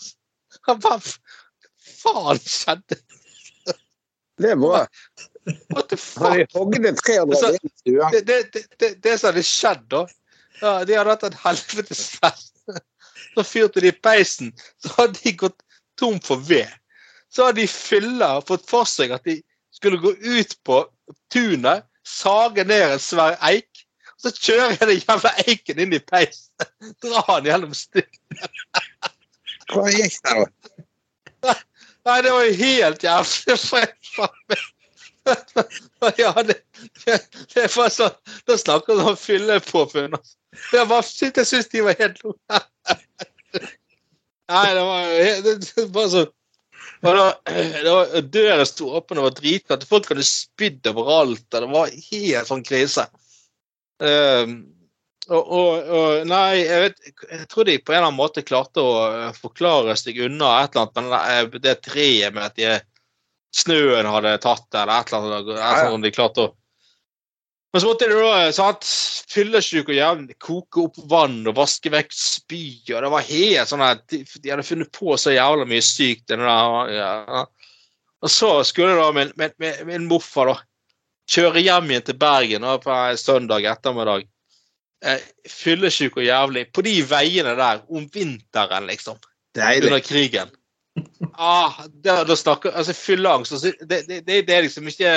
hva 0.78 0.98
faen 1.02 2.38
skjedde? 2.44 2.98
Det 4.38 4.52
er 4.52 4.60
bra. 4.60 4.84
What 5.74 5.88
the 5.88 5.96
fuck? 5.96 6.50
Så- 7.34 7.52
stuen? 7.80 8.12
Det, 8.12 8.20
det, 8.26 8.52
det, 8.52 8.64
det, 8.78 8.90
det 9.02 9.14
som 9.18 9.32
hadde 9.32 9.42
skjedd 9.46 9.86
da 9.90 10.04
ja, 10.60 10.72
De 10.86 10.94
hadde 10.94 11.10
hatt 11.10 11.24
en 11.26 11.38
helvetes 11.42 12.04
fest. 12.20 12.52
Så 13.34 13.42
fyrte 13.48 13.80
de 13.82 13.88
i 13.90 13.96
peisen. 14.04 14.52
Så 14.82 14.92
hadde 14.98 15.18
de 15.24 15.32
gått 15.40 15.62
tom 15.98 16.20
for 16.22 16.36
ved. 16.46 16.68
Så 17.32 17.46
hadde 17.48 17.62
de 17.62 17.66
fylla 17.70 18.36
og 18.38 18.46
fått 18.50 18.68
for 18.70 18.86
seg 18.86 19.14
at 19.16 19.24
de 19.26 19.38
skulle 19.72 19.98
gå 20.02 20.12
ut 20.20 20.52
på 20.68 20.82
tunet, 21.32 21.86
sage 22.06 22.64
ned 22.68 22.92
en 22.92 23.02
svær 23.02 23.38
eik. 23.48 23.68
Så 24.22 24.30
kjører 24.36 24.76
jeg 24.76 24.86
den 24.86 25.00
jævla 25.00 25.32
eiken 25.48 25.80
inn 25.82 25.96
i 25.96 25.98
peisen. 25.98 26.52
Drar 27.02 27.40
den 27.40 27.48
gjennom 27.50 27.72
stuen. 27.74 28.20
Hva 29.72 29.88
gikk 29.90 30.20
det, 30.22 30.44
da? 31.42 31.56
Nei, 32.06 32.18
det 32.22 32.30
var 32.34 32.44
jo 32.46 32.54
helt 32.60 33.04
jævlig. 33.06 33.56
Ja, 36.18 36.32
det, 36.42 36.58
det, 37.04 37.18
det 37.54 37.66
var 37.76 37.90
sånn 37.94 38.14
Da 38.48 38.56
snakker 38.58 38.98
du 38.98 39.02
om 39.12 39.18
fyllepåfunn. 39.18 40.16
altså. 40.18 40.36
Jeg 40.74 40.88
bare 40.90 41.30
jeg 41.38 41.48
syns 41.48 41.70
de 41.72 41.84
var 41.86 41.98
helt 42.00 42.22
Nei, 44.52 44.68
det 44.76 44.84
var 44.84 45.12
det, 45.46 45.84
var 45.94 46.08
sånn 46.12 46.32
og 47.02 47.16
da, 47.18 47.24
var, 47.82 48.12
Døren 48.30 48.66
sto 48.66 48.92
åpen, 48.94 49.18
det 49.18 49.24
var 49.24 49.34
dritkaldt. 49.34 49.88
Folk 49.90 50.06
hadde 50.12 50.22
spydd 50.22 50.86
overalt. 50.86 51.42
Det 51.50 51.66
var 51.66 51.90
helt 51.90 52.46
sånn 52.46 52.62
krise. 52.62 53.08
Um, 53.98 54.52
og, 55.28 55.42
og, 55.42 55.90
og 55.96 56.28
Nei, 56.30 56.62
jeg, 56.62 56.84
vet, 56.84 57.26
jeg 57.30 57.48
tror 57.50 57.66
de 57.66 57.76
på 57.78 57.94
en 57.94 57.98
eller 57.98 58.08
annen 58.08 58.18
måte 58.18 58.46
klarte 58.46 58.82
å 58.82 58.94
eh, 59.06 59.36
forklare 59.38 59.94
seg 59.98 60.18
unna 60.26 60.56
et 60.62 60.74
eller 60.74 60.88
annet, 60.88 60.96
men 60.98 61.52
det, 61.52 61.60
det 61.66 61.74
treet 61.86 62.34
med 62.34 62.48
at 62.48 62.58
de, 62.58 62.72
snøen 63.52 64.08
hadde 64.08 64.34
tatt 64.42 64.66
det, 64.70 64.82
eller 64.82 64.98
et 65.00 65.12
eller 65.12 65.30
annet, 65.30 65.54
et 65.54 65.62
eller 65.62 65.88
annet 65.92 66.08
de 66.08 66.14
klarte 66.16 66.48
å 66.48 66.52
Men 67.72 67.80
så 67.80 67.88
måtte 67.88 68.08
de 68.10 68.16
da 68.20 68.52
sant, 68.52 68.84
og 69.32 69.94
jævlig 69.96 70.34
koke 70.36 70.82
opp 70.82 70.98
vann 71.08 71.38
og 71.48 71.54
vaske 71.56 71.88
vekk 71.88 72.10
spy, 72.12 72.64
og 72.92 72.98
det 73.00 73.12
var 73.14 73.24
helt 73.24 73.70
sånn 73.70 73.84
at 73.86 74.02
de, 74.12 74.18
de 74.28 74.52
hadde 74.52 74.66
funnet 74.66 74.90
på 74.92 75.16
så 75.16 75.32
jævla 75.32 75.64
mye 75.70 75.80
sykt. 75.80 76.26
der, 76.28 76.42
ja. 76.92 77.46
Og 78.20 78.30
så 78.30 78.50
skulle 78.68 78.98
da 78.98 79.08
min, 79.16 79.32
min, 79.40 79.80
min 79.88 80.04
morfar 80.10 80.52
da 80.52 80.58
kjøre 81.32 81.62
hjem 81.64 81.90
igjen 81.90 82.06
til 82.10 82.18
Bergen 82.20 82.66
da, 82.66 82.76
på 82.82 82.92
en 82.92 83.20
søndag 83.20 83.64
ettermiddag. 83.72 84.28
Eh, 85.02 85.22
fyllesyk 85.50 86.20
og 86.20 86.26
jævlig 86.26 86.68
på 86.74 86.84
de 86.86 86.98
veiene 87.08 87.56
der 87.58 87.82
om 87.88 88.04
vinteren, 88.12 88.86
liksom. 88.90 89.16
Deilig. 89.56 89.88
Under 89.88 90.04
krigen. 90.04 90.52
Ah, 91.40 91.86
da, 92.04 92.18
da 92.28 92.36
snakker 92.36 92.74
Altså, 92.76 92.92
fylleangst 92.92 93.54
altså, 93.56 93.72
det, 93.80 94.02
det, 94.08 94.20
det, 94.26 94.42
det 94.48 94.56
er 94.56 94.66
liksom 94.66 94.88
ikke 94.90 95.12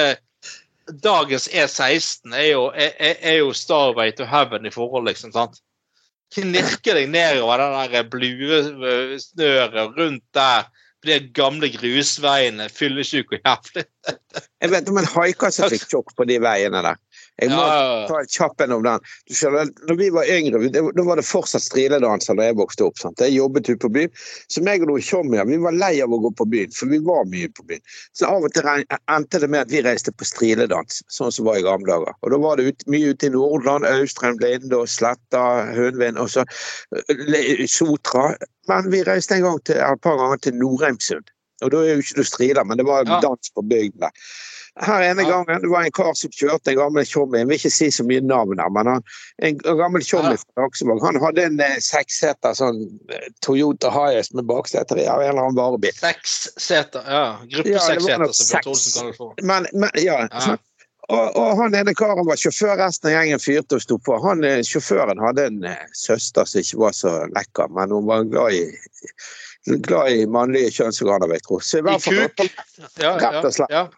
Dagens 1.03 1.47
E16 1.49 2.35
er 2.37 2.47
jo, 2.51 2.65
er, 2.71 2.93
er- 3.17 3.39
jo 3.39 3.49
Starway 3.57 4.11
to 4.15 4.25
heaven 4.29 4.65
i 4.69 4.71
forhold, 4.71 5.07
liksom. 5.09 5.31
sant? 5.33 5.57
Knirker 6.35 6.99
deg 6.99 7.09
nedover 7.09 7.57
den 7.63 7.93
der 7.95 8.09
bluesnøret 8.13 9.97
rundt 9.97 10.23
der 10.37 10.67
de 11.05 11.19
gamle 11.37 11.69
grusveiene, 11.73 12.69
fyllesyke 12.73 13.37
og 13.37 13.41
jævlig. 13.45 13.83
Jeg 14.61 14.71
vet 14.71 14.89
om 14.89 14.97
en 15.01 15.09
haiker 15.15 15.53
som 15.53 15.69
fikk 15.73 15.85
sjokk 15.91 16.13
på 16.17 16.25
de 16.29 16.39
veiene 16.41 16.81
der. 16.85 17.01
Jeg 17.41 17.51
må 17.51 17.59
Ja, 17.59 18.05
ta 18.07 18.19
en 18.21 18.29
kjapp 18.31 18.61
en 18.63 18.73
om 18.77 18.83
den. 18.85 19.07
Du 19.27 19.33
skjønner, 19.35 19.67
når 19.89 19.97
vi 19.99 20.07
var 20.15 20.29
yngre, 20.31 20.61
det, 20.71 20.83
da 20.95 21.03
var 21.03 21.19
det 21.19 21.25
fortsatt 21.27 21.65
striledanser 21.65 22.37
da 22.39 22.47
jeg 22.47 22.57
vokste 22.59 22.85
opp. 22.87 22.99
sant? 23.01 23.19
Jeg 23.19 23.35
jobbet 23.35 23.67
ute 23.67 23.81
på 23.83 23.91
byen. 23.97 24.13
Så 24.47 24.63
meg 24.63 24.85
og 24.85 24.93
noen 24.93 25.03
tjommier 25.03 25.49
vi 25.49 25.59
var 25.59 25.75
lei 25.75 25.93
av 26.03 26.15
å 26.15 26.21
gå 26.23 26.31
på 26.39 26.47
byen, 26.53 26.71
for 26.71 26.91
vi 26.93 27.01
var 27.03 27.27
mye 27.31 27.51
på 27.51 27.67
byen. 27.67 27.83
Så 28.15 28.29
av 28.29 28.47
og 28.47 28.55
til 28.55 28.69
endte 28.71 29.43
det 29.43 29.51
med 29.51 29.65
at 29.65 29.75
vi 29.75 29.83
reiste 29.83 30.15
på 30.15 30.27
striledans, 30.27 31.03
sånn 31.11 31.33
som 31.35 31.49
var 31.49 31.59
i 31.59 31.67
gamle 31.67 31.91
dager. 31.91 32.15
Og 32.23 32.31
da 32.31 32.41
var 32.47 32.61
det 32.61 32.71
ut, 32.71 32.87
mye 32.87 33.11
ute 33.11 33.27
i 33.27 33.35
Nordland, 33.35 33.87
Austrheim, 33.89 34.39
Linde 34.39 34.85
Sletta, 34.87 35.45
Hønvind 35.75 36.21
og 36.21 36.31
så 36.31 36.47
eh, 36.95 37.65
Sotra. 37.67 38.31
Men 38.71 38.87
vi 38.93 39.03
reiste 39.05 39.35
en 39.35 39.45
gang 39.49 39.59
til, 39.67 39.83
et 39.83 40.01
par 40.01 40.15
ganger 40.21 40.39
til 40.41 40.55
Nordheimsund. 40.61 41.34
Og 41.63 41.71
da 41.71 41.77
er 41.85 41.93
jo 41.95 42.03
ikke 42.03 42.19
du 42.19 42.27
strida, 42.27 42.63
men 42.67 42.77
det 42.77 42.85
var 42.87 43.05
Ja. 43.07 43.19
dans 43.23 43.49
på 43.55 43.61
bygda. 43.63 44.09
Her 44.83 45.01
ene 45.07 45.23
Ja. 45.23 45.29
gangen 45.29 45.61
det 45.61 45.69
var 45.71 45.85
en 45.85 45.91
kar 45.91 46.13
som 46.13 46.29
kjørte 46.29 46.67
en 46.73 46.75
gammel 46.77 47.05
tjommi. 47.05 47.37
Jeg 47.39 47.47
vil 47.47 47.55
ikke 47.57 47.71
si 47.71 47.87
så 47.91 48.03
mye 48.03 48.19
navn 48.19 48.59
her, 48.59 48.69
men 48.69 48.85
han, 48.87 49.03
en, 49.41 49.57
gammel 49.57 50.01
tjommi 50.03 50.35
Ja. 50.35 50.41
fra 50.55 50.65
Aksevåg, 50.67 50.99
Han 51.01 51.15
hadde 51.21 51.45
en 51.45 51.59
eh, 51.61 51.77
seksseter 51.79 52.51
sånn 52.53 52.99
eh, 53.09 53.29
Toyota 53.41 53.89
Highest 53.89 54.33
med 54.35 54.43
bakseter 54.45 54.97
i 54.99 55.05
av 55.07 55.21
en 55.21 55.29
eller 55.29 55.41
annen 55.47 55.55
varebil. 55.55 55.93
Seksseter. 55.95 57.03
Ja. 57.07 57.39
Gruppe 57.53 57.69
Ja, 57.69 57.79
som. 57.79 58.03
Bjørn 58.03 58.27
Olsen 58.27 58.61
kaller 58.61 59.11
det 59.11 59.15
for. 59.17 59.33
Men, 59.41 59.67
men 59.73 59.89
ja. 59.95 60.27
Ja. 60.31 60.57
Og, 61.07 61.35
og 61.37 61.57
han 61.57 61.75
ene 61.75 61.93
karen 61.93 62.25
var 62.25 62.35
sjåfør, 62.35 62.75
resten 62.81 63.11
av 63.11 63.13
gjengen 63.13 63.39
fyrte 63.39 63.75
og 63.77 63.81
sto 63.81 63.97
på. 64.01 64.17
Han, 64.23 64.43
eh, 64.43 64.59
sjåføren 64.65 65.21
hadde 65.21 65.45
en 65.45 65.63
eh, 65.63 65.83
søster 65.93 66.43
som 66.49 66.59
ikke 66.59 66.77
var 66.81 66.91
så 66.97 67.11
lekker, 67.31 67.69
men 67.69 67.91
hun 67.93 68.07
var 68.09 68.23
glad 68.25 68.51
i, 68.57 68.63
glad 69.65 70.11
i 70.11 70.25
mannlige 70.29 70.71
kjønnsorganer, 70.79 71.35
jeg 71.35 71.45
tro. 71.45 71.59
Så 71.59 71.79
i 71.79 71.85
hvert 71.85 72.03
fall 72.03 72.19
Rett 72.21 73.45
og 73.45 73.53
slett. 73.53 73.93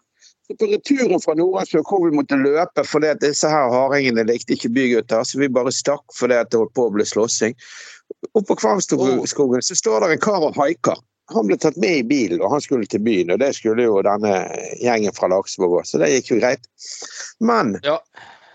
Så 0.48 0.56
På 0.56 0.64
returen 0.70 1.20
fra 1.20 1.34
Nordlandsfjord 1.36 1.84
hvor 1.90 2.06
vi 2.06 2.16
måtte 2.16 2.38
løpe 2.40 2.84
fordi 2.88 3.10
at 3.12 3.20
disse 3.20 3.48
her 3.52 3.68
hardingene 3.68 4.24
likte 4.24 4.56
ikke 4.56 4.70
bygutter, 4.72 5.26
så 5.28 5.40
vi 5.42 5.50
bare 5.52 5.72
stakk 5.74 6.06
fordi 6.16 6.38
at 6.40 6.48
det 6.48 6.62
holdt 6.62 6.72
på 6.78 6.86
å 6.88 6.94
bli 6.94 7.04
slåssing. 7.04 7.52
Oppå 8.32 8.54
på 8.54 8.56
Kvamskogen 8.62 9.62
så 9.62 9.76
står 9.76 10.06
det 10.06 10.14
en 10.14 10.24
kar 10.24 10.46
og 10.46 10.56
haiker. 10.56 10.96
Han 11.34 11.50
ble 11.50 11.58
tatt 11.60 11.76
med 11.76 11.98
i 11.98 12.06
bilen, 12.08 12.40
og 12.40 12.54
han 12.54 12.62
skulle 12.64 12.88
til 12.88 13.02
byen. 13.04 13.34
Og 13.34 13.42
det 13.42 13.50
skulle 13.58 13.84
jo 13.84 14.00
denne 14.00 14.32
gjengen 14.80 15.12
fra 15.12 15.28
Laksevåg 15.28 15.82
òg, 15.82 15.84
så 15.84 16.00
det 16.00 16.08
gikk 16.14 16.30
jo 16.32 16.40
greit. 16.40 16.64
Men 17.44 17.76
Ja. 17.84 17.98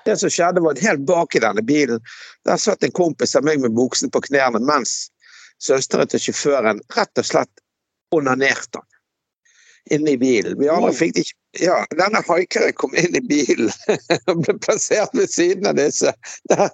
det 0.05 0.17
som 0.19 0.33
skjedde, 0.33 0.61
var 0.65 0.73
at 0.73 0.81
helt 0.81 1.05
bak 1.05 1.35
i 1.35 1.39
denne 1.45 1.61
bilen, 1.61 2.01
der 2.45 2.57
satt 2.57 2.83
en 2.83 2.91
kompis 2.91 3.35
av 3.35 3.45
meg 3.45 3.61
med 3.61 3.77
buksen 3.77 4.09
på 4.09 4.25
knærne 4.25 4.59
mens 4.65 5.11
søsteren 5.63 6.09
til 6.11 6.25
sjåføren 6.27 6.81
rett 6.97 7.21
og 7.21 7.29
slett 7.29 7.63
onanerte 8.15 8.81
han. 8.81 8.89
Inne 9.91 10.13
i 10.15 10.19
bilen. 10.19 10.55
Vi 10.59 10.69
andre 10.71 10.93
fikk 10.95 11.15
det 11.15 11.25
ikke 11.25 11.39
Ja, 11.61 11.75
denne 11.93 12.17
haikeren 12.25 12.73
kom 12.81 12.95
inn 12.97 13.13
i 13.13 13.21
bilen 13.29 13.69
og 14.31 14.39
ble 14.41 14.55
plassert 14.63 15.11
ved 15.13 15.29
siden 15.29 15.67
av 15.69 15.75
disse. 15.77 16.09
Der, 16.49 16.71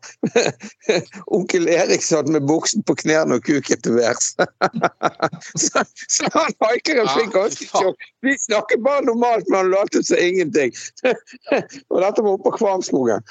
onkel 1.36 1.68
Eriksson 1.68 2.32
med 2.32 2.46
buksen 2.48 2.86
på 2.88 2.96
knærne 3.02 3.42
og 3.42 3.44
kuken 3.44 3.82
til 3.84 3.98
værs. 3.98 4.30
så, 5.66 5.84
så 6.08 6.32
han 6.32 6.56
haikeren 6.64 7.12
fikk 7.12 7.36
ganske 7.36 7.68
sjokk. 7.68 8.08
Vi 8.24 8.38
snakket 8.40 8.86
bare 8.86 9.04
normalt, 9.10 9.52
men 9.52 9.66
han 9.66 9.74
lot 9.74 10.00
som 10.00 10.16
ingenting. 10.16 10.72
og 11.04 12.00
dette 12.00 12.24
var 12.24 12.32
oppe 12.32 12.48
på 12.48 12.56
Kvamskogen. 12.62 13.28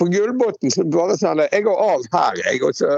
På 0.00 0.08
Gullbotn 0.08 0.72
så 0.72 0.88
bare 0.88 1.20
sa 1.20 1.34
han 1.34 1.44
jeg 1.50 1.68
går 1.68 1.84
av 1.84 2.08
her, 2.16 2.40
jeg. 2.46 2.64
Og 2.64 2.80
så 2.80 2.96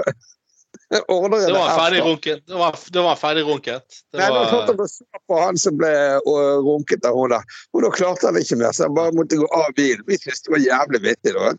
ordner 1.07 1.39
jeg 1.39 1.47
Det 1.47 1.55
var 1.55 1.77
ferdig 1.79 2.01
runket. 2.03 2.43
Det 2.47 2.57
var, 2.59 2.77
det 2.91 3.03
var 3.05 3.15
ferdig 3.15 3.43
runket. 3.47 3.97
Det 4.11 4.19
Nei, 4.19 4.29
var... 4.29 4.51
var, 4.51 4.65
han 4.67 4.89
så 4.91 5.21
på 5.31 5.39
han 5.39 5.57
som 5.57 5.77
ble 5.79 5.91
øh, 6.19 6.59
runket 6.65 7.05
av 7.07 7.15
henne. 7.15 7.39
Og 7.71 7.85
da 7.85 7.91
klarte 7.95 8.27
han 8.27 8.39
ikke 8.41 8.59
mer, 8.59 8.75
så 8.75 8.89
han 8.89 8.97
bare 8.97 9.15
måtte 9.15 9.39
gå 9.39 9.47
av 9.55 9.71
bilen. 9.77 10.03
Vi 10.09 10.19
syntes 10.19 10.43
det 10.47 10.55
var 10.55 10.63
jævlig 10.65 11.03
vittig. 11.07 11.35
da. 11.37 11.51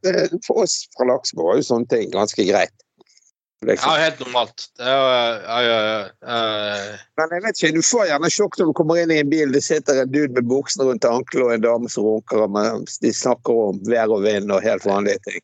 For 0.47 0.65
oss 0.67 0.83
fra 0.97 1.09
Laksborg 1.09 1.49
var 1.49 1.61
jo 1.61 1.69
sånne 1.71 1.89
ting 1.93 2.13
ganske 2.13 2.45
greit. 2.49 2.75
ja, 2.75 3.69
Liksom. 3.71 3.95
helt 4.03 4.21
normalt. 4.21 4.67
Ja, 4.79 4.99
ja, 5.47 5.61
ja, 5.63 6.01
eh, 6.35 6.99
Men 7.17 7.37
jeg 7.37 7.45
vet 7.45 7.63
ikke, 7.63 7.77
du 7.79 7.87
får 7.87 8.09
gjerne 8.11 8.31
sjokk 8.35 8.59
når 8.59 8.73
du 8.73 8.75
kommer 8.81 9.01
inn 9.01 9.15
i 9.15 9.21
en 9.23 9.31
bil. 9.31 9.55
Det 9.55 9.63
sitter 9.65 10.03
en 10.03 10.13
dude 10.13 10.35
med 10.35 10.51
buksen 10.51 10.85
rundt 10.85 11.07
ankelen 11.09 11.47
og 11.47 11.55
en 11.55 11.65
dame 11.65 11.89
som 11.89 12.05
runker. 12.05 12.43
og 12.45 12.91
De 13.01 13.15
snakker 13.17 13.65
om 13.71 13.81
vær 13.89 14.13
og 14.13 14.27
vind 14.27 14.53
og 14.53 14.61
helt 14.67 14.85
vanlige 14.85 15.23
ting. 15.31 15.41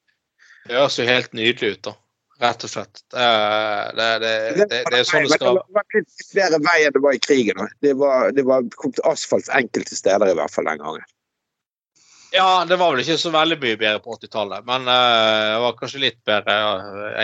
Det 0.68 0.76
høres 0.76 0.98
jo 0.98 1.08
helt 1.08 1.32
nydelig 1.32 1.78
ut, 1.78 1.82
da. 1.88 1.94
Rett 2.42 2.64
og 2.64 2.70
slett. 2.70 3.02
Det, 3.10 3.28
det, 3.98 4.08
det, 4.22 4.66
det, 4.70 4.80
er 5.00 5.06
sånn 5.06 5.26
det 5.26 5.36
skal 5.38 5.58
Det 5.58 5.76
var 5.76 5.86
flere 6.30 6.60
vei 6.62 6.78
enn 6.86 6.94
det 6.94 7.02
var 7.04 7.16
i 7.16 7.22
krigen. 7.22 7.62
Det 7.84 7.94
var, 7.98 8.32
det 8.34 8.44
var 8.46 8.66
kom 8.78 8.94
til 8.94 9.06
asfalt 9.10 9.50
enkelte 9.54 9.98
steder 9.98 10.30
i 10.32 10.36
hvert 10.38 10.54
fall 10.54 10.70
den 10.70 10.82
gangen. 10.82 11.06
Ja, 12.34 12.64
det 12.68 12.76
var 12.76 12.92
vel 12.92 13.02
ikke 13.02 13.16
så 13.20 13.32
veldig 13.32 13.56
mye 13.62 13.78
bedre 13.80 14.02
på 14.04 14.18
80-tallet, 14.18 14.66
men 14.68 14.84
uh, 14.84 15.54
det 15.54 15.60
var 15.64 15.78
kanskje 15.78 16.02
litt 16.02 16.18
bedre 16.28 16.56
ja, 16.60 16.72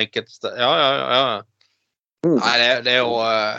enkelte 0.00 0.32
steder. 0.32 0.62
Ja, 0.64 0.70
ja, 0.80 0.92
ja. 1.12 1.42
Mm. 2.24 2.38
Nei, 2.38 2.54
det, 2.62 2.68
det 2.86 2.94
er 2.94 3.02
jo 3.02 3.18
uh, 3.20 3.58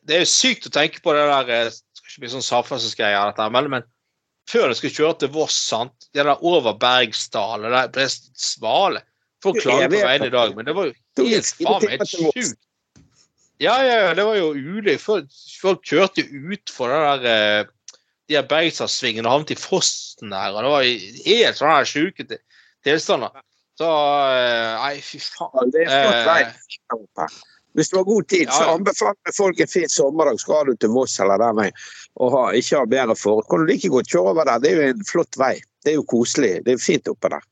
det, 0.00 0.16
er 0.16 0.24
jo 0.24 0.30
sykt 0.32 0.66
å 0.66 0.74
tenke 0.74 1.02
på 1.04 1.14
det 1.14 1.22
der 1.28 1.52
eh, 1.54 1.68
Det 1.70 2.00
skal 2.00 2.10
ikke 2.10 2.24
bli 2.24 2.32
sånn 2.32 2.46
samferdselsgreier, 2.46 3.30
dette, 3.30 3.48
men, 3.54 3.70
men 3.70 3.86
før 4.50 4.72
du 4.72 4.76
skulle 4.76 4.96
kjøre 4.96 5.20
til 5.22 5.32
Voss, 5.36 5.56
sant, 5.70 6.08
det 6.10 6.26
der 6.26 6.42
over 6.42 6.74
Bergsdalen, 6.80 7.70
det 7.70 7.84
der 7.94 8.10
svale 8.10 9.04
Jeg 9.44 9.90
på 9.90 10.02
veien 10.02 10.26
i 10.26 10.32
dag, 10.32 10.54
men 10.56 10.68
det 10.68 10.74
var 10.76 10.90
jo 10.90 11.26
helt 11.26 11.48
faen 11.58 11.88
meg 11.88 12.06
sjukt. 12.08 12.58
Ja, 13.62 13.76
ja, 13.86 13.98
ja, 14.08 14.14
det 14.18 14.24
var 14.26 14.36
jo 14.38 14.50
ulykke. 14.54 14.98
Folk, 14.98 15.28
folk 15.62 15.84
kjørte 15.86 16.24
utfor 16.26 16.90
den 16.90 17.04
der 17.22 17.28
eh, 17.30 17.98
de 18.26 18.38
her 18.38 18.46
Bergstadssvingene 18.50 19.28
og 19.28 19.36
havnet 19.36 19.54
i 19.54 19.58
fossen 19.58 20.34
der, 20.34 20.54
og 20.54 20.64
det 20.64 20.72
var 20.72 20.86
helt 21.28 21.58
sånne 21.58 21.76
her 21.76 21.88
sjuke 21.88 22.26
tilstander. 22.86 23.42
Så 23.78 23.88
eh, 23.88 24.82
Nei, 24.82 24.96
fy 25.04 25.20
faen. 25.22 25.72
Det 25.74 25.86
er 25.86 25.92
flott 25.92 26.28
vei. 26.28 26.40
Eh, 26.42 26.78
der 26.90 26.98
oppe. 26.98 27.28
Hvis 27.72 27.88
du 27.88 27.96
har 27.96 28.04
god 28.04 28.26
tid, 28.28 28.50
så 28.50 28.50
Ja, 28.50 28.56
så 28.58 28.72
anbefaler 28.76 29.36
folk 29.36 29.60
en 29.60 29.70
fin 29.70 29.88
sommerdag. 29.88 30.40
Skal 30.42 30.66
du 30.68 30.74
til 30.76 30.92
Voss 30.92 31.14
eller 31.24 31.40
den 31.40 31.56
veien 31.56 31.78
og 32.20 32.34
ha, 32.34 32.42
ikke 32.52 32.82
ha 32.82 32.88
bedre 32.88 33.16
forhold, 33.16 33.46
kan 33.48 33.62
du 33.62 33.70
like 33.70 33.88
godt 33.88 34.10
kjøre 34.12 34.34
over 34.34 34.44
der. 34.44 34.58
Det 34.60 34.72
er 34.72 34.76
jo 34.76 34.88
en 34.92 35.06
flott 35.08 35.38
vei. 35.40 35.54
Det 35.82 35.94
er 35.94 35.96
jo 35.96 36.04
koselig. 36.10 36.58
Det 36.66 36.74
er 36.74 36.82
fint 36.82 37.08
oppe 37.08 37.30
der. 37.32 37.46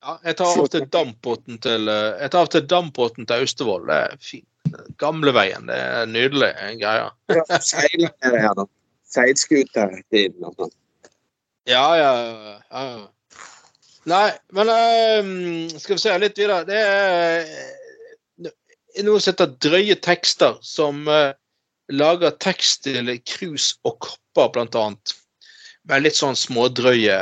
Ja, 0.00 0.16
jeg 0.24 0.36
tar 0.38 0.56
av 0.56 0.68
til 0.72 0.86
dampbåten 0.88 1.58
til 1.60 1.88
eh, 1.92 2.22
Jeg 2.22 2.32
tar 2.32 2.46
av 2.46 2.52
til 2.54 2.66
dampbåten 2.68 3.28
til 3.28 3.44
Austevoll. 3.44 3.86
Det 3.88 3.98
er 4.06 4.20
fint. 4.24 4.46
Gamleveien. 5.00 5.66
Det 5.68 5.76
er 5.76 6.06
nydelig 6.08 6.50
greie. 6.80 7.08
Ja, 7.34 7.60
Seile 7.64 8.08
ned 8.08 8.36
her, 8.40 8.54
da. 8.56 8.66
Seilskutertiden 9.10 10.46
og 10.46 10.54
sånn. 10.56 10.76
Ja, 11.68 11.84
ja, 11.98 12.12
ja, 12.16 12.58
ja. 12.72 13.08
Nei, 14.08 14.28
men 14.56 14.70
eh, 14.72 15.76
skal 15.78 15.98
vi 15.98 16.02
se 16.02 16.16
litt 16.22 16.38
videre. 16.40 16.62
Det 16.64 16.78
er 16.80 17.50
eh, 18.48 18.52
noe 19.04 19.20
som 19.20 19.34
heter 19.34 19.52
drøye 19.66 19.96
tekster, 20.00 20.56
som 20.64 21.04
eh, 21.10 21.34
lager 21.92 22.32
tekst 22.40 22.86
til 22.86 23.12
krus 23.28 23.74
og 23.84 23.98
kopper, 24.06 24.54
blant 24.54 24.78
annet. 24.78 25.14
Med 25.90 26.06
litt 26.06 26.16
sånn 26.16 26.38
smådrøye 26.38 27.18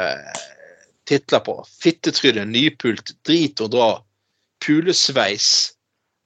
titler 1.09 1.41
på. 1.45 1.57
Fittetryne, 1.83 2.45
nypult, 2.49 3.15
drit 3.27 3.61
og 3.65 3.73
dra. 3.73 3.89
Pulesveis. 4.65 5.73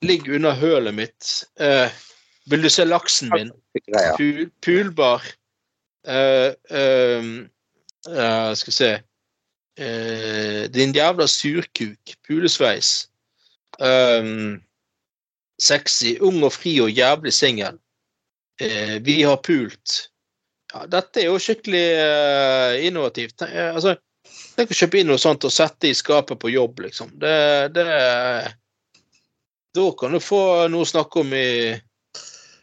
Ligg 0.02 0.26
under 0.32 0.56
hølet 0.58 0.96
mitt. 0.96 1.30
Uh, 1.60 1.86
vil 2.50 2.64
du 2.64 2.70
se 2.72 2.86
laksen 2.88 3.30
min? 3.34 3.52
Pul, 4.16 4.48
pulbar. 4.64 5.24
Uh, 6.02 6.50
uh, 6.74 8.50
skal 8.58 8.72
vi 8.72 8.78
se 8.80 8.92
Din 10.74 10.92
jævla 10.92 11.26
surkuk. 11.30 12.16
Pulesveis. 12.26 13.08
Um, 13.80 14.60
sexy, 15.62 16.18
ung 16.20 16.42
og 16.44 16.52
fri 16.52 16.74
og 16.82 16.90
jævlig 16.92 17.32
singel. 17.32 17.78
Vi 19.02 19.22
har 19.22 19.40
pult. 19.42 19.94
Ja, 20.74 20.84
dette 20.86 21.22
er 21.22 21.30
jo 21.30 21.38
skikkelig 21.40 21.86
innovativt. 22.84 23.42
Altså, 23.42 23.96
tenk 24.56 24.72
å 24.74 24.78
kjøpe 24.78 25.00
inn 25.00 25.10
noe 25.12 25.20
sånt 25.20 25.44
og 25.48 25.54
sette 25.54 25.90
i 25.90 25.94
skapet 25.96 26.40
på 26.40 26.52
jobb, 26.52 26.84
liksom. 26.86 27.12
Det, 27.20 27.36
det 27.76 27.86
Da 29.72 29.86
kan 29.98 30.12
du 30.12 30.20
få 30.20 30.68
noe 30.68 30.84
å 30.84 30.88
snakke 30.88 31.22
om 31.24 31.32
i 31.34 31.48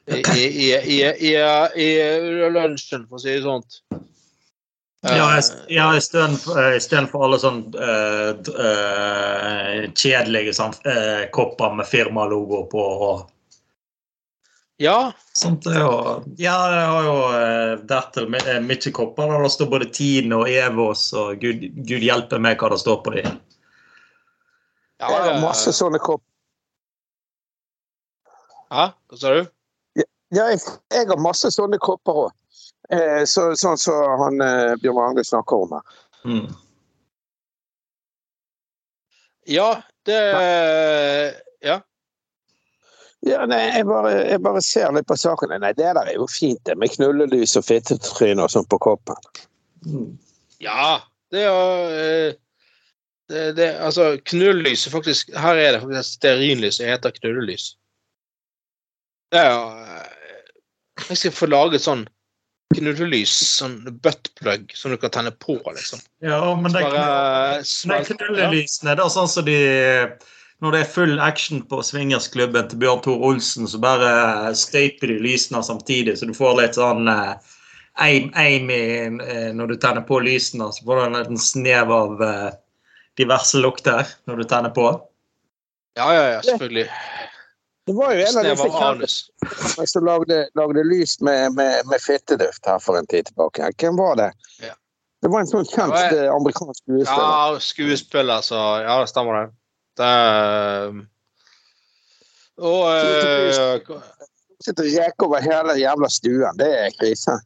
i, 0.10 0.20
i, 0.20 0.74
i, 0.74 1.02
i, 1.06 1.34
i, 1.84 1.90
lunsjen, 2.50 3.04
for 3.10 3.20
å 3.20 3.22
si 3.22 3.36
det 3.36 3.44
sånn. 3.46 3.66
Ja, 5.02 5.38
Eh, 5.38 5.44
ja 5.72 5.96
istedenfor 5.96 7.24
alle 7.24 7.38
sånne 7.40 7.72
uh, 7.72 8.32
d- 8.36 8.56
eh, 8.60 9.86
kjedelige 9.96 10.52
eh, 10.60 11.30
kopper 11.32 11.78
med 11.78 11.88
firmalogo 11.88 12.66
på. 12.72 12.84
og 13.10 13.30
ja, 14.80 15.12
sånt. 15.36 15.66
er 15.68 15.80
jo- 15.80 16.24
Ja, 16.40 16.56
jeg 16.72 16.88
har 16.88 17.04
jo 17.04 17.16
uh, 17.36 17.86
dertil 17.90 18.34
eh, 18.40 18.60
mye 18.64 18.92
kopper. 18.96 19.36
Det 19.44 19.52
står 19.52 19.70
både 19.74 19.90
Tine 19.94 20.36
og 20.40 20.50
Evos, 20.50 21.10
og 21.14 21.40
gud, 21.42 21.62
gud 21.86 22.02
hjelpe 22.06 22.40
meg 22.40 22.58
hva 22.62 22.70
det 22.74 22.80
står 22.82 23.02
på 23.06 23.14
dem. 23.18 23.40
ja, 25.00 25.10
Jeg 25.10 25.22
har 25.34 25.42
masse 25.44 25.72
sånne 25.76 26.00
kopper. 26.00 26.26
Hæ? 28.70 28.90
Hva 29.10 29.18
sa 29.18 29.34
du? 29.34 29.46
Ja, 29.98 30.06
jeg, 30.54 30.60
jeg 30.94 31.08
har 31.10 31.18
masse 31.18 31.50
sånne 31.52 31.80
kopper 31.82 32.26
òg. 32.28 32.32
Eh, 32.94 33.24
så, 33.26 33.52
sånn 33.58 33.78
som 33.78 34.20
han 34.24 34.42
eh, 34.42 34.76
Bjørn 34.82 34.96
Magne 34.98 35.24
snakker 35.26 35.64
om 35.66 35.72
her. 35.78 35.98
Mm. 36.26 36.50
Ja, 39.50 39.82
det 40.06 40.20
Ja. 41.66 41.80
Ja, 43.28 43.44
nei, 43.50 43.60
jeg 43.76 43.86
bare, 43.90 44.12
jeg 44.30 44.40
bare 44.46 44.62
ser 44.64 44.94
litt 44.96 45.08
på 45.10 45.18
saken. 45.20 45.52
Nei, 45.60 45.74
det 45.76 45.90
der 45.98 46.08
er 46.08 46.16
jo 46.16 46.28
fint, 46.32 46.62
det 46.68 46.78
med 46.80 46.94
knullelys 46.94 47.58
og 47.60 47.66
fittetryne 47.68 48.46
og 48.46 48.54
sånn 48.54 48.68
på 48.72 48.80
koppen. 48.80 49.20
Mm. 49.84 50.14
Ja, 50.64 51.02
det 51.32 51.42
er 51.44 51.50
jo 51.50 51.66
eh, 51.96 52.38
det, 53.32 53.44
det, 53.60 53.68
Altså, 53.86 54.10
knullelys 54.28 54.82
er 54.88 54.92
faktisk 54.92 55.30
Her 55.38 55.56
er 55.56 55.72
det 55.72 55.82
faktisk 55.84 56.00
et 56.02 56.08
stearinlys 56.10 56.80
som 56.80 56.90
heter 56.90 57.14
knullelys. 57.20 57.68
Det 59.32 59.40
er 59.44 59.52
jo 59.54 59.62
eh, 59.84 60.48
Jeg 61.10 61.20
skal 61.22 61.36
få 61.38 61.48
laget 61.52 61.84
sånn 61.86 62.08
knullelys, 62.76 63.32
sånn 63.60 63.78
buttplug, 64.04 64.72
som 64.78 64.92
du 64.94 64.98
kan 65.02 65.10
tenne 65.16 65.32
på, 65.42 65.56
liksom. 65.74 66.02
Ja, 66.22 66.38
men 66.56 66.70
det, 66.72 66.84
Bare 66.86 67.06
Nei, 67.58 67.64
smelt- 67.66 68.12
knulelysene, 68.14 68.94
det 69.00 69.06
er 69.06 69.14
sånn 69.16 69.32
som 69.32 69.48
de 69.48 69.56
Når 70.60 70.76
det 70.76 70.80
er 70.84 70.92
full 70.92 71.20
action 71.24 71.62
på 71.72 71.80
swingersklubben 71.88 72.68
til 72.68 72.82
Bjørn 72.82 73.04
Tor 73.06 73.22
Olsen, 73.30 73.68
så 73.68 73.80
bare 73.80 74.52
støyper 74.60 75.08
de 75.08 75.20
lysene 75.24 75.62
samtidig, 75.64 76.18
så 76.20 76.28
du 76.28 76.34
får 76.36 76.58
litt 76.60 76.76
sånn 76.76 77.08
eh, 77.08 77.54
aim, 78.04 78.28
aim 78.36 78.72
i, 78.74 78.82
eh, 79.08 79.52
når 79.56 79.72
du 79.72 79.78
tenner 79.80 80.04
på 80.08 80.20
lysene. 80.24 80.68
Så 80.76 80.84
får 80.84 81.00
du 81.00 81.06
en 81.06 81.16
liten 81.20 81.40
snev 81.40 81.94
av 81.96 82.24
eh, 82.26 82.50
diverse 83.20 83.62
lukter 83.64 84.12
når 84.28 84.44
du 84.44 84.50
tenner 84.52 84.76
på. 84.76 84.90
Ja, 86.00 86.12
ja, 86.14 86.26
ja, 86.36 86.42
selvfølgelig. 86.44 86.90
Det 87.90 87.96
var 87.96 88.12
jo 88.14 88.26
en 88.26 88.38
av 88.38 88.46
disse 88.46 88.68
av 89.82 89.88
som 89.90 90.06
lagde, 90.06 90.44
lagde 90.56 90.84
lys 90.86 91.18
med, 91.26 91.56
med, 91.56 91.88
med 91.90 92.04
fitteduft 92.04 92.68
her 92.70 92.84
for 92.84 93.00
en 93.00 93.08
tid 93.10 93.32
tilbake. 93.32 93.72
Hvem 93.82 93.98
var 93.98 94.20
det? 94.20 94.30
Ja. 94.62 94.76
Det 95.24 95.32
var 95.32 95.44
en 95.44 95.50
sånn 95.50 95.66
kjent 95.68 95.96
eh, 95.98 96.28
amerikansk 96.32 96.84
skuespiller. 96.84 97.24
Ja, 97.24 97.64
skuespiller, 97.64 98.44
så 98.46 98.60
Ja, 98.86 99.00
det 99.02 99.10
stemmer 99.12 99.40
det. 99.40 99.48
Det 99.98 100.06
er 100.06 100.94
Og 102.60 102.82
eh, 102.92 103.80
Sitter 104.60 104.84
og 104.84 104.96
reker 105.00 105.26
over 105.30 105.44
hele 105.44 105.76
jævla 105.80 106.10
stuen. 106.12 106.58
Det 106.60 106.68
er 106.68 106.96
krise. 107.00 107.38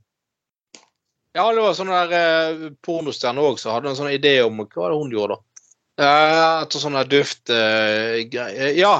Ja, 1.34 1.46
det 1.54 1.62
var 1.62 1.76
sånn 1.78 1.91
der 1.94 2.14
eh, 2.18 2.64
pornostjerne 2.86 3.41
òg 3.41 3.60
som 3.62 3.74
hadde 3.76 3.91
en 3.91 3.98
sånn 3.98 4.14
idé 4.14 4.39
om 4.46 4.58
hva 4.64 4.89
det 4.89 4.98
hun 4.98 5.14
gjorde, 5.14 5.38
da? 5.38 5.66
Eh, 6.02 6.64
Etter 6.64 6.82
sånn 6.82 6.98
der 6.98 7.10
duftgreier 7.10 8.74
Ja, 8.78 8.96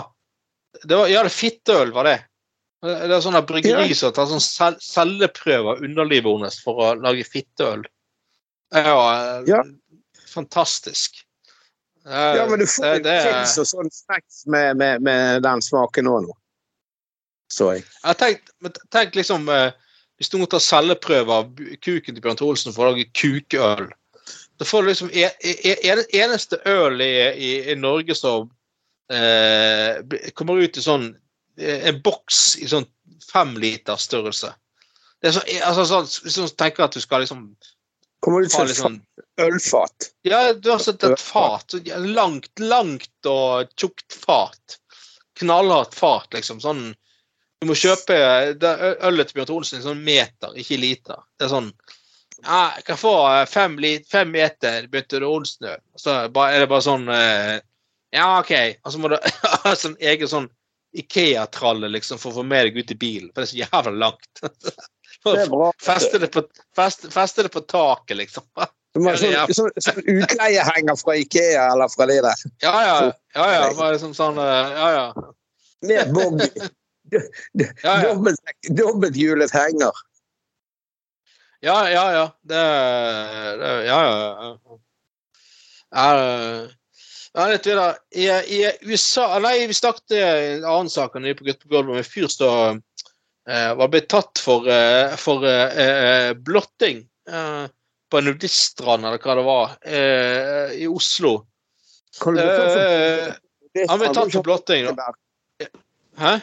det 0.84 0.98
var, 0.98 1.10
ja, 1.10 1.24
det 1.26 1.34
fitteøl 1.34 1.92
var 1.94 2.10
det. 2.10 2.20
Det 2.84 3.14
er 3.16 3.22
sånne 3.24 3.42
bryggeri 3.48 3.94
som 3.96 4.12
tar 4.14 4.28
sånn 4.28 4.42
cell 4.44 4.76
celleprøver 4.84 5.78
av 5.78 5.84
underlivet 5.86 6.34
hennes 6.36 6.58
for 6.62 6.82
å 6.84 6.88
lage 7.00 7.24
fitteøl. 7.26 7.86
Ja, 8.74 8.98
eh, 9.14 9.44
Ja. 9.50 9.62
fantastisk. 10.34 11.22
Ja, 12.06 12.46
men 12.50 12.60
du 12.60 12.68
får 12.68 12.86
jo 12.98 13.04
det- 13.04 13.20
pils 13.24 13.58
og 13.62 13.68
sånn 13.70 13.92
snacks 13.92 14.46
med, 14.46 14.78
med, 14.78 15.02
med 15.02 15.44
den 15.44 15.62
smaken 15.62 16.10
òg 16.12 16.26
nå. 16.28 16.38
Så 17.52 17.70
jeg. 17.74 17.84
Jeg 18.04 18.40
men 18.64 18.74
tenk 18.92 19.16
liksom 19.16 19.50
eh, 19.50 19.72
Hvis 20.18 20.32
noen 20.34 20.50
tar 20.50 20.62
celleprøve 20.64 21.36
av 21.42 21.52
kuken 21.84 22.16
til 22.16 22.22
Bjørn 22.24 22.42
Olsen 22.46 22.74
for 22.74 22.88
å 22.88 22.94
lage 22.94 23.12
kukøl 23.14 23.92
Da 24.58 24.66
får 24.66 24.82
du 24.82 24.90
liksom 24.90 25.12
e, 25.14 25.28
e, 25.44 25.54
e, 25.76 25.96
eneste 26.18 26.60
øl 26.70 27.02
i, 27.04 27.14
i, 27.34 27.52
i 27.74 27.76
Norge 27.76 28.16
som 28.18 28.50
eh, 29.12 30.02
kommer 30.34 30.64
ut 30.64 30.78
i 30.78 30.86
sånn 30.86 31.12
eh, 31.60 31.90
En 31.92 32.02
boks 32.06 32.58
i 32.64 32.70
sånn 32.72 32.90
femlitersstørrelse. 33.34 34.50
Det 35.22 35.30
er 35.30 35.36
så, 35.38 35.42
altså, 35.64 35.86
sånn, 35.88 36.10
hvis 36.26 36.36
du 36.36 36.56
tenker 36.60 36.84
at 36.86 36.94
du 36.94 37.02
skal 37.02 37.24
liksom 37.24 37.46
Kommer 38.24 38.42
ut 38.42 38.52
som 38.52 38.70
et 38.70 38.78
sånn 38.78 39.02
ølfat. 39.42 40.14
Ja, 40.24 40.54
du 40.54 40.70
har 40.72 40.80
sett 40.80 41.04
et 41.04 41.20
fat. 41.20 41.74
Langt, 42.00 42.52
langt 42.60 43.28
og 43.28 43.74
tjukt 43.76 44.16
fat. 44.16 44.78
Knallhardt 45.40 45.96
fat, 45.98 46.30
liksom. 46.32 46.62
Sånn 46.64 46.94
Du 47.60 47.68
må 47.68 47.76
kjøpe 47.80 48.16
ølet 48.16 49.30
til 49.30 49.38
Bjørn 49.38 49.54
Olsen 49.58 49.82
i 49.82 49.84
sånn 49.84 50.02
meter, 50.04 50.56
ikke 50.60 50.80
liter. 50.80 51.20
Det 51.36 51.50
er 51.50 51.52
sånn 51.52 51.70
ja, 52.44 52.62
Jeg 52.78 52.88
kan 52.88 53.00
få 53.00 53.14
eh, 53.34 53.44
fem, 53.48 53.78
lit, 53.84 54.08
fem 54.12 54.32
meter 54.32 54.88
Bjørn 54.92 55.28
Olsen-øl. 55.28 55.84
Så 56.00 56.16
er 56.24 56.58
det 56.64 56.72
bare 56.72 56.88
sånn 56.88 57.08
eh, 57.12 57.58
Ja, 58.16 58.30
OK. 58.40 58.56
Og 58.84 58.96
så 58.96 59.04
må 59.04 59.12
du 59.12 59.20
ha 59.66 59.76
sånn 59.76 60.00
egen 60.00 60.32
sånn 60.32 60.52
Ikea-tralle 60.96 61.92
liksom, 61.92 62.20
for 62.22 62.32
å 62.32 62.40
få 62.40 62.48
med 62.48 62.70
deg 62.70 62.84
ut 62.84 62.92
i 62.94 63.02
bilen, 63.04 63.32
for 63.34 63.42
det 63.42 63.50
er 63.50 63.52
så 63.52 63.64
jævla 63.66 63.98
langt. 64.06 64.44
Er. 65.32 65.72
Feste 65.82 66.20
det 66.20 66.30
på, 66.34 66.44
det 67.44 67.50
taket, 67.70 68.18
liksom. 68.18 68.44
Som 68.94 69.08
ha 69.10 69.16
sånn, 69.18 69.54
sånn, 69.58 69.72
sånn 69.82 70.02
utleiehenger 70.20 70.98
fra 71.00 71.16
Ikea 71.18 71.66
eller 71.74 71.90
fra 71.90 72.06
de 72.10 72.20
der. 72.22 72.44
Ja, 72.62 72.74
ja. 72.86 72.98
ja, 73.34 73.48
ja. 73.56 73.62
Bare 73.78 73.96
liksom 73.96 74.14
sånn 74.18 74.38
eh, 74.42 74.76
Ja, 74.78 74.90
ja. 74.94 75.06
Med 75.84 76.14
boggy. 76.14 76.50
Dobbelthjulet 78.78 79.52
henger. 79.56 80.04
Ja, 81.66 81.80
ja, 81.90 82.06
ja. 82.14 82.24
Det, 82.44 82.62
det 83.64 83.74
Ja, 83.88 84.00
ja. 84.06 84.16
ja. 84.44 84.54
ja. 85.98 86.70
Ja, 87.34 87.48
litt 87.50 87.66
videre. 87.66 87.96
I, 88.14 88.28
I 88.30 88.60
USA 88.86 89.40
Nei, 89.42 89.64
vi 89.66 89.74
snakket 89.74 90.14
en 90.20 90.66
annen 90.70 90.92
sak 90.94 91.16
enn 91.18 91.32
på 91.34 91.48
Gutt 91.48 91.64
på 91.64 91.72
gulvet 91.72 91.96
med 91.96 92.04
en 92.04 92.10
fyr 92.10 92.30
som 92.30 92.78
eh, 92.78 93.08
var 93.48 93.88
blitt 93.92 94.08
tatt 94.10 94.40
for, 94.40 94.68
eh, 94.72 95.16
for 95.20 95.44
eh, 95.46 95.80
eh, 95.84 96.34
blotting 96.34 97.02
eh, 97.30 97.66
på 98.12 98.18
en 98.22 98.26
nudiststrand, 98.30 99.06
eller 99.06 99.18
hva 99.20 99.36
det 99.36 99.44
var, 99.48 99.74
eh, 99.84 100.74
i 100.84 100.88
Oslo. 100.88 101.46
Kan 102.22 102.36
du 102.38 102.42
for- 102.42 103.34
Eh, 103.74 103.86
han 103.90 103.98
ble 104.00 104.12
tatt 104.14 104.32
for 104.32 104.44
blotting. 104.46 104.86
da. 104.96 105.08
Hæ? 106.18 106.34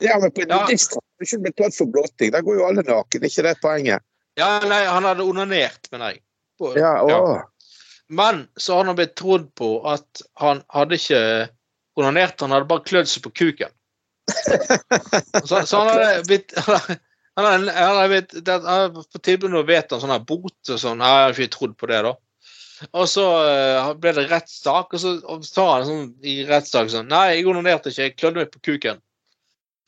Ja, 0.00 0.18
men 0.22 0.30
på 0.30 0.42
en 0.44 0.48
nudiststrand 0.54 1.02
har 1.02 1.18
du 1.18 1.24
ikke 1.26 1.42
blitt 1.42 1.56
tatt 1.58 1.74
for 1.74 1.86
blotting. 1.90 2.30
Der 2.30 2.42
går 2.46 2.60
jo 2.60 2.66
alle 2.68 2.82
naken, 2.86 3.22
er 3.24 3.26
ikke 3.28 3.42
det 3.48 3.56
poenget? 3.60 4.02
Ja, 4.38 4.60
nei, 4.66 4.84
han 4.86 5.02
hadde 5.06 5.22
onanert, 5.26 5.90
mener 5.92 6.12
jeg. 6.14 6.22
Ja. 6.78 6.94
Ja. 7.08 7.42
Men 8.08 8.46
så 8.56 8.76
har 8.78 8.84
han 8.84 8.96
blitt 8.96 9.16
trodd 9.16 9.48
på 9.58 9.82
at 9.90 10.22
han 10.38 10.62
hadde 10.70 10.94
ikke 10.98 11.48
onanert, 11.98 12.40
han 12.40 12.50
hadde 12.54 12.68
bare 12.70 12.84
klødd 12.86 13.08
seg 13.10 13.22
på 13.26 13.32
kuken. 13.34 13.70
Så, 15.44 15.66
så 15.66 15.80
han 15.80 15.90
hadde 15.90 16.24
blitt 16.28 16.54
han 17.36 17.46
hadde, 17.46 17.72
han 17.74 17.98
hadde 17.98 18.10
blitt 18.12 18.36
han 18.48 18.68
hadde 18.68 19.04
på 19.12 19.20
tilbud 19.20 19.50
om 19.50 19.62
å 19.62 19.66
vedta 19.68 19.98
en 19.98 20.04
sånn 20.04 20.28
bot 20.28 20.74
og 20.74 20.80
sånn. 20.80 21.02
Jeg 21.02 21.24
har 21.24 21.34
ikke 21.34 21.56
trodd 21.56 21.74
på 21.80 21.90
det, 21.90 22.02
da. 22.06 22.14
Og 22.90 23.08
så 23.08 23.24
eh, 23.46 23.90
ble 24.02 24.12
det 24.16 24.26
rettssak, 24.28 24.96
og 24.96 25.00
så 25.00 25.16
sa 25.46 25.66
han 25.76 25.88
sånn 25.88 26.06
i 26.26 26.40
rettssak 26.48 26.90
sånn 26.92 27.10
Nei, 27.12 27.36
jeg 27.36 27.48
onanerte 27.48 27.92
ikke, 27.92 28.08
jeg 28.08 28.16
klødde 28.18 28.42
meg 28.42 28.52
på 28.52 28.62
kuken. 28.70 29.02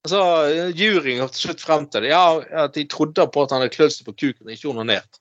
Og 0.07 0.12
så 0.12 0.22
eh, 0.47 0.74
Juryen 0.78 1.22
kom 1.22 1.32
til 1.34 1.49
slutt 1.49 1.64
frem 1.64 1.89
til 1.91 2.07
det. 2.07 2.12
Ja, 2.14 2.39
at 2.64 2.76
de 2.76 2.87
trodde 2.91 3.26
på 3.32 3.45
at 3.45 3.55
han 3.55 3.64
hadde 3.64 3.74
klødd 3.74 3.95
seg 3.97 4.07
på 4.09 4.14
kuken, 4.14 4.53
ikke 4.55 4.70
onanert. 4.70 5.20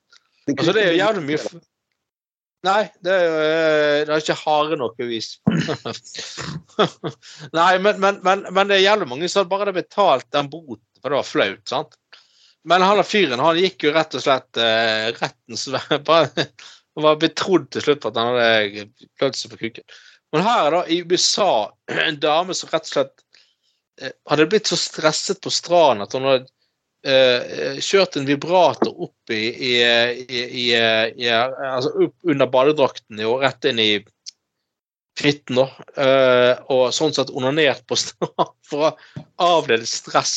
Altså, 0.54 0.76
det 0.76 0.84
er 0.84 0.92
jo 0.94 1.02
jævlig 1.02 1.26
mye 1.32 1.42
Nei, 2.66 2.86
det 3.06 3.14
er 3.14 3.36
eh, 3.42 4.00
Det 4.08 4.14
er 4.14 4.24
ikke 4.24 4.38
harde 4.40 4.78
nok 4.80 4.96
bevis. 5.00 5.36
Nei, 7.58 7.74
men, 7.84 8.00
men, 8.02 8.18
men, 8.26 8.48
men 8.50 8.72
det 8.72 8.80
er 8.80 8.88
jævlig 8.88 9.10
mange 9.12 9.30
som 9.32 9.50
bare 9.50 9.68
hadde 9.68 9.82
betalt 9.82 10.28
den 10.34 10.50
boten, 10.52 10.84
for 11.02 11.14
det 11.14 11.20
var 11.20 11.30
flaut, 11.30 11.62
sant? 11.70 12.00
Men 12.66 12.82
han 12.82 13.04
fyren, 13.06 13.44
han 13.44 13.62
gikk 13.62 13.86
jo 13.86 13.94
rett 13.94 14.18
og 14.18 14.26
slett 14.26 14.62
eh, 14.62 15.12
rettens 15.20 15.68
vei. 15.70 16.02
Han 16.96 17.04
var 17.04 17.18
betrodd 17.20 17.66
til 17.76 17.84
slutt 17.84 18.06
at 18.08 18.16
han 18.16 18.38
hadde 18.38 18.86
klødd 19.20 19.36
seg 19.36 19.52
på 19.52 19.58
kuken. 19.60 19.84
Men 20.32 20.46
her 20.46 20.62
er 20.62 20.76
da 20.78 20.80
i 20.88 21.02
USA 21.04 21.48
en 22.06 22.20
dame 22.24 22.56
som 22.56 22.72
rett 22.72 22.88
og 22.88 22.94
slett 22.94 23.26
eh, 24.00 24.14
hadde 24.32 24.46
blitt 24.48 24.72
så 24.72 24.80
stresset 24.80 25.42
på 25.44 25.52
stranden 25.52 26.06
at 26.06 26.16
hun 26.16 26.30
hadde 26.30 26.48
eh, 27.06 27.78
kjørt 27.84 28.18
en 28.20 28.28
vibrator 28.28 28.92
opp 29.08 29.34
i, 29.34 29.44
i, 29.54 29.72
i, 30.26 30.66
i, 30.74 31.30
altså 31.30 31.94
opp 32.08 32.32
under 32.34 32.50
badedrakten 32.52 33.22
og 33.28 33.46
rett 33.46 33.70
inn 33.70 33.82
i 33.82 33.90
fitten, 35.16 35.62
da. 35.62 35.68
Eh, 35.96 36.52
og 36.74 36.90
sånn 36.96 37.16
sett 37.16 37.32
onanert 37.32 37.86
på 37.88 37.98
stranden 38.02 38.54
for 38.68 38.90
å 38.90 38.94
avlede 39.46 39.88
stress. 39.90 40.36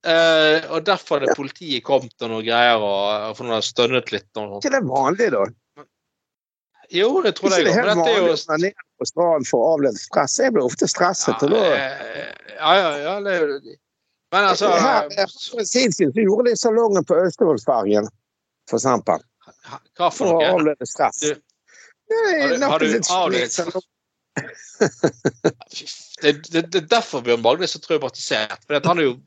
Eh, 0.00 0.64
og 0.72 0.86
derfor 0.88 1.20
hadde 1.20 1.36
politiet 1.36 1.84
kommet 1.84 2.16
og 2.24 2.32
noen 2.32 2.46
greier, 2.46 2.80
og 2.80 3.36
for 3.36 3.44
noen 3.46 3.58
hadde 3.58 3.68
stønnet 3.68 4.12
litt. 4.14 4.30
Og 4.40 4.58
ikke 4.62 4.74
det 4.78 4.84
vanlige, 4.88 5.32
da? 5.36 5.48
Jo, 6.90 7.20
det 7.22 7.36
tror 7.38 7.52
Ikke 7.52 7.60
jeg 7.60 7.66
det 7.68 7.70
òg. 7.70 7.76
helt 7.76 7.86
Men 7.86 8.00
dette 8.00 8.10
er 8.10 8.16
jo 8.18 8.30
være 8.50 8.72
på 8.98 9.06
stranden 9.06 9.46
for 9.46 9.62
å 9.62 9.74
avlede 9.76 10.00
stress? 10.00 10.40
Jeg 10.42 10.56
blir 10.56 10.66
ofte 10.66 10.88
stresset. 10.90 11.44
og 11.46 11.52
da... 11.54 11.60
Eh, 11.76 12.32
Ja, 12.60 12.72
ja, 12.76 12.88
ja. 13.00 13.12
Det 13.24 13.36
er 13.36 13.44
jo 13.44 13.76
Men 14.32 14.44
altså 14.52 14.70
tid 15.58 15.94
siden 15.96 16.12
så 16.14 16.22
gjorde 16.22 16.50
de 16.50 16.56
salongen 16.56 17.04
på 17.04 17.16
Austevollsfergen, 17.18 18.06
for 18.70 18.78
eksempel. 18.78 19.22
Hva 19.98 20.10
for 20.10 20.16
For 20.20 20.34
å 20.34 20.36
noe? 20.38 20.50
avlede 20.54 20.86
stress. 20.86 21.20
Du- 21.24 21.40
Har 22.10 22.48
du- 22.50 22.64
har 22.66 22.78
du 22.78 23.00
avledet 23.14 23.74
Det, 26.22 26.32
det, 26.52 26.62
det 26.72 26.78
er 26.82 26.86
derfor 26.90 27.22
Bjørn 27.26 27.42
Magne 27.42 27.66
er 27.66 27.70
så 27.70 27.78
traumatisert. 27.82 28.62
For 28.66 28.80
han 28.84 28.98
er 28.98 29.02
jo 29.10 29.20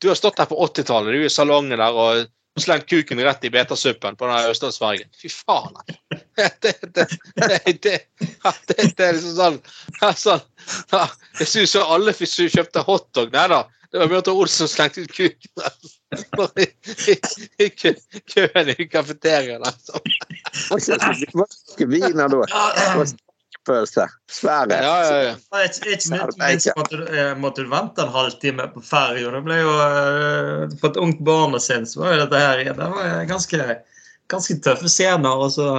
Du 0.00 0.08
har 0.08 0.16
stått 0.16 0.38
her 0.40 0.46
på 0.48 0.56
80-tallet, 0.64 1.12
du 1.12 1.20
er 1.20 1.26
i 1.28 1.32
salongen 1.32 1.76
der 1.78 1.92
og 2.00 2.26
slengt 2.58 2.86
kuken 2.88 3.20
rett 3.20 3.44
i 3.44 3.50
betasuppen 3.52 4.16
på 4.16 4.26
den 4.30 4.48
Østlandsfergen. 4.50 5.10
Fy 5.20 5.28
faen. 5.28 5.74
altså. 5.76 5.96
Det, 6.36 6.52
det, 6.60 6.72
det, 6.94 7.06
det, 7.82 8.00
det, 8.68 8.96
det 8.96 9.04
er 9.06 9.12
liksom 9.16 9.36
sånn, 9.36 9.58
sånn 10.16 10.42
Jeg 11.40 11.48
syns 11.48 11.74
alle 11.80 12.12
kjøpte 12.12 12.82
hotdog. 12.84 13.32
Nei 13.32 13.46
da. 13.52 13.62
Det 13.96 14.02
var 14.02 14.10
Bjørn 14.12 14.26
Olsen 14.36 14.66
som 14.66 14.68
slengte 14.68 15.00
ut 15.06 15.12
kuken 15.16 15.52
der. 15.56 15.76
i, 16.60 16.66
i, 17.12 17.14
i 17.64 17.68
kø- 17.72 18.20
køen 18.34 18.68
i 18.74 18.84
kafeteriaen. 18.92 19.64
Altså. 19.64 19.96
Hva 20.68 20.76
er 20.76 21.88
viner 21.88 22.28
da? 22.28 22.42
Og 23.00 23.06
stekepølse. 23.08 24.04
Svære. 24.36 24.76
Ja, 24.84 24.92
ja, 25.06 25.16
ja. 25.30 25.32
er 26.68 26.76
måtte, 26.76 27.00
du- 27.00 27.08
eh, 27.22 27.32
måtte 27.40 27.64
du 27.64 27.70
vente 27.72 28.04
en 28.04 28.12
halvtime 28.14 28.68
på 28.74 28.82
ferja. 28.84 29.32
Det 29.32 29.40
ble 29.48 29.56
jo 29.62 29.72
på 29.80 30.76
For 30.82 30.92
et 30.92 31.00
ungt 31.06 31.24
barn 31.26 31.56
se, 31.64 31.80
så 31.88 32.04
var 32.04 32.12
jo 32.14 32.20
dette 32.26 32.42
her 32.44 32.62
Det 32.76 32.90
var 32.98 33.24
ganske, 33.32 33.70
ganske 34.36 34.58
tøffe 34.68 34.92
scener. 34.92 35.40
Og 35.46 35.56
så 35.56 35.70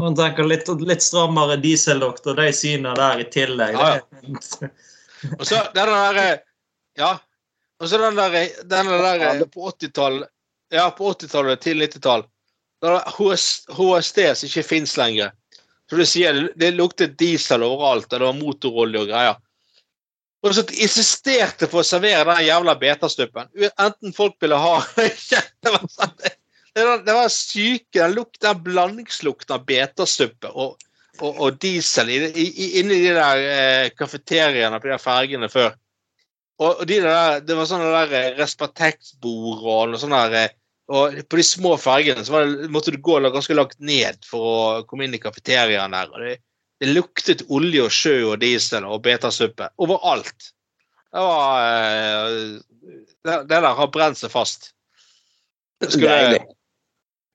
man 0.00 0.16
tenker 0.16 0.48
litt, 0.48 0.68
litt 0.88 1.04
strammere 1.04 1.60
dieseldoktor, 1.60 2.36
de 2.40 2.48
synene 2.52 2.96
der 2.98 3.22
i 3.22 3.28
tillegg. 3.32 3.76
Ja, 3.76 4.00
det- 4.24 4.72
Og 5.38 5.46
så 5.48 5.62
den 5.76 5.88
der 5.92 6.40
Ja. 6.96 7.18
Og 7.80 7.88
så 7.90 7.98
den 8.00 8.16
der, 8.16 8.36
den 8.64 8.88
der 8.88 9.44
på 9.52 9.68
80-tallet 9.70 10.28
Ja, 10.74 10.88
på 10.90 11.10
80-tallet 11.12 11.60
til 11.62 11.82
90-tall. 11.84 12.24
HS, 13.16 13.44
HSD 13.76 14.18
som 14.36 14.48
ikke 14.48 14.62
fins 14.66 14.96
lenger. 14.98 15.30
Så 15.90 15.96
du 16.00 16.04
sier 16.08 16.40
det 16.58 16.72
luktet 16.74 17.14
diesel 17.20 17.62
overalt, 17.62 18.08
og 18.10 18.18
det 18.18 18.26
var 18.26 18.34
motorolje 18.40 19.02
og 19.04 19.10
greier. 19.12 19.36
Og 20.42 20.54
så 20.54 20.64
insisterte 20.74 21.68
for 21.70 21.80
å 21.82 21.86
servere 21.86 22.24
den 22.28 22.44
jævla 22.48 22.74
betastuppen. 22.80 23.48
Enten 23.78 24.12
folk 24.16 24.34
ville 24.42 24.58
ha. 24.60 24.74
Det 25.66 25.72
var, 25.72 25.86
sånn, 25.90 26.12
det 26.76 26.84
var, 26.86 27.00
det 27.06 27.14
var 27.16 27.30
syke 27.32 27.98
Den 28.02 28.12
lukt, 28.14 28.36
den 28.44 28.60
blandingslukten 28.66 29.54
av 29.56 29.64
betastuppe 29.66 30.50
og, 30.52 30.76
og, 31.22 31.40
og 31.46 31.56
diesel 31.62 32.10
i, 32.12 32.18
i, 32.28 32.44
i- 32.66 32.72
inni 32.82 32.98
de 33.06 33.14
der 33.16 33.42
eh, 33.54 33.88
kafeteriene 33.98 34.78
på 34.82 34.90
de 34.92 34.98
fergene 35.02 35.48
før. 35.50 35.72
Og, 36.56 36.80
og 36.80 36.86
de 36.88 37.00
der, 37.04 37.42
det 37.44 37.56
var 37.58 37.68
sånne 37.68 37.90
der 37.92 38.14
eh, 38.16 38.30
Respatex-bord 38.38 39.60
og 39.60 39.92
noe 39.92 40.00
sånn 40.00 40.14
der 40.16 40.36
eh, 40.40 40.54
Og 40.96 41.16
på 41.28 41.40
de 41.40 41.44
små 41.44 41.74
fergene 41.80 42.24
så 42.24 42.36
var 42.36 42.46
det, 42.48 42.70
måtte 42.72 42.94
du 42.94 43.00
gå 43.02 43.18
ganske 43.20 43.56
langt 43.56 43.78
ned 43.82 44.22
for 44.24 44.50
å 44.50 44.84
komme 44.88 45.06
inn 45.06 45.16
i 45.16 45.22
kafeteriaen 45.22 45.96
der. 45.96 46.12
og 46.12 46.22
det, 46.22 46.36
det 46.80 46.92
luktet 46.92 47.42
olje 47.52 47.82
og 47.84 47.92
sjø 47.92 48.16
og 48.30 48.38
diesel 48.44 48.86
og 48.86 49.02
betasuppe 49.04 49.68
overalt. 49.82 50.52
Det 51.12 51.24
var 51.24 51.64
eh, 51.64 52.36
det, 53.26 53.40
det 53.50 53.60
der 53.66 53.74
har 53.80 53.92
brent 53.92 54.20
seg 54.20 54.32
fast. 54.32 54.70
Jeg 55.82 55.92
skulle 55.92 56.44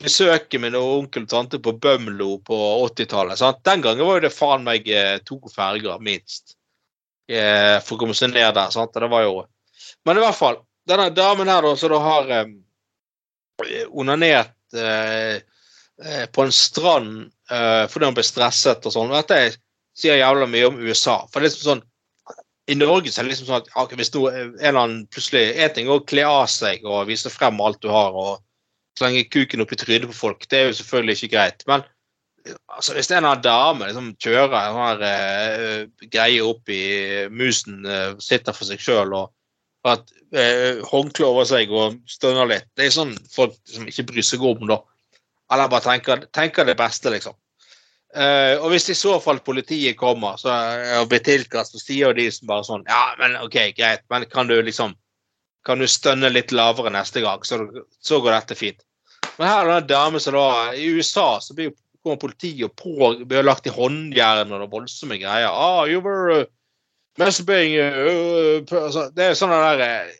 besøke 0.01 0.57
min 0.57 0.73
onkel 0.73 1.27
og 1.27 1.29
tante 1.29 1.59
på 1.61 1.75
Bømlo 1.77 2.39
på 2.47 2.57
80-tallet. 2.87 3.43
Den 3.67 3.83
gangen 3.85 4.07
var 4.07 4.23
det 4.23 4.33
faen 4.33 4.65
meg 4.65 4.87
to 5.27 5.37
ferger, 5.53 6.01
minst. 6.01 6.55
Eh, 7.31 7.77
for 7.85 7.95
å 7.95 8.01
komme 8.01 8.17
seg 8.17 8.33
ned 8.33 8.55
der. 8.57 8.73
sant? 8.73 8.93
Det 8.93 9.09
var 9.11 9.23
jo 9.23 9.45
Men 10.05 10.17
i 10.17 10.23
hvert 10.23 10.37
fall, 10.37 10.57
denne 10.89 11.11
damen 11.13 11.47
her 11.47 11.61
da, 11.61 11.75
som 11.77 11.91
da 11.93 11.99
har 12.01 12.31
eh, 12.33 13.85
onanert 13.89 14.55
eh, 14.73 15.37
eh, 16.01 16.25
på 16.33 16.45
en 16.45 16.51
strand 16.51 17.27
eh, 17.51 17.85
fordi 17.91 18.09
hun 18.09 18.17
ble 18.17 18.25
stresset 18.25 18.87
og 18.89 18.95
sånn. 18.95 19.13
Dette 19.13 19.53
sier 19.93 20.17
jævla 20.17 20.47
mye 20.49 20.71
om 20.71 20.79
USA. 20.81 21.19
For 21.29 21.39
det 21.39 21.51
er 21.51 21.53
liksom 21.53 21.69
sånn 21.69 21.85
i 22.71 22.77
Norge 22.77 23.11
så 23.11 23.21
er 23.21 23.27
det 23.27 23.33
liksom 23.33 23.49
sånn 23.49 23.69
at 23.81 23.93
hvis 23.97 24.13
noe, 24.15 24.31
en 24.31 24.51
eller 24.61 24.79
annen 24.79 25.05
plutselig 25.11 25.57
En 25.59 25.73
ting 25.75 25.89
er 25.89 25.97
å 25.97 26.05
kle 26.07 26.25
av 26.27 26.45
seg 26.51 26.85
og 26.87 27.09
vise 27.09 27.31
frem 27.33 27.59
alt 27.61 27.81
du 27.83 27.89
har, 27.91 28.15
og 28.15 28.41
slenge 28.99 29.25
kuken 29.33 29.63
opp 29.63 29.73
i 29.73 29.79
trynet 29.79 30.09
på 30.11 30.17
folk. 30.17 30.45
Det 30.49 30.59
er 30.59 30.69
jo 30.69 30.77
selvfølgelig 30.79 31.17
ikke 31.17 31.33
greit. 31.35 31.65
Men 31.69 31.83
altså, 32.49 32.95
hvis 32.95 33.09
det 33.09 33.17
er 33.17 33.25
en 33.25 33.43
dame 33.43 33.87
liksom, 33.87 34.13
kjører 34.21 34.55
en 34.57 34.77
sånn 34.77 35.05
eh, 35.07 36.07
greie 36.11 36.41
opp 36.45 36.71
i 36.71 36.81
musen, 37.31 37.85
uh, 37.85 38.17
sitter 38.21 38.55
for 38.55 38.69
seg 38.69 38.81
sjøl 38.81 39.13
og 39.17 39.31
har 39.85 40.01
et 40.01 40.81
uh, 40.85 41.27
over 41.27 41.45
seg 41.49 41.71
og 41.73 41.99
stønner 42.09 42.49
litt 42.49 42.67
Det 42.77 42.87
er 42.87 42.95
sånn 42.95 43.13
folk 43.33 43.55
som 43.69 43.87
ikke 43.89 44.07
bryr 44.11 44.25
seg 44.25 44.43
om, 44.45 44.67
da. 44.69 44.81
Eller 45.51 45.71
bare 45.71 45.87
tenker, 45.87 46.27
tenker 46.31 46.67
det 46.67 46.77
beste, 46.79 47.11
liksom. 47.11 47.35
Uh, 48.11 48.59
og 48.59 48.73
hvis 48.73 48.89
i 48.91 48.97
så 48.97 49.15
fall 49.23 49.39
politiet 49.39 49.95
kommer 49.99 50.35
så, 50.39 50.51
og 50.99 51.09
blir 51.11 51.23
tilkalt, 51.23 51.71
så 51.71 51.79
sier 51.79 52.15
de 52.15 52.25
som 52.33 52.49
bare 52.49 52.67
sånn 52.67 52.81
Ja, 52.89 53.13
men 53.21 53.37
OK, 53.39 53.55
greit, 53.77 54.03
men 54.11 54.27
kan 54.27 54.51
du 54.51 54.57
liksom 54.59 54.97
Kan 55.63 55.79
du 55.79 55.87
stønne 55.87 56.31
litt 56.33 56.51
lavere 56.51 56.91
neste 56.91 57.21
gang, 57.21 57.43
så, 57.45 57.61
så 58.01 58.17
går 58.17 58.33
dette 58.33 58.55
fint. 58.57 58.79
Men 59.37 59.45
her 59.45 59.59
er 59.61 59.67
det 59.69 59.75
en 59.75 59.89
dame 59.91 60.19
som 60.19 60.33
da 60.33 60.73
I 60.73 60.87
USA 60.97 61.35
så 61.37 61.53
blir 61.53 61.69
jo 61.69 61.75
kommer 62.03 62.21
politiet 62.21 62.65
og 62.85 63.23
blir 63.29 63.45
lagt 63.45 63.67
i 63.69 63.73
håndjern 63.73 64.51
og 64.57 64.71
voldsomme 64.71 65.19
greier. 65.21 65.49
Ah, 65.51 65.85
you 65.89 66.01
were 66.01 66.41
uh, 66.41 66.49
masturbating 67.21 67.77
uh, 67.77 68.61
uh, 68.61 68.83
altså, 68.83 69.07
Det 69.15 69.25
er 69.25 69.37
sånn 69.37 69.53
der 69.53 69.85
eh, 69.85 70.13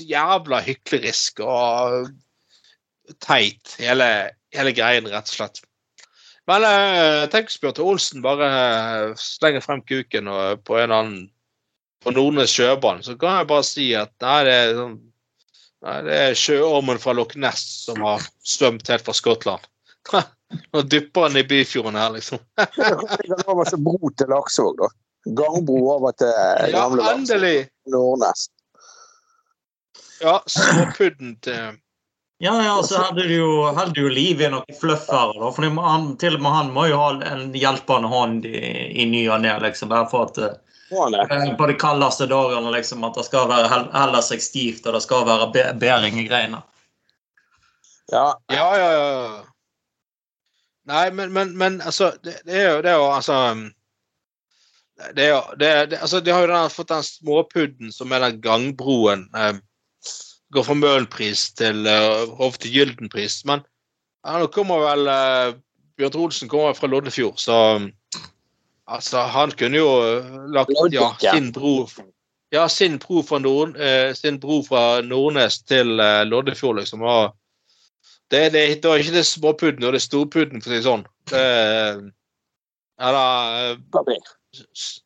jævla 0.00 0.62
hyklerisk 0.64 1.42
og 1.44 2.10
teit, 3.20 3.74
hele, 3.80 4.30
hele 4.54 4.72
greien, 4.74 5.08
rett 5.10 5.28
og 5.28 5.36
slett. 5.36 5.60
Men 6.50 6.64
uh, 6.66 7.26
tenk 7.30 7.50
hvis 7.50 7.60
Bjørte 7.62 7.84
Olsen 7.84 8.24
bare 8.24 8.48
uh, 8.48 9.18
slenger 9.18 9.62
frem 9.64 9.84
kuken 9.86 10.30
og, 10.30 10.64
på 10.66 10.80
en 10.80 10.94
annen 10.94 11.28
på 12.00 12.14
Nordnes 12.16 12.54
sjøbane, 12.56 13.04
så 13.04 13.12
kan 13.20 13.42
jeg 13.42 13.48
bare 13.50 13.66
si 13.68 13.90
at 13.98 14.12
nei, 14.24 14.38
det 14.48 14.54
er, 14.56 14.70
sånn, 14.78 14.94
nei, 15.84 15.96
det 16.06 16.14
er 16.16 16.38
sjøormen 16.42 17.00
fra 17.02 17.12
Loch 17.12 17.34
Ness 17.36 17.66
som 17.84 18.00
har 18.06 18.24
svømt 18.40 18.88
helt 18.88 19.04
fra 19.04 19.14
Skottland. 19.16 19.68
Nå 20.72 20.82
dypper 20.82 21.28
han 21.28 21.36
i 21.36 21.44
Byfjorden 21.44 21.94
her, 21.94 22.10
liksom. 22.10 22.38
Det 22.76 23.28
var 23.28 23.50
over 23.54 23.76
bro 23.76 24.10
til 24.18 24.32
Laksevåg, 24.32 24.78
da. 24.78 24.88
Gangbro 25.24 25.82
over 25.96 26.12
til 26.12 26.32
Ja, 26.32 26.70
gamle 26.74 27.02
Laksevåg. 27.02 27.68
Nordnes. 27.92 28.48
Ja, 30.20 30.42
småpudden 30.46 31.36
til 31.40 31.78
Ja, 32.42 32.54
ja, 32.64 32.82
så 32.82 32.98
holder 33.02 33.28
du 33.92 34.00
jo, 34.00 34.08
liv 34.08 34.40
i 34.40 34.48
noen 34.48 34.78
fluffere, 34.80 35.36
da. 35.36 35.52
For 35.52 35.66
han, 35.84 36.16
til 36.16 36.38
og 36.38 36.42
med 36.42 36.56
han 36.56 36.72
må 36.72 36.86
jo 36.88 36.96
ha 36.96 37.10
en 37.34 37.50
hjelpende 37.52 38.08
hånd 38.08 38.46
i, 38.48 38.62
i 39.02 39.06
ny 39.06 39.26
og 39.28 39.42
ne, 39.44 39.52
liksom. 39.60 39.92
Bare 39.92 40.08
for 40.08 40.30
at 40.30 40.40
eh, 40.46 41.50
på 41.58 41.66
de 41.68 41.76
kaldeste 41.78 42.26
dagene, 42.26 42.72
liksom, 42.72 43.04
at 43.04 43.20
det 43.20 43.26
skal 43.28 43.48
være 43.52 43.68
heller 43.92 44.24
seg 44.24 44.42
stivt, 44.42 44.88
og 44.88 44.96
det 44.96 45.02
skal 45.04 45.28
være 45.28 45.50
be 45.52 45.66
bæring 45.84 46.16
i 46.18 46.26
greina. 46.30 46.62
Ja. 48.10 48.24
Ja, 48.48 48.66
ja, 48.78 48.90
ja. 48.96 49.44
Nei, 50.90 51.04
men, 51.14 51.32
men, 51.32 51.52
men 51.58 51.78
altså 51.80 52.10
det, 52.24 52.40
det 52.48 52.56
er 52.58 52.68
jo 52.74 52.82
det 52.84 52.90
er 52.92 52.98
jo 52.98 53.08
altså 53.14 53.36
um, 53.52 53.68
det 55.16 55.24
er 55.24 55.30
jo, 55.30 55.40
det, 55.56 55.68
det, 55.92 55.98
altså, 56.02 56.20
De 56.20 56.32
har 56.34 56.44
jo 56.44 56.50
den, 56.50 56.72
fått 56.74 56.90
den 56.90 57.06
småpudden 57.06 57.92
som 57.94 58.12
er 58.12 58.20
den 58.20 58.40
gangbroen. 58.44 59.22
Eh, 59.32 59.54
går 60.52 60.66
fra 60.66 60.76
Møhlenpris 60.76 61.46
til 61.56 61.88
uh, 61.88 62.26
over 62.36 62.58
til 62.60 62.74
Gyldenpris. 62.74 63.38
Men 63.48 63.62
ja, 64.26 64.36
nå 64.36 64.50
kommer 64.52 64.82
vel 64.84 65.08
uh, 65.08 65.56
Bjørn 65.96 66.20
Olsen 66.20 66.52
kommer 66.52 66.76
fra 66.76 66.90
Loddefjord, 66.92 67.40
så 67.40 67.56
um, 67.78 67.88
altså, 68.84 69.24
han 69.32 69.56
kunne 69.56 69.80
jo 69.80 69.88
uh, 70.04 70.44
lagt 70.52 70.76
ja, 70.92 71.14
sin 71.22 71.48
bro 71.56 71.86
ja, 72.50 72.68
sin 72.68 72.98
bro 72.98 73.22
fra, 73.22 73.38
Nord, 73.38 73.80
eh, 73.80 74.12
sin 74.14 74.40
bro 74.40 74.62
fra 74.66 75.00
Nordnes 75.06 75.60
til 75.62 76.00
eh, 76.00 76.24
Loddefjord, 76.26 76.80
liksom. 76.80 77.02
Og 77.06 77.36
det, 78.30 78.42
det, 78.54 78.64
det 78.82 78.90
var 78.90 79.02
ikke 79.02 79.16
det 79.16 79.26
småpudden, 79.28 79.86
og 79.86 79.96
det 79.96 80.02
store 80.04 80.28
pudden, 80.30 80.62
for 80.62 80.70
å 80.70 80.74
si 80.74 80.78
det 80.78 80.86
sånn. 80.86 81.06
Det, 81.30 81.46
eller 83.00 83.72
eh, 83.72 84.20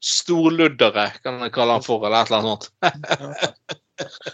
storluddere, 0.02 1.08
kan 1.22 1.40
jeg 1.44 1.54
kalle 1.54 1.78
han 1.78 1.86
for, 1.86 2.04
eller 2.06 2.24
et 2.24 2.32
eller 2.32 2.42
annet 2.42 2.68
sånt. 2.68 3.80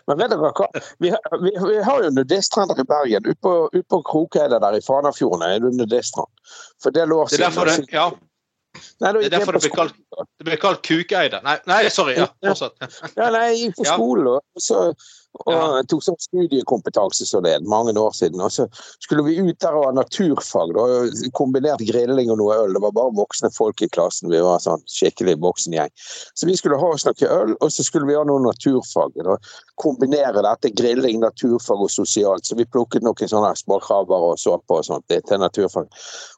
Men 0.09 0.17
vet 0.17 0.33
dere 0.33 0.51
hva? 0.57 0.67
Vi, 1.05 1.11
vi, 1.43 1.51
vi 1.53 1.77
har 1.85 2.07
jo 2.07 2.11
nudiststrender 2.17 2.81
i 2.81 2.87
Bergen. 2.89 3.27
Ute 3.29 3.37
på, 3.45 3.53
ut 3.75 3.87
på 3.93 4.01
Krokeide 4.09 4.57
der 4.63 4.79
i 4.79 4.81
Fanafjorden 4.87 5.45
er 5.45 5.61
det 5.61 5.75
nudiststrand. 5.77 6.33
For 6.81 6.95
det 6.97 7.05
lå 7.11 7.27
Det 7.29 7.37
er 7.37 7.51
derfor 7.51 7.69
det, 7.69 7.83
ja, 7.93 8.09
Nei, 9.03 9.11
det 9.17 9.27
er 9.27 9.33
derfor 9.35 9.57
det 9.57 9.65
blir 9.65 9.73
kalt, 9.75 9.97
det 10.39 10.47
blir 10.47 10.59
kalt 10.61 10.83
Kukeide. 10.87 11.41
Nei, 11.43 11.57
nei, 11.67 11.81
sorry. 11.91 12.15
ja, 12.21 12.29
fortsatt. 12.45 12.77
Ja, 13.17 13.31
nei, 13.35 13.49
jeg 13.49 13.59
gikk 13.65 13.81
på 13.81 13.87
skolen 13.89 14.29
og, 14.37 14.43
så, 14.63 14.83
og 15.47 15.53
Ja. 15.53 15.83
tok 15.83 16.03
sånn 16.03 16.19
studiekompetanse 16.19 17.27
så 17.27 17.41
det, 17.43 17.63
mange 17.63 17.95
år 17.95 18.13
siden. 18.13 18.41
Og 18.41 18.51
så 18.51 18.67
skulle 19.01 19.23
vi 19.25 19.39
ut 19.39 19.59
der 19.59 19.77
og 19.77 19.85
ha 19.87 19.93
naturfag. 19.93 20.75
Da, 20.75 21.31
kombinert 21.33 21.81
grilling 21.87 22.31
og 22.31 22.39
noe 22.39 22.57
øl. 22.65 22.75
Det 22.75 22.83
var 22.83 22.93
bare 22.93 23.15
voksne 23.15 23.51
folk 23.55 23.81
i 23.83 23.89
klassen. 23.89 24.31
Vi 24.31 24.41
var 24.41 24.59
sånn 24.59 24.83
skikkelig 24.91 25.39
voksen 25.41 25.73
gjeng. 25.73 25.91
Så 26.35 26.47
vi 26.47 26.57
skulle 26.59 26.79
ha 26.79 26.93
oss 26.93 27.07
noe 27.07 27.29
øl, 27.31 27.57
og 27.61 27.71
så 27.71 27.87
skulle 27.87 28.07
vi 28.11 28.19
ha 28.19 28.25
noe 28.25 28.43
naturfag. 28.43 29.15
Da. 29.25 29.37
Kombinere 29.81 30.43
dette 30.43 30.75
grilling, 30.75 31.21
naturfag 31.21 31.87
og 31.87 31.91
sosialt. 31.91 32.45
Så 32.45 32.59
vi 32.59 32.67
plukket 32.67 33.07
noen 33.07 33.31
sånne 33.31 33.55
småkrabber 33.57 34.33
og 34.33 34.39
såpe 34.39 34.81
og 34.81 34.85
sånt 34.85 35.07
det, 35.09 35.25
til 35.31 35.39
naturfag. 35.39 35.87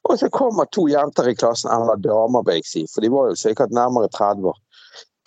Og 0.05 0.18
så 0.18 0.28
kommer 0.30 0.68
to 0.70 0.86
jenter 0.93 1.28
i 1.32 1.34
klassen, 1.34 1.72
eller 1.72 1.97
damer, 1.97 2.45
vil 2.45 2.61
jeg 2.61 2.68
si, 2.68 2.86
for 2.93 3.01
de 3.01 3.11
var 3.12 3.32
jo 3.32 3.40
sikkert 3.40 3.74
nærmere 3.74 4.12
30 4.12 4.53
år. 4.53 4.62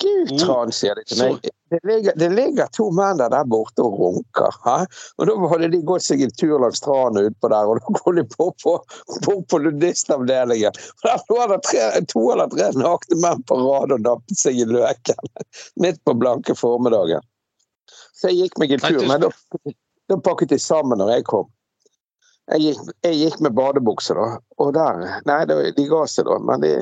Gud, 0.06 0.32
Oh, 0.32 0.38
Tran, 0.38 0.72
sier 0.76 0.98
de 0.98 1.04
til 1.10 1.22
meg. 1.22 1.48
Det 1.74 1.80
ligger, 1.84 2.14
det 2.16 2.30
ligger 2.30 2.68
to 2.78 2.92
menn 2.94 3.18
der, 3.18 3.32
der 3.34 3.48
borte 3.50 3.82
og 3.84 3.96
runker. 4.00 4.58
Hæ? 4.66 4.76
Og 5.18 5.30
da 5.30 5.36
hadde 5.52 5.70
de 5.74 5.80
gått 5.88 6.06
seg 6.06 6.22
en 6.22 6.34
tur 6.38 6.60
langs 6.62 6.78
stranden 6.82 7.32
utpå 7.32 7.50
der, 7.50 7.70
og 7.72 7.80
da 7.80 7.96
kom 7.98 8.20
de 8.20 8.26
på 8.30 8.52
på, 8.62 8.76
på, 9.26 9.36
på 9.50 9.60
nudistavdelingen. 9.64 10.78
Der 11.06 11.26
lå 11.32 11.48
det 11.52 11.60
tre, 11.66 11.88
to 12.12 12.28
eller 12.36 12.52
tre 12.54 12.70
nakne 12.78 13.18
menn 13.24 13.42
på 13.50 13.58
rad 13.64 13.96
og 13.98 14.06
nappet 14.06 14.44
seg 14.44 14.62
i 14.62 14.70
løken 14.70 15.34
midt 15.84 16.04
på 16.06 16.16
blanke 16.22 16.58
formiddagen. 16.60 17.26
Så 18.16 18.30
jeg 18.30 18.46
gikk 18.46 18.62
meg 18.62 18.78
en 18.78 18.86
tur, 18.86 19.02
men 19.10 19.26
da, 19.26 19.34
da 20.12 20.22
pakket 20.30 20.54
de 20.54 20.62
sammen 20.62 21.02
når 21.02 21.18
jeg 21.18 21.30
kom. 21.34 21.50
Jeg 22.54 22.62
gikk, 22.62 22.90
jeg 23.02 23.22
gikk 23.24 23.42
med 23.42 23.58
badebukse, 23.58 24.14
da. 24.14 24.36
Og 24.62 24.76
der 24.78 25.02
Nei, 25.26 25.40
de 25.50 25.90
ga 25.90 26.06
seg, 26.10 26.30
da. 26.30 26.38
Men 26.46 26.62
de 26.62 26.76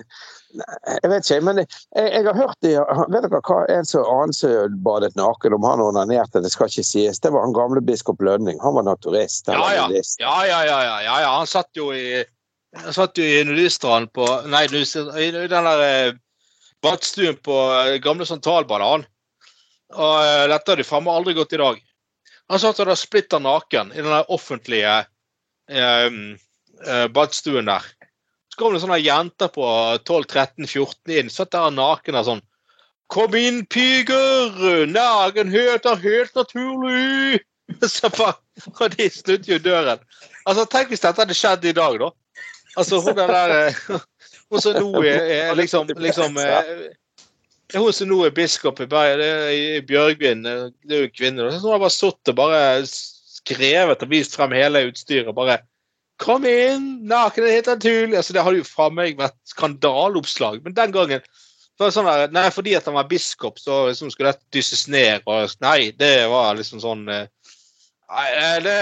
Jeg 0.53 1.09
vet 1.09 1.25
ikke, 1.25 1.39
men 1.47 1.61
jeg, 1.63 1.67
jeg 1.97 2.25
har 2.27 2.37
hørt 2.37 2.59
det, 2.61 2.75
Vet 3.09 3.25
dere 3.25 3.41
hva 3.41 3.59
en 3.73 3.87
som 3.89 4.05
annen 4.05 4.35
som 4.37 4.75
badet 4.85 5.15
naken, 5.17 5.55
om 5.57 5.65
han 5.65 5.81
onanerte, 5.81 6.43
det 6.43 6.51
skal 6.53 6.69
ikke 6.69 6.85
sies. 6.85 7.21
Det 7.23 7.31
var 7.33 7.47
han 7.47 7.55
gamle 7.55 7.81
biskop 7.81 8.21
Lønning. 8.21 8.59
Han 8.61 8.77
var 8.77 8.85
naturist. 8.87 9.49
Ja, 9.49 9.65
ja. 9.73 9.87
Ja, 9.89 10.35
ja, 10.45 10.59
ja, 10.67 10.79
ja, 10.85 10.97
ja, 11.07 11.17
ja. 11.25 11.31
Han 11.39 11.49
satt 11.49 11.71
jo 11.77 11.89
i 11.95 12.23
han 12.73 12.93
satt 12.93 13.17
jo 13.17 13.25
i 13.25 13.43
nudiststranden 13.45 14.09
på 14.13 14.25
Nei, 14.49 14.65
i 14.65 15.29
den 15.29 15.49
der 15.51 15.81
eh, 15.85 16.15
badstuen 16.83 17.37
på 17.45 17.57
eh, 17.77 17.97
gamle 18.03 18.25
Santalbadet, 18.25 18.87
han. 18.87 19.05
Og 19.93 20.15
eh, 20.25 20.45
dette 20.51 20.73
har 20.73 20.81
de 20.81 20.87
faen 20.87 21.05
meg 21.05 21.19
aldri 21.19 21.35
gått 21.37 21.53
i 21.53 21.61
dag. 21.61 21.81
Han 22.51 22.61
satt 22.61 22.81
der 22.81 22.97
splitter 22.99 23.43
naken 23.43 23.93
i 23.93 24.01
den 24.01 24.31
offentlige 24.33 24.95
eh, 25.69 26.17
badstuen 27.13 27.69
der. 27.69 27.85
Så 28.53 28.59
kom 28.59 28.75
det 28.75 28.83
sånne 28.83 28.99
jenter 29.01 29.49
på 29.49 29.65
12-13-14 30.05 31.13
inn, 31.17 31.29
satt 31.33 31.55
der 31.55 31.71
naken 31.73 32.19
og 32.19 32.27
sånn 32.27 32.43
Kom 33.09 33.33
inn, 33.33 33.63
piger! 33.65 34.85
Nagen 34.89 35.49
er 35.57 36.03
helt 36.03 36.37
naturlig! 36.37 37.41
Så 37.95 38.11
bare, 38.13 38.35
og 38.77 38.93
de 38.93 39.07
snudde 39.09 39.49
jo 39.55 39.57
døren. 39.57 40.05
Altså, 40.45 40.67
Tenk 40.69 40.93
hvis 40.93 41.01
dette 41.01 41.23
hadde 41.23 41.37
skjedd 41.37 41.65
i 41.65 41.73
dag, 41.73 41.97
da. 41.97 42.11
Altså, 42.77 43.01
hun 43.01 43.17
der 43.17 43.55
eh, 43.55 43.81
Hun 44.53 44.61
som 44.61 44.77
nå 44.77 45.01
er, 45.01 45.25
er 45.49 45.57
liksom, 45.57 45.89
liksom 45.97 46.37
eh, 46.41 46.71
Hun 47.73 47.89
som 47.93 48.09
nå 48.09 48.21
er 48.27 48.37
biskop 48.37 48.81
i 48.85 48.85
i 48.85 49.81
Bjørgvin, 49.81 50.45
eh, 50.45 50.69
det 50.85 50.97
er 50.97 51.05
jo 51.07 51.09
en 51.09 51.17
kvinne. 51.17 51.51
Hun 51.57 51.71
har 51.73 51.81
bare 51.81 51.97
sittet 51.97 52.35
og 52.35 52.41
bare 52.43 52.63
skrevet 52.85 54.05
og 54.05 54.13
vist 54.13 54.37
frem 54.37 54.53
hele 54.53 54.87
utstyret. 54.91 55.33
bare 55.33 55.63
Kom 56.21 56.45
inn! 56.45 57.07
Naken 57.09 57.47
er 57.47 57.57
helt 57.57 57.71
naturlig. 57.71 58.17
Altså, 58.19 58.35
det 58.35 58.43
hadde 58.45 58.61
jo 58.61 58.67
fra 58.67 58.89
meg 58.93 59.17
vært 59.19 59.37
skandaleoppslag. 59.49 60.61
Men 60.65 60.75
den 60.77 60.93
gangen 60.93 61.23
var 61.79 61.89
det 61.89 61.95
sånn 61.95 62.07
der, 62.07 62.33
Nei, 62.35 62.45
fordi 62.53 62.75
at 62.77 62.85
han 62.89 62.97
var 62.97 63.09
biskop, 63.09 63.57
så 63.59 63.87
liksom 63.89 64.11
skulle 64.13 64.33
dette 64.33 64.53
dysses 64.53 64.85
ned. 64.91 65.25
og 65.25 65.55
Nei, 65.63 65.91
det 65.97 66.15
var 66.31 66.53
liksom 66.59 66.83
sånn 66.83 67.07
eh, 67.09 67.25
Nei, 68.13 68.27
eh, 68.29 68.57
det, 68.61 68.75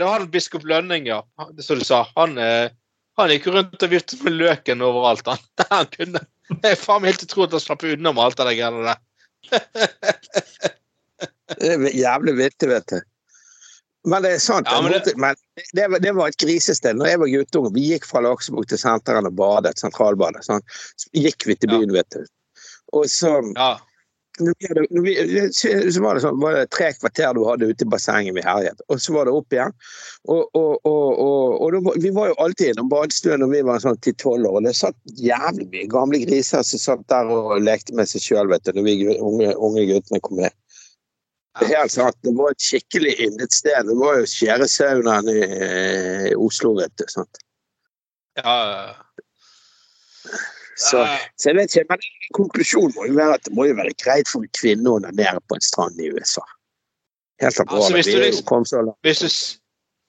det 0.00 0.04
var 0.04 0.18
han 0.18 0.30
biskop 0.32 0.66
Lønning, 0.68 1.08
ja. 1.08 1.22
Det 1.56 1.64
som 1.64 1.80
du 1.80 1.86
sa. 1.88 2.02
Han, 2.18 2.36
eh, 2.38 2.68
han 3.16 3.32
gikk 3.32 3.48
rundt 3.54 3.86
og 3.86 3.92
viftet 3.92 4.22
med 4.26 4.36
løken 4.36 4.84
overalt. 4.84 5.26
Han, 5.30 5.40
han 5.72 5.90
kunne. 5.94 6.24
Det 6.52 6.74
er 6.74 6.80
faen 6.80 7.02
meg 7.02 7.14
helt 7.14 7.24
utrolig 7.24 7.48
at 7.48 7.58
han 7.58 7.64
slapp 7.64 7.86
unna 7.88 8.12
med 8.12 8.26
alt 8.26 8.38
det 8.40 8.48
der 8.50 8.58
greiene 8.60 8.92
der. 8.92 9.02
Det 11.54 11.68
er 11.68 11.82
jævlig 11.92 12.32
vittig, 12.38 12.68
vet 12.70 12.86
du. 12.88 13.02
Men 14.04 14.24
det 14.24 14.34
er 14.36 14.42
sant. 14.42 14.68
Ja, 14.68 14.82
men 14.84 14.92
det, 14.92 15.14
men 15.16 15.36
det, 15.72 15.88
det 16.04 16.12
var 16.16 16.28
et 16.28 16.40
grisested. 16.40 16.98
Når 17.00 17.08
jeg 17.08 17.22
var 17.22 17.32
guttunge, 17.32 17.72
vi 17.72 17.86
gikk 17.94 18.04
fra 18.08 18.20
Laksebukk 18.24 18.68
til 18.68 18.80
senteren 18.80 19.30
og 19.30 19.36
badet, 19.38 19.78
sentralbadet. 19.80 20.44
Sånn. 20.44 20.64
Så 21.00 21.08
gikk 21.16 21.48
vi 21.48 21.56
til 21.56 21.72
Ja. 21.72 21.78
byen, 21.78 21.96
vet 21.96 22.10
du. 22.12 22.24
Og 22.92 23.08
så, 23.08 23.40
Ja. 23.56 23.78
når 24.40 25.02
vi 25.06 25.14
så 25.54 26.02
var 26.02 26.14
det 26.14 26.22
sånn, 26.22 26.40
var 26.42 26.52
det 26.58 26.70
tre 26.70 26.90
kvarter 26.92 27.32
du 27.34 27.44
hadde 27.48 27.70
ute 27.70 27.86
i 27.86 27.88
bassenget 27.88 28.34
vi 28.34 28.42
herjet. 28.44 28.80
Og 28.90 29.00
så 29.00 29.14
var 29.14 29.24
det 29.24 29.32
opp 29.32 29.52
igjen. 29.56 29.72
Og, 30.28 30.50
og, 30.52 30.80
og, 30.84 31.62
og, 31.62 31.96
vi 31.96 32.10
var 32.10 32.28
jo 32.28 32.34
alltid 32.44 32.74
innom 32.74 32.90
badestuen 32.92 33.40
når 33.40 33.52
vi 33.54 33.62
var 33.62 33.78
sånn 33.80 33.96
10-12 34.02 34.44
år. 34.50 34.58
Og 34.58 34.64
det 34.68 34.74
satt 34.76 34.96
jævlig 35.16 35.70
mye 35.70 35.88
gamle 35.88 36.20
griser 36.26 36.62
som 36.62 36.82
satt 36.82 37.08
der 37.08 37.30
og 37.32 37.56
lekte 37.62 37.94
med 37.94 38.10
seg 38.10 38.20
sjøl, 38.20 38.52
vet 38.52 38.66
du, 38.68 38.74
når 38.76 38.84
vi 38.90 39.16
unge, 39.16 39.54
unge 39.56 39.86
guttene 39.94 40.20
kom 40.20 40.42
med. 40.42 40.52
Det 41.60 41.68
helt 41.70 41.92
sant. 41.92 42.16
Det 42.26 42.32
var 42.34 42.50
et 42.50 42.62
skikkelig 42.66 43.14
yndet 43.28 43.52
sted. 43.54 43.86
Det 43.86 43.94
var 44.00 44.16
jo 44.18 44.26
skjæresaunaen 44.26 45.28
i, 45.30 45.40
i 46.30 46.34
Oslo, 46.34 46.74
vet 46.80 46.94
du. 46.98 47.04
sant? 47.08 47.42
ja. 48.40 48.94
Så, 50.74 50.98
så 51.38 51.52
jeg 51.52 51.56
vet 51.60 51.70
ikke, 51.76 51.86
men 51.94 52.00
konklusjonen 52.34 52.90
må 52.96 53.04
jo 53.06 53.14
være 53.14 53.36
at 53.38 53.44
det 53.46 53.52
må 53.54 53.68
jo 53.68 53.76
være 53.78 53.92
greit 53.94 54.26
for 54.26 54.42
en 54.42 54.50
kvinne 54.58 54.90
å 54.90 54.96
onanere 54.98 55.38
på 55.46 55.54
en 55.54 55.62
strand 55.62 56.00
i 56.02 56.08
USA. 56.10 56.42
Helt 57.38 57.60
Altså, 57.60 57.62
alvorlig. 57.68 58.00
hvis 58.02 58.08
liksom- 58.42 58.96
hvis 59.06 59.60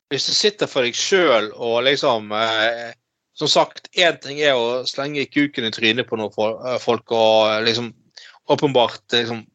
hvis 0.10 0.26
du 0.26 0.34
sitter 0.34 0.70
for 0.70 0.86
deg 0.86 0.94
sjøl 0.98 1.52
og 1.54 1.84
liksom 1.84 2.32
eh, 2.32 2.94
Som 3.36 3.48
sagt, 3.48 3.90
én 3.98 4.16
ting 4.22 4.40
er 4.40 4.54
å 4.56 4.86
slenge 4.88 5.26
kuken 5.28 5.66
i 5.68 5.72
trynet 5.72 6.08
på 6.08 6.16
noen 6.16 6.32
eh, 6.66 6.78
folk 6.80 7.12
og 7.12 7.50
eh, 7.52 7.64
liksom 7.66 7.94
åpenbart 8.50 9.02
liksom 9.12 9.46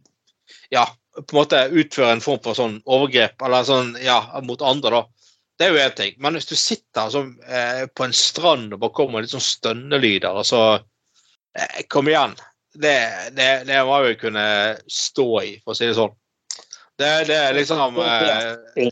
Ja, 0.70 0.84
på 1.16 1.34
en 1.34 1.40
måte 1.40 1.62
utføre 1.70 2.12
en 2.14 2.22
form 2.22 2.40
for 2.44 2.58
sånn 2.58 2.76
overgrep 2.86 3.42
eller 3.42 3.66
sånn, 3.66 3.94
ja, 4.02 4.20
mot 4.46 4.62
andre, 4.62 5.00
da. 5.00 5.30
Det 5.60 5.66
er 5.66 5.74
jo 5.74 5.82
én 5.82 5.96
ting. 5.96 6.14
Men 6.24 6.38
hvis 6.38 6.48
du 6.48 6.54
sitter 6.56 7.10
sånn, 7.12 7.34
på 7.92 8.04
en 8.06 8.14
strand 8.16 8.72
og 8.72 8.80
bare 8.80 8.96
kommer 8.96 9.20
litt 9.20 9.34
sånn 9.34 9.44
stønnelyder, 9.44 10.38
og 10.40 10.46
så 10.48 10.62
eh, 10.78 11.82
Kom 11.92 12.08
igjen. 12.08 12.32
Det, 12.72 12.94
det, 13.36 13.48
det 13.68 13.82
må 13.84 13.98
jeg 13.98 14.14
jo 14.14 14.20
kunne 14.22 14.44
stå 14.88 15.28
i, 15.42 15.52
for 15.60 15.74
å 15.74 15.76
si 15.76 15.90
det 15.90 15.98
sånn. 15.98 16.14
Det, 17.00 17.10
det 17.28 17.36
er 17.36 17.58
liksom 17.58 17.98
eh, 18.00 18.88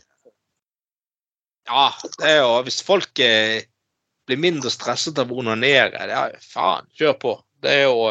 Ja, 1.69 1.87
det 2.17 2.25
er 2.27 2.39
jo 2.41 2.53
Hvis 2.65 2.79
folk 2.85 3.21
eh, 3.21 3.63
blir 4.29 4.41
mindre 4.41 4.69
stresset 4.73 5.17
av 5.21 5.31
å 5.31 5.41
onanere, 5.41 6.05
er 6.05 6.37
faen, 6.43 6.89
kjør 6.97 7.17
på. 7.23 7.33
Det 7.63 7.75
er 7.79 7.83
jo 7.87 8.05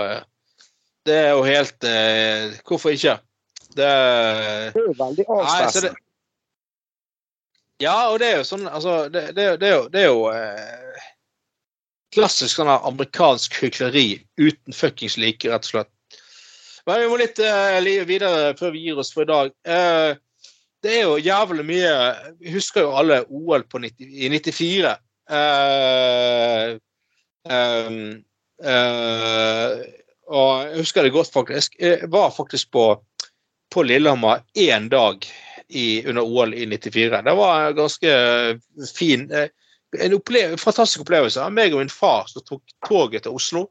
Det 1.07 1.23
er 1.29 1.31
jo 1.37 1.47
helt 1.47 1.89
Hvorfor 2.67 2.97
ikke? 2.97 3.21
Det 3.77 3.89
Det 4.75 4.81
er 4.81 4.87
jo 4.87 4.95
veldig 4.99 5.27
avstressende. 5.29 5.95
ja, 7.81 7.97
og 8.11 8.19
det 8.23 8.33
er 8.33 8.37
jo 8.41 8.47
sånn 8.49 8.67
altså, 8.67 9.09
det, 9.13 9.29
det, 9.37 9.49
det 9.61 9.69
er 9.69 9.75
jo, 9.77 9.85
det 9.93 10.03
er 10.03 10.09
jo 10.09 10.25
eh, 10.33 11.11
klassisk 12.15 12.57
sånn 12.57 12.71
amerikansk 12.73 13.59
hykleri 13.63 14.09
uten 14.41 14.75
fuckings 14.75 15.19
like, 15.21 15.49
rett 15.49 15.69
og 15.69 15.73
slett. 15.73 15.93
Men 16.89 17.03
vi 17.03 17.11
må 17.11 17.19
litt 17.21 17.39
eh, 17.45 18.05
videre 18.09 18.55
før 18.57 18.73
vi 18.73 18.87
gir 18.87 18.99
oss 19.01 19.13
for 19.13 19.27
i 19.27 19.29
dag. 19.29 19.53
Eh, 19.69 20.17
det 20.83 20.95
er 20.95 21.09
jo 21.09 21.19
jævlig 21.19 21.65
mye 21.67 21.95
Vi 22.39 22.53
husker 22.55 22.85
jo 22.87 22.95
alle 22.97 23.25
OL 23.35 23.65
på 23.69 23.81
90, 23.83 24.09
i 24.09 24.31
94. 24.31 24.95
Eh, 25.29 26.79
ehm, 27.51 27.99
eh, 28.63 29.75
og 30.29 30.51
jeg 30.65 30.81
husker 30.85 31.05
det 31.05 31.13
godt, 31.13 31.33
faktisk. 31.33 31.77
Jeg 31.81 32.09
var 32.13 32.31
faktisk 32.37 32.71
på, 32.73 32.87
på 33.79 33.83
Lillehammer 33.83 34.41
én 34.55 34.89
dag 34.89 35.27
i, 35.69 36.09
under 36.09 36.23
OL 36.23 36.55
i 36.55 36.67
94. 36.67 37.23
Det 37.23 37.35
var 37.35 37.61
en 37.63 37.77
ganske 37.77 38.11
fin 38.99 39.31
eh, 39.31 39.47
en 39.99 40.15
opple 40.15 40.41
fantastisk 40.59 41.05
opplevelse. 41.05 41.45
Meg 41.55 41.77
og 41.77 41.85
min 41.85 41.93
far 41.93 42.27
som 42.27 42.43
tok 42.43 42.75
toget 42.89 43.23
til 43.23 43.37
Oslo. 43.39 43.63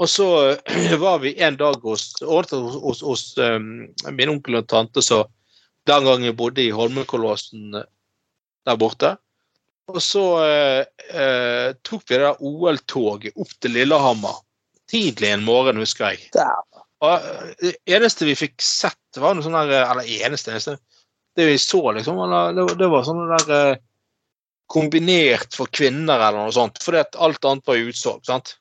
Og 0.00 0.08
så 0.08 0.28
var 1.04 1.20
vi 1.20 1.34
en 1.36 1.58
dag 1.60 1.84
hos, 1.84 2.06
hos, 2.24 2.54
hos, 2.54 3.02
hos 3.04 3.26
um, 3.36 3.68
min 4.08 4.32
onkel 4.32 4.56
og 4.62 4.70
tante 4.72 5.04
som 5.04 5.28
den 5.86 6.08
gangen 6.08 6.36
bodde 6.40 6.64
i 6.64 6.72
Holmenkollåsen 6.72 7.76
eh, 7.76 7.86
der 8.64 8.80
borte. 8.80 9.18
Og 9.92 10.00
så 10.00 10.24
uh, 10.40 11.76
tok 11.84 12.08
vi 12.08 12.24
det 12.24 12.32
OL-toget 12.40 13.36
opp 13.36 13.52
til 13.60 13.76
Lillehammer 13.76 14.40
tidlig 14.88 15.34
en 15.36 15.44
morgen, 15.44 15.84
husker 15.84 16.14
jeg. 16.14 16.30
Og 17.04 17.12
eh, 17.12 17.50
det 17.60 17.72
eneste 17.98 18.28
vi 18.28 18.36
fikk 18.38 18.56
sett, 18.62 19.20
var 19.20 19.36
noe 19.36 19.44
sånn 19.44 19.56
der 19.56 19.84
Eller 19.84 20.08
eneste, 20.24 20.54
eneste 20.54 20.76
Det 21.36 21.46
vi 21.50 21.58
så, 21.60 21.82
liksom, 21.96 22.20
det, 22.56 22.88
var 22.92 23.04
sånn 23.04 23.24
der 23.32 23.56
eh, 23.56 23.80
kombinert 24.72 25.54
for 25.54 25.70
kvinner 25.70 26.16
eller 26.18 26.46
noe 26.46 26.54
sånt. 26.54 26.80
Fordi 26.82 27.02
at 27.04 27.18
alt 27.22 27.44
annet 27.44 27.66
var 27.68 27.82
utsolgt. 27.82 28.26
sant? 28.30 28.56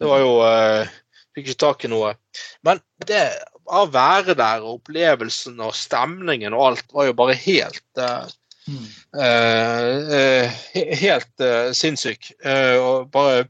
Det 0.00 0.08
var 0.10 0.24
jo 0.24 0.32
eh, 0.46 0.96
Fikk 1.36 1.50
ikke 1.50 1.60
tak 1.60 1.84
i 1.84 1.92
noe. 1.92 2.14
Men 2.64 2.80
det 3.04 3.22
å 3.66 3.82
være 3.90 4.36
der, 4.38 4.62
og 4.64 4.78
opplevelsen 4.80 5.58
og 5.60 5.74
stemningen 5.76 6.54
og 6.56 6.62
alt, 6.70 6.92
var 6.94 7.08
jo 7.10 7.16
bare 7.18 7.34
helt 7.36 8.00
eh, 8.00 8.26
Mm. 8.66 8.86
eh, 9.22 10.18
eh, 10.18 10.52
helt 10.98 11.40
eh, 11.40 11.72
sinnssyk. 11.72 12.32
Eh, 12.42 12.76
og 12.82 13.10
bare 13.14 13.44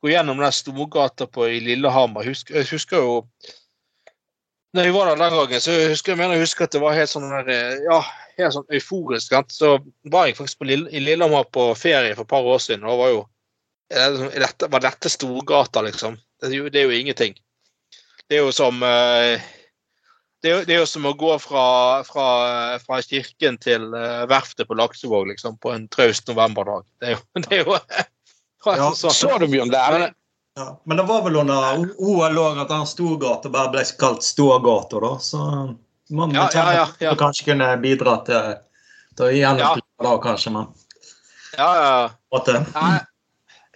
gå 0.00 0.12
gjennom 0.12 0.38
den 0.38 0.54
storgata 0.54 1.26
på 1.26 1.48
i 1.50 1.58
Lillehammer. 1.64 2.24
Husk, 2.28 2.52
jeg 2.54 2.68
husker 2.70 3.02
jo 3.02 3.16
når 4.76 4.86
jeg 4.86 4.94
var 4.94 5.08
der 5.10 5.18
den 5.18 5.34
gangen, 5.34 5.62
så 5.64 5.74
husker 5.90 6.12
jeg 6.12 6.18
mener 6.20 6.36
jeg 6.36 6.44
husker 6.44 6.66
at 6.66 6.74
det 6.76 6.82
var 6.82 6.94
helt 6.94 7.10
sånn 7.10 7.28
der, 7.30 7.48
eh, 7.50 7.78
ja, 7.88 8.00
helt 8.38 8.54
sånn 8.54 8.74
euforisk. 8.76 9.32
Sant? 9.32 9.54
Så 9.54 9.72
var 10.12 10.28
jeg 10.28 10.36
faktisk 10.38 10.60
på 10.60 10.68
Lille, 10.70 10.90
i 10.94 11.02
Lillehammer 11.02 11.48
på 11.50 11.70
ferie 11.78 12.14
for 12.14 12.22
et 12.26 12.30
par 12.30 12.46
år 12.46 12.60
siden. 12.62 12.84
og 12.86 12.98
var 13.02 13.08
jo 13.10 13.28
det- 13.90 14.36
er 14.36 14.40
dette, 14.46 14.68
Var 14.70 14.80
dette 14.80 15.10
Storgata, 15.10 15.82
liksom? 15.82 16.16
Det 16.40 16.52
er 16.52 16.56
jo, 16.56 16.68
det 16.68 16.80
er 16.80 16.84
jo 16.84 17.00
ingenting. 17.00 17.34
Det 18.28 18.38
er 18.38 18.44
jo 18.44 18.52
som 18.52 18.82
eh, 18.82 19.40
det 20.42 20.50
er, 20.50 20.54
jo, 20.54 20.64
det 20.64 20.74
er 20.74 20.78
jo 20.78 20.86
som 20.86 21.04
å 21.04 21.16
gå 21.18 21.34
fra, 21.42 22.02
fra, 22.06 22.78
fra 22.78 23.00
kirken 23.02 23.58
til 23.58 23.92
eh, 23.92 24.26
verftet 24.30 24.68
på 24.68 24.76
Laksevåg 24.78 25.26
liksom, 25.34 25.58
på 25.58 25.74
en 25.74 25.88
traust 25.88 26.28
novemberdag. 26.28 26.86
Det 27.00 27.08
er 27.10 27.16
jo, 27.16 27.20
det 27.42 27.52
er 27.58 27.64
jo 27.64 27.78
Ja. 28.66 28.92
Så 28.92 29.38
du 29.40 29.46
Bjørn 29.48 29.70
Dæhlie? 29.72 30.12
Ja, 30.54 30.82
men 30.84 30.96
det 30.96 31.02
var 31.02 31.22
vel 31.22 31.36
under 31.36 31.84
OL 31.98 32.38
òg 32.38 32.58
at 32.58 32.72
den 32.72 32.88
Storgata 32.88 33.50
bare 33.52 33.70
ble 33.74 33.84
kalt 33.98 34.26
Stågata, 34.26 35.00
da. 35.00 35.12
Så 35.22 35.38
man 36.10 36.34
Ja, 36.34 36.48
ja, 36.54 36.88
ja, 36.98 37.14
kanskje 37.14 37.52
kunne 37.52 37.68
bidra 37.82 38.16
til, 38.26 38.54
til 39.14 39.28
å 39.28 39.30
gjenopplive 39.30 40.06
det, 40.06 40.14
kanskje. 40.26 40.52
Men 40.56 40.66
Ja, 41.56 41.70
ja, 41.78 41.92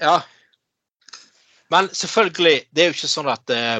ja. 0.00 0.16
Men 1.70 1.88
selvfølgelig, 1.94 2.68
det 2.70 2.82
er 2.82 2.90
jo 2.90 2.96
ikke 2.98 3.10
sånn 3.10 3.30
at 3.32 3.50
eh, 3.54 3.78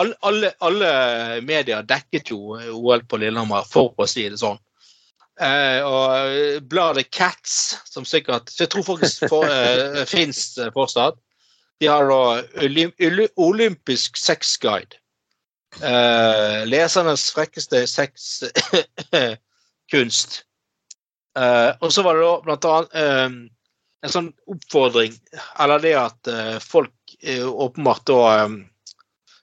alle, 0.00 0.14
alle, 0.20 0.52
alle 0.60 0.92
medier 1.46 1.82
dekket 1.86 2.30
jo 2.32 2.56
OL 2.56 3.04
på 3.08 3.20
Lillehammer, 3.22 3.66
for 3.68 3.94
å 3.96 4.06
si 4.10 4.26
det 4.28 4.40
sånn. 4.40 4.60
Eh, 5.40 5.82
og 5.82 6.62
bladet 6.70 7.10
Cats, 7.10 7.78
som 7.90 8.04
sikkert 8.06 8.50
så 8.52 8.62
Jeg 8.62 8.70
tror 8.70 8.82
faktisk 8.86 9.24
for, 9.28 9.44
eh, 9.50 10.04
fins 10.14 10.58
fortsatt. 10.74 11.14
De 11.82 11.86
har 11.90 12.06
da 12.06 12.42
Olym 12.62 12.92
Olympisk 13.36 14.16
sexguide. 14.16 14.94
Eh, 15.82 16.66
lesernes 16.70 17.32
frekkeste 17.34 17.86
sexkunst. 17.90 19.30
Eh, 21.34 21.72
og 21.82 21.90
så 21.90 22.02
var 22.06 22.14
det 22.14 22.22
da 22.22 22.34
blant 22.44 22.66
annet 22.70 22.92
eh, 22.94 23.30
en 24.06 24.12
sånn 24.12 24.28
oppfordring, 24.46 25.16
eller 25.64 25.82
det 25.82 25.94
at 25.98 26.28
eh, 26.30 26.58
folk 26.62 26.94
eh, 27.18 27.42
åpenbart 27.42 28.04
da 28.06 28.20
eh, 28.36 28.54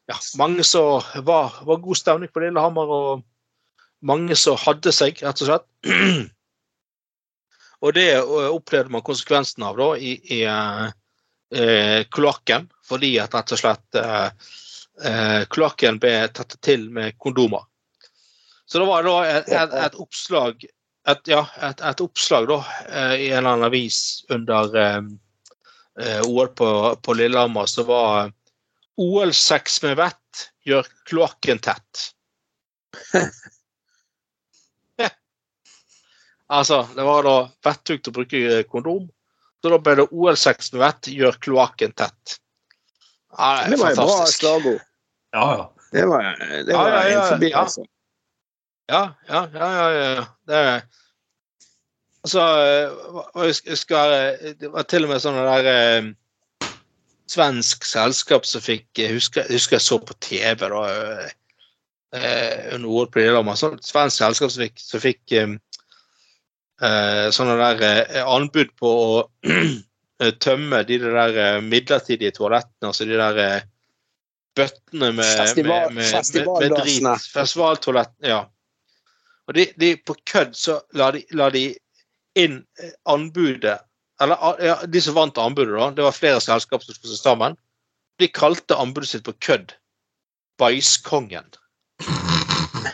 Ja, 0.07 0.15
mange 0.39 0.63
som 0.63 1.03
var, 1.27 1.59
var 1.67 1.83
god 1.83 1.99
stemning 1.99 2.31
på 2.31 2.39
Lillehammer, 2.45 2.87
og 2.87 3.25
mange 4.01 4.35
som 4.39 4.59
hadde 4.59 4.93
seg, 4.95 5.21
rett 5.23 5.43
og 5.43 5.49
slett. 5.49 5.67
og 7.83 7.93
det 7.97 8.09
eh, 8.17 8.49
opplevde 8.49 8.93
man 8.93 9.05
konsekvensen 9.05 9.65
av 9.67 9.79
da 9.79 9.91
i, 9.97 10.15
i 10.37 10.41
eh, 10.49 10.87
eh, 11.55 12.01
kloakken, 12.13 12.69
fordi 12.87 13.15
at 13.21 13.35
rett 13.37 13.55
og 13.55 13.61
slett 13.61 14.01
eh, 14.01 14.27
eh, 15.05 15.39
kloakken 15.51 16.01
ble 16.01 16.15
tatt 16.33 16.57
til 16.65 16.89
med 16.93 17.17
kondomer. 17.21 17.67
Så 18.65 18.79
det 18.79 18.87
var 18.87 19.03
da 19.03 19.17
et, 19.27 19.49
et, 19.51 19.73
et 19.85 19.97
oppslag 19.99 20.63
et, 21.09 21.27
ja, 21.27 21.41
et, 21.65 21.81
et 21.81 22.01
oppslag 22.03 22.45
da, 22.45 22.59
i 23.17 23.31
en 23.31 23.39
eller 23.39 23.49
annen 23.55 23.65
avis 23.65 24.21
under 24.29 24.75
eh, 24.77 26.21
OL 26.27 26.51
på, 26.55 26.69
på 27.01 27.15
Lillehammer, 27.17 27.65
som 27.65 27.87
var 27.89 28.29
OL-sex 29.01 29.81
med 29.83 29.97
vett 29.97 30.45
gjør 30.67 30.87
kloakken 31.09 31.59
tett. 31.59 32.11
altså, 36.59 36.83
det 36.95 37.07
var 37.07 37.25
da 37.27 37.35
vettugt 37.65 38.09
å 38.11 38.15
bruke 38.15 38.61
kondom. 38.71 39.09
Så 39.61 39.69
da 39.69 39.77
ble 39.81 39.97
det 39.99 40.07
OL-6 40.09 40.71
med 40.73 40.81
vett 40.81 41.11
gjør 41.13 41.37
kloakken 41.43 41.93
tett. 41.93 42.37
Ja, 43.37 43.67
Det 43.69 43.77
var 43.79 43.91
et 43.91 43.99
bra 43.99 44.07
fantastisk. 44.07 44.39
slagord. 44.41 44.81
Ja, 45.31 45.45
ja. 45.55 45.67
Det 45.91 46.05
var, 46.07 46.23
det 46.67 46.75
var 46.75 46.89
ja, 46.89 47.01
ja, 47.09 47.21
en 47.21 47.29
forbi, 47.33 47.51
ja. 47.51 47.61
altså. 47.65 47.85
Ja, 48.91 49.03
ja, 49.27 49.41
ja. 49.53 49.69
ja, 49.75 49.91
ja. 50.15 50.25
Det 50.47 50.63
Altså, 52.21 52.41
jeg 53.35 53.55
husker 53.73 54.11
Det 54.59 54.69
var 54.71 54.83
til 54.85 55.07
og 55.07 55.09
med 55.09 55.21
sånn 55.23 55.39
der 55.41 55.69
eh, 55.71 56.09
svensk 57.31 57.85
selskap 57.87 58.45
som 58.45 58.61
fikk 58.61 58.99
Jeg 58.99 59.15
husker, 59.15 59.47
jeg 59.47 59.57
husker 59.57 59.79
jeg 59.79 59.85
så 59.87 59.97
på 60.03 60.13
TV 60.21 60.67
da 60.69 60.83
eh, 62.13 62.75
under 62.75 62.87
OL 62.91 63.09
på 63.09 63.23
Lillehammer. 63.23 63.57
Sånn 63.57 63.79
svensk 63.81 64.19
selskap 64.19 64.53
som 64.53 64.65
fikk, 64.65 64.81
som 64.83 65.01
fikk 65.03 65.35
eh, 65.37 65.47
eh, 65.47 65.57
sånne 66.81 67.57
der 67.59 67.83
eh, 67.85 68.21
anbud 68.25 68.71
på 68.79 68.89
å 68.89 69.17
eh, 69.51 70.31
tømme 70.41 70.81
de 70.87 70.97
der 71.03 71.37
eh, 71.37 71.59
midlertidige 71.61 72.33
toalettene, 72.37 72.89
altså 72.89 73.05
de 73.05 73.19
der 73.19 73.41
eh, 73.43 73.67
bøttene 74.57 75.11
med, 75.13 75.29
Festival- 75.43 75.93
med, 75.93 76.01
med, 76.01 76.33
med, 76.33 76.57
med 76.57 76.75
drit. 76.79 77.29
Festivaltoalettene, 77.35 78.33
Ja. 78.33 78.41
Og 79.49 79.55
de, 79.57 79.65
de 79.81 79.95
på 80.05 80.15
kødd 80.29 80.53
så 80.55 80.77
la 80.95 81.09
de, 81.11 81.23
la 81.35 81.49
de 81.53 81.63
inn 82.39 82.61
eh, 82.79 82.93
anbudet, 83.09 83.79
eller 84.21 84.37
ah, 84.37 84.59
ja, 84.61 84.75
de 84.85 85.01
som 85.01 85.17
vant 85.17 85.37
anbudet, 85.41 85.73
da, 85.75 85.89
det 85.97 86.05
var 86.05 86.15
flere 86.15 86.41
selskap 86.43 86.85
som 86.85 86.95
skulle 86.95 87.17
stå 87.17 87.33
sammen, 87.33 87.57
de 88.21 88.29
kalte 88.29 88.77
anbudet 88.77 89.09
sitt 89.09 89.25
på 89.25 89.33
kødd 89.41 89.73
Bæsjkongen. 90.61 91.49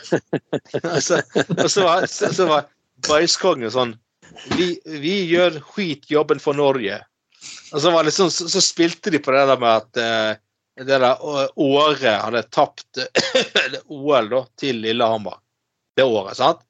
og 0.96 1.04
så, 1.04 1.22
og 1.58 1.70
så 1.72 1.84
var, 1.84 2.06
så, 2.06 2.34
så 2.34 2.48
var 2.48 2.68
Bæsjkongen 3.06 3.74
sånn 3.74 3.96
vi, 4.58 4.80
vi 4.84 5.16
gjør 5.30 5.60
skitjobben 5.72 6.42
for 6.42 6.58
Norge. 6.58 7.00
Og 7.74 7.82
så, 7.82 7.92
var 7.94 8.08
det 8.08 8.14
sånn, 8.16 8.32
så, 8.34 8.48
så 8.52 8.62
spilte 8.64 9.14
de 9.14 9.22
på 9.24 9.34
det 9.34 9.46
der 9.50 9.60
med 9.62 9.84
at 9.84 10.00
eh, 10.02 10.40
det 10.84 11.00
der 11.02 11.24
året 11.24 12.06
hadde 12.06 12.44
tapt 12.54 13.02
eh, 13.02 13.78
OL 13.94 14.32
da, 14.32 14.44
til 14.60 14.82
Lillehammer 14.84 15.40
det 15.98 16.06
året. 16.06 16.38
sant? 16.40 16.64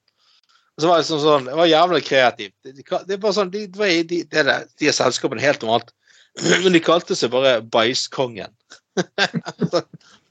Og 0.77 0.83
så 0.83 0.89
var 0.91 1.01
det 1.01 1.07
sånn, 1.09 1.23
sånn, 1.23 1.47
det 1.49 1.57
var 1.57 1.69
jævlig 1.71 2.03
kreativt. 2.05 2.55
De, 2.63 2.73
de, 2.75 2.85
det 2.85 3.15
er 3.15 3.21
bare 3.23 3.37
sånn, 3.39 3.53
de, 3.53 3.65
det 3.71 3.81
var, 3.81 3.93
de, 4.11 4.21
det 4.29 4.43
der, 4.49 4.67
de 4.79 4.89
er 4.91 4.95
selskapene 4.95 5.43
helt 5.43 5.65
normalt. 5.65 5.93
Men 6.63 6.75
de 6.75 6.83
kalte 6.83 7.17
seg 7.17 7.33
bare 7.33 7.59
Bæsjkongen. 7.73 8.53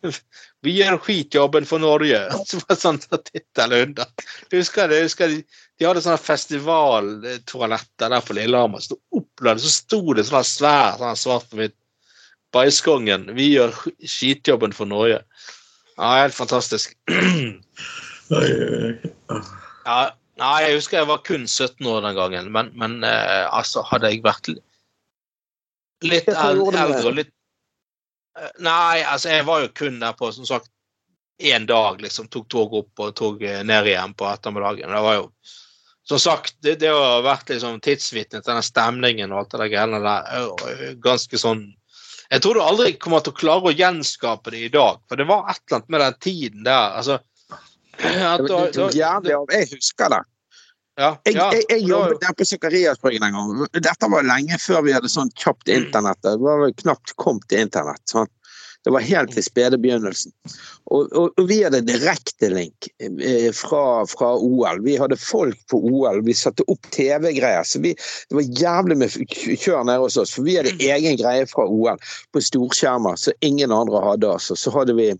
Vi 0.65 0.75
gjør 0.79 0.99
skitjobben 1.05 1.67
for 1.69 1.83
Norge. 1.83 2.21
Så 2.49 2.61
var 2.63 2.75
det 2.75 2.81
sånn 2.83 3.01
tittel 3.01 3.77
under. 3.81 4.11
Jeg 4.51 4.65
husker, 4.65 4.91
det, 4.91 5.03
husker 5.07 5.33
de, 5.33 5.41
de 5.79 5.89
hadde 5.89 6.03
sånne 6.05 6.23
festivaltoaletter 6.23 8.15
der 8.15 8.27
på 8.27 8.37
Lillehammer. 8.39 8.85
Så 8.85 8.99
oppladet, 9.15 9.65
så 9.65 9.73
sto 9.75 10.01
det 10.17 10.27
sånn 10.29 10.47
svær 10.47 11.01
sånn 11.03 11.21
svart 11.21 11.51
på 11.51 11.61
hvitt. 11.63 11.77
Bæsjkongen. 12.55 13.27
Vi 13.37 13.51
gjør 13.53 13.75
skitjobben 14.07 14.73
for 14.77 14.89
Norge. 14.89 15.19
Ja, 15.97 16.13
helt 16.23 16.37
fantastisk. 16.37 16.97
Ja, 19.87 20.01
nei, 20.41 20.55
jeg 20.65 20.81
husker 20.81 20.99
jeg 20.99 21.07
var 21.07 21.21
kun 21.23 21.45
17 21.47 21.87
år 21.87 22.01
den 22.03 22.17
gangen, 22.17 22.49
men, 22.51 22.73
men 22.75 22.97
eh, 23.07 23.45
altså, 23.55 23.85
hadde 23.87 24.11
jeg 24.11 24.25
vært 24.25 24.49
litt 26.03 26.27
eldre 26.33 26.89
og 27.05 27.15
litt 27.15 27.31
Eh, 27.31 27.36
Nei, 28.59 29.03
altså, 29.03 29.31
jeg 29.33 29.45
var 29.49 29.63
jo 29.65 29.69
kun 29.73 30.01
der 30.03 30.13
på, 30.19 30.29
som 30.33 30.47
sagt, 30.49 30.69
én 31.43 31.67
dag, 31.69 32.01
liksom. 32.01 32.29
Tok 32.33 32.49
tog 32.53 32.75
opp 32.75 33.01
og 33.05 33.15
tog 33.17 33.43
eh, 33.45 33.63
ned 33.65 33.89
igjen 33.89 34.15
på 34.17 34.29
ettermiddagen. 34.31 34.93
Det 34.93 35.03
var 35.05 35.19
jo 35.21 35.31
som 36.07 36.21
sagt, 36.23 36.55
det, 36.63 36.77
det 36.81 36.93
å 36.95 37.01
ha 37.03 37.23
vært 37.25 37.49
liksom 37.51 37.81
tidsvitne 37.83 38.39
til 38.39 38.53
den 38.53 38.63
stemningen 38.63 39.33
og 39.35 39.41
alt 39.41 39.55
det 39.57 39.59
der 39.65 39.71
greiene 39.73 39.99
der, 40.05 40.29
er 40.39 40.77
eh, 40.77 40.93
ganske 41.03 41.41
sånn 41.41 41.65
Jeg 42.31 42.43
tror 42.43 42.55
du 42.59 42.63
aldri 42.63 42.93
kommer 42.99 43.23
til 43.23 43.35
å 43.35 43.39
klare 43.39 43.71
å 43.71 43.75
gjenskape 43.75 44.51
det 44.55 44.61
i 44.69 44.71
dag, 44.75 45.01
for 45.09 45.19
det 45.19 45.27
var 45.27 45.51
et 45.51 45.59
eller 45.67 45.81
annet 45.81 45.91
med 45.95 46.03
den 46.05 46.17
tiden 46.27 46.65
der. 46.67 46.95
altså 47.01 47.19
at 47.99 48.47
Det 48.47 48.81
var- 48.83 48.95
jævlig. 48.95 49.35
Jeg 49.51 49.69
husker 49.75 50.15
det. 50.15 50.23
Ja, 50.97 51.11
Jeg, 51.27 51.35
ja, 51.37 51.51
jeg, 51.53 51.67
jeg 51.69 51.85
jobbet 51.91 52.23
der 52.23 52.37
på 52.37 52.47
Zakariasbryggen 52.49 53.27
en 53.27 53.37
gang. 53.37 53.67
Dette 53.77 54.09
var 54.13 54.25
lenge 54.25 54.57
før 54.63 54.85
vi 54.87 54.95
hadde 54.97 55.13
sånn 55.13 55.33
kjapt 55.37 55.69
internett. 55.69 56.23
Det 56.25 56.39
var 56.41 56.63
vel 56.65 56.73
knapt 56.81 57.13
kommet 57.21 57.45
til 57.53 57.67
internett. 57.67 58.03
Sånn. 58.09 58.31
Det 58.87 58.93
var 58.95 59.03
helt 59.03 59.39
i 59.39 59.43
spede 59.43 59.79
begynnelsen. 59.83 60.31
Og, 60.95 61.09
og, 61.11 61.33
og 61.35 61.49
vi 61.51 61.57
hadde 61.65 61.81
direktelink 61.83 62.87
eh, 63.03 63.49
fra, 63.51 64.05
fra 64.07 64.29
OL. 64.39 64.79
Vi 64.85 64.95
hadde 65.01 65.19
folk 65.19 65.59
på 65.73 65.81
OL. 65.91 66.21
Vi 66.23 66.37
satte 66.39 66.63
opp 66.71 66.87
TV-greier. 66.95 67.67
Så 67.67 67.83
vi, 67.83 67.97
det 68.31 68.39
var 68.39 68.47
jævlig 68.61 69.01
med 69.01 69.17
kjør 69.35 69.83
nede 69.89 69.99
hos 70.05 70.21
oss. 70.23 70.37
For 70.37 70.47
vi 70.47 70.55
hadde 70.61 70.77
egen 70.79 71.19
greie 71.19 71.49
fra 71.51 71.67
OL 71.67 71.99
på 72.31 72.45
storskjermer 72.47 73.19
som 73.19 73.35
ingen 73.49 73.75
andre 73.75 74.05
hadde. 74.07 74.31
Altså. 74.39 74.55
Så 74.55 74.71
hadde 74.77 74.95
vi, 74.95 75.11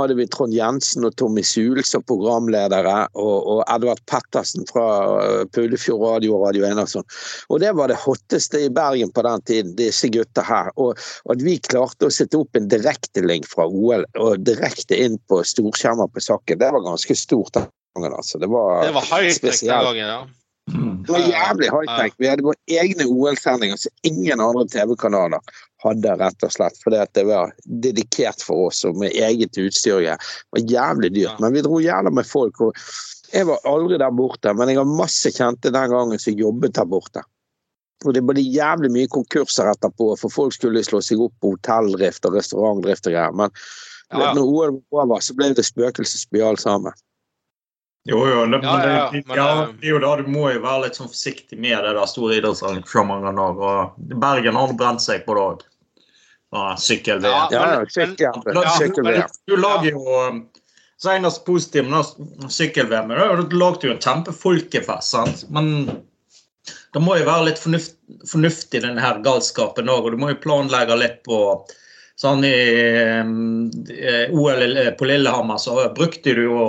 hadde 0.00 0.16
vi 0.18 0.26
Trond 0.30 0.54
Jensen 0.54 1.06
og 1.06 1.14
Tommy 1.20 1.42
Suhl 1.46 1.82
som 1.86 2.04
programledere, 2.08 2.96
og, 3.18 3.36
og 3.54 3.60
Edvard 3.70 4.02
Pettersen 4.10 4.66
fra 4.70 4.86
eh, 5.20 5.42
Pullefjord 5.54 6.02
Radio 6.02 6.36
og 6.36 6.48
Radio 6.48 6.66
Einarsson. 6.68 7.06
Og 7.48 7.62
det 7.62 7.72
var 7.78 7.92
det 7.92 8.00
hotteste 8.02 8.64
i 8.66 8.72
Bergen 8.72 9.12
på 9.14 9.24
den 9.26 9.46
tiden, 9.48 9.76
disse 9.78 10.10
gutta 10.12 10.44
her. 10.46 10.72
Og, 10.80 10.98
at 11.30 11.44
vi 11.44 11.58
klarte 11.68 12.08
å 12.08 12.14
sette 12.14 12.38
opp 12.40 12.56
en 12.58 12.68
direktelink 12.70 13.48
fra 13.50 13.68
OL 13.68 14.06
og 14.20 14.42
direkte 14.46 14.98
inn 14.98 15.20
på 15.30 15.42
storskjermer 15.46 16.10
på 16.10 16.24
Sakken, 16.24 16.60
det 16.60 16.72
var 16.74 16.84
ganske 16.84 17.16
stort 17.16 17.60
altså. 17.60 18.38
Det 18.38 18.46
var, 18.46 18.84
Det 18.86 18.92
var 18.92 19.02
high-tech 19.02 19.60
den 19.60 19.68
gangen, 19.68 20.06
ja. 20.06 20.20
Det 21.06 21.12
var 21.12 21.18
jævlig 21.18 21.70
high-tech. 21.72 22.14
Vi 22.18 22.28
hadde 22.28 22.44
våre 22.46 22.80
egne 22.80 23.06
OL-sendinger 23.08 23.76
så 23.80 23.90
ingen 24.06 24.40
andre 24.40 24.66
TV-kanaler 24.68 25.40
hadde, 25.82 26.14
rett 26.20 26.46
og 26.46 26.52
slett. 26.54 26.78
Fordi 26.84 27.00
at 27.02 27.12
det 27.16 27.26
var 27.28 27.54
dedikert 27.64 28.42
for 28.44 28.68
oss 28.68 28.84
og 28.88 28.98
med 29.00 29.16
eget 29.16 29.58
utstyr. 29.60 30.02
Det 30.04 30.16
var 30.54 30.72
jævlig 30.74 31.12
dyrt. 31.16 31.40
Men 31.42 31.56
vi 31.56 31.64
dro 31.66 31.80
gjerne 31.82 32.12
med 32.14 32.28
folk. 32.28 32.60
og 32.60 32.78
Jeg 33.32 33.48
var 33.48 33.68
aldri 33.68 33.98
der 34.00 34.14
borte, 34.14 34.54
men 34.54 34.72
jeg 34.72 34.80
har 34.80 34.88
masse 34.88 35.34
kjente 35.34 35.72
den 35.74 35.92
gangen 35.92 36.22
som 36.22 36.38
jobbet 36.38 36.78
der 36.78 36.88
borte. 36.88 37.24
Og 38.08 38.16
det 38.16 38.22
ble 38.24 38.40
jævlig 38.40 38.88
mye 38.94 39.10
konkurser 39.12 39.68
etterpå, 39.68 40.14
for 40.16 40.32
folk 40.32 40.56
skulle 40.56 40.80
slå 40.84 41.02
seg 41.04 41.20
opp 41.20 41.34
på 41.42 41.52
hotelldrift 41.56 42.24
og 42.24 42.38
restaurantdrift 42.38 43.10
og 43.10 43.16
greier. 43.16 43.36
Men 43.36 43.52
Ja, 44.10 44.18
ja. 44.18 44.30
når 44.34 44.42
OL 44.42 44.72
var 44.90 45.04
over, 45.04 45.20
så 45.22 45.36
ble 45.38 45.52
det 45.54 45.62
spøkelsesby 45.62 46.40
alt 46.42 46.64
sammen. 46.64 46.96
Jo, 48.08 48.26
jo, 48.26 48.46
det, 48.46 48.60
Ja, 48.64 48.76
det, 48.76 48.88
ja, 48.88 48.96
ja, 48.96 49.10
men, 49.12 49.36
ja, 49.36 49.62
eh, 49.62 49.68
det 49.80 49.86
er 49.86 49.92
jo 49.92 49.98
da 50.00 50.14
du 50.16 50.28
må 50.32 50.48
jo 50.50 50.62
være 50.64 50.86
litt 50.86 50.96
sånn 50.96 51.10
forsiktig 51.12 51.58
med 51.60 51.84
det 51.84 51.92
der 51.98 52.08
store 52.08 52.38
idrettsarrangementet. 52.40 53.60
Og 53.60 54.16
Bergen 54.22 54.56
har 54.56 54.72
brent 54.72 55.04
seg 55.04 55.26
på 55.26 55.36
det 55.36 55.44
òg. 55.44 55.66
Sykkel-VM. 56.78 57.48
Ja, 57.50 57.84
Ja, 58.18 58.32
men- 58.44 58.54
ja, 58.62 58.70
sykkel-VM. 58.78 59.28
Du 59.46 59.56
lager 59.56 59.90
jo 59.90 60.04
Senest 60.04 60.46
Så 61.00 61.10
eneste 61.10 61.44
positive 61.46 61.88
med 61.88 62.50
sykkel-VM 62.52 63.08
du 63.48 63.56
lagde 63.56 63.86
jo 63.88 63.92
en 63.94 64.02
kjempefolkefest, 64.04 65.10
sant? 65.14 65.44
Men 65.50 65.86
det 66.92 67.00
må 67.00 67.16
jo 67.16 67.24
være 67.24 67.46
litt 67.46 67.58
fornuft, 67.58 67.94
fornuftig, 68.28 68.82
denne 68.82 69.00
her 69.00 69.22
galskapen 69.24 69.88
òg. 69.88 70.04
Og 70.04 70.10
du 70.10 70.18
må 70.20 70.28
jo 70.28 70.42
planlegge 70.42 70.98
litt 70.98 71.22
på 71.24 71.64
Sånn 72.20 72.44
i 72.44 72.52
um, 73.22 73.70
eh, 73.88 74.28
OL 74.28 74.92
på 74.98 75.06
Lillehammer 75.08 75.56
så 75.56 75.78
brukte 75.96 76.34
du 76.36 76.42
jo 76.50 76.64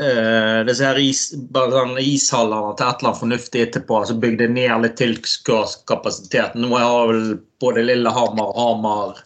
eh, 0.00 0.60
disse 0.68 0.86
her 0.86 0.98
is, 1.02 1.28
sånn 1.34 1.96
ishallene 2.00 2.74
til 2.78 2.86
et 2.88 3.00
eller 3.00 3.10
annet 3.10 3.22
fornuftig 3.22 3.64
etterpå. 3.66 4.02
Så 4.08 4.18
bygde 4.22 4.50
ned 4.52 4.84
litt 4.84 4.98
tilskuerskapasitet. 5.00 6.58
Nå 6.58 6.70
har 6.76 7.10
vel 7.12 7.38
både 7.62 7.86
Lillehammer 7.88 8.52
og 8.52 8.60
Hamar 8.62 9.24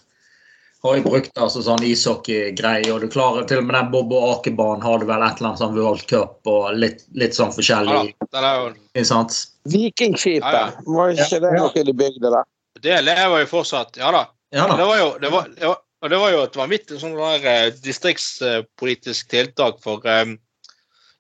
har 0.83 0.97
jo 0.99 1.03
brukt 1.07 1.39
altså 1.39 1.63
sånn 1.63 1.85
ishockeygreie, 1.87 2.89
og 2.91 3.05
du 3.05 3.11
klarer 3.11 3.45
til 3.47 3.61
og 3.61 3.69
med 3.69 3.77
den 3.77 3.91
Bob 3.93 4.15
og 4.17 4.25
Akebanen 4.33 4.83
har 4.83 4.99
du 4.99 5.07
vel 5.07 5.23
et 5.23 5.39
eller 5.39 5.53
annet 5.53 5.63
sånn 5.63 5.77
World 5.77 6.03
Cup 6.11 6.51
og 6.51 6.73
litt, 6.75 7.05
litt 7.15 7.37
sånn 7.39 7.53
forskjellig. 7.55 8.11
Ja, 8.11 8.27
den 8.35 8.49
er 8.49 8.57
jo, 8.59 8.73
ikke 8.91 9.07
sant? 9.13 9.39
Vikingskipet, 9.71 10.43
Ja, 10.43 10.65
ja. 10.73 10.85
var 10.97 11.15
ikke 11.15 11.39
det 11.45 11.53
noe 11.55 11.87
de 11.87 11.95
bygde 11.95 12.35
der? 12.35 12.49
det 12.83 12.99
lever 13.07 13.45
jo 13.45 13.47
fortsatt. 13.47 13.95
Ja 14.01 14.11
da. 14.11 14.25
Ja 14.53 14.67
Det 14.77 14.85
var 14.89 14.99
jo, 14.99 15.09
det 15.23 15.31
var, 15.31 15.47
det 15.55 15.69
var, 15.71 15.79
og 16.03 16.11
det 16.11 16.19
var 16.19 16.33
jo 16.35 16.41
et 16.43 16.57
vanvittig 16.59 16.99
sånn 16.99 17.15
der, 17.15 17.45
eh, 17.47 17.69
distriktspolitisk 17.85 19.31
tiltak 19.31 19.79
for 19.85 20.03
eh, 20.03 20.35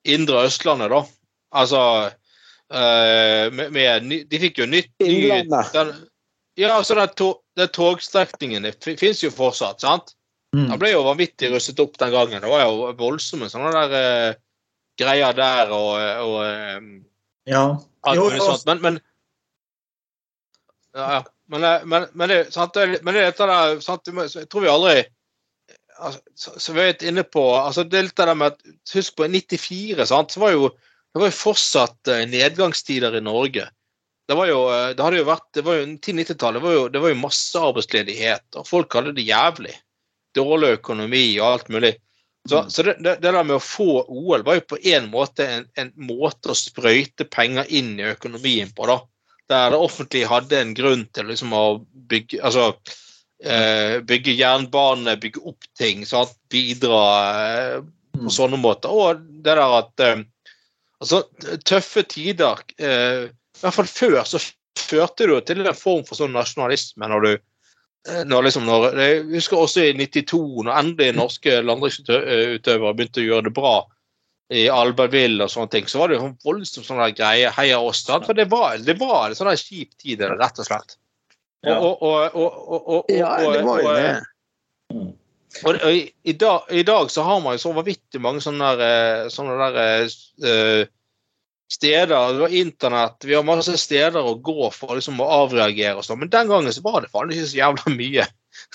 indre 0.04 0.44
Østlandet, 0.48 0.90
da. 0.90 1.02
Altså 1.52 1.80
uh, 2.08 3.46
med, 3.52 3.68
med, 3.74 4.06
ny- 4.08 4.24
De 4.30 4.38
fikk 4.42 4.58
jo 4.62 4.66
nytt 4.66 4.90
ny, 5.00 5.10
Innlandet. 5.28 5.72
den, 5.76 5.92
Ja, 6.60 6.74
altså 6.78 6.94
den, 6.98 7.08
to, 7.16 7.30
den 7.56 7.68
togstrekningen 7.72 8.62
det 8.66 8.76
fins 9.00 9.22
jo 9.24 9.30
fortsatt, 9.30 9.80
sant? 9.80 10.14
Den 10.52 10.66
Mm. 10.68 10.78
ble 10.82 10.90
jo 10.92 10.98
vanvittig 11.06 11.48
rustet 11.48 11.78
opp 11.80 11.94
den 11.96 12.10
gangen. 12.12 12.42
Det 12.44 12.48
var 12.50 12.66
jo 12.66 12.90
voldsomme 12.98 13.46
sånne 13.48 13.70
der 13.72 13.94
uh, 14.34 14.34
greier 15.00 15.32
der 15.32 15.70
og, 15.72 15.94
og 16.26 16.34
um, 16.76 16.90
Ja. 17.48 17.62
alt 18.04 18.16
Jo, 18.20 18.26
sånt. 18.36 18.66
Men, 18.68 18.82
men 18.82 18.98
ja, 20.94 21.06
ja. 21.14 21.22
Men, 21.52 21.64
men, 21.88 22.06
men, 22.12 22.28
det, 22.28 22.52
sant, 22.52 22.74
det, 22.76 23.00
men 23.04 23.14
det 23.16 23.22
er 23.22 23.30
dette 23.32 23.46
der 23.48 23.80
sant, 23.84 24.06
Jeg 24.36 24.48
tror 24.52 24.64
vi 24.64 24.70
aldri 24.72 24.94
altså, 26.02 26.20
så, 26.34 26.54
så 26.60 26.74
vi 26.76 26.86
litt 26.88 27.04
inne 27.06 27.24
på 27.26 27.42
altså 27.56 27.84
det 27.88 27.98
er 27.98 28.08
litt 28.08 28.18
det 28.20 28.34
med 28.38 28.54
at 28.54 28.92
Husk 28.92 29.16
på 29.18 29.28
94, 29.30 30.06
sant, 30.10 30.34
så 30.34 30.42
var 30.42 30.56
jo 30.56 30.72
det 31.12 31.20
var 31.20 31.28
jo 31.28 31.36
fortsatt 31.36 32.08
eh, 32.08 32.22
nedgangstider 32.28 33.18
i 33.18 33.24
Norge. 33.24 33.66
Det 34.28 34.36
var 34.38 34.48
jo, 34.48 34.62
eh, 34.72 34.92
det 34.96 35.04
hadde 35.04 35.18
jo 35.20 35.28
vært, 35.28 35.48
det 35.52 35.64
var 35.66 35.76
jo 35.76 35.88
til 36.00 36.16
90-tallet 36.22 36.64
var 36.64 36.76
jo, 36.76 36.86
det 36.88 37.02
var 37.04 37.12
jo 37.12 37.18
massearbeidsledighet, 37.20 38.46
og 38.56 38.68
folk 38.68 38.96
hadde 38.96 39.12
det 39.18 39.26
jævlig. 39.28 39.74
Dårlig 40.32 40.78
økonomi 40.78 41.26
og 41.34 41.48
alt 41.50 41.68
mulig. 41.74 41.92
Så, 42.48 42.64
så 42.72 42.82
det, 42.86 42.96
det, 43.04 43.18
der 43.22 43.36
med 43.44 43.58
å 43.58 43.62
få 43.62 44.00
OL 44.08 44.42
var 44.46 44.56
jo 44.56 44.64
på 44.72 44.80
en 44.94 45.10
måte 45.12 45.44
en, 45.46 45.68
en 45.78 45.92
måte 46.08 46.50
å 46.50 46.58
sprøyte 46.58 47.28
penger 47.30 47.68
inn 47.70 47.92
i 48.00 48.08
økonomien 48.08 48.72
på, 48.74 48.88
da. 48.88 48.98
Der 49.52 49.74
det 49.74 49.82
offentlige 49.84 50.30
hadde 50.30 50.58
en 50.58 50.72
grunn 50.74 51.04
til 51.12 51.28
liksom 51.28 51.52
å 51.54 51.66
bygge 52.08 52.40
altså, 52.40 52.72
bygge 54.06 54.36
jernbane, 54.38 55.16
bygge 55.18 55.40
opp 55.50 55.66
ting, 55.78 56.04
sant? 56.06 56.36
bidra 56.52 57.02
eh, 57.32 57.80
på 58.12 58.26
Mm. 58.28 58.32
sånne 58.32 58.58
måter. 58.60 58.90
Og 58.92 59.22
det 59.42 59.56
der 59.56 59.62
at 59.78 60.02
eh, 60.04 60.24
altså, 61.00 61.22
tøffe 61.64 62.04
tider 62.08 62.60
eh, 62.78 63.30
I 63.30 63.62
hvert 63.62 63.78
fall 63.78 63.88
før 63.90 64.20
så 64.28 64.40
førte 64.78 65.26
det 65.26 65.32
jo 65.32 65.40
til 65.46 65.64
en 65.64 65.78
form 65.78 66.04
for 66.08 66.18
sånn 66.18 66.34
nasjonalisme 66.36 67.08
når 67.08 67.26
du 67.26 67.32
eh, 67.32 68.22
når 68.28 68.48
liksom 68.48 68.68
når, 68.68 68.98
Jeg 68.98 69.24
husker 69.32 69.62
også 69.62 69.88
i 69.88 69.96
92, 69.98 70.66
når 70.66 70.78
endelig 70.78 71.16
norske 71.16 71.58
landbruksutøvere 71.62 72.94
begynte 72.94 73.24
å 73.24 73.28
gjøre 73.28 73.48
det 73.48 73.56
bra 73.58 73.76
i 74.52 74.66
Albertville 74.68 75.46
og 75.46 75.48
sånne 75.48 75.72
ting, 75.72 75.86
så 75.88 76.02
var 76.02 76.10
det 76.10 76.18
jo 76.18 76.26
en 76.28 76.40
voldsom 76.44 76.84
sånn 76.84 77.00
greie. 77.16 77.48
Heia 77.56 77.78
oss. 77.80 78.02
sant? 78.04 78.26
For 78.28 78.36
det 78.36 78.50
var, 78.52 78.74
det 78.84 78.98
var 79.00 79.30
en 79.30 79.38
sånn 79.38 79.48
kjip 79.56 79.94
tid, 79.96 80.20
rett 80.20 80.58
og 80.60 80.66
slett. 80.68 80.98
Ja. 81.62 81.78
Og, 81.78 83.06
det 83.06 83.62
var 83.66 83.82
jo 83.82 83.92
det. 83.94 84.24
Mm. 84.92 85.12
i, 86.22 86.32
dag, 86.32 86.62
I 86.70 86.82
dag 86.82 87.10
så 87.10 87.22
har 87.22 87.40
man 87.40 87.54
jo 87.54 87.62
så 87.62 87.72
vanvittig 87.76 88.20
mange 88.22 88.42
sånne 88.42 88.72
der, 88.80 89.22
eh, 89.22 89.30
sånne 89.30 89.54
der 89.60 90.08
uh, 90.08 90.90
steder. 91.72 92.32
Det 92.34 92.42
var 92.42 92.58
internett, 92.62 93.24
vi 93.24 93.36
har 93.38 93.46
masse 93.46 93.76
steder 93.78 94.20
å 94.26 94.34
gå 94.42 94.70
for 94.74 94.98
liksom, 94.98 95.22
å 95.22 95.30
avreagere 95.44 96.00
og 96.00 96.06
sånn. 96.06 96.20
Men 96.24 96.32
den 96.34 96.50
gangen 96.50 96.74
så 96.74 96.84
var 96.84 97.00
det 97.04 97.12
faen 97.12 97.32
ikke 97.32 97.48
så 97.52 97.60
jævla 97.60 97.94
mye, 97.94 98.28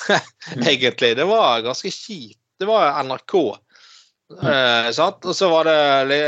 egentlig. 0.71 1.13
Det 1.19 1.27
var 1.27 1.65
ganske 1.67 1.91
kjipt. 1.91 2.41
Det 2.57 2.65
var 2.69 3.03
NRK. 3.05 3.35
Eh, 4.27 4.87
sant? 4.95 5.23
Og 5.23 5.35
så 5.35 5.47
var 5.51 5.67
det, 5.67 5.77
det 6.09 6.21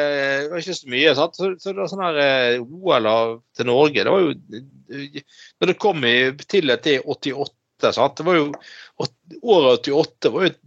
var 0.52 0.61
ikke 0.61 0.77
så 0.77 0.91
mye. 0.91 1.15
Sant? 1.18 1.40
Så, 1.40 1.53
så 1.60 1.72
det 1.72 1.81
var 1.81 1.90
sånn 1.91 2.06
her 2.06 2.61
OL 2.61 3.10
til 3.57 3.68
Norge 3.68 4.06
Det 4.06 4.14
var 4.14 4.27
jo 4.27 4.61
Når 4.90 5.72
det 5.72 5.80
kom 5.82 6.06
i, 6.07 6.32
til 6.49 6.72
til 6.84 7.02
88 7.06 7.95
sant? 7.95 8.18
Det 8.18 8.26
var 8.28 8.40
jo, 8.40 8.48
Året 9.44 9.88
88 9.88 10.32
var 10.34 10.48
jo 10.48 10.52
et 10.53 10.61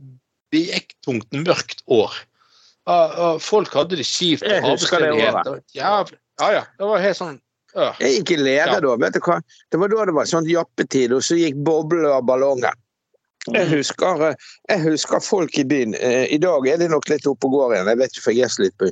bjekktungt 0.52 1.32
mørkt 1.32 1.82
år. 1.90 2.12
Folk 3.42 3.74
hadde 3.76 3.98
det 4.00 4.06
kjipt. 4.06 4.46
Jeg 4.46 4.62
husker 4.66 5.02
det 5.02 5.12
året. 5.16 5.64
Ja, 5.74 6.04
ja. 6.40 6.62
Det 6.78 6.88
var 6.88 7.02
helt 7.02 7.18
sånn 7.18 7.36
øh. 7.76 7.98
Jeg 8.00 8.18
gikk 8.18 8.32
i 8.34 8.38
leder 8.42 8.78
Ja. 8.78 8.80
da. 8.80 8.96
vet 8.96 9.14
du 9.14 9.20
hva? 9.20 9.40
Det 9.70 9.78
var 9.80 9.92
da 9.92 10.06
det 10.08 10.14
var 10.16 10.30
sånn 10.30 10.48
jappetid, 10.48 11.12
og 11.12 11.22
så 11.22 11.38
gikk 11.38 11.60
bobler 11.66 12.08
og 12.10 12.26
ballonger. 12.26 12.74
Jeg 13.50 13.66
husker, 13.72 14.20
eh, 14.28 14.34
jeg 14.70 14.82
husker 14.84 15.20
folk 15.20 15.56
i 15.58 15.64
byen. 15.66 15.94
Eh, 15.98 16.28
I 16.30 16.38
dag 16.38 16.66
er 16.68 16.76
de 16.78 16.86
nok 16.88 17.08
litt 17.10 17.26
oppe 17.26 17.48
og 17.48 17.56
går 17.56 17.74
igjen, 17.74 17.88
jeg 17.90 17.98
vet 17.98 18.12
ikke 18.14 18.22
for 18.22 18.36
jeg 18.36 18.46
er 18.46 18.52
så 18.54 18.62
litt 18.62 18.76
på. 18.78 18.90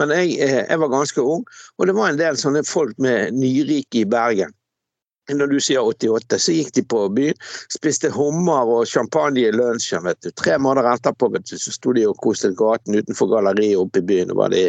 Men 0.00 0.14
jeg, 0.14 0.38
eh, 0.40 0.64
jeg 0.70 0.78
var 0.80 0.88
ganske 0.88 1.20
ung, 1.20 1.44
og 1.76 1.86
det 1.86 1.94
var 1.94 2.08
en 2.08 2.16
del 2.20 2.38
sånne 2.40 2.64
folk 2.64 2.96
med 2.98 3.34
nyrike 3.36 4.00
i 4.00 4.08
Bergen. 4.08 4.54
Når 5.38 5.50
du 5.52 5.58
sier 5.60 5.82
88, 5.84 6.38
så 6.38 6.52
gikk 6.56 6.72
de 6.76 6.82
på 6.82 7.02
byen, 7.14 7.34
spiste 7.72 8.10
hummer 8.14 8.68
og 8.78 8.86
champagne 8.90 9.44
i 9.46 9.52
lunsjen. 9.54 10.02
vet 10.04 10.20
du. 10.22 10.30
Tre 10.30 10.56
måneder 10.58 10.90
etterpå 10.94 11.30
vet 11.32 11.46
du, 11.50 11.56
så 11.58 11.72
sto 11.74 11.92
de 11.92 12.06
og 12.08 12.16
koste 12.22 12.50
gaten 12.58 12.94
utenfor 12.98 13.30
galleriet 13.34 13.78
oppe 13.78 13.98
i 14.02 14.06
byen 14.10 14.30
og 14.34 14.36
var 14.42 14.50
de 14.54 14.64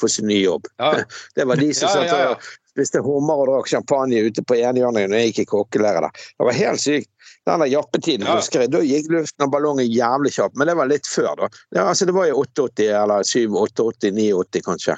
for 0.00 0.08
sin 0.12 0.26
ny 0.28 0.42
jobb. 0.44 0.68
Ja. 0.78 0.92
Det 1.36 1.46
var 1.48 1.56
de 1.56 1.70
som 1.74 1.88
Ja, 1.88 1.94
satt 1.94 2.10
ja, 2.12 2.18
ja. 2.20 2.30
og 2.34 2.52
spiste 2.74 3.00
hummer 3.04 3.44
og 3.44 3.48
drakk 3.52 3.68
champagne 3.70 4.20
ute 4.26 4.42
på 4.42 4.56
enhjørningen 4.58 5.10
når 5.14 5.22
jeg 5.22 5.32
gikk 5.32 5.42
i 5.44 5.50
kokkelære 5.54 6.00
der. 6.06 6.10
Det 6.38 6.48
var 6.50 6.52
helt 6.58 6.80
sykt. 6.82 7.10
Den 7.44 7.60
der 7.60 7.68
jappetiden, 7.68 8.26
Ja. 8.26 8.36
husker 8.38 8.60
jeg, 8.64 8.70
da 8.72 8.80
gikk 8.80 9.10
luften 9.12 9.44
av 9.44 9.50
ballongen 9.52 9.84
jævlig 9.92 10.32
kjapt. 10.32 10.56
Men 10.56 10.66
det 10.70 10.76
var 10.78 10.88
litt 10.88 11.06
før, 11.06 11.34
da. 11.36 11.48
Ja, 11.76 11.82
altså, 11.90 12.06
det 12.08 12.14
var 12.16 12.26
i 12.26 12.32
88 12.32 12.86
eller 13.02 13.22
7, 13.22 13.52
88, 13.52 14.10
89 14.16 14.62
kanskje. 14.64 14.96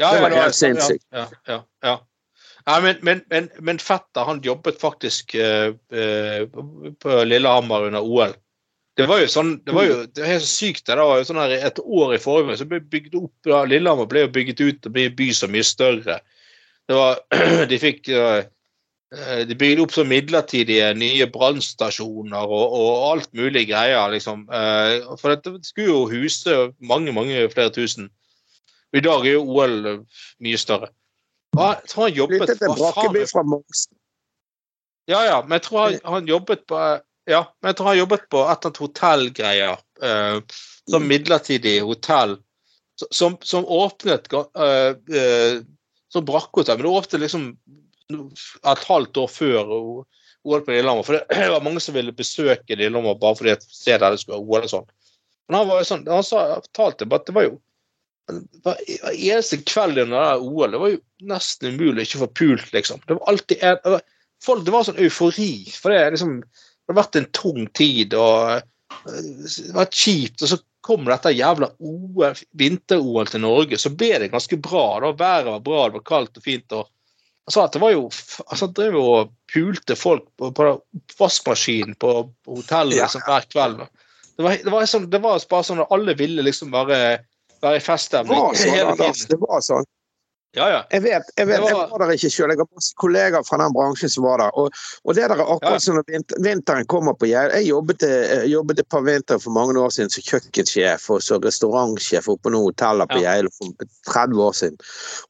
Ja, 0.00 0.12
Det 0.14 0.20
var 0.22 0.30
helt 0.30 0.46
ja, 0.46 0.52
sinnssykt. 0.52 1.04
Ja, 1.12 1.26
ja, 1.82 1.96
ja 2.66 2.76
men, 2.80 3.00
men, 3.06 3.22
men, 3.30 3.48
men 3.60 3.80
fetter 3.82 4.26
han 4.28 4.42
jobbet 4.44 4.80
faktisk 4.80 5.34
uh, 5.34 5.72
uh, 5.72 6.44
på 7.00 7.24
Lillehammer 7.24 7.88
under 7.88 8.04
OL. 8.04 8.36
Det 8.98 9.06
var 9.08 9.22
jo 9.22 9.30
sånn, 9.32 9.54
det 9.64 9.72
var 9.72 9.86
jo 9.86 9.98
det 10.04 10.20
var 10.24 10.32
helt 10.34 10.48
sykt. 10.48 10.84
Det 10.90 10.98
var 10.98 11.20
jo 11.20 11.26
sånn 11.28 11.40
her 11.40 11.54
Et 11.56 11.78
år 11.80 12.14
i 12.16 12.20
forrige 12.20 12.58
så 12.60 12.66
ble 12.68 12.82
bygd 12.92 13.16
opp 13.16 13.48
ja, 13.48 13.62
Lillehammer 13.64 14.08
ble 14.10 14.26
jo 14.26 14.32
bygget 14.34 14.60
ut 14.60 14.88
og 14.88 14.96
ble 14.96 15.06
en 15.08 15.16
by 15.16 15.28
så 15.36 15.48
mye 15.48 15.66
større. 15.66 16.18
Det 16.90 16.98
var, 16.98 17.22
De 17.70 17.78
fikk 17.80 18.10
uh, 18.12 18.42
De 19.48 19.56
bygde 19.56 19.86
opp 19.86 19.94
så 19.94 20.04
midlertidige 20.06 20.92
nye 20.98 21.26
brannstasjoner 21.32 22.44
og, 22.44 22.76
og 22.76 23.06
alt 23.08 23.32
mulig 23.34 23.64
greier. 23.72 24.04
liksom. 24.12 24.44
For 25.18 25.32
dette 25.32 25.56
skulle 25.66 25.88
jo 25.88 26.04
huse 26.12 26.60
mange, 26.78 27.10
mange 27.16 27.48
flere 27.50 27.72
tusen. 27.74 28.06
I 28.94 29.02
dag 29.02 29.26
er 29.26 29.34
jo 29.34 29.48
OL 29.50 30.04
mye 30.42 30.60
større. 30.60 30.92
Og 31.56 31.62
jeg 31.66 31.90
tror 31.90 32.06
han 32.06 32.18
jobbet 32.18 32.52
Brakkeby 32.62 33.24
fra. 33.30 33.44
Ja, 35.10 35.22
ja, 35.26 35.38
men 35.42 35.56
jeg 35.58 35.64
tror 35.66 35.80
han, 35.82 35.96
han 36.04 36.28
jobbet 36.28 36.66
på 36.70 36.82
Ja, 37.30 37.44
men 37.60 37.70
jeg 37.70 37.78
tror 37.78 37.90
han 37.90 37.98
jobbet 37.98 38.22
på 38.30 38.42
et 38.42 38.52
eller 38.52 38.68
annet 38.70 38.80
hotellgreier. 38.84 39.82
Eh, 40.02 40.38
som 40.90 41.06
midlertidig 41.06 41.80
hotell. 41.86 42.38
Som, 43.10 43.36
som 43.42 43.66
åpnet 43.66 44.30
eh, 44.32 44.94
eh, 45.16 45.60
Som 46.12 46.26
brakkhotell. 46.28 46.78
Men 46.78 46.86
det 46.86 46.96
åpnet 47.00 47.24
liksom 47.26 47.50
et 48.10 48.84
halvt 48.88 49.20
år 49.22 49.28
før 49.30 49.74
OL 49.74 50.64
på 50.66 50.72
Lillehammer. 50.72 51.06
For 51.06 51.18
det 51.18 51.50
var 51.54 51.66
mange 51.66 51.82
som 51.82 51.94
ville 51.94 52.14
besøke 52.14 52.78
Lillehammer 52.78 53.18
bare 53.18 53.38
fordi 53.38 53.54
at 53.54 53.66
sted 53.66 54.00
der 54.00 54.14
det 54.14 54.22
skulle 54.22 54.38
være 54.38 54.46
OL 54.46 54.68
og 54.68 54.72
sånn. 54.74 54.88
Men 55.48 55.58
han 55.60 55.70
var 55.70 55.82
jo 55.82 55.88
sånn, 55.88 56.06
han 56.06 56.26
sa, 56.26 56.44
fortalte 56.62 57.10
at 57.10 57.26
det 57.26 57.34
var 57.34 57.46
jo 57.48 57.58
hver 58.64 58.80
eneste 59.12 59.60
kveld 59.68 59.98
under 60.04 60.40
OL, 60.42 60.70
det 60.74 60.80
var 60.82 60.92
jo 60.94 61.00
nesten 61.30 61.74
umulig 61.74 62.04
å 62.04 62.08
ikke 62.08 62.22
få 62.24 62.30
pult, 62.42 62.72
liksom. 62.76 63.02
Det 63.06 63.18
var 63.18 63.32
alltid 63.32 63.64
en, 63.66 63.78
det 63.84 63.94
var, 63.96 64.04
folk, 64.44 64.64
det 64.66 64.74
var 64.74 64.86
sånn 64.88 65.02
eufori. 65.04 65.52
For 65.74 65.94
det, 65.94 66.02
liksom, 66.16 66.36
det 66.42 66.94
har 66.94 67.00
vært 67.02 67.20
en 67.20 67.30
tung 67.36 67.66
tid, 67.76 68.16
og 68.18 68.58
det 68.58 68.66
det 69.00 69.74
var 69.74 69.90
kjipt. 69.90 70.42
Og 70.42 70.48
så 70.50 70.58
kom 70.84 71.04
dette 71.06 71.32
jævla 71.36 71.70
OL, 71.78 72.38
vinter-OL 72.58 73.28
til 73.30 73.44
Norge, 73.44 73.78
så 73.78 73.92
ble 73.92 74.14
det 74.22 74.32
ganske 74.32 74.58
bra. 74.62 74.86
da, 75.04 75.12
Været 75.12 75.50
var 75.52 75.60
bra, 75.64 75.84
det 75.88 76.00
var 76.00 76.06
kaldt 76.08 76.40
og 76.40 76.46
fint. 76.46 76.72
og 76.72 76.88
han 77.46 77.54
sa 77.54 77.64
at 77.66 77.72
det 77.74 77.80
var 77.82 77.90
jo 77.90 78.04
altså, 78.06 78.66
Han 78.66 78.74
drev 78.76 78.96
og 79.00 79.30
pulte 79.50 79.96
folk 79.98 80.26
på, 80.38 80.52
på 80.54 80.66
oppvaskmaskinen 80.70 81.96
på, 81.98 82.12
på 82.44 82.60
hotellet 82.60 82.98
Ja. 82.98 83.08
liksom, 83.08 83.24
hver 83.26 83.48
kveld. 83.50 83.80
Det 84.36 84.44
var, 84.44 84.56
det, 84.64 84.70
var 84.72 84.86
sånn, 84.86 85.10
det 85.10 85.20
var 85.20 85.40
bare 85.50 85.66
sånn 85.66 85.82
at 85.82 85.90
alle 85.92 86.14
ville 86.16 86.44
liksom 86.46 86.70
være 86.72 87.00
Det 87.60 87.80
feststemning 87.84 88.38
var 88.40 88.54
sånn. 88.56 89.24
Det 89.28 89.40
var 89.42 89.64
sånn. 89.64 89.88
Ja, 90.56 90.64
ja. 90.66 90.78
Jeg 90.90 91.02
vet, 91.04 91.28
jeg 91.38 91.46
vet, 91.46 91.62
jeg 91.62 91.74
var- 91.76 91.98
der 92.02 92.10
ikke 92.10 92.28
sjøl. 92.30 92.50
Jeg 92.50 92.58
har 92.58 92.66
masse 92.74 92.94
kollegaer 92.98 93.44
fra 93.46 93.56
den 93.62 93.72
bransjen 93.72 94.10
som 94.10 94.24
var 94.24 94.38
der. 94.38 94.50
Og, 94.58 94.72
og 95.04 95.14
det 95.14 95.28
der 95.30 95.36
er 95.36 95.46
akkurat 95.46 95.72
Ja. 95.72 95.78
som 95.78 95.94
når 95.94 96.24
vinteren 96.42 96.86
kommer 96.86 97.14
på 97.14 97.26
Geilo. 97.30 97.54
Jeg 97.54 97.68
jobbet, 97.68 98.02
eh, 98.02 98.44
jobbet 98.50 98.80
et 98.80 98.88
par 98.88 99.00
vintre 99.06 99.38
for 99.38 99.50
mange 99.54 99.78
år 99.78 99.90
siden 99.94 100.10
som 100.10 100.22
kjøkkensjef 100.26 101.08
og 101.10 101.20
så 101.22 101.38
restaurantsjef 101.38 102.26
oppe 102.28 102.42
på 102.48 102.50
noen 102.50 102.66
hoteller 102.72 103.06
på 103.06 103.20
Ja. 103.22 103.36
For 103.46 103.86
30 104.10 104.42
år 104.42 104.52
siden. 104.52 104.76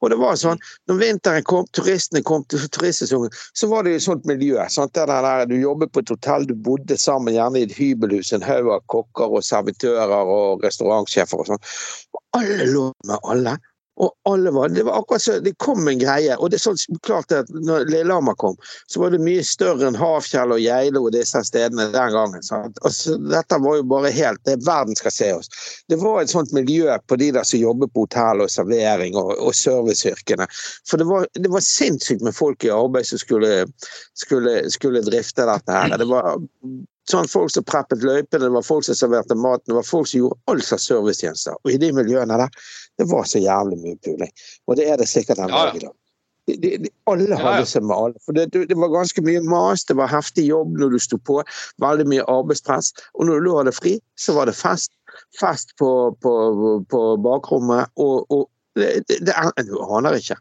Og 0.01 0.09
det 0.11 0.19
var 0.19 0.35
sånn, 0.37 0.59
når 0.89 0.97
vinteren 0.99 1.45
kom, 1.45 1.67
turistene 1.73 2.25
kom 2.25 2.45
til 2.45 2.59
turistsesongen, 2.73 3.31
så 3.53 3.69
var 3.69 3.83
det 3.83 3.91
jo 3.93 3.97
et 3.97 4.09
sånt 4.09 4.25
miljø. 4.25 4.57
Sant? 4.71 4.95
Det 4.95 5.07
der, 5.07 5.45
du 5.45 5.55
jobbet 5.61 5.93
på 5.93 6.01
et 6.01 6.09
hotell, 6.09 6.47
du 6.47 6.55
bodde 6.55 6.97
sammen, 6.97 7.35
gjerne 7.35 7.57
i 7.61 7.63
et 7.65 7.73
hybelhus, 7.77 8.33
en 8.33 8.41
haug 8.41 8.71
av 8.73 8.81
kokker 8.89 9.29
og 9.37 9.43
servitører 9.45 10.25
og 10.27 10.63
restaurantsjefer 10.65 11.39
og 11.39 11.47
sånn. 11.47 11.63
Og 12.15 12.21
alle 12.41 12.65
lå 12.73 12.93
med 13.05 13.19
alle. 13.25 13.59
Og 14.01 14.13
alle 14.25 14.51
var, 14.51 14.69
Det 14.69 14.83
var 14.83 14.99
akkurat 14.99 15.23
så, 15.23 15.39
det 15.45 15.53
kom 15.59 15.89
en 15.89 15.99
greie. 15.99 16.37
og 16.37 16.51
det 16.51 16.57
er 16.57 16.63
sånn 16.63 17.01
klart 17.05 17.33
at 17.37 17.51
når 17.53 17.85
Lillehammer 17.91 18.37
kom, 18.41 18.57
så 18.89 19.03
var 19.03 19.13
det 19.13 19.21
mye 19.21 19.43
større 19.45 19.91
enn 19.91 19.99
Havfjell 19.99 20.55
og 20.55 20.63
Geilo 20.63 21.03
og 21.05 21.13
disse 21.13 21.43
stedene 21.45 21.91
den 21.93 22.15
gangen. 22.15 22.45
Sant? 22.47 22.81
Og 22.81 22.95
så, 22.97 23.19
dette 23.29 23.59
var 23.61 23.77
jo 23.77 23.85
bare 23.91 24.13
helt 24.17 24.41
det 24.49 24.57
Verden 24.65 24.97
skal 24.97 25.13
se 25.13 25.29
oss. 25.37 25.53
Det 25.93 25.99
var 26.01 26.23
et 26.23 26.33
sånt 26.33 26.53
miljø 26.57 26.97
på 27.09 27.19
de 27.21 27.31
der 27.37 27.45
som 27.45 27.61
jobber 27.61 27.91
på 27.93 28.07
hotell 28.07 28.45
og 28.45 28.53
servering 28.53 29.19
og, 29.21 29.35
og 29.37 29.53
serviceyrkene. 29.57 30.49
For 30.89 31.01
det 31.01 31.09
var, 31.11 31.29
det 31.37 31.53
var 31.53 31.65
sinnssykt 31.65 32.25
med 32.25 32.37
folk 32.37 32.65
i 32.65 32.73
arbeid 32.73 33.09
som 33.11 33.21
skulle, 33.21 33.67
skulle, 34.17 34.63
skulle 34.73 35.05
drifte 35.05 35.45
dette 35.49 35.77
her. 35.77 35.97
Det 36.01 36.09
var 36.09 36.41
sånn 37.09 37.29
folk 37.31 37.53
som 37.55 37.65
preppet 37.67 38.05
løypene, 38.05 38.45
det 38.45 38.53
var 38.55 38.67
folk 38.67 38.85
som 38.87 38.99
serverte 38.99 39.37
maten, 39.39 39.67
det 39.71 39.79
var 39.79 39.87
folk 39.87 40.11
som 40.11 40.25
gjorde 40.25 40.53
all 40.53 40.61
slags 40.65 40.89
servicetjenester. 40.91 41.57
Og 41.65 41.73
i 41.73 41.81
de 41.81 41.93
miljøene 41.97 42.39
der, 42.43 42.61
det 43.01 43.09
var 43.11 43.25
så 43.29 43.41
jævlig 43.43 43.81
mye 43.81 43.99
puling. 44.05 44.33
Og 44.69 44.79
det 44.81 44.91
er 44.91 45.01
det 45.01 45.09
sikkert 45.11 45.41
en 45.41 45.53
dag 45.53 45.77
i 45.77 45.85
dag. 45.87 45.97
De, 46.49 46.57
de, 46.57 46.71
de, 46.83 46.91
alle 47.11 47.37
hadde 47.39 47.67
seg 47.69 47.85
med 47.87 47.95
alle. 47.95 48.21
For 48.27 48.37
det, 48.37 48.49
det 48.53 48.77
var 48.79 48.93
ganske 48.93 49.23
mye 49.23 49.43
mas, 49.47 49.85
det 49.87 49.97
var 49.99 50.11
heftig 50.11 50.49
jobb 50.49 50.79
når 50.81 50.97
du 50.97 51.03
sto 51.03 51.19
på, 51.29 51.41
veldig 51.83 52.07
mye 52.11 52.27
arbeidspress. 52.31 52.93
Og 53.15 53.29
når 53.29 53.39
du 53.39 53.47
lå 53.47 53.59
hadde 53.61 53.77
fri, 53.77 53.97
så 54.19 54.35
var 54.39 54.51
det 54.51 54.57
fest. 54.59 54.93
Fest 55.39 55.75
på, 55.79 55.91
på, 56.23 56.33
på 56.91 57.01
bakrommet, 57.23 57.91
og, 57.99 58.25
og 58.31 58.47
det, 58.79 59.03
det, 59.11 59.19
det 59.27 59.67
Du 59.67 59.77
aner 59.83 60.17
ikke. 60.19 60.39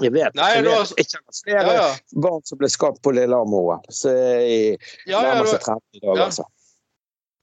Jeg 0.00 0.12
vet, 0.14 0.34
Nei, 0.38 0.48
jeg, 0.54 0.64
det 0.64 0.70
var- 0.70 0.84
vet, 0.86 0.92
jeg 0.98 1.06
kjenner 1.10 1.38
flere 1.44 1.72
Ja, 1.74 1.82
ja. 1.82 2.20
barn 2.26 2.42
som 2.46 2.58
ble 2.60 2.68
skapt 2.70 3.00
på 3.02 3.12
Lillehammer-OL. 3.16 3.80
Så 3.90 4.12
jeg 4.14 4.78
ja, 5.06 5.20
nærmer 5.22 5.48
seg 5.50 5.58
var, 5.66 5.80
30 5.80 6.00
dager, 6.04 6.16
Ja. 6.20 6.26
altså. 6.30 6.44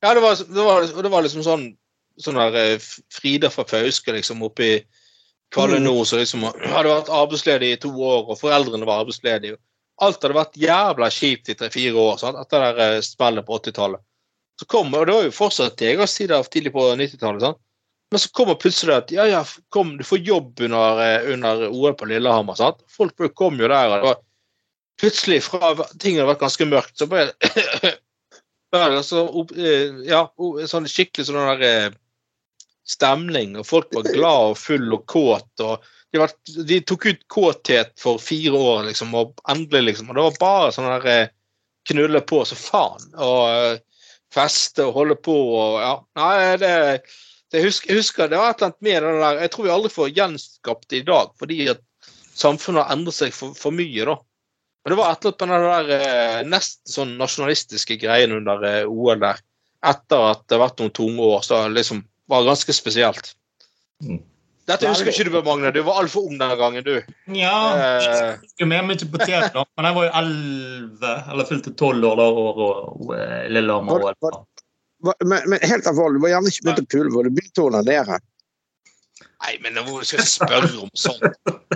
ja 0.04 0.14
det, 0.14 0.22
var, 0.24 0.36
det, 0.36 0.64
var, 0.70 0.88
det 1.04 1.12
var 1.12 1.22
liksom 1.28 1.44
sånn 1.44 1.68
sånn 2.18 2.40
der 2.40 2.56
eh, 2.58 2.80
Frida 3.14 3.50
fra 3.54 3.64
Fauske 3.70 4.14
liksom 4.16 4.42
oppe 4.48 4.64
i 4.64 4.78
Kvalle 5.54 5.78
Mm. 5.80 5.84
Nord 5.86 6.08
som 6.10 6.20
liksom 6.20 6.42
hadde 6.48 6.90
vært 6.90 7.10
arbeidsledig 7.14 7.68
i 7.74 7.78
to 7.80 7.92
år, 7.94 8.26
og 8.32 8.40
foreldrene 8.40 8.86
var 8.88 9.04
arbeidsledige. 9.04 9.56
Alt 10.02 10.22
hadde 10.24 10.36
vært 10.36 10.58
jævla 10.60 11.08
kjipt 11.14 11.50
i 11.50 11.56
tre-fire 11.56 11.94
år 11.96 12.18
sant? 12.20 12.38
etter 12.42 12.60
det 12.66 12.74
der 12.80 12.98
eh, 12.98 13.02
spillet 13.06 13.46
på 13.46 13.56
80-tallet. 13.60 14.02
Så 14.60 14.66
kom, 14.68 14.90
og 14.94 15.06
Det 15.06 15.14
var 15.14 15.24
jo 15.24 15.32
fortsatt 15.32 15.78
jegersider 15.78 16.44
tidlig 16.50 16.74
på 16.74 16.84
90-tallet. 16.98 17.56
Men 18.12 18.20
så 18.20 18.30
kommer 18.30 18.56
plutselig 18.56 18.94
at 18.96 19.12
ja, 19.12 19.26
ja, 19.28 19.42
kom, 19.70 19.98
du 19.98 20.04
får 20.04 20.24
jobb 20.24 20.62
under, 20.62 21.02
eh, 21.04 21.34
under 21.34 21.68
OL 21.68 21.94
på 21.94 22.08
Lillehammer. 22.08 22.56
sant? 22.56 22.80
Folk 22.88 23.20
kom 23.36 23.60
jo 23.60 23.68
der. 23.68 23.90
og 23.90 23.98
det 23.98 24.08
var 24.08 24.24
Plutselig, 24.98 25.44
fra 25.46 25.76
ting 26.02 26.16
hadde 26.18 26.32
vært 26.32 26.42
ganske 26.42 26.66
mørkt, 26.66 26.96
så 26.98 27.06
bare 27.06 27.28
altså, 28.98 29.28
eh, 29.54 30.00
ja, 30.08 30.24
sånn 30.66 30.88
skikkelig 30.90 31.28
sånn 31.28 31.38
der 31.52 31.66
eh, 31.68 31.98
stemning, 32.88 33.54
og 33.60 33.68
folk 33.68 33.94
var 33.94 34.10
glad 34.10 34.56
og 34.56 34.58
full 34.58 34.96
og 34.98 35.04
kåt. 35.06 35.52
og 35.62 35.86
De, 36.10 36.18
var, 36.24 36.34
de 36.72 36.80
tok 36.82 37.06
ut 37.12 37.22
kåthet 37.30 37.94
for 38.02 38.18
fire 38.18 38.58
år, 38.58 38.88
liksom, 38.90 39.14
og 39.14 39.38
endelig, 39.54 39.92
liksom. 39.92 40.10
Og 40.10 40.18
det 40.18 40.26
var 40.32 40.42
bare 40.42 40.74
sånn 40.74 40.90
der 40.96 41.30
knulle 41.92 42.24
på 42.26 42.42
så 42.50 42.58
faen. 42.58 43.06
Og 43.22 43.78
feste 44.34 44.88
og 44.88 44.98
holde 44.98 45.22
på 45.24 45.36
og 45.36 45.78
ja. 45.82 45.94
Nei, 46.18 46.36
det, 46.62 46.74
det 47.52 47.62
jeg, 47.62 47.70
husker, 47.70 47.92
jeg 47.92 48.02
husker 48.02 48.32
det 48.32 48.40
var 48.42 48.52
et 48.52 48.62
eller 48.62 48.74
annet 48.74 48.86
med 48.88 49.04
den 49.06 49.22
der 49.24 49.42
Jeg 49.46 49.52
tror 49.54 49.68
vi 49.68 49.72
aldri 49.72 49.92
får 49.94 50.16
gjenskapt 50.18 50.90
det 50.92 51.00
i 51.00 51.06
dag, 51.08 51.30
fordi 51.40 51.60
at 51.72 51.84
samfunnet 52.38 52.84
har 52.84 52.96
endret 52.98 53.18
seg 53.18 53.36
for, 53.36 53.56
for 53.58 53.76
mye, 53.76 54.04
da. 54.06 54.18
Men 54.84 54.94
det 54.94 54.98
var 55.00 55.14
et 55.14 55.26
eller 55.26 55.34
annet 55.34 55.50
med 55.50 55.64
den 55.64 55.72
der 55.72 56.08
eh, 56.08 56.42
nesten 56.48 56.92
sånn 56.94 57.16
nasjonalistiske 57.20 57.98
greien 58.04 58.36
under 58.36 58.62
eh, 58.68 58.84
OL 58.88 59.20
der. 59.24 59.40
Etter 59.88 60.26
at 60.34 60.44
det 60.46 60.58
har 60.58 60.66
vært 60.68 60.84
noen 60.84 60.94
tunge 60.96 61.24
år, 61.24 61.42
så 61.48 61.64
liksom 61.72 62.04
var 62.28 62.46
ganske 62.48 62.76
spesielt. 62.76 63.34
Mm. 64.04 64.20
Dette 64.68 64.90
husker 64.92 65.14
ikke 65.14 65.30
du, 65.30 65.38
Magne. 65.46 65.72
Du 65.72 65.80
var 65.88 66.02
altfor 66.02 66.28
ung 66.28 66.36
den 66.40 66.54
gangen, 66.60 66.84
du. 66.84 66.98
Ja, 67.32 67.58
Eh. 67.78 68.04
jeg 68.04 68.40
husker 68.42 68.68
mer 68.68 68.84
mye 68.84 69.00
på 69.00 69.22
TV, 69.24 69.48
da. 69.54 69.64
Men 69.80 69.88
jeg 69.88 69.96
var 69.96 70.08
jo 70.08 70.14
elleve, 70.22 71.14
eller 71.32 71.48
fylte 71.48 71.76
tolv 71.80 72.04
år 72.10 72.20
da, 72.20 72.28
og, 72.28 72.60
og, 72.68 73.08
og 73.08 73.14
eh, 73.16 73.48
Men, 75.04 75.42
men 75.46 75.60
helt 75.62 75.88
alvorlig, 75.90 76.22
var 76.24 76.34
gjerne 76.34 76.52
ikke 76.52 76.66
begynte 76.66 76.86
å 76.86 76.92
pule, 76.94 77.12
hvor 77.14 77.28
du 77.28 77.34
begynte 77.36 77.62
å 77.62 77.70
onanere? 77.70 78.18
Nei, 79.46 79.54
men 79.62 79.76
nå 79.78 79.84
skal 80.02 80.24
jeg 80.24 80.32
spørre 80.32 80.72
om 80.82 80.90
sånt. 80.98 81.22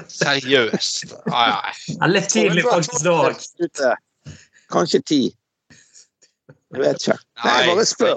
Seriøst. 0.10 1.14
Nei, 1.30 1.50
nei. 1.54 2.10
Litt 2.16 2.32
tidlig 2.34 2.66
faktisk 2.66 3.06
da 3.06 3.94
Kanskje 4.72 5.02
ti. 5.06 5.22
Jeg 6.72 6.80
vet 6.80 7.02
ikke. 7.04 7.18
Nei, 7.44 7.58
jeg 7.60 7.76
bare 7.76 7.86
spør. 7.90 8.16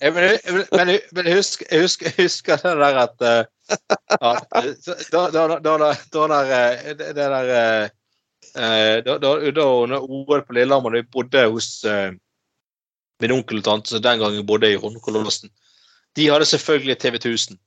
Jeg, 0.00 0.12
men, 0.14 0.22
jeg, 0.22 0.40
men, 0.54 0.90
men 1.16 1.28
jeg, 1.30 1.36
husker, 1.40 2.60
det 2.62 2.74
der 2.78 2.98
at 3.00 3.24
eh, 3.26 3.42
da, 4.20 5.22
eh, 6.44 6.92
det 6.98 7.14
der 7.16 7.50
eh, 7.56 7.88
eh, 8.54 8.96
Da 9.06 9.16
da, 9.22 9.32
under 9.48 9.98
OL 9.98 10.44
på 10.46 10.54
Lillehammer, 10.54 10.94
da 10.94 11.00
vi 11.00 11.10
bodde 11.16 11.42
hos 11.50 11.70
eh, 11.84 12.12
min 13.22 13.34
onkel 13.38 13.62
og 13.62 13.66
tante, 13.66 13.92
som 13.92 14.02
den 14.04 14.20
gangen 14.20 14.46
bodde 14.46 14.70
i 14.72 14.78
Holmenkollåsen, 14.80 15.52
de 16.16 16.28
hadde 16.30 16.48
selvfølgelig 16.48 16.98
TV 17.00 17.18
1000. 17.20 17.58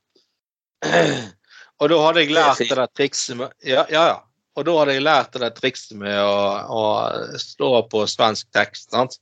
Og 1.80 1.88
da 1.92 2.00
hadde 2.04 2.24
jeg 2.24 2.34
lært 2.36 2.60
det 2.60 2.76
der 2.76 2.90
trikset 2.92 3.38
med 3.40 3.54
Ja, 3.64 3.86
ja. 3.92 4.08
ja. 4.12 4.18
Og 4.60 4.66
da 4.68 4.74
hadde 4.82 4.96
jeg 4.98 5.06
lært 5.06 5.36
det 5.36 5.44
der 5.46 5.54
trikset 5.56 5.96
med 6.00 6.18
å, 6.20 6.40
å 6.68 6.82
stå 7.40 7.70
på 7.92 8.04
svensk 8.10 8.50
tekst. 8.56 8.90
sant? 8.92 9.16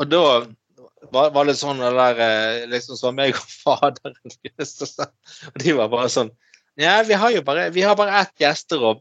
Og 0.00 0.08
da 0.08 0.22
var, 1.12 1.32
var 1.34 1.48
det 1.48 1.58
sånn 1.58 1.82
det 1.82 1.90
der 1.96 2.22
eh, 2.24 2.62
liksom 2.70 2.98
som 2.98 3.18
meg 3.18 3.36
og 3.36 3.50
faderen 3.64 4.16
Og 4.24 5.60
de 5.62 5.74
var 5.76 5.92
bare 5.92 6.08
sånn 6.12 6.32
Ja, 6.78 7.00
vi 7.06 7.18
har 7.18 7.34
jo 7.34 7.42
bare, 7.44 7.68
vi 7.74 7.82
har 7.82 7.98
bare 7.98 8.22
ett 8.22 8.34
gjesterom. 8.38 9.00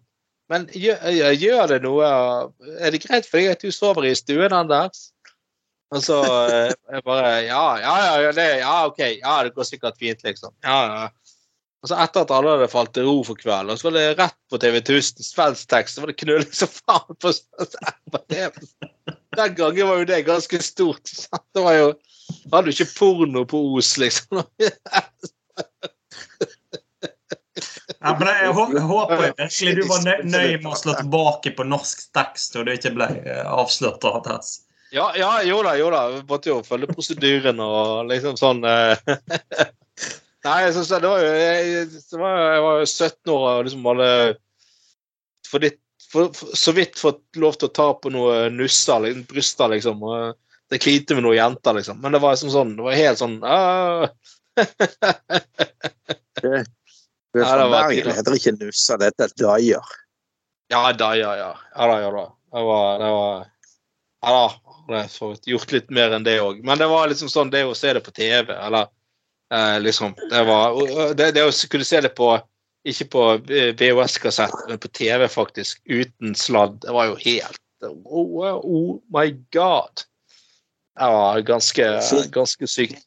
Men 0.49 0.65
gjør, 0.73 1.33
gjør 1.37 1.71
det 1.73 1.79
noe 1.83 2.07
Er 2.81 2.93
det 2.93 3.03
greit 3.05 3.27
for 3.27 3.39
deg 3.39 3.53
at 3.53 3.63
du 3.63 3.71
sover 3.71 4.07
i 4.09 4.15
stuen, 4.17 4.55
Anders? 4.55 5.11
Og 5.95 6.01
så 6.03 6.17
eh, 6.51 6.71
jeg 6.91 7.03
bare 7.07 7.29
Ja, 7.47 7.61
ja, 7.79 7.93
ja, 8.25 8.31
det, 8.35 8.47
ja, 8.59 8.73
OK. 8.89 8.99
Ja, 9.21 9.37
det 9.47 9.53
går 9.55 9.63
sikkert 9.69 9.97
fint, 10.01 10.23
liksom. 10.27 10.51
Ja, 10.65 10.79
ja. 10.91 11.07
Og 11.85 11.91
så 11.91 11.95
etter 12.01 12.23
at 12.25 12.31
alle 12.33 12.55
hadde 12.55 12.67
falt 12.71 12.89
til 12.97 13.05
ro 13.05 13.19
for 13.23 13.37
kvelden, 13.39 13.77
så 13.77 13.87
var 13.87 13.93
det 13.95 14.05
rett 14.17 14.35
på 14.51 14.57
TV 14.59 14.79
1000, 14.81 15.21
svensk 15.23 15.67
tekst, 15.71 15.95
så 15.95 16.01
var 16.03 16.09
det 16.11 16.17
knulling 16.19 16.49
som 16.57 16.71
faen 16.73 17.15
på, 17.21 17.31
på 18.11 18.21
TV. 18.33 18.51
Den 19.37 19.53
gangen 19.59 19.87
var 19.91 20.01
jo 20.01 20.07
det 20.09 20.23
ganske 20.27 20.59
stort. 20.65 21.05
sant? 21.07 21.45
Det 21.55 21.63
var 21.63 21.77
jo 21.77 21.91
Hadde 22.51 22.73
jo 22.73 22.75
ikke 22.75 22.91
porno 22.97 23.45
på 23.47 23.59
Os, 23.77 23.93
liksom. 24.01 24.41
Ja, 28.01 28.11
men 28.19 28.27
jeg, 28.29 28.49
jeg 28.75 28.83
håper 28.87 29.21
virkelig 29.23 29.71
du 29.77 29.81
var 29.89 30.03
nø- 30.05 30.25
nøye 30.29 30.57
med 30.61 30.67
å 30.69 30.75
slå 30.77 30.93
tilbake 30.99 31.51
på 31.57 31.65
norsk 31.65 32.03
tekst, 32.15 32.55
og 32.59 32.67
du 32.67 32.73
ikke 32.75 32.91
ble 32.95 33.07
eh, 33.23 33.41
avslørt 33.49 34.03
av 34.07 34.19
Tess. 34.27 34.51
Ja, 34.91 35.09
ja, 35.19 35.31
jo 35.43 35.59
da, 35.65 35.73
jo 35.75 35.89
da. 35.91 36.01
Vi 36.13 36.21
måtte 36.29 36.51
jo 36.51 36.61
følge 36.63 36.87
prosedyren 36.91 37.59
og 37.63 38.07
liksom 38.11 38.37
sånn 38.39 38.63
eh. 38.67 38.95
Nei, 40.47 40.59
jeg 40.63 40.73
synes 40.77 40.91
det 40.93 41.09
var 41.09 41.19
jo 41.19 41.31
jeg, 41.33 41.87
var, 42.15 42.35
jeg 42.53 42.61
var 42.63 42.77
jo 42.79 42.85
17 42.87 43.31
år 43.33 43.47
og 43.49 43.65
liksom 43.67 43.89
hadde 43.89 44.11
for 45.47 45.63
ditt, 45.63 45.81
for, 46.11 46.29
for, 46.35 46.55
så 46.55 46.71
vidt 46.75 46.99
fått 46.99 47.39
lov 47.39 47.57
til 47.59 47.67
å 47.69 47.75
ta 47.75 47.87
på 47.99 48.11
noe 48.13 48.47
nusser, 48.53 48.99
liksom, 49.03 49.23
bryster, 49.27 49.67
liksom. 49.73 50.03
Og 50.03 50.35
det 50.71 50.81
klinte 50.83 51.15
med 51.15 51.23
noen 51.25 51.39
jenter, 51.39 51.73
liksom. 51.79 51.99
Men 52.03 52.15
det 52.15 52.21
var 52.23 52.35
liksom 52.35 52.51
sånn, 52.53 52.75
det 52.77 52.83
var 52.85 52.99
helt 52.99 53.21
sånn 53.21 53.37
det, 56.41 56.63
Du 57.31 57.41
er 57.41 57.45
fra 57.47 57.59
det 57.63 57.71
Bergen, 57.73 58.07
det 58.07 58.17
heter 58.19 58.39
ikke 58.39 58.55
nusser, 58.59 58.95
det 58.99 59.11
heter 59.11 59.35
daier. 59.39 59.85
Ja 60.71 60.81
da, 60.91 61.09
ja, 61.15 61.31
ja. 61.39 61.51
Ja 61.75 61.83
da, 61.87 61.95
ja 62.03 62.09
da. 62.11 62.25
Det 62.55 62.63
var, 62.67 62.99
det 62.99 63.11
var 63.15 63.45
Ja 64.25 64.29
da. 64.35 64.66
Har 64.87 65.37
gjort 65.45 65.71
litt 65.71 65.89
mer 65.93 66.13
enn 66.15 66.25
det 66.27 66.37
òg. 66.41 66.61
Men 66.65 66.79
det 66.79 66.87
var 66.91 67.09
liksom 67.11 67.31
sånn 67.31 67.51
det 67.53 67.65
å 67.67 67.75
se 67.75 67.93
det 67.93 68.03
på 68.05 68.13
TV, 68.15 68.53
eller 68.53 68.87
eh, 69.53 69.77
liksom 69.83 70.15
Det 70.29 70.43
var 70.47 70.77
det, 71.17 71.31
det 71.35 71.43
å 71.43 71.51
kunne 71.71 71.87
se 71.87 72.01
det 72.01 72.13
på 72.17 72.37
Ikke 72.87 73.07
på 73.11 73.23
VHS-kassett, 73.75 74.53
men 74.69 74.79
på 74.79 74.87
TV, 74.95 75.27
faktisk. 75.27 75.81
Uten 75.83 76.35
sladd. 76.39 76.77
Det 76.85 76.93
var 76.95 77.09
jo 77.09 77.17
helt 77.25 77.63
Oh, 77.83 78.57
oh 78.63 79.01
my 79.13 79.31
god. 79.53 80.01
Det 80.97 81.09
var 81.13 81.41
ganske, 81.45 81.89
ganske 82.33 82.67
sykt. 82.67 83.06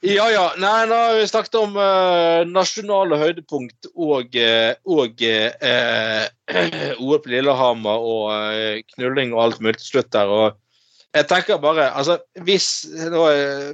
Ja, 0.00 0.30
ja. 0.32 0.46
Nei, 0.56 0.86
nå 0.88 0.96
har 0.96 1.18
vi 1.18 1.26
snakket 1.28 1.56
om 1.60 1.74
uh, 1.76 2.40
nasjonale 2.48 3.18
høydepunkt 3.20 3.90
og, 3.92 4.32
eh, 4.32 4.72
og 4.88 5.20
uh, 5.20 6.24
OL 7.04 7.20
på 7.20 7.32
Lillehammer 7.34 8.06
og 8.08 8.30
uh, 8.32 8.78
knulling 8.94 9.34
og 9.36 9.42
alt 9.44 9.60
mulig 9.60 9.76
til 9.82 9.90
slutt 9.90 10.08
der. 10.16 10.32
Og 10.32 10.56
jeg 11.18 11.28
tenker 11.28 11.60
bare 11.60 11.90
altså, 11.92 12.16
hvis, 12.46 12.70
nå, 13.12 13.26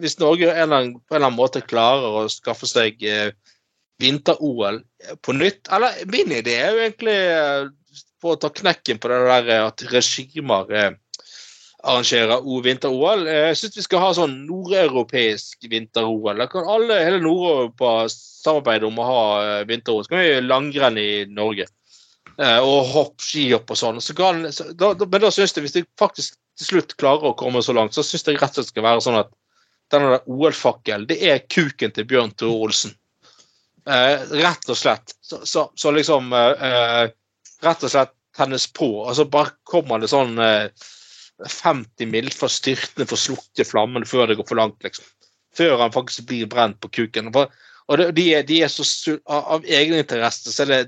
hvis 0.03 0.19
Norge 0.19 0.51
en 0.51 0.65
eller 0.65 0.81
annen, 0.81 0.99
på 0.99 1.15
en 1.15 1.21
eller 1.21 1.29
annen 1.29 1.39
måte 1.39 1.63
klarer 1.63 2.19
å 2.25 2.27
skaffe 2.33 2.67
seg 2.67 2.99
vinter-OL 4.03 4.81
på 5.25 5.35
nytt 5.37 5.71
Eller 5.73 6.01
min 6.11 6.33
idé 6.33 6.57
er 6.59 6.73
jo 6.73 6.83
egentlig 6.83 7.19
på 8.21 8.33
å 8.33 8.39
ta 8.41 8.51
knekken 8.51 8.99
på 9.01 9.13
det 9.13 9.21
der 9.29 9.69
at 9.69 9.85
regimer 9.93 10.97
arrangerer 11.87 12.43
O- 12.43 12.61
vinter-OL. 12.65 13.27
Eh, 13.31 13.47
Jeg 13.51 13.57
syns 13.61 13.77
vi 13.79 13.85
skal 13.87 14.03
ha 14.03 14.11
sånn 14.17 14.35
nordeuropeisk 14.49 15.67
vinter-OL. 15.71 16.37
Da 16.43 16.47
kan 16.51 16.69
alle, 16.69 16.99
hele 17.07 17.21
Nord-Europa 17.25 18.09
samarbeide 18.13 18.89
om 18.89 18.99
å 19.03 19.07
ha 19.11 19.23
eh, 19.45 19.65
vinter-OL. 19.71 20.05
Så 20.07 20.13
kan 20.13 20.23
vi 20.25 20.41
langrenn 20.45 20.99
i 21.03 21.09
Norge. 21.31 21.69
Eh, 22.39 22.59
Og 22.61 22.91
hopp, 22.93 23.17
skihopp 23.23 23.71
og 23.73 23.81
sånn. 23.81 24.01
Så 24.05 24.15
kan, 24.19 24.45
så, 24.53 24.69
da, 24.77 24.93
men 24.99 25.23
da 25.25 25.31
syns 25.33 25.55
jeg, 25.57 25.65
hvis 25.67 25.77
de 25.79 25.85
faktisk 26.01 26.37
til 26.57 26.71
slutt 26.71 26.95
klarer 27.01 27.31
å 27.31 27.37
komme 27.37 27.61
så 27.65 27.75
langt, 27.77 27.93
så 27.97 28.03
syns 28.05 28.25
jeg 28.27 28.39
rett 28.41 28.55
og 28.57 28.63
slett 28.65 28.73
skal 28.75 28.85
være 28.87 29.03
sånn 29.05 29.19
at 29.21 29.33
denne 29.93 30.19
OL-fakkelen, 30.27 31.05
det 31.07 31.19
er 31.23 31.43
kuken 31.53 31.93
til 31.95 32.07
Bjørn 32.11 32.33
Tore 32.35 32.57
Olsen. 32.67 32.95
Eh, 33.87 34.19
rett 34.43 34.69
og 34.73 34.77
slett. 34.81 35.13
Så, 35.23 35.43
så, 35.47 35.69
så 35.79 35.93
liksom 35.95 36.33
eh, 36.35 37.07
Rett 37.65 37.85
og 37.87 37.89
slett 37.93 38.11
tennes 38.37 38.67
på, 38.77 38.85
og 39.07 39.15
så 39.17 39.25
bare 39.33 39.55
kommer 39.65 40.03
det 40.03 40.11
sånn 40.13 40.35
eh, 40.43 40.67
50 41.45 42.09
mil 42.11 42.31
for 42.33 42.53
styrtende 42.53 43.07
for 43.09 43.19
å 43.19 43.25
slukke 43.25 43.67
flammen 43.69 44.07
før 44.09 44.31
det 44.31 44.39
går 44.39 44.49
for 44.49 44.61
langt, 44.61 44.79
liksom. 44.85 45.05
Før 45.57 45.79
han 45.81 45.95
faktisk 45.95 46.29
blir 46.29 46.49
brent 46.53 46.79
på 46.81 46.91
kuken. 46.93 47.31
Og 47.33 48.03
de, 48.17 48.27
er, 48.35 48.45
de 48.49 48.61
er 48.65 48.73
så 48.73 49.17
av, 49.25 49.65
egeninteresse, 49.65 50.53
så 50.53 50.65
er 50.67 50.73
det 50.73 50.81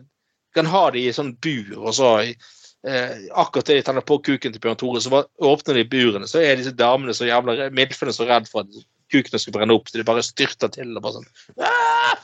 kan 0.57 0.69
ha 0.69 0.89
de 0.93 1.05
i 1.07 1.13
sånn 1.15 1.35
bur, 1.45 1.75
og 1.77 1.93
så 1.97 2.11
eh, 2.25 3.27
akkurat 3.37 3.69
det 3.69 3.79
de 3.79 3.85
tenner 3.87 4.05
på 4.09 4.17
kuken 4.25 4.55
til 4.55 4.63
Bjørn 4.65 4.79
Tore, 4.81 5.03
så 5.05 5.13
bare 5.13 5.29
åpner 5.45 5.79
de 5.79 5.85
burene, 5.93 6.29
så 6.29 6.41
er 6.43 6.57
disse 6.59 6.73
damene 6.77 7.15
så 7.17 7.29
jævla 7.29 7.55
re- 7.69 8.13
så 8.17 8.27
redd 8.27 8.49
for 8.49 8.65
at 8.65 8.81
kukene 9.13 9.41
skal 9.41 9.55
brenne 9.57 9.77
opp, 9.77 9.89
så 9.89 10.01
de 10.01 10.09
bare 10.09 10.25
styrter 10.25 10.73
til 10.73 10.97
og 10.97 11.05
bare 11.05 11.21
sånn 11.21 11.29
Aah! 11.69 12.17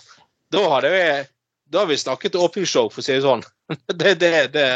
Da 0.52 0.64
hadde 0.72 0.90
vi 0.92 1.04
da 1.74 1.80
har 1.80 1.86
vi 1.86 1.96
snakket 1.98 2.36
åpningsshow, 2.38 2.90
for 2.92 3.02
å 3.02 3.04
si 3.04 3.14
det 3.16 3.24
sånn. 3.24 3.44
Det, 4.00 4.14
det, 4.20 4.32
det, 4.54 4.66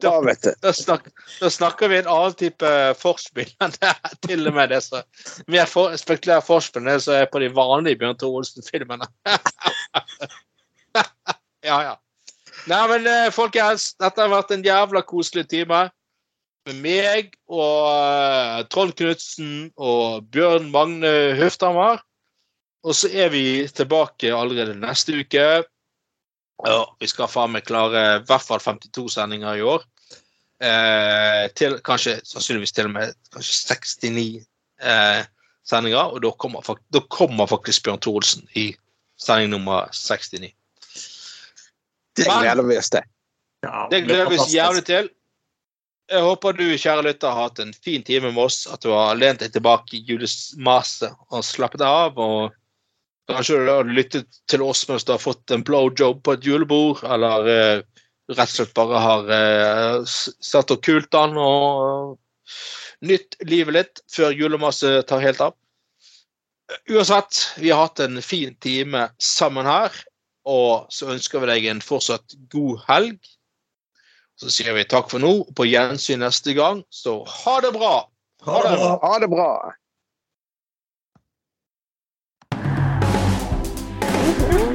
Da, 0.00 0.20
vet 0.24 0.42
du. 0.42 0.52
da, 0.62 0.72
snak, 0.72 1.08
da 1.40 1.50
snakker 1.50 1.90
vi 1.90 1.98
en 1.98 2.10
annen 2.10 2.36
type 2.38 2.70
forspill 3.00 3.50
enn 3.64 3.74
det 3.76 3.90
er 3.90 4.14
til 4.26 4.50
og 4.50 4.56
med 4.56 4.72
det 4.74 4.80
som 4.84 5.02
mer 5.50 5.68
for, 5.70 5.96
spekulære 6.00 6.44
forspill 6.44 6.84
enn 6.84 6.92
det 6.92 7.02
som 7.06 7.18
er 7.18 7.28
på 7.32 7.42
de 7.42 7.50
vanlige 7.54 8.00
Bjørn 8.02 8.18
Tore 8.20 8.42
Olsen-filmene. 8.42 9.08
ja, 11.68 11.78
ja. 11.90 11.94
Nei, 12.70 12.80
men 12.88 13.06
eh, 13.10 13.34
folkens, 13.34 13.92
dette 14.00 14.22
har 14.22 14.32
vært 14.32 14.54
en 14.54 14.64
jævla 14.64 15.04
koselig 15.04 15.44
time. 15.50 15.86
Med 16.64 16.78
meg 16.80 17.34
og 17.52 17.90
eh, 17.90 18.62
Trond 18.72 18.94
Knutsen 18.96 19.68
og 19.76 20.30
Bjørn 20.32 20.70
Magne 20.72 21.12
Høfthammer. 21.36 22.00
Og 22.84 22.96
så 22.96 23.10
er 23.12 23.28
vi 23.32 23.44
tilbake 23.72 24.32
allerede 24.32 24.76
neste 24.80 25.20
uke. 25.20 25.44
Ja, 26.62 26.96
vi 27.00 27.08
skal 27.10 27.28
faen 27.28 27.52
meg 27.54 27.66
klare 27.66 28.04
i 28.20 28.24
hvert 28.28 28.46
fall 28.46 28.62
52 28.62 29.08
sendinger 29.16 29.58
i 29.58 29.64
år. 29.66 29.82
Eh, 30.62 31.44
til, 31.58 31.80
kanskje 31.84 32.20
sannsynligvis 32.24 32.72
til 32.72 32.88
og 32.88 32.94
med 32.94 33.14
kanskje 33.34 33.74
69 33.74 34.44
eh, 34.80 35.24
sendinger, 35.66 36.14
og 36.14 36.22
da 36.22 36.30
kommer, 36.38 36.76
da 36.94 37.02
kommer 37.10 37.50
faktisk 37.50 37.84
Bjørn 37.84 38.00
Thorolsen 38.00 38.46
i 38.54 38.70
sending 39.20 39.50
nummer 39.50 39.90
69. 39.90 40.54
Det 42.14 42.30
gleder 42.30 42.62
vi 42.62 42.78
oss 42.78 42.90
til. 42.94 43.10
Ja, 43.64 43.86
Det 43.90 43.98
det 43.98 44.06
gleder 44.06 44.30
vi 44.30 44.38
oss 44.38 44.54
jævlig 44.54 44.84
til. 44.86 45.10
Jeg 46.12 46.20
håper 46.20 46.52
du, 46.52 46.66
kjære 46.76 47.02
lytter, 47.06 47.32
har 47.32 47.48
hatt 47.48 47.62
en 47.64 47.72
fin 47.72 48.02
time 48.04 48.30
med 48.30 48.44
oss. 48.44 48.66
At 48.70 48.82
du 48.84 48.90
har 48.92 49.16
lent 49.16 49.40
deg 49.40 49.54
tilbake 49.54 49.96
i 49.96 50.02
julemaset 50.04 51.14
og 51.30 51.44
slappet 51.44 51.80
av. 51.80 52.18
og 52.20 52.52
Kanskje 53.30 53.56
du 53.64 53.70
har 53.72 53.88
lyttet 53.88 54.40
til 54.50 54.62
oss 54.66 54.82
mens 54.88 55.04
du 55.08 55.14
har 55.14 55.22
fått 55.22 55.50
en 55.54 55.62
blowjob 55.64 56.22
på 56.26 56.34
et 56.36 56.44
julebord, 56.44 57.00
eller 57.08 57.46
eh, 57.48 57.82
rett 58.34 58.50
og 58.50 58.54
slett 58.58 58.74
bare 58.76 59.00
har 59.00 59.30
eh, 59.32 60.02
s- 60.04 60.34
satt 60.44 60.72
og 60.74 60.82
kult 60.84 61.14
an 61.16 61.38
og 61.40 62.18
nytt 63.04 63.38
livet 63.48 63.74
litt 63.78 64.02
før 64.12 64.34
julemasse 64.36 64.98
tar 65.08 65.24
helt 65.24 65.40
av. 65.44 65.54
Uansett, 66.90 67.40
vi 67.60 67.70
har 67.72 67.82
hatt 67.86 68.00
en 68.00 68.20
fin 68.24 68.54
time 68.64 69.06
sammen 69.20 69.66
her, 69.68 69.92
og 70.48 70.86
så 70.92 71.08
ønsker 71.14 71.40
vi 71.44 71.50
deg 71.52 71.66
en 71.72 71.82
fortsatt 71.84 72.36
god 72.52 72.80
helg. 72.88 73.18
Så 74.40 74.50
sier 74.50 74.74
vi 74.76 74.84
takk 74.88 75.08
for 75.12 75.22
nå, 75.22 75.30
og 75.46 75.52
på 75.56 75.66
gjensyn 75.68 76.20
neste 76.24 76.52
gang. 76.56 76.82
Så 76.92 77.20
ha 77.28 77.56
det 77.64 77.72
bra! 77.76 77.92
Ha 78.44 78.60
det 78.64 78.72
bra. 78.80 78.88
Ha 79.04 79.12
det 79.22 79.28
bra. 79.32 79.48